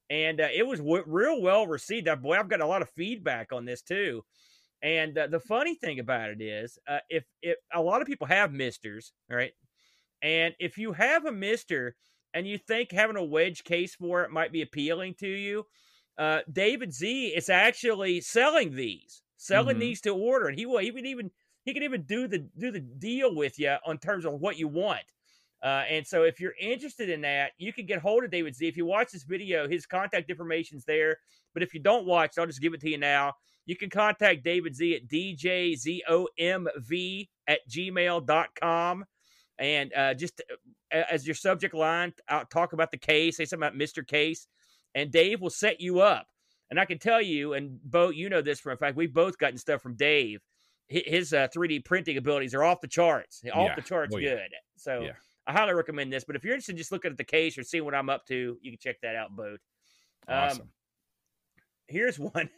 And 0.10 0.42
uh, 0.42 0.50
it 0.54 0.68
was 0.68 0.80
w- 0.80 1.04
real 1.08 1.42
well 1.42 1.66
received. 1.66 2.10
Boy, 2.22 2.38
I've 2.38 2.50
got 2.50 2.62
a 2.62 2.68
lot 2.68 2.82
of 2.82 2.90
feedback 2.90 3.54
on 3.54 3.66
this 3.66 3.82
too. 3.82 4.24
And 4.82 5.18
uh, 5.18 5.28
the 5.28 5.40
funny 5.40 5.76
thing 5.76 6.00
about 6.00 6.30
it 6.30 6.42
is, 6.42 6.78
uh, 6.88 7.00
if 7.10 7.24
if 7.42 7.56
a 7.74 7.82
lot 7.82 8.02
of 8.02 8.08
people 8.08 8.28
have 8.28 8.52
misters, 8.52 9.14
right, 9.30 9.54
and 10.22 10.54
if 10.60 10.78
you 10.78 10.92
have 10.92 11.26
a 11.26 11.32
mister 11.32 11.96
and 12.34 12.48
you 12.48 12.58
think 12.58 12.92
having 12.92 13.18
a 13.18 13.24
wedge 13.24 13.64
case 13.64 13.96
for 13.96 14.24
it 14.24 14.32
might 14.32 14.52
be 14.52 14.62
appealing 14.62 15.16
to 15.20 15.28
you, 15.28 15.66
uh, 16.18 16.40
David 16.52 16.94
Z 16.94 17.28
is 17.28 17.50
actually 17.50 18.22
selling 18.22 18.76
these, 18.76 19.22
selling 19.38 19.76
mm-hmm. 19.76 19.82
these 19.82 20.02
to 20.02 20.12
order, 20.12 20.48
and 20.48 20.58
he 20.58 20.66
will 20.66 20.82
even 20.82 21.06
even 21.06 21.32
he 21.64 21.74
can 21.74 21.84
even 21.84 22.04
do 22.04 22.28
the 22.28 22.40
do 22.58 22.72
the 22.72 22.80
deal 22.80 23.36
with 23.36 23.58
you 23.60 23.76
on 23.86 23.98
terms 23.98 24.26
of 24.26 24.34
what 24.34 24.58
you 24.58 24.68
want. 24.68 25.04
Uh, 25.64 25.84
and 25.90 26.06
so, 26.06 26.24
if 26.24 26.42
you're 26.42 26.56
interested 26.60 27.10
in 27.10 27.22
that, 27.22 27.54
you 27.58 27.72
can 27.72 27.86
get 27.86 28.00
hold 28.00 28.26
of 28.26 28.32
David 28.32 28.54
Z. 28.54 28.68
If 28.68 28.76
you 28.76 28.86
watch 28.86 29.12
this 29.12 29.24
video, 29.24 29.68
his 29.68 29.86
contact 29.86 30.30
information's 30.30 30.84
there. 30.84 31.18
But 31.54 31.64
if 31.64 31.74
you 31.74 31.80
don't 31.80 32.06
watch, 32.06 32.38
I'll 32.38 32.46
just 32.46 32.62
give 32.62 32.74
it 32.74 32.82
to 32.82 32.90
you 32.90 32.98
now. 32.98 33.34
You 33.66 33.78
can 33.78 33.90
contact 33.90 34.44
David 34.44 34.76
Z 34.76 34.96
at 34.96 35.08
djzomv 35.08 36.08
at 37.48 37.60
gmail.com. 37.70 39.06
And 39.60 39.94
uh, 39.94 40.14
just 40.14 40.42
uh, 40.92 41.04
as 41.10 41.28
your 41.28 41.36
subject 41.36 41.74
line, 41.74 42.14
I'll 42.28 42.46
talk 42.46 42.74
about 42.74 42.92
the 42.92 42.98
case, 42.98 43.38
say 43.38 43.46
something 43.46 43.68
about 43.68 43.80
Mr. 43.80 44.06
Case, 44.06 44.48
and 44.96 45.12
Dave 45.12 45.42
will 45.42 45.50
set 45.50 45.80
you 45.80 46.00
up. 46.00 46.28
And 46.70 46.80
I 46.80 46.86
can 46.86 46.98
tell 46.98 47.22
you, 47.22 47.54
and 47.54 47.80
Bo, 47.84 48.10
you 48.10 48.30
know 48.30 48.42
this 48.42 48.60
for 48.60 48.72
a 48.72 48.78
fact, 48.78 48.98
we've 48.98 49.14
both 49.14 49.38
gotten 49.38 49.58
stuff 49.58 49.82
from 49.82 49.96
Dave. 49.96 50.42
His 50.88 51.34
uh, 51.34 51.48
3D 51.56 51.86
printing 51.86 52.18
abilities 52.18 52.54
are 52.54 52.64
off 52.64 52.82
the 52.82 52.88
charts, 52.88 53.42
off 53.54 53.70
yeah. 53.70 53.76
the 53.76 53.82
charts, 53.82 54.14
oh, 54.14 54.20
yeah. 54.20 54.32
good. 54.32 54.50
So 54.76 55.02
yeah. 55.02 55.12
I 55.48 55.54
highly 55.54 55.74
recommend 55.74 56.12
this. 56.12 56.24
But 56.24 56.36
if 56.36 56.44
you're 56.44 56.54
interested 56.54 56.74
in 56.74 56.78
just 56.78 56.92
looking 56.92 57.12
at 57.12 57.18
the 57.18 57.24
case 57.24 57.58
or 57.58 57.64
seeing 57.64 57.86
what 57.86 57.96
I'm 57.96 58.10
up 58.10 58.26
to, 58.28 58.58
you 58.62 58.72
can 58.72 58.80
check 58.80 59.02
that 59.02 59.16
out, 59.16 59.36
Boat. 59.36 59.60
Um, 60.28 60.38
awesome. 60.38 60.62
Um, 60.62 60.68
here's 61.88 62.20
one. 62.34 62.50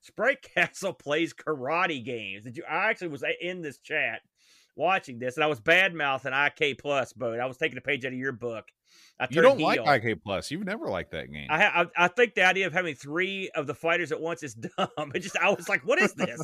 Sprite 0.00 0.42
Castle 0.42 0.92
plays 0.92 1.34
karate 1.34 2.04
games. 2.04 2.44
Did 2.44 2.56
you? 2.56 2.64
I 2.68 2.90
actually 2.90 3.08
was 3.08 3.24
in 3.40 3.62
this 3.62 3.78
chat 3.78 4.20
watching 4.76 5.18
this, 5.18 5.36
and 5.36 5.44
I 5.44 5.46
was 5.46 5.60
bad 5.60 5.94
mouthing 5.94 6.32
IK 6.32 6.78
Plus, 6.78 7.12
but 7.12 7.40
I 7.40 7.46
was 7.46 7.56
taking 7.56 7.78
a 7.78 7.80
page 7.80 8.04
out 8.04 8.12
of 8.12 8.18
your 8.18 8.32
book. 8.32 8.66
I 9.18 9.26
you 9.30 9.40
don't 9.40 9.58
heel. 9.58 9.66
like 9.66 10.04
IK 10.04 10.22
Plus. 10.22 10.50
You've 10.50 10.64
never 10.64 10.88
liked 10.88 11.12
that 11.12 11.32
game. 11.32 11.46
I, 11.50 11.62
ha- 11.62 11.86
I, 11.96 12.04
I 12.04 12.08
think 12.08 12.34
the 12.34 12.44
idea 12.44 12.66
of 12.66 12.72
having 12.72 12.94
three 12.94 13.50
of 13.54 13.66
the 13.66 13.74
fighters 13.74 14.12
at 14.12 14.20
once 14.20 14.42
is 14.42 14.54
dumb. 14.76 15.12
It 15.14 15.20
just 15.20 15.36
I 15.38 15.50
was 15.50 15.68
like, 15.68 15.86
what 15.86 16.00
is 16.00 16.12
this? 16.14 16.40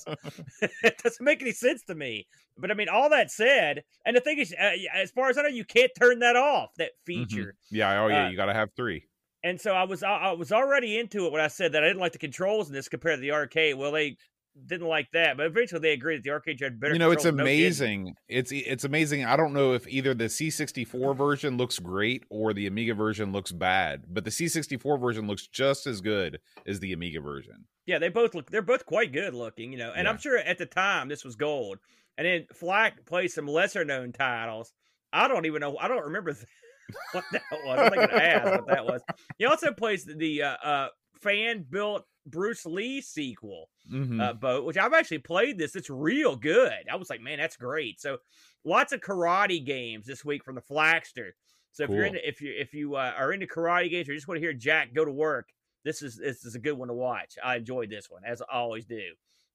it 0.82 0.98
doesn't 1.02 1.24
make 1.24 1.42
any 1.42 1.52
sense 1.52 1.82
to 1.84 1.94
me. 1.94 2.26
But 2.56 2.70
I 2.70 2.74
mean, 2.74 2.88
all 2.88 3.10
that 3.10 3.30
said, 3.30 3.84
and 4.04 4.16
the 4.16 4.20
thing 4.20 4.38
is, 4.38 4.54
uh, 4.58 4.72
as 4.94 5.10
far 5.10 5.28
as 5.28 5.38
I 5.38 5.42
know, 5.42 5.48
you 5.48 5.64
can't 5.64 5.92
turn 5.98 6.20
that 6.20 6.36
off. 6.36 6.70
That 6.78 6.90
mm-hmm. 6.90 7.24
feature. 7.24 7.54
Mm-hmm. 7.66 7.76
Yeah. 7.76 8.02
Oh 8.02 8.08
yeah. 8.08 8.26
Uh, 8.26 8.30
you 8.30 8.36
got 8.36 8.46
to 8.46 8.54
have 8.54 8.70
three. 8.74 9.06
And 9.44 9.60
so 9.60 9.72
I 9.72 9.84
was 9.84 10.02
I 10.02 10.32
was 10.32 10.52
already 10.52 10.98
into 10.98 11.26
it 11.26 11.32
when 11.32 11.40
I 11.40 11.48
said 11.48 11.72
that 11.72 11.82
I 11.82 11.88
didn't 11.88 12.00
like 12.00 12.12
the 12.12 12.18
controls 12.18 12.68
in 12.68 12.74
this 12.74 12.88
compared 12.88 13.16
to 13.16 13.20
the 13.20 13.32
arcade. 13.32 13.76
Well, 13.76 13.90
they 13.90 14.16
didn't 14.66 14.86
like 14.86 15.10
that, 15.12 15.36
but 15.36 15.46
eventually 15.46 15.80
they 15.80 15.92
agreed 15.92 16.18
that 16.18 16.24
the 16.24 16.30
arcade 16.30 16.60
had 16.60 16.78
better. 16.78 16.92
You 16.92 16.98
know, 16.98 17.10
it's 17.10 17.24
amazing. 17.24 18.04
No 18.04 18.12
it's 18.28 18.52
it's 18.52 18.84
amazing. 18.84 19.24
I 19.24 19.36
don't 19.36 19.52
know 19.52 19.72
if 19.72 19.86
either 19.88 20.14
the 20.14 20.24
C64 20.24 21.16
version 21.16 21.56
looks 21.56 21.78
great 21.78 22.24
or 22.30 22.52
the 22.52 22.66
Amiga 22.66 22.94
version 22.94 23.32
looks 23.32 23.52
bad, 23.52 24.04
but 24.08 24.24
the 24.24 24.30
C64 24.30 25.00
version 25.00 25.26
looks 25.26 25.46
just 25.46 25.86
as 25.86 26.00
good 26.00 26.38
as 26.66 26.80
the 26.80 26.92
Amiga 26.92 27.20
version. 27.20 27.64
Yeah, 27.86 27.98
they 27.98 28.08
both 28.08 28.34
look. 28.34 28.50
They're 28.50 28.62
both 28.62 28.86
quite 28.86 29.12
good 29.12 29.34
looking. 29.34 29.72
You 29.72 29.78
know, 29.78 29.92
and 29.96 30.04
yeah. 30.04 30.10
I'm 30.10 30.18
sure 30.18 30.38
at 30.38 30.58
the 30.58 30.66
time 30.66 31.08
this 31.08 31.24
was 31.24 31.36
gold. 31.36 31.78
And 32.18 32.26
then 32.26 32.46
Flack 32.52 33.06
plays 33.06 33.34
some 33.34 33.48
lesser 33.48 33.84
known 33.84 34.12
titles. 34.12 34.72
I 35.12 35.28
don't 35.28 35.46
even 35.46 35.60
know. 35.60 35.78
I 35.78 35.88
don't 35.88 36.04
remember 36.04 36.36
what 37.12 37.24
that 37.32 37.42
was. 37.64 37.78
I'm 37.78 37.90
thinking 37.90 38.18
ask 38.18 38.44
what 38.44 38.66
that 38.66 38.84
was. 38.84 39.00
He 39.38 39.46
also 39.46 39.72
plays 39.72 40.04
the, 40.04 40.14
the 40.14 40.42
uh, 40.42 40.56
uh, 40.62 40.88
fan 41.20 41.64
built 41.68 42.04
Bruce 42.26 42.66
Lee 42.66 43.00
sequel 43.00 43.68
mm-hmm. 43.90 44.20
uh, 44.20 44.32
boat, 44.34 44.64
which 44.64 44.76
I've 44.76 44.92
actually 44.92 45.18
played 45.18 45.58
this. 45.58 45.76
It's 45.76 45.90
real 45.90 46.36
good. 46.36 46.88
I 46.90 46.96
was 46.96 47.10
like, 47.10 47.20
man, 47.20 47.38
that's 47.38 47.56
great. 47.56 48.00
So 48.00 48.18
lots 48.64 48.92
of 48.92 49.00
karate 49.00 49.64
games 49.64 50.06
this 50.06 50.24
week 50.24 50.44
from 50.44 50.54
the 50.54 50.62
Flaxter. 50.62 51.30
So 51.72 51.84
if 51.84 51.88
cool. 51.88 51.96
you're 51.96 52.06
into, 52.06 52.28
if 52.28 52.40
you 52.40 52.52
if 52.56 52.74
you 52.74 52.96
uh, 52.96 53.12
are 53.16 53.32
into 53.32 53.46
karate 53.46 53.90
games 53.90 54.08
or 54.08 54.14
just 54.14 54.28
want 54.28 54.36
to 54.36 54.42
hear 54.42 54.52
Jack 54.52 54.94
go 54.94 55.04
to 55.04 55.12
work, 55.12 55.48
this 55.84 56.02
is 56.02 56.16
this 56.16 56.44
is 56.44 56.54
a 56.54 56.60
good 56.60 56.74
one 56.74 56.88
to 56.88 56.94
watch. 56.94 57.36
I 57.42 57.56
enjoyed 57.56 57.90
this 57.90 58.10
one 58.10 58.22
as 58.26 58.42
I 58.42 58.58
always 58.58 58.84
do. 58.84 59.02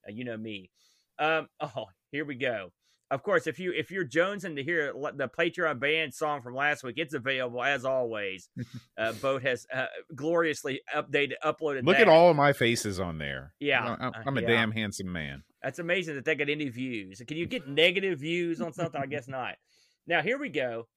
Uh, 0.08 0.12
you 0.12 0.24
know 0.24 0.38
me. 0.38 0.72
Um, 1.20 1.48
oh, 1.60 1.86
here 2.12 2.26
we 2.26 2.36
go 2.36 2.72
of 3.10 3.24
course, 3.24 3.48
if 3.48 3.58
you 3.58 3.72
if 3.72 3.90
you're 3.90 4.06
jonesing 4.06 4.56
to 4.58 4.64
hear 4.64 4.94
the 5.16 5.30
Patreon 5.30 5.80
band 5.80 6.14
song 6.14 6.42
from 6.42 6.56
last 6.56 6.84
week, 6.84 6.96
it's 6.98 7.14
available 7.14 7.64
as 7.64 7.86
always. 7.86 8.50
uh, 8.98 9.14
Boat 9.14 9.44
has 9.44 9.66
uh, 9.74 9.86
gloriously 10.14 10.82
updated, 10.94 11.34
uploaded. 11.44 11.86
Look 11.86 11.98
that. 11.98 12.08
at 12.08 12.10
all 12.10 12.30
of 12.30 12.36
my 12.36 12.52
faces 12.52 13.00
on 13.00 13.18
there. 13.18 13.54
Yeah, 13.60 13.96
I'm, 14.00 14.12
I'm 14.26 14.38
a 14.38 14.42
yeah. 14.42 14.48
damn 14.48 14.72
handsome 14.72 15.12
man. 15.12 15.44
That's 15.64 15.80
amazing 15.80 16.16
that 16.16 16.26
they 16.26 16.36
got 16.36 16.50
any 16.50 16.68
views. 16.70 17.22
Can 17.26 17.38
you 17.38 17.46
get 17.48 17.68
negative 17.68 18.20
views 18.20 18.60
on 18.60 18.74
something? 18.74 19.02
I 19.02 19.06
guess 19.06 19.28
not. 19.28 19.56
Now 20.06 20.22
here 20.22 20.38
we 20.38 20.50
go. 20.50 20.88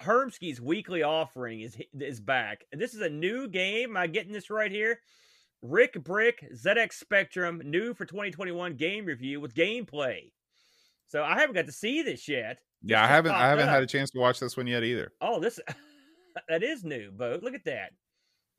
Hermsky's 0.00 0.60
weekly 0.60 1.04
offering 1.04 1.60
is 1.60 1.76
is 2.00 2.20
back, 2.20 2.64
and 2.72 2.80
this 2.80 2.94
is 2.94 3.00
a 3.00 3.08
new 3.08 3.48
game. 3.48 3.90
Am 3.90 3.96
I 3.96 4.08
getting 4.08 4.32
this 4.32 4.50
right 4.50 4.72
here? 4.72 4.98
Rick 5.62 6.02
Brick 6.02 6.44
ZX 6.52 6.92
Spectrum 6.94 7.62
new 7.64 7.94
for 7.94 8.04
2021 8.04 8.74
game 8.74 9.04
review 9.06 9.40
with 9.40 9.54
gameplay. 9.54 10.32
So 11.06 11.22
I 11.22 11.38
haven't 11.38 11.54
got 11.54 11.66
to 11.66 11.72
see 11.72 12.02
this 12.02 12.28
yet. 12.28 12.58
Yeah, 12.82 13.02
I 13.02 13.06
haven't. 13.06 13.32
I 13.32 13.48
haven't 13.48 13.68
up. 13.68 13.74
had 13.74 13.82
a 13.82 13.86
chance 13.86 14.10
to 14.10 14.18
watch 14.18 14.40
this 14.40 14.56
one 14.56 14.66
yet 14.66 14.84
either. 14.84 15.12
Oh, 15.20 15.40
this 15.40 15.58
that 16.48 16.62
is 16.62 16.84
new, 16.84 17.10
Bo. 17.10 17.38
Look 17.42 17.54
at 17.54 17.64
that. 17.64 17.92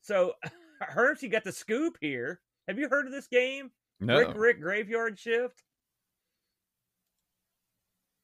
So 0.01 0.33
Hermsky 0.81 1.31
got 1.31 1.43
the 1.43 1.51
scoop 1.51 1.97
here. 2.01 2.41
Have 2.67 2.79
you 2.79 2.89
heard 2.89 3.05
of 3.05 3.11
this 3.11 3.27
game? 3.27 3.71
No. 3.99 4.17
Rick 4.17 4.31
Rick 4.35 4.61
Graveyard 4.61 5.19
Shift. 5.19 5.63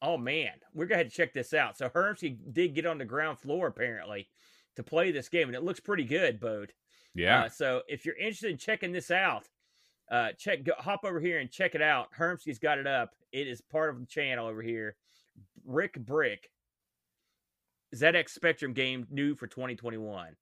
Oh 0.02 0.18
man, 0.18 0.54
we're 0.74 0.88
gonna 0.88 1.04
have 1.04 1.10
to 1.10 1.16
check 1.16 1.34
this 1.34 1.54
out. 1.54 1.78
So 1.78 1.90
Hermsky 1.90 2.38
did 2.52 2.74
get 2.74 2.86
on 2.86 2.98
the 2.98 3.06
ground 3.06 3.40
floor 3.40 3.68
apparently 3.68 4.28
to 4.76 4.84
play 4.84 5.12
this 5.12 5.30
game, 5.30 5.48
and 5.48 5.56
it 5.56 5.64
looks 5.64 5.80
pretty 5.80 6.06
good, 6.06 6.40
Boat. 6.40 6.72
Yeah. 7.14 7.44
Uh, 7.44 7.50
so 7.50 7.82
if 7.88 8.06
you're 8.06 8.16
interested 8.16 8.52
in 8.52 8.58
checking 8.58 8.92
this 8.92 9.12
out, 9.12 9.48
uh, 10.12 10.34
check 10.38 10.64
go, 10.64 10.74
hop 10.78 11.06
over 11.06 11.20
here 11.20 11.40
and 11.40 11.50
check 11.50 11.74
it 11.74 11.82
out. 11.82 12.10
Hermsky's 12.18 12.60
got 12.60 12.78
it 12.78 12.86
up. 12.86 13.16
It 13.32 13.48
is 13.48 13.62
part 13.62 13.90
of 13.90 14.00
the 14.00 14.06
channel 14.06 14.46
over 14.46 14.62
here. 14.62 14.96
Rick 15.66 15.94
Brick 15.96 16.52
ZX 17.96 18.30
Spectrum 18.30 18.74
game 18.74 19.08
new 19.10 19.36
for 19.36 19.48
2021. 19.48 20.36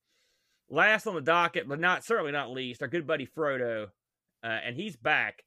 Last 0.72 1.08
on 1.08 1.16
the 1.16 1.22
docket, 1.22 1.68
but 1.68 1.80
not 1.80 2.04
certainly 2.04 2.32
not 2.32 2.52
least, 2.52 2.82
our 2.82 2.88
good 2.88 3.08
buddy 3.08 3.28
Frodo, 3.28 3.88
uh, 4.44 4.48
and 4.48 4.76
he's 4.76 4.96
back. 4.96 5.44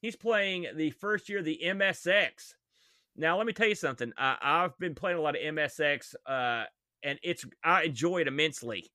He's 0.00 0.16
playing 0.16 0.66
the 0.74 0.90
first 0.90 1.28
year 1.28 1.38
of 1.38 1.44
the 1.44 1.60
MSX. 1.64 2.54
Now, 3.16 3.36
let 3.36 3.46
me 3.46 3.52
tell 3.52 3.68
you 3.68 3.74
something. 3.74 4.12
I, 4.16 4.36
I've 4.40 4.78
been 4.78 4.94
playing 4.94 5.18
a 5.18 5.20
lot 5.20 5.36
of 5.36 5.42
MSX, 5.42 6.14
uh, 6.26 6.64
and 7.02 7.18
it's 7.22 7.44
I 7.62 7.84
enjoy 7.84 8.22
it 8.22 8.28
immensely. 8.28 8.90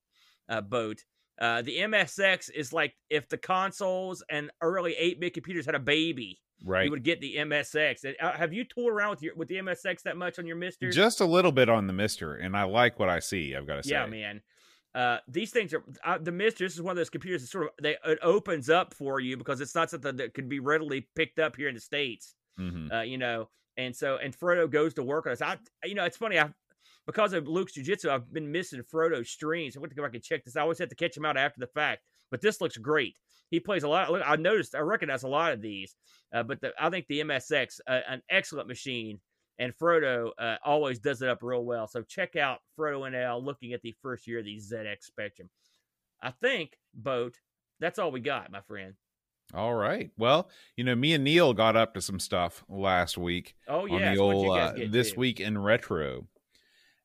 Uh, 0.50 0.62
boat. 0.62 1.04
Uh, 1.40 1.62
the 1.62 1.78
MSX 1.80 2.52
is 2.52 2.74
like 2.74 2.96
if 3.10 3.30
the 3.30 3.38
consoles 3.38 4.24
and 4.30 4.50
early 4.62 4.96
8-bit 5.00 5.34
computers 5.34 5.66
had 5.66 5.76
a 5.76 5.80
baby. 5.80 6.40
Right. 6.66 6.86
You 6.86 6.92
would 6.92 7.04
get 7.04 7.22
the 7.22 7.36
MSX. 7.36 8.16
Uh, 8.20 8.32
have 8.32 8.52
you 8.52 8.64
tooled 8.64 8.90
around 8.90 9.12
with 9.12 9.22
your 9.22 9.36
with 9.36 9.48
the 9.48 9.58
MSX 9.58 10.02
that 10.04 10.18
much 10.18 10.40
on 10.40 10.48
your 10.48 10.56
Mister? 10.56 10.90
Just 10.90 11.22
a 11.22 11.26
little 11.26 11.52
bit 11.52 11.70
on 11.70 11.86
the 11.86 11.94
Mister, 11.94 12.34
and 12.34 12.58
I 12.58 12.64
like 12.64 12.98
what 12.98 13.10
I 13.10 13.20
see. 13.20 13.56
I've 13.56 13.68
got 13.68 13.76
to 13.76 13.84
say. 13.84 13.92
Yeah, 13.92 14.08
man. 14.08 14.42
Uh, 14.96 15.20
these 15.28 15.52
things 15.52 15.72
are 15.76 15.84
uh, 16.04 16.18
the 16.18 16.32
Mister. 16.32 16.64
This 16.64 16.74
is 16.74 16.82
one 16.82 16.94
of 16.94 16.98
those 16.98 17.12
computers 17.12 17.42
that 17.44 17.50
sort 17.50 17.66
of 17.66 17.70
they 17.80 17.96
it 18.04 18.18
opens 18.24 18.72
up 18.72 18.96
for 18.96 19.20
you 19.20 19.38
because 19.38 19.62
it's 19.62 19.76
not 19.76 19.92
something 19.92 20.16
that 20.16 20.34
could 20.34 20.50
be 20.50 20.60
readily 20.60 21.08
picked 21.16 21.38
up 21.38 21.56
here 21.56 21.68
in 21.70 21.76
the 21.76 21.82
states. 21.82 22.34
Mm-hmm. 22.60 22.92
Uh, 22.92 23.02
you 23.04 23.20
know, 23.20 23.50
and 23.78 23.96
so 23.96 24.18
and 24.18 24.36
Frodo 24.36 24.68
goes 24.68 24.96
to 24.96 25.04
work 25.04 25.28
on 25.28 25.34
this. 25.34 25.44
I, 25.44 25.58
you 25.86 25.94
know, 25.94 26.06
it's 26.06 26.18
funny. 26.18 26.40
I 26.40 26.50
because 27.08 27.34
of 27.34 27.48
Luke's 27.48 27.74
jiu-jitsu, 27.74 28.12
I've 28.12 28.32
been 28.32 28.52
missing 28.52 28.84
Frodo's 28.84 29.30
streams. 29.30 29.76
I 29.76 29.80
went 29.80 29.92
to 29.92 29.96
go 29.96 30.04
back 30.04 30.14
and 30.14 30.22
check 30.22 30.44
this. 30.44 30.56
I 30.56 30.62
always 30.62 30.78
have 30.78 30.90
to 30.90 30.96
catch 30.96 31.18
him 31.18 31.26
out 31.26 31.38
after 31.38 31.60
the 31.60 31.68
fact. 31.68 32.04
But 32.30 32.42
this 32.42 32.62
looks 32.62 32.78
great. 32.78 33.16
He 33.50 33.62
plays 33.62 33.84
a 33.84 33.88
lot. 33.88 34.10
I 34.26 34.36
noticed, 34.36 34.76
I 34.76 34.80
recognize 34.80 35.24
a 35.24 35.30
lot 35.30 35.54
of 35.54 35.62
these. 35.62 35.96
Uh, 36.34 36.44
but 36.44 36.60
the, 36.60 36.74
I 36.80 36.90
think 36.90 37.08
the 37.08 37.22
MSX, 37.22 37.80
uh, 37.88 38.02
an 38.10 38.22
excellent 38.30 38.68
machine, 38.68 39.22
and 39.58 39.74
Frodo 39.74 40.32
uh, 40.38 40.58
always 40.66 41.00
does 41.00 41.22
it 41.22 41.30
up 41.30 41.40
real 41.42 41.64
well. 41.64 41.88
So 41.88 42.02
check 42.02 42.36
out 42.36 42.60
Frodo 42.78 43.10
NL 43.10 43.42
looking 43.42 43.72
at 43.72 43.82
the 43.82 43.96
first 44.02 44.28
year 44.28 44.40
of 44.40 44.46
the 44.46 44.58
ZX 44.58 45.04
Spectrum. 45.04 45.50
I 46.22 46.32
think, 46.32 46.78
Boat, 46.94 47.40
that's 47.80 48.00
all 48.00 48.12
we 48.12 48.20
got, 48.20 48.52
my 48.52 48.62
friend. 48.62 48.96
All 49.54 49.74
right. 49.74 50.12
Well, 50.18 50.50
you 50.76 50.84
know, 50.84 50.96
me 50.96 51.14
and 51.14 51.24
Neil 51.24 51.54
got 51.54 51.78
up 51.78 51.94
to 51.94 52.02
some 52.02 52.20
stuff 52.20 52.66
last 52.68 53.18
week. 53.18 53.56
Oh 53.68 53.86
yeah, 53.86 54.10
on 54.10 54.16
the 54.16 54.20
old 54.20 54.58
uh, 54.58 54.74
this 54.90 55.16
week 55.16 55.40
in 55.40 55.58
retro. 55.58 56.28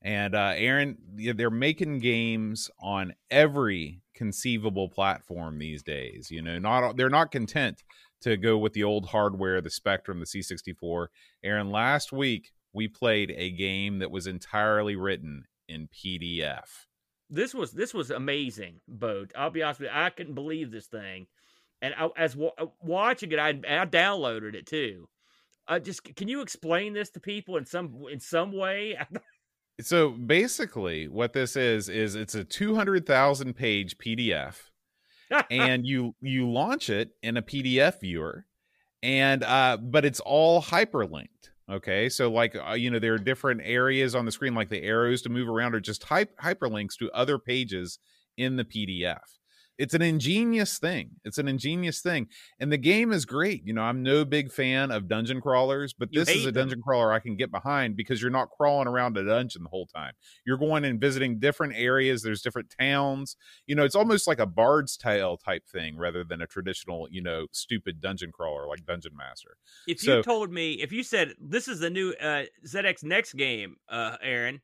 And 0.05 0.35
uh, 0.35 0.55
Aaron, 0.57 0.99
they're 1.15 1.51
making 1.51 2.01
games 2.01 2.71
on 2.81 3.15
every 3.31 4.03
conceivable 4.15 4.89
platform 4.89 5.59
these 5.59 5.83
days. 5.83 6.29
You 6.31 6.43
know, 6.43 6.59
not 6.59 6.97
they're 6.97 7.09
not 7.09 7.31
content 7.31 7.83
to 8.23 8.37
go 8.37 8.59
with 8.59 8.73
the 8.73 8.85
old 8.85 9.07
hardware, 9.07 9.61
the 9.61 9.71
Spectrum, 9.71 10.21
the 10.21 10.27
C64. 10.27 11.07
Aaron, 11.45 11.71
last 11.71 12.13
week 12.13 12.53
we 12.73 12.89
played 12.89 13.33
a 13.37 13.51
game 13.51 13.99
that 13.99 14.11
was 14.11 14.27
entirely 14.27 14.97
written 14.97 15.45
in 15.69 15.89
PDF. 15.89 16.87
This 17.31 17.55
was 17.55 17.73
this 17.73 17.95
was 17.95 18.11
amazing, 18.11 18.81
Boat. 18.89 19.33
I'll 19.37 19.51
be 19.51 19.63
honest 19.63 19.81
with 19.81 19.91
you, 19.91 19.97
I 19.97 20.11
couldn't 20.11 20.35
believe 20.35 20.71
this 20.71 20.87
thing. 20.87 21.27
and 21.81 21.95
I, 21.95 22.09
as 22.17 22.33
w- 22.33 22.53
uh, 22.59 22.67
watching 22.83 23.33
it, 23.33 23.39
I, 23.39 23.51
I 23.51 23.87
downloaded 23.87 24.55
it 24.55 24.67
too. 24.67 25.09
Uh, 25.67 25.79
just 25.79 26.03
can 26.17 26.29
you 26.29 26.43
explain 26.43 26.93
this 26.93 27.11
to 27.11 27.21
people 27.21 27.57
in 27.57 27.65
some 27.65 28.05
in 28.11 28.21
some 28.21 28.53
way? 28.53 28.99
so 29.81 30.11
basically, 30.11 31.09
what 31.09 31.33
this 31.33 31.57
is 31.57 31.89
is 31.89 32.15
it's 32.15 32.35
a 32.35 32.45
two 32.45 32.75
hundred 32.75 33.07
thousand 33.07 33.55
page 33.55 33.99
PDF, 33.99 34.57
and 35.51 35.87
you 35.87 36.15
you 36.21 36.51
launch 36.51 36.91
it 36.91 37.11
in 37.23 37.37
a 37.37 37.43
PDF 37.43 38.01
viewer, 38.01 38.47
and 39.03 39.43
uh, 39.43 39.77
but 39.81 40.05
it's 40.05 40.21
all 40.21 40.63
hyperlinked. 40.63 41.29
Okay, 41.71 42.09
so 42.09 42.31
like 42.31 42.55
uh, 42.57 42.75
you 42.75 42.91
know 42.91 42.99
there 42.99 43.15
are 43.15 43.19
different 43.19 43.63
areas 43.65 44.15
on 44.15 44.25
the 44.25 44.33
screen, 44.33 44.55
like 44.55 44.69
the 44.69 44.83
arrows 44.83 45.23
to 45.23 45.29
move 45.29 45.49
around, 45.49 45.75
or 45.75 45.81
just 45.81 46.05
hy- 46.05 46.27
hyperlinks 46.43 46.97
to 46.99 47.11
other 47.13 47.39
pages 47.39 47.99
in 48.37 48.57
the 48.57 48.65
PDF 48.65 49.21
it's 49.79 49.95
an 49.95 50.03
ingenious 50.03 50.79
thing. 50.79 51.11
It's 51.25 51.39
an 51.39 51.49
ingenious 51.49 52.01
thing. 52.01 52.29
And 52.61 52.71
the 52.71 52.79
game 52.79 53.13
is 53.13 53.25
great. 53.25 53.63
You 53.65 53.73
know, 53.73 53.83
I'm 53.83 54.03
no 54.03 54.25
big 54.25 54.53
fan 54.53 54.91
of 54.91 55.09
dungeon 55.09 55.41
crawlers, 55.41 55.93
but 55.93 56.11
this 56.13 56.29
is 56.29 56.47
a 56.47 56.53
dungeon 56.53 56.79
them. 56.79 56.83
crawler 56.83 57.13
I 57.13 57.19
can 57.19 57.37
get 57.37 57.51
behind 57.51 57.97
because 57.97 58.21
you're 58.21 58.31
not 58.31 58.51
crawling 58.51 58.87
around 58.87 59.17
a 59.17 59.25
dungeon 59.25 59.63
the 59.63 59.71
whole 59.71 59.87
time. 59.87 60.13
You're 60.47 60.59
going 60.59 60.85
and 60.85 61.01
visiting 61.01 61.39
different 61.39 61.75
areas. 61.77 62.23
There's 62.23 62.43
different 62.43 62.73
towns. 62.79 63.37
You 63.67 63.75
know, 63.75 63.85
it's 63.85 63.95
almost 63.95 64.27
like 64.27 64.39
a 64.39 64.47
Bard's 64.47 64.97
Tale 64.97 65.39
type 65.39 65.67
thing 65.67 65.97
rather 65.97 66.23
than 66.23 66.43
a 66.43 66.47
traditional, 66.47 67.09
you 67.11 67.23
know, 67.23 67.47
stupid 67.53 68.01
dungeon 68.01 68.31
crawler 68.31 68.67
like 68.67 68.85
Dungeon 68.85 69.17
Master. 69.17 69.57
If 69.87 70.01
so, 70.01 70.19
you 70.19 70.23
told 70.23 70.53
me, 70.53 70.75
if 70.75 70.93
you 70.93 71.03
said 71.03 71.35
this 71.41 71.67
is 71.67 71.81
the 71.81 71.91
new 71.91 72.13
uh, 72.21 72.45
ZX 72.67 73.05
Next 73.05 73.33
game, 73.35 73.77
uh, 73.89 74.17
Aaron, 74.23 74.61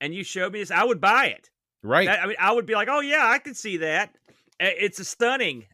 and 0.00 0.14
you 0.14 0.24
showed 0.24 0.52
me 0.52 0.60
this, 0.60 0.70
I 0.70 0.84
would 0.84 1.00
buy 1.00 1.26
it. 1.26 1.50
Right. 1.82 2.06
That, 2.06 2.22
I 2.22 2.26
mean, 2.26 2.36
I 2.40 2.52
would 2.52 2.66
be 2.66 2.74
like, 2.74 2.88
oh 2.90 3.00
yeah, 3.00 3.26
I 3.26 3.38
can 3.38 3.54
see 3.54 3.78
that. 3.78 4.14
It's 4.60 4.98
a 4.98 5.04
stunning. 5.04 5.66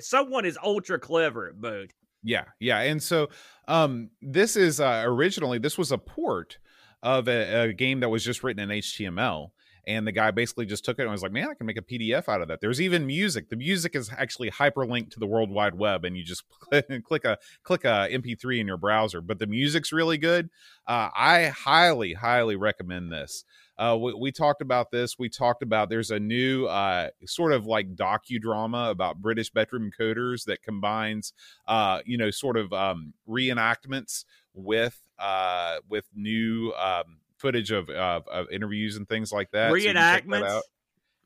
Someone 0.00 0.44
is 0.44 0.58
ultra 0.62 0.98
clever 0.98 1.48
at. 1.48 1.92
Yeah, 2.22 2.44
yeah, 2.58 2.80
and 2.80 3.02
so 3.02 3.28
um, 3.66 4.10
this 4.20 4.56
is 4.56 4.78
uh, 4.78 5.02
originally 5.06 5.58
this 5.58 5.78
was 5.78 5.90
a 5.90 5.98
port 5.98 6.58
of 7.02 7.28
a, 7.28 7.68
a 7.68 7.72
game 7.72 8.00
that 8.00 8.10
was 8.10 8.22
just 8.22 8.44
written 8.44 8.70
in 8.70 8.78
HTML, 8.78 9.48
and 9.86 10.06
the 10.06 10.12
guy 10.12 10.30
basically 10.30 10.66
just 10.66 10.84
took 10.84 10.98
it 10.98 11.02
and 11.02 11.10
was 11.10 11.22
like, 11.22 11.32
"Man, 11.32 11.48
I 11.50 11.54
can 11.54 11.66
make 11.66 11.78
a 11.78 11.82
PDF 11.82 12.28
out 12.28 12.42
of 12.42 12.48
that." 12.48 12.60
There's 12.60 12.80
even 12.80 13.06
music. 13.06 13.48
The 13.48 13.56
music 13.56 13.96
is 13.96 14.10
actually 14.14 14.50
hyperlinked 14.50 15.12
to 15.12 15.18
the 15.18 15.26
World 15.26 15.50
Wide 15.50 15.74
Web, 15.74 16.04
and 16.04 16.14
you 16.14 16.22
just 16.22 16.44
click, 16.48 16.86
click 17.04 17.24
a 17.24 17.38
click 17.62 17.84
a 17.84 18.08
MP3 18.12 18.60
in 18.60 18.66
your 18.66 18.76
browser. 18.76 19.22
But 19.22 19.38
the 19.38 19.46
music's 19.46 19.90
really 19.90 20.18
good. 20.18 20.50
Uh, 20.86 21.08
I 21.16 21.46
highly, 21.46 22.12
highly 22.12 22.56
recommend 22.56 23.10
this. 23.10 23.44
Uh, 23.80 23.96
we, 23.96 24.12
we, 24.12 24.30
talked 24.30 24.60
about 24.60 24.90
this. 24.90 25.18
We 25.18 25.30
talked 25.30 25.62
about 25.62 25.88
there's 25.88 26.10
a 26.10 26.20
new 26.20 26.66
uh, 26.66 27.08
sort 27.24 27.52
of 27.52 27.64
like 27.64 27.96
docudrama 27.96 28.90
about 28.90 29.22
British 29.22 29.48
bedroom 29.48 29.90
coders 29.98 30.44
that 30.44 30.62
combines, 30.62 31.32
uh, 31.66 32.00
you 32.04 32.18
know, 32.18 32.30
sort 32.30 32.58
of 32.58 32.74
um, 32.74 33.14
reenactments 33.26 34.26
with 34.52 35.00
uh, 35.18 35.76
with 35.88 36.04
new 36.14 36.74
um, 36.74 37.20
footage 37.38 37.70
of, 37.70 37.88
of, 37.88 38.28
of 38.28 38.50
interviews 38.52 38.96
and 38.96 39.08
things 39.08 39.32
like 39.32 39.50
that. 39.52 39.72
Reenactments. 39.72 40.50
So 40.50 40.60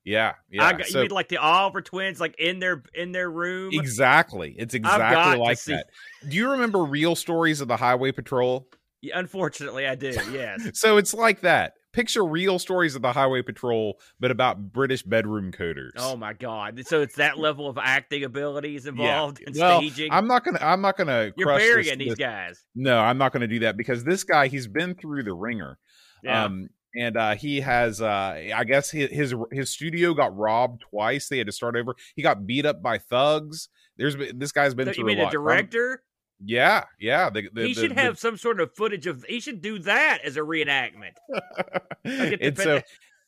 yeah, 0.04 0.34
yeah. 0.48 0.72
Got, 0.74 0.86
so, 0.86 0.98
you 0.98 1.04
mean 1.06 1.10
like 1.10 1.28
the 1.28 1.38
Oliver 1.38 1.82
twins, 1.82 2.20
like 2.20 2.36
in 2.38 2.60
their 2.60 2.84
in 2.94 3.10
their 3.10 3.30
room? 3.32 3.70
Exactly. 3.72 4.54
It's 4.56 4.74
exactly 4.74 5.38
like 5.38 5.60
that. 5.64 5.88
Do 6.28 6.36
you 6.36 6.52
remember 6.52 6.84
real 6.84 7.16
stories 7.16 7.60
of 7.60 7.66
the 7.66 7.76
Highway 7.76 8.12
Patrol? 8.12 8.68
Yeah, 9.00 9.18
unfortunately, 9.18 9.88
I 9.88 9.96
do. 9.96 10.12
Yes. 10.30 10.70
so 10.74 10.98
it's 10.98 11.14
like 11.14 11.40
that 11.40 11.74
picture 11.94 12.24
real 12.24 12.58
stories 12.58 12.96
of 12.96 13.02
the 13.02 13.12
highway 13.12 13.40
patrol 13.40 13.98
but 14.18 14.30
about 14.30 14.72
british 14.72 15.02
bedroom 15.02 15.52
coders. 15.52 15.92
Oh 15.96 16.16
my 16.16 16.32
god. 16.32 16.82
So 16.86 17.00
it's 17.00 17.14
that 17.14 17.38
level 17.38 17.68
of 17.68 17.78
acting 17.78 18.24
abilities 18.24 18.86
involved 18.86 19.40
yeah. 19.40 19.48
in 19.48 19.58
well, 19.58 19.80
staging? 19.80 20.12
I'm 20.12 20.26
not 20.26 20.44
gonna 20.44 20.58
i'm 20.60 20.80
not 20.80 20.96
gonna 20.96 21.32
you're 21.36 21.56
burying 21.56 21.98
this, 21.98 21.98
these 21.98 22.08
this, 22.10 22.18
guys. 22.18 22.64
No 22.74 22.98
i'm 22.98 23.16
not 23.16 23.32
gonna 23.32 23.46
do 23.46 23.60
that 23.60 23.76
because 23.76 24.04
this 24.04 24.24
guy 24.24 24.48
he's 24.48 24.66
been 24.66 24.94
through 24.94 25.22
the 25.22 25.32
ringer. 25.32 25.78
Yeah. 26.22 26.44
um 26.44 26.68
and 26.96 27.16
uh, 27.16 27.34
he 27.34 27.60
has 27.60 28.00
uh, 28.00 28.50
i 28.54 28.62
guess 28.64 28.90
his, 28.90 29.10
his 29.10 29.34
his 29.50 29.70
studio 29.70 30.14
got 30.14 30.36
robbed 30.36 30.84
twice. 30.90 31.28
They 31.28 31.38
had 31.38 31.46
to 31.48 31.52
start 31.52 31.76
over. 31.76 31.96
He 32.14 32.22
got 32.22 32.46
beat 32.46 32.66
up 32.66 32.82
by 32.82 32.98
thugs. 32.98 33.68
There's 33.96 34.16
this 34.34 34.52
guy's 34.52 34.74
been 34.74 34.86
so, 34.86 34.92
through 34.92 35.10
you 35.10 35.16
mean 35.16 35.24
a, 35.24 35.28
a 35.28 35.30
director 35.30 36.02
yeah, 36.42 36.84
yeah. 36.98 37.30
The, 37.30 37.48
the, 37.52 37.66
he 37.66 37.74
should 37.74 37.92
the, 37.92 38.00
have 38.00 38.18
some 38.18 38.36
sort 38.36 38.60
of 38.60 38.74
footage 38.74 39.06
of. 39.06 39.24
He 39.24 39.40
should 39.40 39.60
do 39.60 39.78
that 39.80 40.20
as 40.24 40.36
a 40.36 40.40
reenactment. 40.40 41.14
and 42.04 42.56
so, 42.58 42.80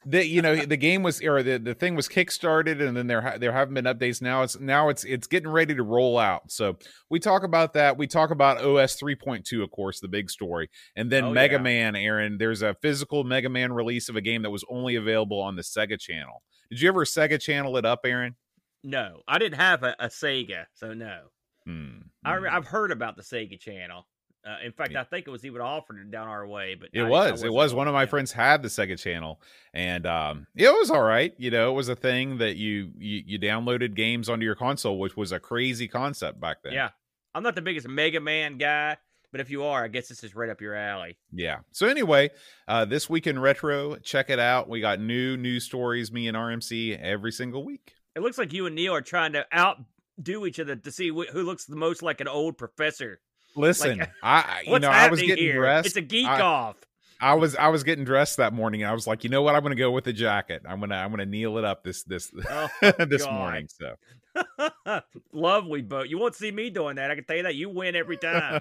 the 0.07 0.27
you 0.27 0.41
know 0.41 0.57
the 0.67 0.77
game 0.77 1.03
was 1.03 1.23
or 1.23 1.43
the, 1.43 1.59
the 1.59 1.75
thing 1.75 1.95
was 1.95 2.09
kickstarted, 2.09 2.81
and 2.81 2.97
then 2.97 3.07
there 3.07 3.37
there 3.39 3.53
haven't 3.53 3.75
been 3.75 3.85
updates. 3.85 4.23
Now 4.23 4.43
it's 4.43 4.59
now 4.59 4.89
it's 4.89 5.05
it's 5.05 5.27
getting 5.27 5.51
ready 5.51 5.75
to 5.75 5.83
roll 5.83 6.19
out. 6.19 6.51
So 6.51 6.79
we 7.11 7.19
talk 7.19 7.43
about 7.43 7.75
that. 7.75 7.99
We 7.99 8.07
talk 8.07 8.31
about 8.31 8.63
OS 8.63 8.95
three 8.95 9.17
point 9.17 9.45
two, 9.45 9.63
of 9.63 9.71
course, 9.71 10.01
the 10.01 10.09
big 10.09 10.31
story, 10.31 10.71
and 10.95 11.11
then 11.11 11.25
oh, 11.25 11.31
Mega 11.33 11.57
yeah. 11.57 11.63
Man. 11.63 11.97
Aaron, 11.97 12.39
there's 12.39 12.63
a 12.63 12.75
physical 12.81 13.25
Mega 13.25 13.49
Man 13.49 13.73
release 13.73 14.09
of 14.09 14.17
a 14.17 14.21
game 14.21 14.43
that 14.43 14.51
was 14.51 14.65
only 14.71 14.95
available 14.95 15.41
on 15.41 15.57
the 15.57 15.63
Sega 15.63 15.99
Channel. 15.99 16.43
Did 16.71 16.81
you 16.81 16.89
ever 16.89 17.05
Sega 17.05 17.41
Channel 17.41 17.77
it 17.77 17.85
up, 17.85 18.01
Aaron? 18.05 18.37
No, 18.85 19.23
I 19.27 19.39
didn't 19.39 19.59
have 19.59 19.83
a, 19.83 19.97
a 19.99 20.07
Sega, 20.07 20.67
so 20.75 20.95
no. 20.95 21.23
Hmm. 21.67 21.99
I, 22.25 22.39
have 22.51 22.67
heard 22.67 22.93
about 22.93 23.17
the 23.17 23.23
Sega 23.23 23.59
Channel. 23.59 24.07
Uh, 24.47 24.65
in 24.65 24.71
fact, 24.71 24.93
yeah. 24.93 25.01
I 25.01 25.05
think 25.05 25.27
it 25.27 25.31
was 25.31 25.45
even 25.45 25.61
offered 25.61 26.11
down 26.13 26.29
our 26.29 26.47
way, 26.47 26.77
but 26.77 26.91
it 26.93 27.03
I, 27.03 27.09
was. 27.09 27.43
I 27.43 27.47
it 27.47 27.53
was. 27.53 27.75
One 27.75 27.89
of 27.89 27.95
my 27.95 28.07
friends 28.07 28.31
had 28.31 28.63
the 28.63 28.69
Sega 28.69 28.97
Channel, 28.99 29.41
and 29.75 30.07
um, 30.07 30.47
it 30.55 30.69
was 30.69 30.89
all 30.89 31.03
right. 31.03 31.35
You 31.37 31.51
know, 31.51 31.71
it 31.71 31.75
was 31.75 31.89
a 31.89 31.97
thing 31.97 32.39
that 32.39 32.57
you, 32.57 32.93
you 32.97 33.23
you 33.27 33.39
downloaded 33.41 33.97
games 33.97 34.29
onto 34.29 34.45
your 34.45 34.55
console, 34.55 35.01
which 35.01 35.17
was 35.17 35.33
a 35.33 35.41
crazy 35.41 35.89
concept 35.89 36.41
back 36.41 36.59
then. 36.63 36.75
Yeah, 36.75 36.91
I'm 37.35 37.43
not 37.43 37.57
the 37.57 37.63
biggest 37.63 37.89
Mega 37.89 38.21
Man 38.21 38.57
guy, 38.57 38.97
but 39.33 39.41
if 39.41 39.51
you 39.51 39.65
are, 39.65 39.83
I 39.83 39.89
guess 39.89 40.07
this 40.07 40.23
is 40.23 40.37
right 40.37 40.49
up 40.49 40.61
your 40.61 40.77
alley. 40.77 41.19
Yeah. 41.33 41.59
So 41.73 41.89
anyway, 41.89 42.31
uh, 42.69 42.85
this 42.85 43.11
week 43.11 43.27
in 43.27 43.41
retro, 43.41 43.97
check 43.97 44.31
it 44.31 44.39
out. 44.39 44.69
We 44.69 44.81
got 44.81 45.01
new 45.01 45.37
news 45.37 45.65
stories. 45.65 46.13
Me 46.13 46.29
and 46.29 46.37
RMC 46.37 47.01
every 47.01 47.33
single 47.33 47.65
week. 47.65 47.95
It 48.15 48.23
looks 48.23 48.39
like 48.39 48.53
you 48.53 48.67
and 48.67 48.77
Neil 48.77 48.95
are 48.95 49.03
trying 49.03 49.33
to 49.33 49.45
out 49.51 49.79
do 50.21 50.47
each 50.47 50.61
other 50.61 50.77
to 50.77 50.91
see 50.91 51.11
wh- 51.11 51.31
who 51.31 51.43
looks 51.43 51.65
the 51.65 51.77
most 51.77 52.03
like 52.03 52.21
an 52.21 52.29
old 52.29 52.59
professor. 52.59 53.21
Listen, 53.55 53.99
like, 53.99 54.11
I 54.23 54.63
you 54.67 54.79
know 54.79 54.89
I 54.89 55.09
was 55.09 55.21
getting 55.21 55.45
here? 55.45 55.57
dressed. 55.57 55.87
It's 55.87 55.97
a 55.97 56.03
geek 56.03 56.27
I, 56.27 56.41
off. 56.41 56.77
I 57.21 57.35
was 57.35 57.57
I 57.57 57.69
was 57.69 57.83
getting 57.83 58.05
dressed 58.05 58.37
that 58.37 58.53
morning. 58.53 58.85
I 58.85 58.93
was 58.93 59.07
like, 59.07 59.25
you 59.25 59.31
know 59.31 59.43
what? 59.43 59.55
I'm 59.55 59.63
going 59.63 59.75
to 59.75 59.81
go 59.81 59.91
with 59.91 60.05
the 60.05 60.13
jacket. 60.13 60.63
I'm 60.69 60.81
gonna 60.81 60.97
I'm 60.97 61.11
gonna 61.11 61.27
kneel 61.27 61.57
it 61.59 61.65
up 61.65 61.83
this 61.83 62.03
this 62.03 62.31
oh, 62.51 62.69
this 62.99 63.25
God. 63.25 63.33
morning. 63.33 63.69
So 63.69 65.01
lovely 65.33 65.83
Bode. 65.83 66.11
You 66.11 66.19
won't 66.19 66.35
see 66.35 66.51
me 66.51 66.71
doing 66.71 66.97
that. 66.97 67.11
I 67.11 67.15
can 67.15 67.25
tell 67.25 67.37
you 67.37 67.43
that. 67.45 67.55
You 67.55 67.71
win 67.71 67.97
every 67.97 68.19
time. 68.19 68.61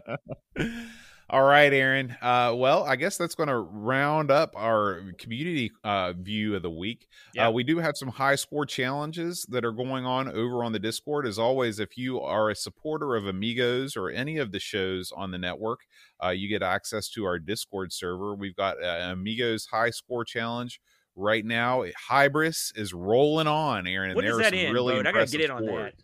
All 1.27 1.43
right, 1.43 1.73
Aaron. 1.73 2.15
Uh, 2.21 2.53
well, 2.55 2.83
I 2.83 2.95
guess 2.95 3.17
that's 3.17 3.33
going 3.33 3.49
to 3.49 3.57
round 3.57 4.29
up 4.29 4.53
our 4.55 5.01
community 5.17 5.71
uh, 5.83 6.13
view 6.13 6.55
of 6.55 6.61
the 6.61 6.69
week. 6.69 7.07
Yeah. 7.33 7.47
Uh, 7.47 7.51
we 7.51 7.63
do 7.63 7.79
have 7.79 7.97
some 7.97 8.09
high 8.09 8.35
score 8.35 8.65
challenges 8.65 9.43
that 9.49 9.65
are 9.65 9.71
going 9.71 10.05
on 10.05 10.27
over 10.29 10.63
on 10.63 10.71
the 10.71 10.77
Discord. 10.77 11.25
As 11.25 11.39
always, 11.39 11.79
if 11.79 11.97
you 11.97 12.21
are 12.21 12.51
a 12.51 12.55
supporter 12.55 13.15
of 13.15 13.25
Amigos 13.25 13.97
or 13.97 14.11
any 14.11 14.37
of 14.37 14.51
the 14.51 14.59
shows 14.59 15.11
on 15.11 15.31
the 15.31 15.39
network, 15.39 15.79
uh, 16.23 16.29
you 16.29 16.47
get 16.47 16.61
access 16.61 17.09
to 17.09 17.25
our 17.25 17.39
Discord 17.39 17.91
server. 17.91 18.35
We've 18.35 18.55
got 18.55 18.81
uh, 18.83 19.09
Amigos 19.11 19.65
High 19.65 19.89
Score 19.89 20.25
Challenge 20.25 20.79
right 21.15 21.43
now. 21.43 21.85
Hybris 22.07 22.71
is 22.77 22.93
rolling 22.93 23.47
on, 23.47 23.87
Aaron. 23.87 24.11
And 24.11 24.15
what 24.15 24.25
is 24.25 24.37
that 24.37 24.53
in? 24.53 24.71
Really 24.71 24.99
I 24.99 25.01
gotta 25.01 25.25
get 25.25 25.41
in 25.41 25.49
on 25.49 25.65
that. 25.65 25.95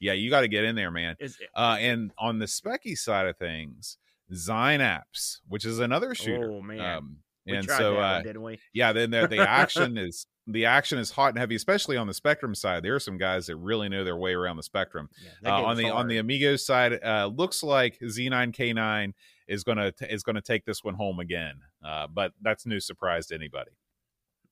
Yeah, 0.00 0.12
you 0.14 0.28
got 0.30 0.40
to 0.40 0.48
get 0.48 0.64
in 0.64 0.74
there, 0.74 0.90
man. 0.90 1.16
Is, 1.18 1.38
uh, 1.54 1.76
and 1.78 2.10
on 2.18 2.38
the 2.38 2.44
Specky 2.44 2.98
side 2.98 3.26
of 3.26 3.38
things, 3.38 3.96
Zynaps, 4.32 5.38
which 5.48 5.64
is 5.64 5.78
another 5.78 6.14
shooter. 6.14 6.50
Oh 6.50 6.62
man. 6.62 6.80
Um, 6.80 7.16
and 7.46 7.68
so, 7.68 7.98
uh, 7.98 8.14
one, 8.14 8.22
didn't 8.24 8.42
we? 8.42 8.58
Yeah, 8.72 8.92
then 8.92 9.10
the, 9.10 9.26
the 9.26 9.38
action 9.48 9.98
is 9.98 10.26
the 10.46 10.66
action 10.66 10.98
is 10.98 11.10
hot 11.10 11.30
and 11.30 11.38
heavy, 11.38 11.54
especially 11.54 11.96
on 11.96 12.06
the 12.06 12.14
Spectrum 12.14 12.54
side. 12.54 12.82
There 12.82 12.94
are 12.94 13.00
some 13.00 13.18
guys 13.18 13.46
that 13.46 13.56
really 13.56 13.88
know 13.88 14.04
their 14.04 14.16
way 14.16 14.34
around 14.34 14.56
the 14.56 14.62
spectrum. 14.62 15.08
Yeah, 15.42 15.54
uh, 15.56 15.62
on 15.62 15.76
the 15.76 15.84
hard. 15.84 15.94
on 15.96 16.08
the 16.08 16.18
Amigos 16.18 16.64
side, 16.64 16.98
uh, 17.04 17.30
looks 17.34 17.62
like 17.62 17.98
Z9K9 18.00 19.12
is 19.46 19.64
gonna 19.64 19.92
t- 19.92 20.06
is 20.06 20.22
gonna 20.22 20.40
take 20.40 20.64
this 20.64 20.82
one 20.82 20.94
home 20.94 21.20
again. 21.20 21.56
Uh, 21.84 22.06
but 22.12 22.32
that's 22.40 22.66
no 22.66 22.78
surprise 22.78 23.26
to 23.26 23.34
anybody. 23.34 23.72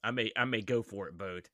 I 0.05 0.11
may 0.11 0.31
I 0.37 0.45
may 0.45 0.61
go 0.61 0.83
for 0.83 1.09
it, 1.09 1.17
Bode. 1.17 1.49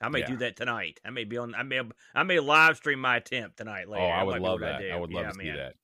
I 0.00 0.08
may 0.08 0.20
yeah. 0.20 0.26
do 0.26 0.36
that 0.38 0.56
tonight. 0.56 1.00
I 1.04 1.10
may 1.10 1.24
be 1.24 1.38
on. 1.38 1.54
I 1.54 1.62
may 1.62 1.80
I 2.14 2.22
may 2.24 2.38
live 2.40 2.76
stream 2.76 3.00
my 3.00 3.16
attempt 3.16 3.56
tonight. 3.56 3.88
Later. 3.88 4.04
Oh, 4.04 4.08
I 4.08 4.22
would 4.22 4.42
love 4.42 4.60
that. 4.60 4.82
I, 4.82 4.90
I 4.90 4.96
would 4.96 5.12
love 5.12 5.24
yeah, 5.24 5.30
to 5.30 5.38
man. 5.38 5.46
do 5.46 5.56
that. 5.56 5.74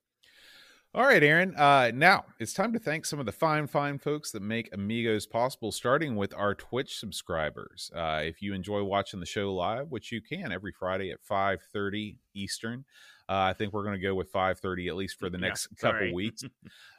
All 0.93 1.05
right, 1.05 1.22
Aaron. 1.22 1.55
Uh, 1.57 1.93
now 1.95 2.24
it's 2.41 2.53
time 2.53 2.72
to 2.72 2.80
thank 2.80 3.07
some 3.07 3.20
of 3.20 3.26
the 3.26 3.30
fine, 3.30 3.68
fine 3.68 3.99
folks 3.99 4.32
that 4.32 4.43
make 4.43 4.68
Amigos 4.72 5.24
possible, 5.24 5.70
starting 5.70 6.16
with 6.16 6.34
our 6.34 6.53
Twitch 6.53 6.99
subscribers. 6.99 7.93
Uh, 7.95 8.22
if 8.24 8.43
you 8.43 8.55
enjoy 8.55 8.82
watching 8.82 9.20
the 9.20 9.26
show 9.26 9.55
live, 9.55 9.91
which 9.91 10.11
you 10.11 10.20
can 10.20 10.51
every 10.51 10.72
Friday 10.72 11.12
at 11.12 11.22
5.30 11.22 12.16
Eastern, 12.34 12.84
uh, 13.28 13.34
I 13.34 13.53
think 13.53 13.72
we're 13.72 13.84
going 13.84 13.95
to 13.95 14.03
go 14.03 14.16
with 14.16 14.32
5:30 14.32 14.88
at 14.88 14.97
least 14.97 15.16
for 15.20 15.30
the 15.30 15.38
next 15.38 15.68
yeah, 15.70 15.76
couple 15.93 16.12
weeks. 16.12 16.43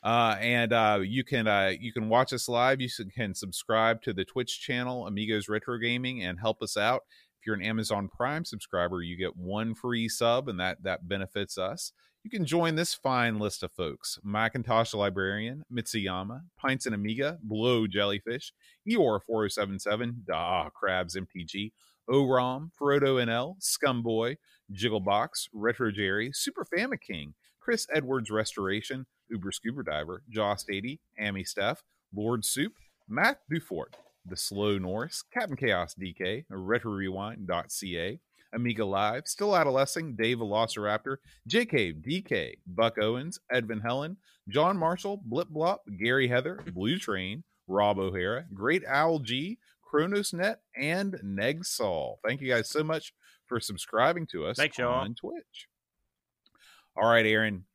Uh, 0.04 0.36
and 0.40 0.74
uh, 0.74 1.00
you 1.04 1.24
can 1.24 1.48
uh, 1.48 1.72
you 1.80 1.94
can 1.94 2.10
watch 2.10 2.34
us 2.34 2.50
live. 2.50 2.82
You 2.82 2.90
can 3.16 3.36
subscribe 3.36 4.02
to 4.02 4.14
the 4.14 4.26
Twitch 4.26 4.60
channel 4.60 5.06
Amigos 5.06 5.48
Retro 5.48 5.78
Gaming 5.78 6.24
and 6.24 6.40
help 6.40 6.64
us 6.64 6.76
out 6.76 7.04
If 7.40 7.46
you're 7.46 7.54
an 7.54 7.62
Amazon 7.62 8.08
Prime 8.08 8.44
subscriber, 8.44 9.04
you 9.04 9.16
get 9.16 9.38
one 9.38 9.76
free 9.76 10.10
sub, 10.10 10.50
and 10.50 10.60
that 10.60 10.82
that 10.82 11.08
benefits 11.08 11.60
us. 11.60 11.92
You 12.24 12.30
can 12.30 12.46
join 12.46 12.76
this 12.76 12.94
fine 12.94 13.40
list 13.40 13.64
of 13.64 13.72
folks: 13.72 14.20
Macintosh 14.24 14.94
Librarian, 14.94 15.64
Mitsuyama, 15.74 16.44
Pints 16.56 16.86
and 16.86 16.94
Amiga, 16.94 17.40
Blow 17.42 17.88
Jellyfish, 17.88 18.54
Eeyore 18.88 19.22
4077, 19.24 20.24
Da 20.28 20.70
Crabs 20.70 21.16
MTG, 21.16 21.72
OROM, 22.08 22.70
Frodo 22.80 23.26
NL, 23.26 23.56
Scumboy, 23.60 24.38
Jigglebox, 24.72 25.50
Retro 25.52 25.92
Jerry, 25.92 26.32
Super 26.32 26.66
King, 26.98 27.34
Chris 27.60 27.88
Edwards 27.94 28.30
Restoration, 28.30 29.08
Uber 29.30 29.52
Scuba 29.52 29.84
Diver, 29.84 30.22
Joss 30.30 30.66
80, 30.70 31.00
Amy 31.20 31.44
Steph, 31.44 31.82
Lord 32.14 32.46
Soup, 32.46 32.74
Matt 33.08 33.40
Dufort, 33.52 33.94
The 34.26 34.38
Slow 34.38 34.78
Norris, 34.78 35.24
Captain 35.34 35.56
Chaos 35.56 35.96
DK, 35.96 36.46
RetroRewind.ca, 36.52 38.20
Amiga 38.54 38.86
Live, 38.86 39.28
Still 39.28 39.56
Adolescing, 39.56 40.16
Dave 40.16 40.38
Velociraptor, 40.40 41.18
JK, 41.50 42.02
DK, 42.06 42.54
Buck 42.68 42.98
Owens, 43.00 43.40
Edvin 43.54 43.82
Helland, 43.84 44.18
John 44.50 44.78
Marshall, 44.78 45.22
Blip 45.26 45.50
Blop, 45.50 45.80
Gary 46.00 46.28
Heather, 46.28 46.60
Blue 46.74 46.98
Train, 46.98 47.44
Rob 47.68 48.00
O'Hara, 48.00 48.46
Great 48.54 48.84
Owl 48.88 49.20
G, 49.20 49.58
ChronosNet, 49.92 50.56
and 50.76 51.14
Negsol. 51.24 52.16
Thank 52.26 52.42
you 52.42 52.50
guys 52.50 52.70
so 52.70 52.84
much 52.84 53.14
for 53.48 53.60
subscribing 53.60 54.28
to 54.28 54.46
us 54.46 54.58
Thanks, 54.58 54.78
y'all. 54.78 54.94
on 54.94 55.16
Twitch. 55.16 55.68
All 56.96 57.10
right, 57.10 57.26
Aaron. 57.26 57.66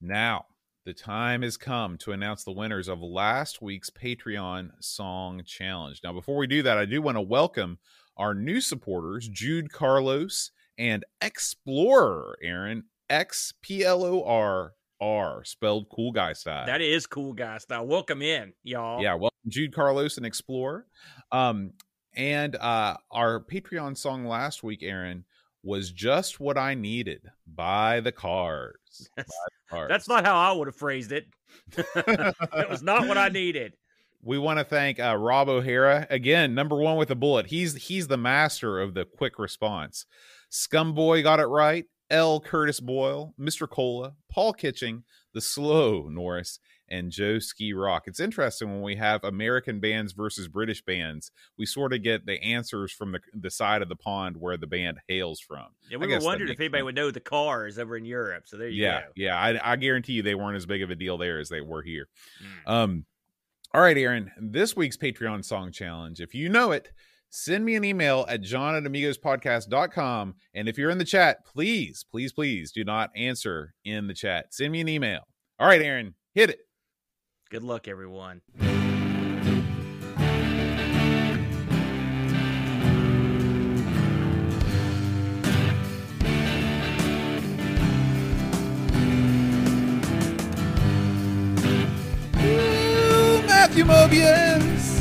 Now, 0.00 0.46
the 0.84 0.94
time 0.94 1.42
has 1.42 1.56
come 1.56 1.98
to 1.98 2.12
announce 2.12 2.44
the 2.44 2.52
winners 2.52 2.88
of 2.88 3.00
last 3.00 3.60
week's 3.60 3.90
Patreon 3.90 4.70
Song 4.80 5.42
Challenge. 5.44 6.00
Now, 6.04 6.12
before 6.12 6.36
we 6.36 6.46
do 6.46 6.62
that, 6.62 6.78
I 6.78 6.84
do 6.84 7.02
want 7.02 7.16
to 7.16 7.22
welcome 7.22 7.78
our 8.16 8.34
new 8.34 8.60
supporters, 8.60 9.28
Jude 9.28 9.72
Carlos 9.72 10.50
and 10.78 11.04
Explorer, 11.20 12.38
Aaron. 12.42 12.84
X 13.08 13.52
P 13.62 13.84
L 13.84 14.04
O 14.04 14.24
R 14.24 14.72
R, 15.00 15.44
spelled 15.44 15.88
cool 15.94 16.12
guy 16.12 16.32
style. 16.32 16.66
That 16.66 16.80
is 16.80 17.06
cool 17.06 17.32
guy 17.32 17.58
style. 17.58 17.86
Welcome 17.86 18.22
in, 18.22 18.52
y'all. 18.62 19.02
Yeah, 19.02 19.14
welcome 19.14 19.38
Jude 19.48 19.74
Carlos 19.74 20.16
and 20.16 20.26
Explorer. 20.26 20.86
Um, 21.30 21.72
and 22.14 22.56
uh, 22.56 22.96
our 23.10 23.44
Patreon 23.44 23.96
song 23.96 24.26
last 24.26 24.62
week, 24.62 24.82
Aaron, 24.82 25.24
was 25.62 25.90
just 25.92 26.40
what 26.40 26.56
I 26.56 26.74
needed 26.74 27.20
by 27.46 28.00
the 28.00 28.12
cars. 28.12 29.08
That's, 29.16 29.28
the 29.28 29.50
cars. 29.76 29.88
that's 29.88 30.08
not 30.08 30.24
how 30.24 30.36
I 30.36 30.52
would 30.52 30.68
have 30.68 30.76
phrased 30.76 31.12
it. 31.12 31.26
it 31.76 32.70
was 32.70 32.82
not 32.82 33.06
what 33.06 33.18
I 33.18 33.28
needed. 33.28 33.74
We 34.22 34.38
want 34.38 34.58
to 34.58 34.64
thank 34.64 34.98
uh, 34.98 35.16
Rob 35.16 35.48
O'Hara 35.48 36.06
again, 36.10 36.54
number 36.54 36.76
one 36.76 36.96
with 36.96 37.10
a 37.10 37.14
bullet. 37.14 37.46
He's 37.46 37.74
he's 37.74 38.08
the 38.08 38.16
master 38.16 38.80
of 38.80 38.94
the 38.94 39.04
quick 39.04 39.38
response. 39.38 40.06
Scumboy 40.50 41.22
got 41.22 41.40
it 41.40 41.46
right. 41.46 41.84
L. 42.10 42.40
Curtis 42.40 42.78
Boyle, 42.78 43.34
Mr. 43.38 43.68
Cola, 43.68 44.14
Paul 44.30 44.52
Kitching, 44.52 45.02
the 45.34 45.40
slow 45.40 46.08
Norris, 46.08 46.60
and 46.88 47.10
Joe 47.10 47.38
Ski 47.38 47.72
Rock. 47.72 48.04
It's 48.06 48.20
interesting 48.20 48.70
when 48.70 48.82
we 48.82 48.96
have 48.96 49.24
American 49.24 49.80
bands 49.80 50.12
versus 50.12 50.48
British 50.48 50.82
bands, 50.82 51.30
we 51.58 51.66
sort 51.66 51.92
of 51.92 52.02
get 52.02 52.26
the 52.26 52.42
answers 52.42 52.92
from 52.92 53.12
the, 53.12 53.20
the 53.34 53.50
side 53.50 53.82
of 53.82 53.88
the 53.88 53.96
pond 53.96 54.36
where 54.38 54.56
the 54.56 54.66
band 54.66 54.98
hails 55.08 55.40
from. 55.40 55.66
Yeah, 55.90 55.98
we 55.98 56.06
were 56.06 56.20
wondering 56.20 56.52
if 56.52 56.60
anybody 56.60 56.80
sense. 56.80 56.84
would 56.84 56.94
know 56.94 57.10
the 57.10 57.20
cars 57.20 57.78
over 57.78 57.96
in 57.96 58.04
Europe. 58.04 58.44
So 58.46 58.56
there 58.56 58.68
you 58.68 58.84
yeah, 58.84 59.00
go. 59.00 59.06
Yeah, 59.16 59.36
I, 59.36 59.72
I 59.72 59.76
guarantee 59.76 60.14
you 60.14 60.22
they 60.22 60.34
weren't 60.34 60.56
as 60.56 60.66
big 60.66 60.82
of 60.82 60.90
a 60.90 60.94
deal 60.94 61.18
there 61.18 61.38
as 61.38 61.48
they 61.48 61.60
were 61.60 61.82
here. 61.82 62.08
Mm. 62.66 62.72
Um, 62.72 63.04
all 63.74 63.80
right, 63.80 63.96
Aaron, 63.96 64.30
this 64.40 64.76
week's 64.76 64.96
Patreon 64.96 65.44
song 65.44 65.72
challenge, 65.72 66.20
if 66.20 66.34
you 66.34 66.48
know 66.48 66.72
it, 66.72 66.90
send 67.30 67.64
me 67.64 67.74
an 67.74 67.84
email 67.84 68.24
at 68.28 68.40
john 68.40 68.74
at 68.74 68.84
amigospodcast.com. 68.84 70.34
And 70.54 70.68
if 70.68 70.78
you're 70.78 70.90
in 70.90 70.98
the 70.98 71.04
chat, 71.04 71.44
please, 71.44 72.04
please, 72.10 72.32
please 72.32 72.72
do 72.72 72.84
not 72.84 73.10
answer 73.16 73.74
in 73.84 74.06
the 74.06 74.14
chat. 74.14 74.54
Send 74.54 74.72
me 74.72 74.80
an 74.80 74.88
email. 74.88 75.20
All 75.58 75.66
right, 75.66 75.82
Aaron, 75.82 76.14
hit 76.34 76.50
it. 76.50 76.60
Good 77.50 77.62
luck, 77.62 77.88
everyone. 77.88 78.42
Matthew 93.76 93.92
Mobius. 93.92 94.96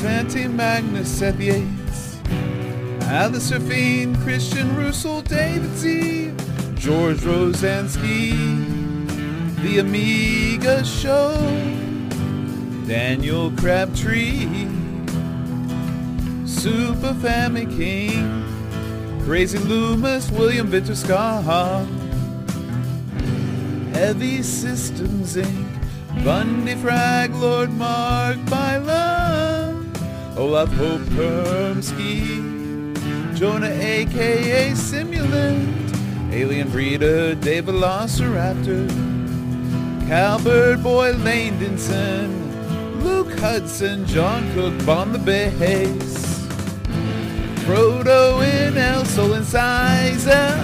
Fanti 0.00 0.46
Magnus 0.46 1.18
the 1.18 1.34
Yates, 1.40 2.20
Alistair 3.08 3.58
Fiend, 3.58 4.16
Christian 4.18 4.76
Russell, 4.76 5.22
David 5.22 5.76
Z, 5.76 6.32
George 6.76 7.18
Rosansky, 7.18 8.30
The 9.62 9.80
Amiga 9.80 10.84
Show, 10.84 11.34
Daniel 12.86 13.50
Crabtree, 13.50 14.68
Super 16.46 17.14
Family 17.14 17.66
King, 17.66 18.55
Crazy 19.26 19.58
Loomis, 19.58 20.30
William 20.30 20.68
Victor 20.68 20.94
Scott, 20.94 21.42
Heavy 23.92 24.40
Systems 24.40 25.34
Inc., 25.34 26.24
Bundy 26.24 26.76
Frag, 26.76 27.34
Lord 27.34 27.72
Mark 27.72 28.36
Bylam, 28.46 29.84
Olaf 30.36 30.68
Hope 30.74 31.00
Permsky, 31.16 32.38
Jonah 33.36 33.66
aka 33.66 34.70
Simulant, 34.70 36.32
Alien 36.32 36.68
Breeder, 36.68 37.34
Dave 37.34 37.64
Velociraptor, 37.64 38.88
Calbert 40.06 40.84
Boy 40.84 41.14
Landinson, 41.14 43.02
Luke 43.02 43.36
Hudson, 43.40 44.06
John 44.06 44.48
Cook, 44.54 44.86
Bomb 44.86 45.12
the 45.12 45.18
Bass. 45.18 46.35
Frodo 47.66 48.42
in 48.42 48.78
El 48.78 49.04
Sol 49.04 49.32
and 49.34 49.44
Sizer. 49.44 50.54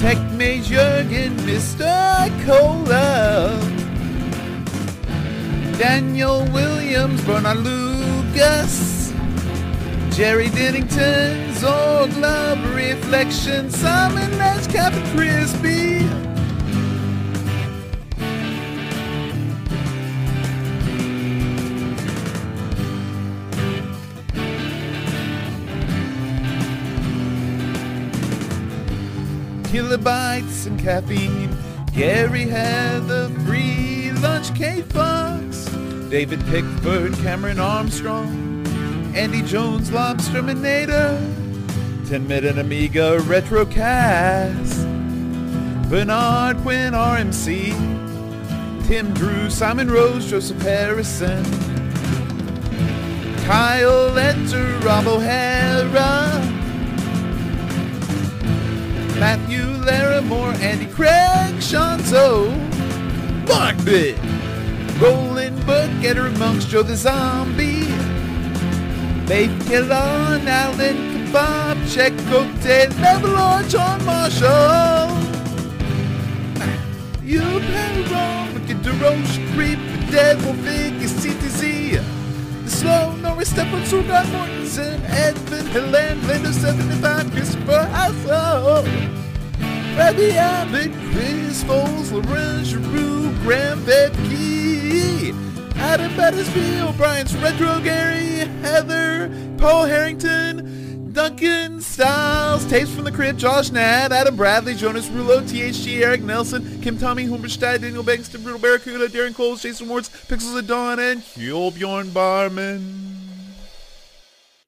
Tech 0.00 0.16
Mage 0.38 0.68
Jurgen, 0.68 1.36
Mr. 1.38 2.30
Cola. 2.44 3.58
Daniel 5.76 6.44
Williams, 6.52 7.20
Bernard 7.24 7.58
Lucas. 7.58 9.12
Jerry 10.12 10.50
Dennington, 10.50 11.52
Zorg 11.54 12.16
Love, 12.20 12.62
Reflection, 12.76 13.70
Simon 13.70 14.30
Nash, 14.38 14.68
Captain 14.68 15.02
Crispy. 15.16 15.91
Kilobytes 29.72 30.66
and 30.66 30.78
caffeine. 30.78 31.56
Gary 31.94 32.42
Heather, 32.42 33.30
free 33.46 34.12
lunch, 34.12 34.54
K 34.54 34.82
Fox, 34.82 35.64
David 36.10 36.44
Pickford, 36.44 37.14
Cameron 37.22 37.58
Armstrong, 37.58 38.66
Andy 39.16 39.40
Jones, 39.40 39.88
Lobsterminator, 39.88 41.18
10 42.06 42.28
Minute 42.28 42.58
Amiga 42.58 43.18
Retrocast, 43.20 44.84
Bernard 45.88 46.58
Quinn, 46.58 46.92
RMC, 46.92 47.72
Tim 48.86 49.14
Drew, 49.14 49.48
Simon 49.48 49.90
Rose, 49.90 50.28
Joseph 50.28 50.60
Harrison, 50.60 51.42
Kyle 53.46 54.18
Enter, 54.18 54.78
Rob 54.80 55.06
O'Hara, 55.06 56.61
Matthew 59.22 59.62
Larimore, 59.86 60.52
Andy 60.60 60.86
Craig, 60.86 61.62
Sean 61.62 62.00
Shanzo, 62.00 62.50
Mark 63.46 63.76
Bit, 63.84 64.18
Roland 65.00 65.64
Book, 65.64 65.88
Getter 66.02 66.28
Monks, 66.30 66.64
Joe 66.64 66.82
the 66.82 66.96
Zombie, 66.96 67.84
Faith 69.28 69.68
Killon, 69.68 70.48
Alan 70.48 70.96
Kebab, 71.12 71.94
Check 71.94 72.12
Cocktail, 72.30 72.90
Neverlord, 72.98 73.70
John 73.70 74.04
Marshall. 74.04 75.06
You 77.22 77.42
look 77.44 78.68
at 78.70 78.82
the 78.82 78.92
Roche, 79.00 79.38
Creep, 79.54 79.78
Devil, 80.10 80.52
Figure, 80.64 81.06
CTZ. 81.06 82.02
The 82.64 82.70
Slow, 82.70 83.11
Norris, 83.32 83.48
Stefan, 83.48 83.84
Sugar, 83.86 84.22
Mortensen, 84.26 85.00
Edvin, 85.06 85.66
Helen, 85.68 86.26
Linda, 86.26 86.52
75, 86.52 87.30
Christopher, 87.30 87.84
Hassel. 87.90 88.82
Bradley 89.94 90.32
Abbott, 90.32 90.92
Chris 91.12 91.64
Foles, 91.64 92.12
Laurent 92.12 92.66
Giroux, 92.66 93.32
Graham 93.42 93.80
Vetke, 93.84 95.34
Adam 95.76 96.12
Battisfield, 96.12 96.94
Brian 96.98 97.26
Retro 97.40 97.80
Gary, 97.80 98.46
Heather, 98.60 99.30
Paul 99.56 99.86
Harrington, 99.86 101.10
Duncan 101.14 101.80
Styles, 101.80 102.66
Tapes 102.66 102.94
from 102.94 103.04
the 103.04 103.12
Crib, 103.12 103.38
Josh 103.38 103.70
Nad, 103.70 104.12
Adam 104.12 104.36
Bradley, 104.36 104.74
Jonas 104.74 105.08
Rulo, 105.08 105.40
THG, 105.40 106.02
Eric 106.02 106.20
Nelson, 106.20 106.82
Kim 106.82 106.98
Tommy, 106.98 107.24
Humberstein, 107.24 107.80
Daniel 107.80 108.04
Bankston, 108.04 108.42
Brutal 108.42 108.60
Barracuda, 108.60 109.08
Darren 109.08 109.34
Coles, 109.34 109.62
Jason 109.62 109.88
Wards, 109.88 110.10
Pixels 110.10 110.58
of 110.58 110.66
Dawn, 110.66 110.98
and 110.98 111.22
Bjorn 111.34 112.10
Barman. 112.10 113.11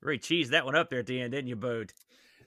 Really 0.05 0.19
cheese 0.19 0.51
that 0.51 0.67
one 0.67 0.77
up 0.77 0.91
there 0.91 1.01
at 1.01 1.07
the 1.07 1.21
end, 1.21 1.33
didn't 1.33 1.49
you, 1.49 1.57
Bode? 1.57 1.93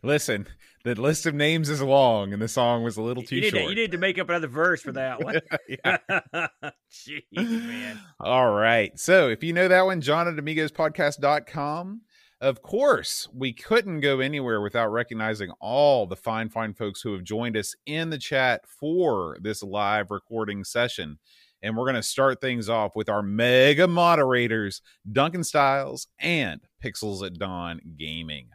Listen, 0.04 0.48
the 0.84 0.94
list 0.94 1.26
of 1.26 1.34
names 1.34 1.70
is 1.70 1.82
long, 1.82 2.32
and 2.32 2.40
the 2.40 2.48
song 2.48 2.84
was 2.84 2.98
a 2.98 3.02
little 3.02 3.24
too 3.24 3.38
you 3.38 3.50
short. 3.50 3.64
To, 3.64 3.70
you 3.70 3.76
need 3.76 3.92
to 3.92 3.98
make 3.98 4.20
up 4.20 4.30
another 4.30 4.48
verse 4.48 4.82
for 4.82 4.92
that 4.92 5.24
one. 5.24 5.42
Jeez, 6.92 7.22
man. 7.34 8.00
All 8.20 8.52
right. 8.52 8.98
So 9.00 9.28
if 9.30 9.44
you 9.44 9.54
know 9.54 9.68
that 9.68 9.86
one, 9.86 10.02
John 10.02 10.28
at 10.28 10.36
AmigosPodcast.com. 10.36 12.02
Of 12.40 12.62
course, 12.62 13.28
we 13.34 13.52
couldn't 13.52 14.02
go 14.02 14.20
anywhere 14.20 14.62
without 14.62 14.92
recognizing 14.92 15.50
all 15.60 16.06
the 16.06 16.16
fine, 16.16 16.50
fine 16.50 16.76
folks 16.76 17.02
who 17.02 17.14
have 17.14 17.24
joined 17.24 17.58
us 17.58 17.76
in 17.88 18.12
the 18.12 18.20
chat 18.20 18.62
for 18.68 19.40
this 19.42 19.64
live 19.64 20.12
recording 20.12 20.64
session. 20.64 21.18
And 21.62 21.76
we're 21.76 21.86
going 21.86 21.96
to 21.96 22.04
start 22.04 22.40
things 22.40 22.70
off 22.70 22.96
with 22.96 23.10
our 23.10 23.24
mega 23.24 23.88
moderators, 23.88 24.82
Duncan 25.12 25.44
Styles 25.44 26.08
and 26.20 26.62
Pixels 26.84 27.26
at 27.26 27.34
Dawn 27.34 27.80
Gaming. 27.98 28.50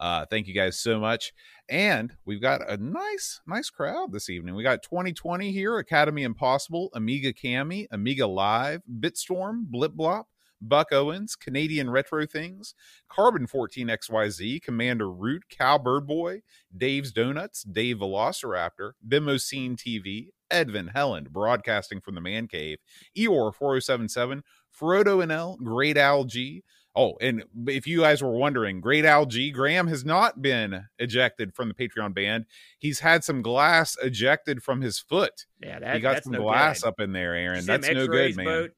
Uh, 0.00 0.24
thank 0.30 0.48
you 0.48 0.54
guys 0.54 0.78
so 0.78 0.98
much. 0.98 1.32
And 1.68 2.12
we've 2.24 2.40
got 2.40 2.68
a 2.68 2.76
nice, 2.78 3.40
nice 3.46 3.70
crowd 3.70 4.12
this 4.12 4.28
evening. 4.28 4.56
We 4.56 4.62
got 4.64 4.82
2020 4.82 5.52
here, 5.52 5.78
Academy 5.78 6.24
Impossible, 6.24 6.90
Amiga 6.94 7.32
Cami, 7.32 7.86
Amiga 7.92 8.26
Live, 8.26 8.80
Bitstorm, 9.00 9.66
Blip 9.66 9.92
Blop, 9.92 10.24
Buck 10.60 10.92
Owens, 10.92 11.36
Canadian 11.36 11.90
Retro 11.90 12.26
Things, 12.26 12.74
Carbon 13.08 13.46
14XYZ, 13.46 14.62
Commander 14.62 15.10
Root, 15.10 15.44
Cowbird 15.48 16.06
Boy, 16.06 16.42
Dave's 16.76 17.12
Donuts, 17.12 17.62
Dave 17.62 17.98
Velociraptor, 17.98 18.92
Bimoscene 19.06 19.76
TV, 19.76 20.28
Edvin 20.50 20.92
Helland, 20.92 21.30
broadcasting 21.30 22.00
from 22.00 22.14
the 22.14 22.20
Man 22.20 22.46
Cave, 22.46 22.78
Eeyore 23.16 23.54
4077, 23.54 24.42
Frodo 24.78 25.24
NL, 25.24 25.58
Great 25.62 25.96
Algae, 25.96 26.64
Oh, 26.96 27.16
and 27.20 27.44
if 27.68 27.86
you 27.86 28.00
guys 28.00 28.20
were 28.20 28.32
wondering, 28.36 28.80
Great 28.80 29.04
Algae 29.04 29.52
Graham 29.52 29.86
has 29.86 30.04
not 30.04 30.42
been 30.42 30.86
ejected 30.98 31.54
from 31.54 31.68
the 31.68 31.74
Patreon 31.74 32.14
band. 32.14 32.46
He's 32.78 32.98
had 32.98 33.22
some 33.22 33.42
glass 33.42 33.96
ejected 34.02 34.62
from 34.62 34.80
his 34.80 34.98
foot. 34.98 35.46
Yeah, 35.62 35.78
that, 35.78 35.94
he 35.94 36.00
got 36.00 36.24
some 36.24 36.32
no 36.32 36.42
glass 36.42 36.82
good. 36.82 36.88
up 36.88 37.00
in 37.00 37.12
there, 37.12 37.34
Aaron. 37.34 37.64
That's 37.64 37.88
no 37.88 38.08
good, 38.08 38.36
man. 38.36 38.44
Bode. 38.44 38.72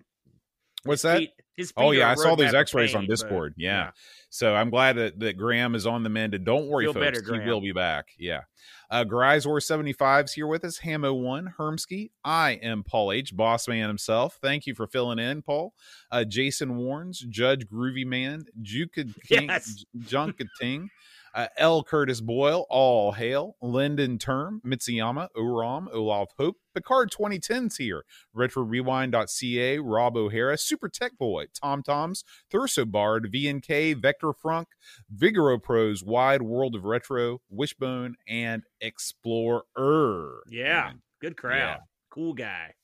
What's 0.84 1.02
his 1.02 1.10
that? 1.10 1.18
Feet, 1.18 1.30
his 1.56 1.72
oh 1.76 1.90
yeah, 1.90 2.10
I 2.10 2.14
saw 2.14 2.34
these 2.34 2.54
X-rays 2.54 2.92
pain, 2.92 3.02
on 3.02 3.06
Discord. 3.06 3.54
But, 3.56 3.62
yeah. 3.62 3.84
yeah. 3.84 3.90
So 4.30 4.54
I'm 4.54 4.70
glad 4.70 4.96
that, 4.96 5.20
that 5.20 5.36
Graham 5.36 5.74
is 5.74 5.86
on 5.86 6.02
the 6.02 6.08
mend. 6.08 6.34
And 6.34 6.44
don't 6.44 6.66
worry, 6.66 6.86
Feel 6.86 6.94
folks, 6.94 7.20
better, 7.20 7.42
he 7.42 7.48
will 7.48 7.60
be 7.60 7.72
back. 7.72 8.08
Yeah. 8.18 8.42
Uh, 8.90 9.04
Grisor 9.04 9.58
75's 9.60 10.32
here 10.32 10.46
with 10.46 10.64
us. 10.64 10.78
Hamo 10.78 11.12
one, 11.14 11.52
Hermsky. 11.58 12.10
I 12.24 12.52
am 12.62 12.82
Paul 12.82 13.12
H, 13.12 13.34
boss 13.36 13.68
man 13.68 13.88
himself. 13.88 14.38
Thank 14.42 14.66
you 14.66 14.74
for 14.74 14.86
filling 14.86 15.18
in, 15.18 15.42
Paul. 15.42 15.74
Uh, 16.10 16.24
Jason 16.24 16.76
Warns, 16.76 17.20
Judge 17.20 17.66
Groovy 17.66 18.06
Man, 18.06 18.44
Juke 18.60 18.94
King, 18.94 19.48
Yes. 19.48 19.84
Junkating. 19.98 20.88
Uh, 21.34 21.46
L. 21.56 21.82
Curtis 21.82 22.20
Boyle, 22.20 22.66
all 22.68 23.12
hail. 23.12 23.56
Lyndon 23.62 24.18
Term, 24.18 24.60
Mitsuyama, 24.66 25.28
Oram, 25.34 25.88
Olaf 25.92 26.30
Hope, 26.38 26.56
Picard 26.74 27.10
2010's 27.10 27.76
here. 27.76 28.04
Retro 28.34 28.64
RetroRewind.ca, 28.64 29.78
Rob 29.78 30.16
O'Hara, 30.16 30.58
Super 30.58 30.88
Tech 30.88 31.16
Boy, 31.18 31.46
Tom 31.58 31.82
Toms, 31.82 32.24
Thurso 32.52 32.90
Bard, 32.90 33.30
VNK, 33.32 33.96
Vector 34.00 34.32
Frunk, 34.32 34.66
Vigoro 35.14 35.62
Pros, 35.62 36.04
Wide 36.04 36.42
World 36.42 36.74
of 36.74 36.84
Retro, 36.84 37.40
Wishbone, 37.48 38.16
and 38.28 38.64
Explorer. 38.80 40.42
Yeah. 40.48 40.92
Good 41.20 41.36
crowd. 41.36 41.56
Yeah. 41.56 41.76
Cool 42.10 42.34
guy. 42.34 42.74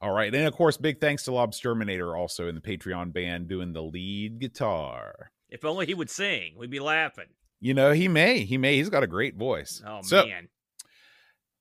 All 0.00 0.12
right. 0.12 0.34
And 0.34 0.46
of 0.46 0.54
course, 0.54 0.76
big 0.76 1.00
thanks 1.00 1.24
to 1.24 1.30
Lobsterminator 1.30 2.18
also 2.18 2.48
in 2.48 2.54
the 2.54 2.60
Patreon 2.60 3.12
band 3.12 3.48
doing 3.48 3.72
the 3.72 3.82
lead 3.82 4.40
guitar. 4.40 5.30
If 5.50 5.64
only 5.64 5.86
he 5.86 5.94
would 5.94 6.10
sing, 6.10 6.54
we'd 6.56 6.70
be 6.70 6.80
laughing. 6.80 7.26
You 7.60 7.74
know, 7.74 7.92
he 7.92 8.08
may. 8.08 8.44
He 8.44 8.56
may. 8.58 8.76
He's 8.76 8.88
got 8.88 9.02
a 9.02 9.06
great 9.06 9.36
voice. 9.36 9.82
Oh 9.86 10.00
so, 10.02 10.26
man. 10.26 10.48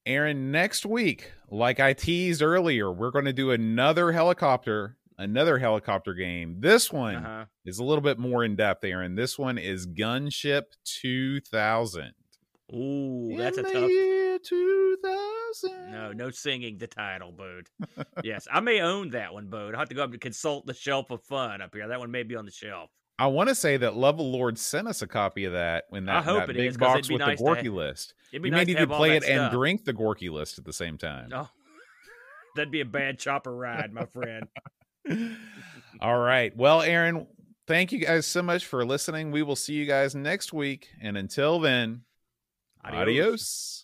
Aaron, 0.05 0.51
next 0.51 0.85
week, 0.85 1.33
like 1.49 1.79
I 1.79 1.93
teased 1.93 2.41
earlier, 2.41 2.91
we're 2.91 3.11
going 3.11 3.25
to 3.25 3.33
do 3.33 3.51
another 3.51 4.11
helicopter, 4.11 4.95
another 5.17 5.59
helicopter 5.59 6.13
game. 6.13 6.55
This 6.59 6.91
one 6.91 7.17
Uh-huh. 7.17 7.45
is 7.65 7.79
a 7.79 7.83
little 7.83 8.01
bit 8.01 8.17
more 8.17 8.43
in 8.43 8.55
depth, 8.55 8.83
Aaron. 8.85 9.15
This 9.15 9.37
one 9.37 9.57
is 9.57 9.85
Gunship 9.85 10.63
2000. 10.85 12.13
Ooh, 12.73 13.35
that's 13.37 13.57
In 13.57 13.65
a 13.65 13.73
tough. 13.73 13.89
year 13.89 14.39
2000. 14.39 15.91
No, 15.91 16.11
no 16.13 16.29
singing 16.29 16.77
the 16.77 16.87
title, 16.87 17.31
Bode. 17.31 17.67
yes, 18.23 18.47
I 18.51 18.59
may 18.61 18.81
own 18.81 19.09
that 19.11 19.33
one, 19.33 19.47
Bode. 19.47 19.73
I'll 19.73 19.79
have 19.79 19.89
to 19.89 19.95
go 19.95 20.03
up 20.03 20.11
and 20.11 20.21
consult 20.21 20.65
the 20.65 20.73
shelf 20.73 21.09
of 21.11 21.23
fun 21.23 21.61
up 21.61 21.73
here. 21.73 21.87
That 21.87 21.99
one 21.99 22.11
may 22.11 22.23
be 22.23 22.35
on 22.35 22.45
the 22.45 22.51
shelf. 22.51 22.89
I 23.19 23.27
want 23.27 23.49
to 23.49 23.55
say 23.55 23.75
that 23.77 23.97
Level 23.97 24.31
Lord 24.31 24.57
sent 24.57 24.87
us 24.87 25.01
a 25.01 25.07
copy 25.07 25.43
of 25.43 25.51
that 25.53 25.85
when 25.89 26.05
that, 26.05 26.15
I 26.17 26.21
hope 26.21 26.47
that 26.47 26.51
it 26.51 26.57
big 26.57 26.69
is, 26.69 26.77
box 26.77 27.09
with 27.09 27.19
nice 27.19 27.37
the 27.37 27.43
Gorky 27.43 27.69
list. 27.69 28.13
It'd 28.31 28.41
be 28.41 28.47
You 28.47 28.51
nice 28.51 28.67
may 28.67 28.73
need 28.73 28.79
to 28.79 28.89
all 28.89 28.97
play 28.97 29.17
it 29.17 29.23
and 29.25 29.51
drink 29.51 29.83
the 29.83 29.93
Gorky 29.93 30.29
list 30.29 30.57
at 30.57 30.63
the 30.63 30.71
same 30.71 30.97
time. 30.97 31.29
Oh, 31.33 31.49
that'd 32.55 32.71
be 32.71 32.79
a 32.79 32.85
bad 32.85 33.19
chopper 33.19 33.53
ride, 33.53 33.91
my 33.91 34.05
friend. 34.05 34.47
All 36.01 36.17
right. 36.19 36.55
Well, 36.55 36.81
Aaron, 36.81 37.27
thank 37.67 37.91
you 37.91 37.99
guys 37.99 38.25
so 38.25 38.41
much 38.41 38.65
for 38.65 38.85
listening. 38.85 39.31
We 39.31 39.43
will 39.43 39.55
see 39.55 39.73
you 39.73 39.85
guys 39.85 40.15
next 40.15 40.53
week. 40.53 40.89
And 41.01 41.17
until 41.17 41.59
then, 41.59 42.03
Adios. 42.85 43.01
adios. 43.01 43.78